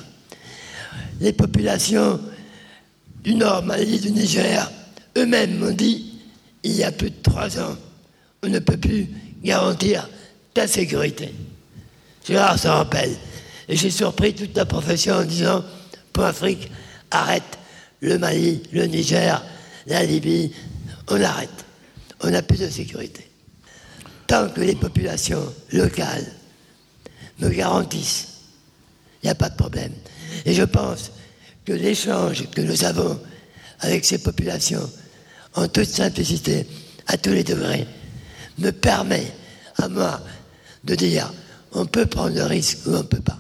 Les 1.20 1.34
populations 1.34 2.20
du 3.26 3.34
Nord 3.34 3.64
Mali, 3.64 4.00
du 4.00 4.12
Niger, 4.12 4.72
eux-mêmes 5.18 5.58
m'ont 5.58 5.72
dit, 5.72 6.14
il 6.62 6.74
y 6.74 6.84
a 6.84 6.92
plus 6.92 7.10
de 7.10 7.16
trois 7.24 7.60
ans, 7.60 7.76
on 8.44 8.48
ne 8.48 8.60
peut 8.60 8.78
plus 8.78 9.08
garantir 9.44 10.08
ta 10.54 10.68
sécurité. 10.68 11.34
Gérard 12.26 12.60
s'en 12.60 12.76
rappelle. 12.76 13.16
Et 13.68 13.76
j'ai 13.76 13.90
surpris 13.90 14.36
toute 14.36 14.56
la 14.56 14.66
profession 14.66 15.16
en 15.16 15.24
disant, 15.24 15.64
pour 16.14 16.24
Afrique, 16.24 16.72
arrête 17.10 17.58
le 18.00 18.20
Mali, 18.20 18.62
le 18.72 18.86
Niger, 18.86 19.44
la 19.88 20.04
Libye, 20.04 20.52
on 21.08 21.20
arrête. 21.20 21.66
On 22.22 22.30
n'a 22.30 22.44
plus 22.44 22.60
de 22.60 22.70
sécurité. 22.70 23.28
Tant 24.28 24.50
que 24.50 24.62
les 24.62 24.76
populations 24.76 25.52
locales 25.72 26.32
me 27.40 27.50
garantissent, 27.50 28.28
il 29.24 29.26
n'y 29.26 29.32
a 29.32 29.36
pas 29.36 29.50
de 29.50 29.56
problème. 29.56 29.94
Et 30.46 30.54
je 30.54 30.64
pense 30.64 31.12
que 31.66 31.74
l'échange 31.74 32.50
que 32.52 32.62
nous 32.62 32.84
avons 32.84 33.20
avec 33.80 34.06
ces 34.06 34.20
populations, 34.20 34.90
en 35.56 35.68
toute 35.68 35.90
simplicité, 35.90 36.66
à 37.08 37.18
tous 37.18 37.32
les 37.32 37.44
degrés, 37.44 37.88
me 38.60 38.72
permet 38.72 39.26
à 39.78 39.88
moi 39.90 40.22
de 40.84 40.96
dire 40.96 41.32
on 41.74 41.86
peut 41.86 42.06
prendre 42.06 42.36
le 42.36 42.44
risque 42.44 42.80
ou 42.86 42.92
on 42.92 43.00
ne 43.00 43.04
peut 43.04 43.22
pas. 43.22 43.40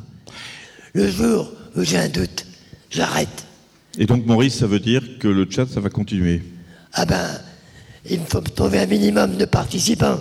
Le 0.93 1.09
jour 1.09 1.51
où 1.76 1.84
j'ai 1.84 1.97
un 1.97 2.09
doute, 2.09 2.45
j'arrête. 2.89 3.45
Et 3.97 4.05
donc, 4.05 4.26
Maurice, 4.26 4.59
ça 4.59 4.67
veut 4.67 4.80
dire 4.80 5.01
que 5.19 5.28
le 5.28 5.47
chat, 5.49 5.67
ça 5.67 5.80
va 5.80 5.89
continuer? 5.89 6.41
Ah 6.93 7.05
ben, 7.05 7.28
il 8.09 8.19
me 8.19 8.26
faut 8.26 8.41
trouver 8.41 8.80
un 8.80 8.86
minimum 8.86 9.38
de 9.38 9.45
participants. 9.45 10.19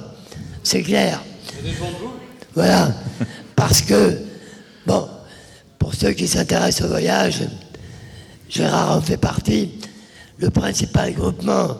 C'est 0.63 0.83
clair. 0.83 1.23
Voilà. 2.55 2.95
Parce 3.57 3.83
que, 3.83 4.19
bon, 4.87 5.09
pour 5.79 5.95
ceux 5.95 6.13
qui 6.13 6.29
s'intéressent 6.29 6.87
au 6.87 6.89
voyage, 6.89 7.43
Gérard 8.49 8.97
en 8.97 9.01
fait 9.01 9.17
partie, 9.17 9.71
le 10.39 10.51
principal 10.51 11.13
groupement 11.15 11.77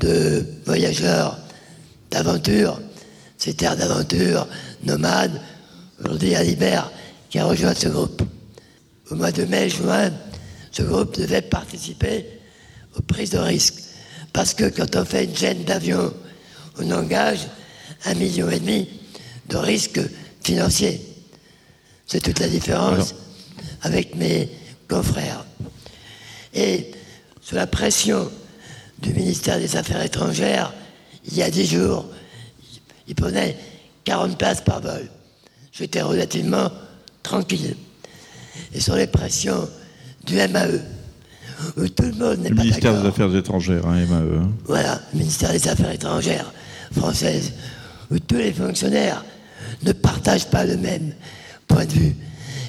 de 0.00 0.44
voyageurs 0.66 1.38
d'aventure, 2.10 2.80
c'est 3.38 3.56
Terre 3.56 3.76
d'aventure, 3.76 4.46
nomades, 4.84 5.40
aujourd'hui 6.00 6.34
Alibert 6.34 6.90
qui 7.30 7.38
a 7.38 7.46
rejoint 7.46 7.74
ce 7.74 7.88
groupe. 7.88 8.22
Au 9.10 9.16
mois 9.16 9.32
de 9.32 9.44
mai-juin, 9.44 10.12
ce 10.70 10.82
groupe 10.82 11.18
devait 11.18 11.42
participer 11.42 12.26
aux 12.96 13.02
prises 13.02 13.30
de 13.30 13.38
risques. 13.38 13.82
Parce 14.32 14.54
que 14.54 14.68
quand 14.68 14.96
on 14.96 15.04
fait 15.04 15.24
une 15.24 15.36
chaîne 15.36 15.64
d'avion, 15.64 16.12
on 16.78 16.90
engage 16.90 17.46
un 18.04 18.14
million 18.14 18.48
et 18.50 18.60
demi 18.60 18.88
de 19.48 19.56
risques 19.56 20.00
financiers. 20.42 21.00
C'est 22.06 22.22
toute 22.22 22.40
la 22.40 22.48
différence 22.48 23.14
avec 23.82 24.14
mes 24.16 24.48
confrères. 24.88 25.43
Et 26.54 26.90
sous 27.40 27.54
la 27.54 27.66
pression 27.66 28.30
du 29.00 29.12
ministère 29.12 29.58
des 29.58 29.76
Affaires 29.76 30.02
étrangères, 30.02 30.72
il 31.26 31.36
y 31.36 31.42
a 31.42 31.50
dix 31.50 31.66
jours, 31.66 32.06
il 33.08 33.14
prenait 33.14 33.56
40 34.04 34.38
places 34.38 34.60
par 34.60 34.80
vol. 34.80 35.08
J'étais 35.72 36.02
relativement 36.02 36.70
tranquille. 37.22 37.76
Et 38.72 38.80
sur 38.80 38.94
les 38.94 39.06
pressions 39.06 39.68
du 40.24 40.36
MAE, 40.36 40.78
où 41.76 41.88
tout 41.88 42.04
le 42.04 42.12
monde 42.12 42.38
n'est 42.38 42.50
pas 42.50 42.62
d'accord. 42.62 42.64
ministère 42.64 43.00
des 43.02 43.08
Affaires 43.08 43.36
étrangères, 43.36 43.86
hein, 43.86 44.06
MAE. 44.06 44.38
Hein. 44.38 44.52
Voilà, 44.66 45.00
le 45.12 45.18
ministère 45.18 45.50
des 45.50 45.68
Affaires 45.68 45.90
étrangères 45.90 46.52
françaises, 46.92 47.52
où 48.10 48.18
tous 48.18 48.36
les 48.36 48.52
fonctionnaires 48.52 49.24
ne 49.82 49.92
partagent 49.92 50.50
pas 50.50 50.64
le 50.64 50.76
même 50.76 51.12
point 51.66 51.84
de 51.84 51.92
vue. 51.92 52.16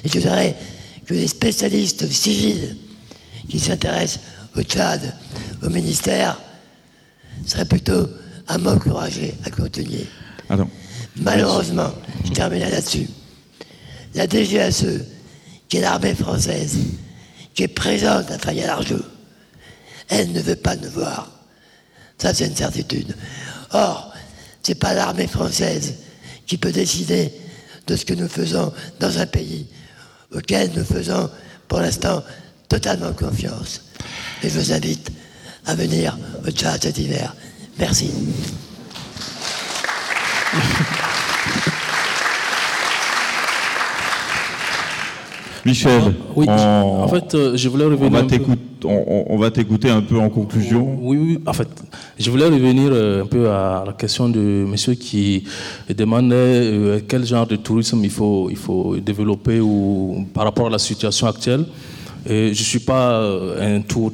Et 0.04 0.08
je 0.08 0.18
dirais 0.18 0.56
que 1.06 1.14
les 1.14 1.28
spécialistes 1.28 2.10
civils 2.10 2.76
qui 3.48 3.58
s'intéressent 3.58 4.20
au 4.56 4.62
Tchad, 4.62 5.14
au 5.62 5.68
ministère, 5.68 6.38
seraient 7.46 7.64
plutôt 7.64 8.08
à 8.48 8.58
m'encourager 8.58 9.34
à 9.44 9.50
continuer. 9.50 10.06
Malheureusement, 11.16 11.92
je 12.24 12.32
termine 12.32 12.60
là-dessus. 12.60 13.08
La 14.14 14.26
DGSE, 14.26 15.04
qui 15.68 15.78
est 15.78 15.80
l'armée 15.80 16.14
française, 16.14 16.78
qui 17.54 17.64
est 17.64 17.68
présente 17.68 18.30
à 18.30 18.38
Fayal-Arjou. 18.38 19.00
Elle 20.08 20.32
ne 20.32 20.40
veut 20.40 20.56
pas 20.56 20.76
nous 20.76 20.90
voir. 20.90 21.30
Ça, 22.18 22.32
c'est 22.32 22.46
une 22.46 22.56
certitude. 22.56 23.14
Or, 23.72 24.12
c'est 24.62 24.76
pas 24.76 24.94
l'armée 24.94 25.26
française 25.26 25.94
qui 26.46 26.56
peut 26.58 26.72
décider 26.72 27.32
de 27.86 27.96
ce 27.96 28.04
que 28.04 28.14
nous 28.14 28.28
faisons 28.28 28.72
dans 29.00 29.18
un 29.18 29.26
pays 29.26 29.66
auquel 30.34 30.70
nous 30.76 30.84
faisons, 30.84 31.30
pour 31.68 31.80
l'instant, 31.80 32.22
totalement 32.68 33.12
confiance. 33.12 33.82
Et 34.42 34.48
je 34.48 34.58
vous 34.58 34.72
invite 34.72 35.10
à 35.66 35.74
venir 35.74 36.16
au 36.46 36.50
chat 36.54 36.78
cet 36.80 36.98
hiver. 36.98 37.34
Merci. 37.78 38.10
Michel, 45.66 46.14
oui, 46.36 46.46
en 46.48 47.08
fait, 47.08 47.34
euh, 47.34 47.56
je 47.56 47.68
voulais 47.68 47.86
revenir. 47.86 48.24
On 48.84 49.36
va 49.36 49.50
t'écouter 49.50 49.90
un 49.90 50.00
peu 50.00 50.16
en 50.16 50.28
conclusion. 50.28 50.96
Oui, 51.02 51.16
oui, 51.16 51.38
en 51.44 51.52
fait, 51.52 51.68
je 52.16 52.30
voulais 52.30 52.44
revenir 52.44 52.90
euh, 52.92 53.24
un 53.24 53.26
peu 53.26 53.50
à 53.50 53.82
la 53.84 53.92
question 53.92 54.28
de 54.28 54.38
monsieur 54.38 54.94
qui 54.94 55.42
demandait 55.92 56.36
euh, 56.36 57.00
quel 57.08 57.26
genre 57.26 57.48
de 57.48 57.56
tourisme 57.56 57.98
il 58.04 58.10
faut, 58.10 58.46
il 58.48 58.56
faut 58.56 58.96
développer 58.98 59.58
ou, 59.58 60.24
par 60.32 60.44
rapport 60.44 60.68
à 60.68 60.70
la 60.70 60.78
situation 60.78 61.26
actuelle. 61.26 61.64
Et 62.28 62.52
je 62.52 62.62
suis 62.62 62.80
pas 62.80 63.22
un 63.60 63.80
tour, 63.82 64.12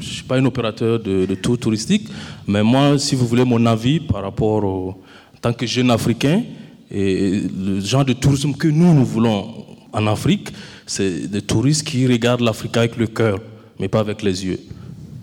je 0.00 0.06
suis 0.06 0.22
pas 0.22 0.36
un 0.36 0.44
opérateur 0.44 1.00
de, 1.00 1.26
de, 1.26 1.34
tour 1.34 1.58
touristique, 1.58 2.08
mais 2.46 2.62
moi, 2.62 2.96
si 2.96 3.16
vous 3.16 3.26
voulez 3.26 3.44
mon 3.44 3.66
avis 3.66 3.98
par 3.98 4.22
rapport 4.22 4.62
au, 4.62 4.88
en 4.90 5.38
tant 5.40 5.52
que 5.52 5.66
jeune 5.66 5.90
africain, 5.90 6.44
et 6.90 7.42
le 7.56 7.80
genre 7.80 8.04
de 8.04 8.12
tourisme 8.12 8.52
que 8.52 8.68
nous, 8.68 8.94
nous 8.94 9.04
voulons 9.04 9.64
en 9.92 10.06
Afrique, 10.06 10.50
c'est 10.86 11.28
des 11.28 11.42
touristes 11.42 11.84
qui 11.84 12.06
regardent 12.06 12.42
l'Afrique 12.42 12.76
avec 12.76 12.96
le 12.96 13.08
cœur, 13.08 13.40
mais 13.78 13.88
pas 13.88 14.00
avec 14.00 14.22
les 14.22 14.44
yeux. 14.44 14.60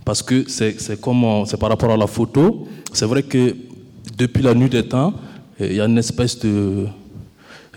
Parce 0.04 0.22
que 0.22 0.46
c'est 0.48 0.80
c'est 0.80 1.00
par 1.60 1.70
rapport 1.70 1.92
à 1.92 1.98
la 1.98 2.08
photo. 2.08 2.68
C'est 2.94 3.06
vrai 3.06 3.24
que 3.24 3.56
depuis 4.18 4.42
la 4.42 4.54
nuit 4.54 4.70
des 4.70 4.84
temps, 4.84 5.14
il 5.60 5.74
y 5.74 5.82
a 5.82 5.86
une 5.86 5.98
espèce 5.98 6.40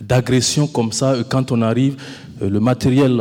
d'agression 0.01 0.67
comme 0.67 0.93
ça. 0.93 1.17
Quand 1.29 1.51
on 1.53 1.63
arrive, 1.63 1.97
euh, 2.43 2.49
le 2.49 2.61
matériel 2.61 3.21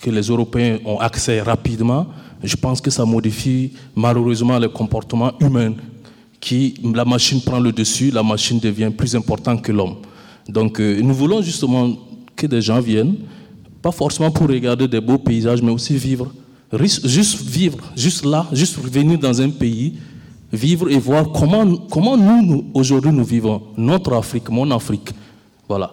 que 0.00 0.10
les 0.10 0.22
Européens 0.22 0.78
ont 0.84 0.98
accès 0.98 1.40
rapidement, 1.40 2.06
je 2.42 2.56
pense 2.56 2.80
que 2.80 2.90
ça 2.90 3.04
modifie 3.04 3.72
malheureusement 3.94 4.58
le 4.58 4.68
comportement 4.68 5.32
humain. 5.40 5.74
Qui, 6.40 6.74
la 6.94 7.06
machine 7.06 7.40
prend 7.40 7.58
le 7.58 7.72
dessus, 7.72 8.10
la 8.10 8.22
machine 8.22 8.58
devient 8.58 8.90
plus 8.94 9.16
importante 9.16 9.62
que 9.62 9.72
l'homme. 9.72 9.96
Donc 10.46 10.78
euh, 10.78 11.00
nous 11.00 11.14
voulons 11.14 11.40
justement 11.40 11.90
que 12.36 12.46
des 12.46 12.60
gens 12.60 12.80
viennent, 12.80 13.16
pas 13.80 13.92
forcément 13.92 14.30
pour 14.30 14.48
regarder 14.48 14.86
des 14.86 15.00
beaux 15.00 15.16
paysages, 15.16 15.62
mais 15.62 15.70
aussi 15.70 15.96
vivre. 15.96 16.30
Juste 16.72 17.40
vivre, 17.40 17.78
juste 17.96 18.24
là, 18.24 18.46
juste 18.52 18.78
venir 18.78 19.18
dans 19.18 19.40
un 19.40 19.48
pays, 19.48 19.94
vivre 20.52 20.90
et 20.90 20.98
voir 20.98 21.30
comment, 21.30 21.76
comment 21.90 22.16
nous, 22.16 22.66
aujourd'hui, 22.74 23.12
nous 23.12 23.24
vivons, 23.24 23.62
notre 23.76 24.12
Afrique, 24.14 24.50
mon 24.50 24.70
Afrique. 24.70 25.10
Voilà. 25.68 25.92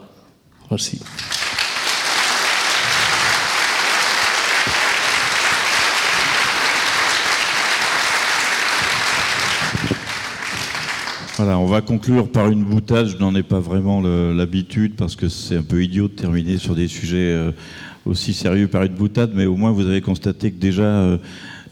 Merci. 0.70 1.00
On 11.44 11.66
va 11.66 11.82
conclure 11.82 12.30
par 12.30 12.52
une 12.52 12.64
boutade. 12.64 13.08
Je 13.08 13.18
n'en 13.18 13.34
ai 13.34 13.42
pas 13.42 13.60
vraiment 13.60 14.00
l'habitude 14.00 14.94
parce 14.96 15.16
que 15.16 15.28
c'est 15.28 15.58
un 15.58 15.64
peu 15.64 15.84
idiot 15.84 16.08
de 16.08 16.14
terminer 16.14 16.60
sur 16.60 16.76
des 16.76 16.88
sujets 16.88 17.18
euh, 17.18 17.52
aussi 18.06 18.34
sérieux 18.34 18.68
par 18.68 18.84
une 18.84 18.94
boutade, 18.94 19.32
mais 19.34 19.48
au 19.48 19.56
moins 19.56 19.72
vous 19.72 19.88
avez 19.88 20.02
constaté 20.02 20.52
que 20.52 20.60
déjà, 20.60 20.84
euh, 20.84 21.18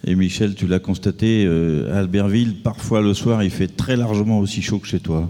et 0.07 0.15
Michel, 0.15 0.55
tu 0.55 0.65
l'as 0.65 0.79
constaté, 0.79 1.45
euh, 1.45 1.93
à 1.93 1.99
Albertville, 1.99 2.55
parfois 2.63 3.01
le 3.01 3.13
soir, 3.13 3.43
il 3.43 3.51
fait 3.51 3.67
très 3.67 3.95
largement 3.95 4.39
aussi 4.39 4.63
chaud 4.63 4.79
que 4.79 4.87
chez 4.87 4.99
toi. 4.99 5.27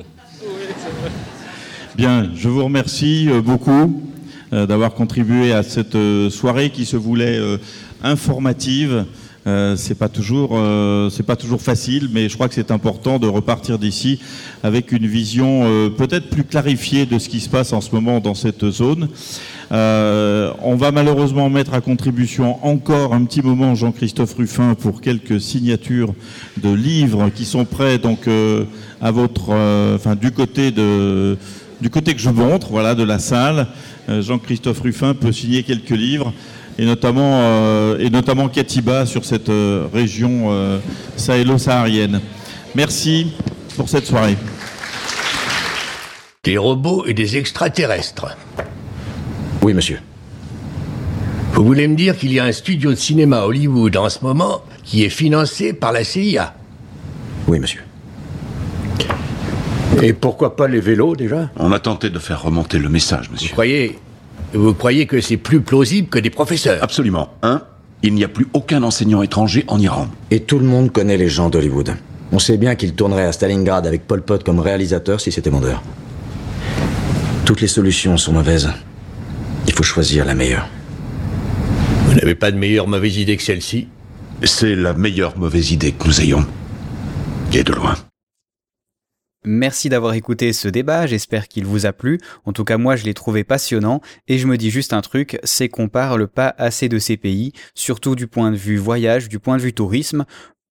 Bien, 1.98 2.32
je 2.34 2.48
vous 2.48 2.64
remercie 2.64 3.28
beaucoup 3.44 4.02
d'avoir 4.52 4.94
contribué 4.94 5.52
à 5.52 5.64
cette 5.64 5.98
soirée 6.30 6.70
qui 6.70 6.86
se 6.86 6.96
voulait 6.96 7.38
informative. 8.04 9.06
Euh, 9.50 9.76
c'est 9.76 9.96
pas 9.96 10.10
toujours 10.10 10.52
euh, 10.54 11.10
c'est 11.10 11.24
pas 11.24 11.36
toujours 11.36 11.62
facile, 11.62 12.10
mais 12.14 12.30
je 12.30 12.36
crois 12.36 12.48
que 12.48 12.54
c'est 12.54 12.70
important 12.70 13.18
de 13.18 13.28
repartir 13.28 13.80
d'ici 13.80 14.20
avec 14.62 14.92
une 14.92 15.08
vision 15.08 15.64
euh, 15.64 15.90
peut-être 15.90 16.30
plus 16.30 16.44
clarifiée 16.44 17.08
de 17.08 17.18
ce 17.18 17.30
qui 17.30 17.40
se 17.40 17.50
passe 17.50 17.74
en 17.74 17.82
ce 17.82 17.94
moment 17.96 18.20
dans 18.20 18.36
cette 18.36 18.70
zone. 18.70 19.10
on 19.72 20.76
va 20.76 20.92
malheureusement 20.92 21.50
mettre 21.50 21.74
à 21.74 21.82
contribution 21.82 22.64
encore 22.64 23.14
un 23.16 23.24
petit 23.26 23.42
moment 23.42 23.74
Jean-Christophe 23.74 24.36
Ruffin 24.36 24.76
pour 24.76 25.02
quelques 25.02 25.42
signatures 25.42 26.14
de 26.58 26.72
livres 26.72 27.30
qui 27.30 27.46
sont 27.46 27.66
prêts 27.66 27.98
donc 27.98 28.30
à 29.02 29.12
votre 29.12 29.50
enfin 29.96 30.16
du 30.16 30.32
côté 30.32 30.72
de 30.72 31.38
du 31.82 31.90
côté 31.90 32.14
que 32.14 32.20
je 32.20 32.30
montre, 32.30 32.68
voilà, 32.72 32.94
de 32.94 33.04
la 33.04 33.20
salle. 33.20 33.68
Jean-Christophe 34.10 34.82
Ruffin 34.82 35.14
peut 35.14 35.32
signer 35.32 35.64
quelques 35.64 35.98
livres 36.08 36.34
et 36.80 36.86
notamment, 36.86 37.42
euh, 37.42 37.98
et 38.00 38.10
notamment 38.10 38.48
Katiba 38.48 39.06
sur 39.06 39.26
cette 39.26 39.50
euh, 39.50 39.88
région 39.94 40.46
euh, 40.48 40.80
sahélo-saharienne. 41.18 42.22
Merci 42.74 43.34
pour 43.76 43.90
cette 43.90 44.06
soirée. 44.06 44.38
Des 46.46 46.58
robots 46.58 47.04
et 47.06 47.14
des 47.14 47.36
extraterrestres. 47.36 48.38
Oui, 49.62 49.74
monsieur. 49.74 50.00
Vous 51.52 51.66
voulez 51.66 51.86
me 51.90 51.98
dire 51.98 52.18
qu'il 52.18 52.32
y 52.32 52.40
a 52.40 52.46
un 52.46 52.54
studio 52.54 52.92
de 52.92 52.96
cinéma 52.96 53.40
à 53.40 53.46
Hollywood 53.46 53.98
en 53.98 54.08
ce 54.08 54.20
moment 54.24 54.62
qui 54.86 55.04
est 55.04 55.10
financé 55.10 55.74
par 55.74 55.92
la 55.92 56.06
CIA 56.06 56.56
Oui, 57.48 57.60
monsieur. 57.60 57.82
Et 60.02 60.14
pourquoi 60.14 60.56
pas 60.56 60.70
les 60.70 60.80
vélos 60.80 61.18
déjà? 61.18 61.50
On 61.58 61.74
a 61.74 61.80
tenté 61.80 62.10
de 62.10 62.20
faire 62.20 62.42
remonter 62.42 62.80
le 62.80 62.88
message, 62.88 63.30
monsieur. 63.30 63.50
Vous 63.50 63.54
croyez 63.54 64.00
vous 64.54 64.74
croyez 64.74 65.06
que 65.06 65.22
c'est 65.22 65.38
plus 65.38 65.62
plausible 65.62 66.10
que 66.10 66.20
des 66.20 66.30
professeurs 66.30 66.84
Absolument. 66.84 67.30
Un, 67.44 67.62
il 68.02 68.14
n'y 68.14 68.24
a 68.24 68.28
plus 68.28 68.48
aucun 68.54 68.84
enseignant 68.84 69.22
étranger 69.22 69.64
en 69.68 69.80
Iran. 69.80 70.08
Et 70.32 70.42
tout 70.42 70.60
le 70.60 70.66
monde 70.66 70.92
connaît 70.92 71.18
les 71.18 71.28
gens 71.30 71.50
d'Hollywood. 71.50 71.96
On 72.32 72.40
sait 72.40 72.58
bien 72.58 72.76
qu'ils 72.76 72.94
tourneraient 72.94 73.26
à 73.26 73.32
Stalingrad 73.32 73.86
avec 73.88 74.08
Pol 74.08 74.22
Pot 74.22 74.44
comme 74.44 74.60
réalisateur 74.60 75.20
si 75.20 75.32
c'était 75.32 75.50
vendeur. 75.50 75.82
Toutes 77.46 77.62
les 77.62 77.68
solutions 77.68 78.18
sont 78.18 78.34
mauvaises. 78.34 78.70
Il 79.68 79.74
faut 79.74 79.84
choisir 79.84 80.26
la 80.26 80.36
meilleure. 80.36 80.68
Vous 82.06 82.14
n'avez 82.14 82.36
pas 82.36 82.52
de 82.52 82.58
meilleure 82.58 82.88
mauvaise 82.88 83.18
idée 83.18 83.38
que 83.38 83.44
celle-ci? 83.44 83.88
C'est 84.44 84.76
la 84.76 84.94
meilleure 84.94 85.38
mauvaise 85.38 85.72
idée 85.72 85.92
que 85.92 86.08
nous 86.08 86.22
ayons. 86.22 86.46
Et 87.54 87.64
de 87.64 87.74
loin. 87.74 87.96
Merci 89.52 89.90
d'avoir 89.90 90.14
écouté 90.14 90.54
ce 90.54 90.68
débat, 90.68 91.08
j'espère 91.08 91.48
qu'il 91.48 91.66
vous 91.66 91.88
a 91.88 91.92
plu. 91.92 92.20
En 92.46 92.54
tout 92.54 92.64
cas, 92.64 92.78
moi, 92.78 92.96
je 92.96 93.04
l'ai 93.04 93.16
trouvé 93.16 93.44
passionnant 93.44 94.00
et 94.28 94.38
je 94.38 94.46
me 94.46 94.58
dis 94.58 94.70
juste 94.70 94.94
un 94.94 95.02
truc, 95.02 95.40
c'est 95.44 95.70
qu'on 95.70 95.90
parle 95.90 96.28
pas 96.28 96.54
assez 96.60 96.88
de 96.88 97.00
ces 97.00 97.18
pays, 97.18 97.54
surtout 97.74 98.16
du 98.16 98.28
point 98.28 98.52
de 98.52 98.56
vue 98.56 98.78
voyage, 98.78 99.28
du 99.28 99.40
point 99.40 99.58
de 99.58 99.64
vue 99.64 99.74
tourisme. 99.74 100.26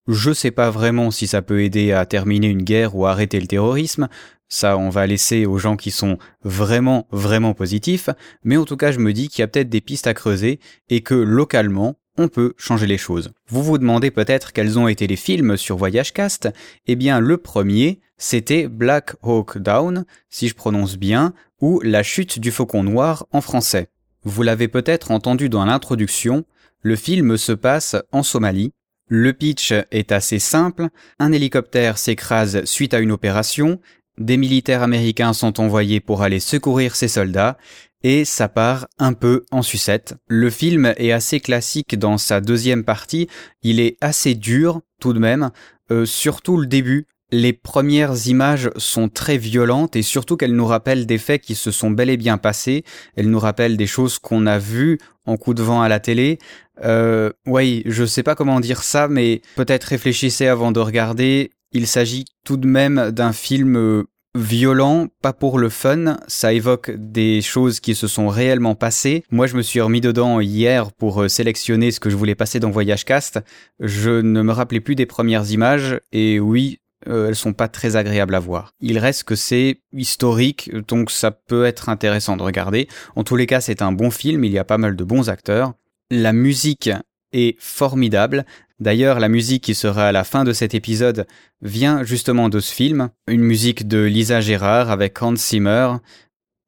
Je 0.06 0.32
sais 0.32 0.52
pas 0.52 0.70
vraiment 0.70 1.10
si 1.10 1.26
ça 1.26 1.42
peut 1.42 1.60
aider 1.64 1.90
à 1.90 2.06
terminer 2.06 2.46
une 2.46 2.62
guerre 2.62 2.94
ou 2.94 3.04
arrêter 3.04 3.40
le 3.40 3.48
terrorisme. 3.48 4.06
Ça, 4.48 4.78
on 4.78 4.90
va 4.90 5.08
laisser 5.08 5.44
aux 5.44 5.58
gens 5.58 5.76
qui 5.76 5.90
sont 5.90 6.16
vraiment, 6.44 7.08
vraiment 7.10 7.54
positifs. 7.54 8.10
Mais 8.44 8.56
en 8.56 8.64
tout 8.64 8.76
cas, 8.76 8.92
je 8.92 9.00
me 9.00 9.12
dis 9.12 9.28
qu'il 9.28 9.40
y 9.40 9.42
a 9.42 9.48
peut-être 9.48 9.70
des 9.70 9.80
pistes 9.80 10.06
à 10.06 10.14
creuser 10.14 10.60
et 10.88 11.00
que 11.00 11.14
localement, 11.14 11.96
on 12.16 12.28
peut 12.28 12.54
changer 12.56 12.86
les 12.86 12.98
choses. 12.98 13.32
Vous 13.48 13.64
vous 13.64 13.78
demandez 13.78 14.12
peut-être 14.12 14.52
quels 14.52 14.78
ont 14.78 14.86
été 14.86 15.08
les 15.08 15.16
films 15.16 15.56
sur 15.56 15.76
Voyage 15.76 16.12
Cast 16.12 16.48
Eh 16.86 16.94
bien, 16.94 17.18
le 17.18 17.38
premier, 17.38 18.00
c'était 18.18 18.68
Black 18.68 19.14
Hawk 19.22 19.58
Down, 19.58 20.04
si 20.28 20.48
je 20.48 20.54
prononce 20.54 20.96
bien, 20.96 21.32
ou 21.60 21.80
La 21.80 22.02
chute 22.02 22.38
du 22.38 22.50
faucon 22.50 22.82
noir 22.82 23.26
en 23.32 23.40
français. 23.40 23.88
Vous 24.24 24.42
l'avez 24.42 24.68
peut-être 24.68 25.10
entendu 25.10 25.48
dans 25.48 25.64
l'introduction, 25.64 26.44
le 26.82 26.96
film 26.96 27.36
se 27.36 27.52
passe 27.52 27.96
en 28.12 28.22
Somalie. 28.22 28.72
Le 29.06 29.32
pitch 29.32 29.72
est 29.90 30.12
assez 30.12 30.38
simple, 30.38 30.88
un 31.18 31.32
hélicoptère 31.32 31.96
s'écrase 31.96 32.64
suite 32.64 32.92
à 32.92 32.98
une 32.98 33.12
opération, 33.12 33.80
des 34.18 34.36
militaires 34.36 34.82
américains 34.82 35.32
sont 35.32 35.60
envoyés 35.60 36.00
pour 36.00 36.22
aller 36.22 36.40
secourir 36.40 36.94
ces 36.94 37.08
soldats, 37.08 37.56
et 38.02 38.24
ça 38.24 38.48
part 38.48 38.88
un 38.98 39.12
peu 39.12 39.44
en 39.50 39.62
sucette. 39.62 40.14
Le 40.26 40.50
film 40.50 40.92
est 40.98 41.12
assez 41.12 41.40
classique 41.40 41.98
dans 41.98 42.18
sa 42.18 42.40
deuxième 42.40 42.84
partie, 42.84 43.28
il 43.62 43.80
est 43.80 43.96
assez 44.00 44.34
dur 44.34 44.82
tout 45.00 45.12
de 45.12 45.18
même, 45.18 45.50
euh, 45.90 46.04
surtout 46.04 46.56
le 46.56 46.66
début. 46.66 47.06
Les 47.30 47.52
premières 47.52 48.26
images 48.26 48.70
sont 48.76 49.10
très 49.10 49.36
violentes 49.36 49.96
et 49.96 50.02
surtout 50.02 50.36
qu'elles 50.36 50.56
nous 50.56 50.64
rappellent 50.64 51.04
des 51.04 51.18
faits 51.18 51.42
qui 51.42 51.54
se 51.54 51.70
sont 51.70 51.90
bel 51.90 52.08
et 52.08 52.16
bien 52.16 52.38
passés. 52.38 52.84
Elles 53.16 53.28
nous 53.28 53.38
rappellent 53.38 53.76
des 53.76 53.86
choses 53.86 54.18
qu'on 54.18 54.46
a 54.46 54.58
vues 54.58 54.98
en 55.26 55.36
coup 55.36 55.52
de 55.52 55.62
vent 55.62 55.82
à 55.82 55.88
la 55.88 56.00
télé. 56.00 56.38
Euh, 56.84 57.30
oui, 57.46 57.82
je 57.84 58.04
sais 58.06 58.22
pas 58.22 58.34
comment 58.34 58.60
dire 58.60 58.82
ça, 58.82 59.08
mais 59.08 59.42
peut-être 59.56 59.84
réfléchissez 59.84 60.46
avant 60.46 60.72
de 60.72 60.80
regarder. 60.80 61.50
Il 61.72 61.86
s'agit 61.86 62.24
tout 62.44 62.56
de 62.56 62.66
même 62.66 63.10
d'un 63.10 63.34
film 63.34 63.76
euh, 63.76 64.04
violent, 64.34 65.08
pas 65.20 65.34
pour 65.34 65.58
le 65.58 65.68
fun, 65.68 66.16
ça 66.28 66.52
évoque 66.52 66.92
des 66.96 67.42
choses 67.42 67.80
qui 67.80 67.94
se 67.94 68.06
sont 68.06 68.28
réellement 68.28 68.74
passées. 68.74 69.24
Moi, 69.30 69.46
je 69.46 69.56
me 69.56 69.62
suis 69.62 69.80
remis 69.80 70.00
dedans 70.00 70.40
hier 70.40 70.92
pour 70.92 71.22
euh, 71.22 71.28
sélectionner 71.28 71.90
ce 71.90 72.00
que 72.00 72.08
je 72.08 72.16
voulais 72.16 72.34
passer 72.34 72.60
dans 72.60 72.70
Voyage 72.70 73.04
Cast. 73.04 73.40
Je 73.80 74.22
ne 74.22 74.42
me 74.42 74.52
rappelais 74.52 74.80
plus 74.80 74.94
des 74.94 75.06
premières 75.06 75.50
images 75.50 76.00
et 76.12 76.40
oui, 76.40 76.78
euh, 77.06 77.28
elles 77.28 77.36
sont 77.36 77.52
pas 77.52 77.68
très 77.68 77.96
agréables 77.96 78.34
à 78.34 78.40
voir. 78.40 78.74
Il 78.80 78.98
reste 78.98 79.24
que 79.24 79.36
c'est 79.36 79.80
historique, 79.92 80.70
donc 80.88 81.10
ça 81.10 81.30
peut 81.30 81.64
être 81.64 81.88
intéressant 81.88 82.36
de 82.36 82.42
regarder. 82.42 82.88
En 83.14 83.24
tous 83.24 83.36
les 83.36 83.46
cas, 83.46 83.60
c'est 83.60 83.82
un 83.82 83.92
bon 83.92 84.10
film, 84.10 84.44
il 84.44 84.52
y 84.52 84.58
a 84.58 84.64
pas 84.64 84.78
mal 84.78 84.96
de 84.96 85.04
bons 85.04 85.28
acteurs. 85.28 85.74
La 86.10 86.32
musique 86.32 86.90
est 87.32 87.60
formidable. 87.60 88.44
D'ailleurs, 88.80 89.20
la 89.20 89.28
musique 89.28 89.64
qui 89.64 89.74
sera 89.74 90.08
à 90.08 90.12
la 90.12 90.24
fin 90.24 90.44
de 90.44 90.52
cet 90.52 90.74
épisode 90.74 91.26
vient 91.62 92.04
justement 92.04 92.48
de 92.48 92.60
ce 92.60 92.72
film, 92.72 93.10
une 93.26 93.42
musique 93.42 93.88
de 93.88 94.04
Lisa 94.04 94.40
Gérard 94.40 94.90
avec 94.90 95.20
Hans 95.20 95.36
Zimmer, 95.36 95.94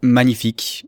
magnifique, 0.03 0.87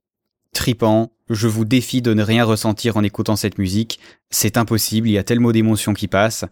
tripant. 0.53 1.13
Je 1.31 1.49
vous 1.49 1.65
défie 1.65 2.03
de 2.03 2.13
ne 2.13 2.23
rien 2.23 2.45
ressentir 2.45 2.97
en 2.97 3.03
écoutant 3.03 3.37
cette 3.37 3.59
musique. 3.59 4.01
C'est 4.31 4.57
impossible, 4.57 5.09
il 5.09 5.13
y 5.13 5.19
a 5.19 5.25
tellement 5.25 5.53
d'émotions 5.53 5.95
qui 5.95 6.09
passent. 6.09 6.45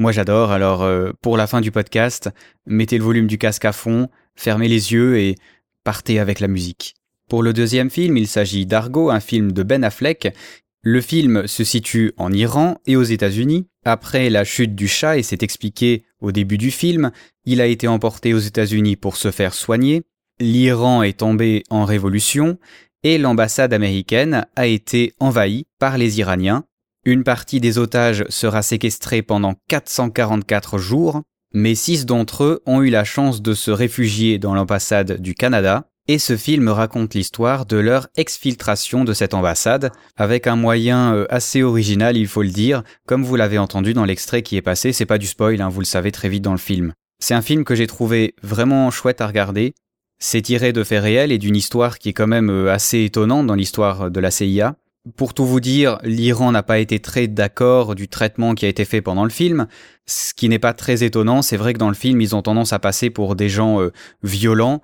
Moi 0.00 0.12
j'adore, 0.12 0.50
alors 0.50 0.82
euh, 0.82 1.12
pour 1.20 1.36
la 1.36 1.46
fin 1.46 1.60
du 1.60 1.70
podcast, 1.70 2.30
mettez 2.66 2.98
le 2.98 3.04
volume 3.04 3.26
du 3.26 3.38
casque 3.38 3.66
à 3.66 3.72
fond, 3.72 4.08
fermez 4.34 4.66
les 4.66 4.92
yeux 4.92 5.18
et 5.18 5.36
partez 5.84 6.18
avec 6.18 6.40
la 6.40 6.48
musique. 6.48 6.94
Pour 7.28 7.42
le 7.42 7.52
deuxième 7.52 7.90
film, 7.90 8.16
il 8.16 8.26
s'agit 8.26 8.66
d'Argo, 8.66 9.10
un 9.10 9.20
film 9.20 9.52
de 9.52 9.62
Ben 9.62 9.84
Affleck 9.84 10.34
le 10.82 11.02
film 11.02 11.46
se 11.46 11.62
situe 11.62 12.12
en 12.16 12.32
Iran 12.32 12.78
et 12.86 12.96
aux 12.96 13.02
États-Unis. 13.02 13.66
Après 13.84 14.30
la 14.30 14.44
chute 14.44 14.74
du 14.74 14.88
chat, 14.88 15.18
et 15.18 15.22
c'est 15.22 15.42
expliqué 15.42 16.04
au 16.20 16.32
début 16.32 16.56
du 16.56 16.70
film, 16.70 17.10
il 17.44 17.60
a 17.60 17.66
été 17.66 17.86
emporté 17.86 18.32
aux 18.32 18.38
États-Unis 18.38 18.96
pour 18.96 19.16
se 19.16 19.30
faire 19.30 19.52
soigner. 19.52 20.02
L'Iran 20.40 21.02
est 21.02 21.18
tombé 21.18 21.64
en 21.68 21.84
révolution 21.84 22.58
et 23.02 23.18
l'ambassade 23.18 23.74
américaine 23.74 24.46
a 24.56 24.66
été 24.66 25.12
envahie 25.20 25.66
par 25.78 25.98
les 25.98 26.18
Iraniens. 26.18 26.64
Une 27.04 27.24
partie 27.24 27.60
des 27.60 27.78
otages 27.78 28.24
sera 28.28 28.62
séquestrée 28.62 29.22
pendant 29.22 29.54
444 29.68 30.78
jours, 30.78 31.22
mais 31.54 31.74
six 31.74 32.04
d'entre 32.04 32.44
eux 32.44 32.62
ont 32.66 32.82
eu 32.82 32.90
la 32.90 33.04
chance 33.04 33.40
de 33.40 33.54
se 33.54 33.70
réfugier 33.70 34.38
dans 34.38 34.54
l'ambassade 34.54 35.20
du 35.20 35.34
Canada 35.34 35.90
et 36.08 36.18
ce 36.18 36.36
film 36.36 36.68
raconte 36.68 37.14
l'histoire 37.14 37.66
de 37.66 37.76
leur 37.76 38.08
exfiltration 38.16 39.04
de 39.04 39.12
cette 39.12 39.32
ambassade, 39.32 39.92
avec 40.16 40.46
un 40.46 40.56
moyen 40.56 41.14
euh, 41.14 41.26
assez 41.30 41.62
original, 41.62 42.16
il 42.16 42.26
faut 42.26 42.42
le 42.42 42.50
dire, 42.50 42.82
comme 43.06 43.22
vous 43.22 43.36
l'avez 43.36 43.58
entendu 43.58 43.94
dans 43.94 44.04
l'extrait 44.04 44.42
qui 44.42 44.56
est 44.56 44.62
passé, 44.62 44.92
c'est 44.92 45.06
pas 45.06 45.18
du 45.18 45.26
spoil, 45.26 45.60
hein, 45.60 45.68
vous 45.68 45.80
le 45.80 45.86
savez 45.86 46.10
très 46.10 46.28
vite 46.28 46.42
dans 46.42 46.50
le 46.50 46.58
film. 46.58 46.94
C'est 47.20 47.34
un 47.34 47.42
film 47.42 47.64
que 47.64 47.76
j'ai 47.76 47.86
trouvé 47.86 48.34
vraiment 48.42 48.90
chouette 48.90 49.20
à 49.20 49.26
regarder, 49.26 49.72
c'est 50.18 50.42
tiré 50.42 50.72
de 50.72 50.82
faits 50.82 51.02
réels 51.02 51.32
et 51.32 51.38
d'une 51.38 51.54
histoire 51.54 51.98
qui 51.98 52.08
est 52.08 52.12
quand 52.12 52.26
même 52.26 52.50
euh, 52.50 52.72
assez 52.72 53.04
étonnante 53.04 53.46
dans 53.46 53.54
l'histoire 53.54 54.10
de 54.10 54.20
la 54.20 54.30
CIA. 54.30 54.74
Pour 55.16 55.34
tout 55.34 55.46
vous 55.46 55.60
dire, 55.60 55.98
l'Iran 56.02 56.52
n'a 56.52 56.62
pas 56.62 56.78
été 56.78 57.00
très 57.00 57.26
d'accord 57.26 57.94
du 57.94 58.08
traitement 58.08 58.54
qui 58.54 58.66
a 58.66 58.68
été 58.68 58.84
fait 58.84 59.00
pendant 59.00 59.24
le 59.24 59.30
film, 59.30 59.66
ce 60.06 60.34
qui 60.34 60.48
n'est 60.48 60.58
pas 60.58 60.74
très 60.74 61.04
étonnant, 61.04 61.42
c'est 61.42 61.56
vrai 61.56 61.72
que 61.72 61.78
dans 61.78 61.88
le 61.88 61.94
film 61.94 62.20
ils 62.20 62.36
ont 62.36 62.42
tendance 62.42 62.72
à 62.72 62.78
passer 62.78 63.08
pour 63.10 63.36
des 63.36 63.48
gens 63.48 63.80
euh, 63.80 63.92
violents, 64.22 64.82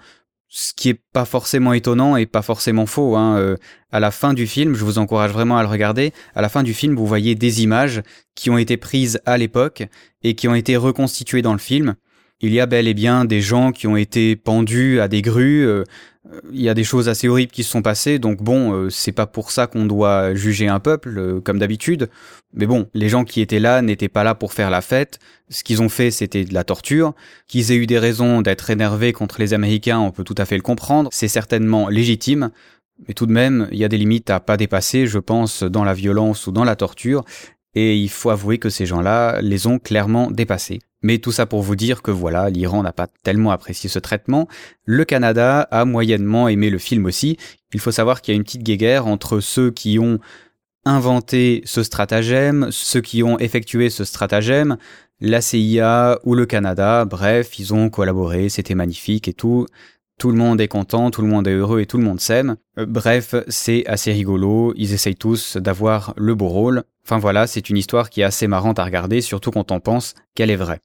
ce 0.48 0.73
qui 0.73 0.89
est 0.89 1.01
pas 1.12 1.24
forcément 1.24 1.73
étonnant 1.73 2.16
et 2.16 2.24
pas 2.24 2.43
forcément 2.43 2.86
faux. 2.86 3.16
Hein. 3.16 3.36
Euh, 3.36 3.57
à 3.90 4.01
la 4.01 4.11
fin 4.11 4.32
du 4.32 4.47
film, 4.47 4.74
je 4.74 4.85
vous 4.85 4.98
encourage 4.98 5.32
vraiment 5.32 5.59
à 5.59 5.62
le 5.62 5.69
regarder. 5.69 6.12
À 6.35 6.43
la 6.43 6.48
fin 6.48 6.62
du 6.62 6.73
film, 6.73 6.94
vous 6.94 7.07
voyez 7.07 7.35
des 7.35 7.62
images 7.62 8.03
qui 8.35 8.48
ont 8.51 8.59
été 8.59 8.77
prises 8.77 9.20
à 9.27 9.39
l'époque 9.39 9.85
et 10.23 10.35
qui 10.35 10.48
ont 10.48 10.55
été 10.55 10.77
reconstituées 10.77 11.43
dans 11.43 11.53
le 11.53 11.59
film. 11.59 11.97
Il 12.41 12.53
y 12.53 12.61
a 12.61 12.67
bel 12.67 12.87
et 12.87 12.95
bien 12.95 13.25
des 13.25 13.41
gens 13.41 13.73
qui 13.73 13.87
ont 13.87 13.97
été 13.97 14.37
pendus 14.37 15.01
à 15.01 15.09
des 15.09 15.23
grues. 15.23 15.67
Euh, 15.67 15.85
il 16.53 16.61
y 16.61 16.69
a 16.69 16.75
des 16.75 16.85
choses 16.85 17.09
assez 17.09 17.29
horribles 17.29 17.53
qui 17.53 17.63
se 17.63 17.71
sont 17.71 17.83
passées, 17.83 18.19
donc 18.19 18.43
bon, 18.43 18.73
euh, 18.73 18.91
c'est 18.91 19.13
pas 19.13 19.27
pour 19.27 19.51
ça 19.51 19.67
qu'on 19.67 19.87
doit 19.87 20.35
juger 20.35 20.69
un 20.69 20.81
peuple, 20.81 21.15
euh, 21.17 21.41
comme 21.41 21.59
d'habitude. 21.59 22.11
Mais 22.53 22.67
bon, 22.67 22.89
les 22.95 23.09
gens 23.09 23.25
qui 23.25 23.41
étaient 23.41 23.61
là 23.61 23.81
n'étaient 23.81 24.09
pas 24.09 24.25
là 24.25 24.35
pour 24.35 24.53
faire 24.53 24.71
la 24.71 24.83
fête. 24.83 25.19
Ce 25.49 25.65
qu'ils 25.65 25.83
ont 25.83 25.89
fait, 25.89 26.11
c'était 26.11 26.45
de 26.45 26.53
la 26.53 26.65
torture. 26.65 27.15
Qu'ils 27.47 27.73
aient 27.73 27.77
eu 27.77 27.87
des 27.87 27.99
raisons 27.99 28.43
d'être 28.43 28.69
énervés 28.71 29.13
contre 29.13 29.41
les 29.41 29.55
Américains, 29.55 29.99
on 29.99 30.11
peut 30.11 30.25
tout 30.25 30.35
à 30.39 30.45
fait 30.45 30.57
le 30.57 30.63
comprendre. 30.63 31.11
C'est 31.13 31.29
certainement 31.29 31.89
légitime. 31.89 32.51
Mais 33.07 33.15
tout 33.15 33.27
de 33.27 33.33
même, 33.33 33.69
il 33.73 33.79
y 33.79 33.85
a 33.85 33.89
des 33.89 33.99
limites 33.99 34.31
à 34.31 34.41
pas 34.41 34.57
dépasser, 34.57 35.07
je 35.07 35.19
pense, 35.19 35.63
dans 35.63 35.85
la 35.85 35.95
violence 35.95 36.47
ou 36.47 36.53
dans 36.53 36.65
la 36.65 36.77
torture. 36.77 37.25
Et 37.75 37.97
il 37.97 38.09
faut 38.09 38.31
avouer 38.31 38.59
que 38.59 38.71
ces 38.71 38.87
gens-là 38.87 39.41
les 39.43 39.67
ont 39.67 39.79
clairement 39.79 40.31
dépassés. 40.31 40.81
Mais 41.02 41.18
tout 41.18 41.32
ça 41.32 41.47
pour 41.47 41.62
vous 41.62 41.77
dire 41.77 42.02
que 42.02 42.10
voilà, 42.10 42.51
l'Iran 42.51 42.82
n'a 42.82 42.93
pas 42.93 43.06
tellement 43.23 43.51
apprécié 43.51 43.89
ce 43.89 43.98
traitement. 43.98 44.48
Le 44.85 45.05
Canada 45.05 45.60
a 45.70 45.85
moyennement 45.85 46.48
aimé 46.48 46.70
le 46.70 46.78
film 46.78 47.05
aussi. 47.05 47.36
Il 47.73 47.81
faut 47.81 47.93
savoir 47.93 48.23
qu'il 48.23 48.32
y 48.32 48.36
a 48.36 48.39
une 48.39 48.44
petite 48.44 48.62
guéguerre 48.62 49.06
entre 49.06 49.40
ceux 49.40 49.70
qui 49.70 49.98
ont 49.98 50.18
inventé 50.85 51.62
ce 51.64 51.82
stratagème, 51.82 52.68
ceux 52.70 53.01
qui 53.01 53.23
ont 53.23 53.39
effectué 53.39 53.90
ce 53.90 54.05
stratagème, 54.05 54.77
la 55.20 55.40
CIA 55.40 56.18
ou 56.24 56.35
le 56.35 56.47
Canada, 56.47 57.05
bref, 57.05 57.59
ils 57.59 57.74
ont 57.74 57.89
collaboré, 57.90 58.48
c'était 58.48 58.74
magnifique 58.74 59.28
et 59.28 59.32
tout. 59.32 59.66
Tout 60.19 60.31
le 60.31 60.39
monde 60.39 60.61
est 60.61 60.69
content, 60.69 61.11
tout 61.11 61.21
le 61.21 61.29
monde 61.29 61.47
est 61.47 61.55
heureux 61.55 61.81
et 61.81 61.87
tout 61.87 61.99
le 61.99 62.05
monde 62.05 62.21
s'aime. 62.21 62.57
Euh, 62.79 62.87
bref, 62.87 63.35
c'est 63.49 63.87
assez 63.87 64.13
rigolo, 64.13 64.73
ils 64.77 64.95
essayent 64.95 65.15
tous 65.15 65.57
d'avoir 65.59 66.15
le 66.17 66.35
beau 66.35 66.49
rôle. 66.49 66.85
Enfin 67.05 67.19
voilà, 67.19 67.47
c'est 67.47 67.69
une 67.69 67.77
histoire 67.77 68.09
qui 68.09 68.23
est 68.23 68.25
assez 68.25 68.47
marrante 68.47 68.79
à 68.79 68.85
regarder, 68.85 69.21
surtout 69.21 69.51
quand 69.51 69.73
on 69.73 69.81
pense 69.81 70.15
qu'elle 70.35 70.51
est 70.51 70.57
vraie. 70.57 70.81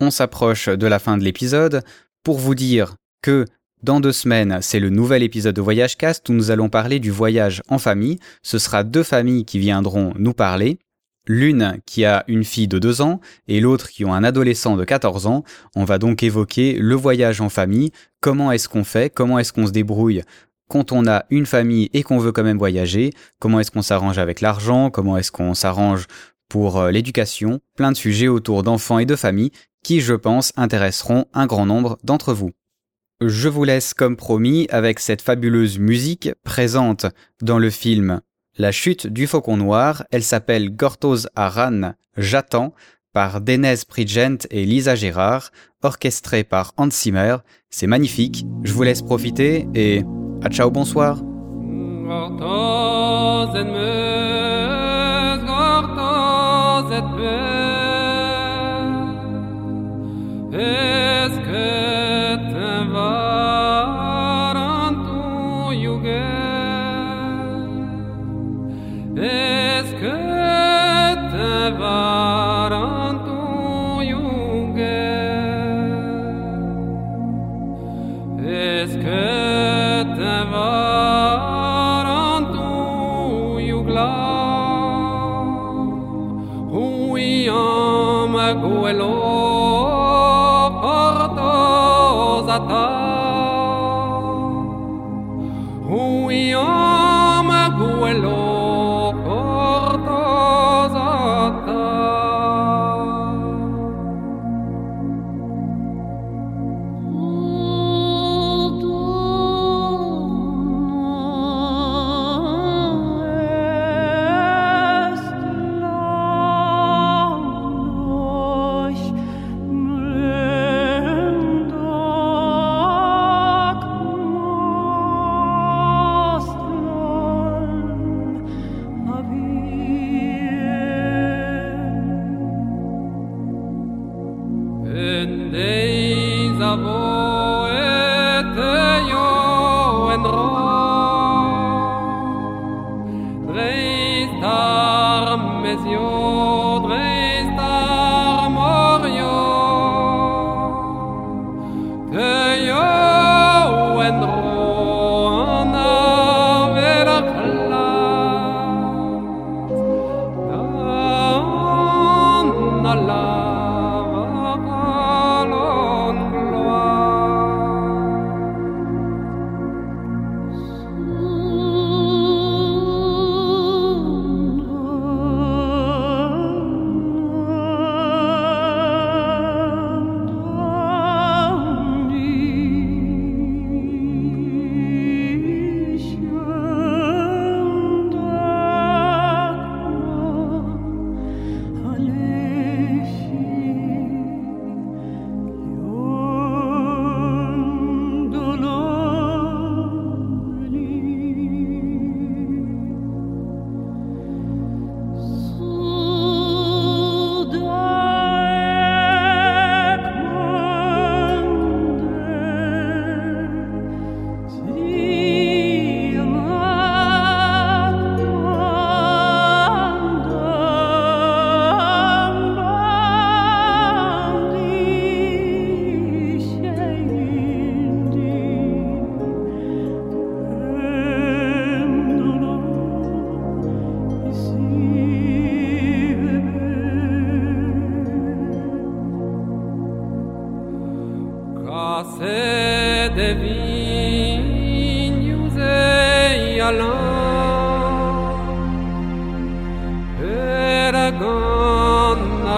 On 0.00 0.10
s'approche 0.10 0.68
de 0.68 0.86
la 0.86 0.98
fin 0.98 1.16
de 1.16 1.22
l'épisode 1.22 1.82
pour 2.24 2.38
vous 2.38 2.56
dire 2.56 2.96
que 3.22 3.44
dans 3.84 4.00
deux 4.00 4.12
semaines, 4.12 4.58
c'est 4.62 4.80
le 4.80 4.88
nouvel 4.88 5.22
épisode 5.22 5.54
de 5.54 5.60
Voyage 5.60 5.96
Cast 5.96 6.28
où 6.28 6.32
nous 6.32 6.50
allons 6.50 6.70
parler 6.70 7.00
du 7.00 7.10
voyage 7.10 7.62
en 7.68 7.78
famille. 7.78 8.18
Ce 8.42 8.58
sera 8.58 8.82
deux 8.82 9.02
familles 9.02 9.44
qui 9.44 9.58
viendront 9.58 10.14
nous 10.16 10.32
parler. 10.32 10.78
L'une 11.26 11.78
qui 11.86 12.04
a 12.04 12.24
une 12.28 12.44
fille 12.44 12.68
de 12.68 12.78
deux 12.78 13.00
ans 13.00 13.20
et 13.48 13.60
l'autre 13.60 13.88
qui 13.88 14.04
ont 14.04 14.12
un 14.12 14.24
adolescent 14.24 14.76
de 14.76 14.84
14 14.84 15.26
ans. 15.26 15.44
On 15.74 15.84
va 15.84 15.98
donc 15.98 16.22
évoquer 16.22 16.74
le 16.78 16.94
voyage 16.94 17.40
en 17.40 17.48
famille, 17.48 17.92
comment 18.20 18.52
est-ce 18.52 18.68
qu'on 18.68 18.84
fait, 18.84 19.12
comment 19.12 19.38
est-ce 19.38 19.52
qu'on 19.52 19.66
se 19.66 19.72
débrouille 19.72 20.22
quand 20.68 20.92
on 20.92 21.06
a 21.06 21.26
une 21.30 21.46
famille 21.46 21.90
et 21.92 22.02
qu'on 22.02 22.18
veut 22.18 22.32
quand 22.32 22.42
même 22.42 22.58
voyager, 22.58 23.12
comment 23.38 23.60
est-ce 23.60 23.70
qu'on 23.70 23.82
s'arrange 23.82 24.18
avec 24.18 24.40
l'argent, 24.40 24.90
comment 24.90 25.18
est-ce 25.18 25.30
qu'on 25.30 25.52
s'arrange 25.52 26.06
pour 26.48 26.78
euh, 26.78 26.90
l'éducation, 26.90 27.60
plein 27.76 27.92
de 27.92 27.96
sujets 27.96 28.28
autour 28.28 28.62
d'enfants 28.62 28.98
et 28.98 29.06
de 29.06 29.16
familles 29.16 29.50
qui, 29.82 30.00
je 30.00 30.14
pense, 30.14 30.52
intéresseront 30.56 31.26
un 31.34 31.46
grand 31.46 31.66
nombre 31.66 31.98
d'entre 32.04 32.32
vous. 32.32 32.52
Je 33.20 33.48
vous 33.48 33.64
laisse 33.64 33.94
comme 33.94 34.16
promis 34.16 34.66
avec 34.70 34.98
cette 34.98 35.22
fabuleuse 35.22 35.78
musique 35.78 36.30
présente 36.42 37.06
dans 37.42 37.58
le 37.58 37.70
film 37.70 38.20
la 38.56 38.70
chute 38.70 39.08
du 39.08 39.26
faucon 39.26 39.56
noir, 39.56 40.04
elle 40.12 40.22
s'appelle 40.22 40.70
Gortoz 40.70 41.28
à 41.34 41.48
Rannes, 41.48 41.96
J'attends, 42.16 42.72
par 43.12 43.40
Denez 43.40 43.74
Prigent 43.88 44.46
et 44.48 44.64
Lisa 44.64 44.94
Gérard, 44.94 45.50
orchestrée 45.82 46.44
par 46.44 46.72
Hans 46.76 46.88
Zimmer. 46.88 47.38
C'est 47.68 47.88
magnifique, 47.88 48.46
je 48.62 48.72
vous 48.72 48.84
laisse 48.84 49.02
profiter 49.02 49.66
et 49.74 50.04
à 50.44 50.50
ciao 50.50 50.70
bonsoir. 50.70 51.18
Eus 78.84 78.96
ket 79.04 80.18
war 80.52 82.06
an 82.06 82.42
tou 82.54 83.58
you 83.68 83.80
am 87.48 88.34
a 88.46 88.48
goelo 88.62 89.14
portoz 90.82 92.48
a 92.56 92.58
ta. 92.70 92.86
Ui 96.00 96.42
am 96.52 97.48
a 97.62 97.64
goelo 97.78 98.53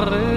النار 0.03 0.36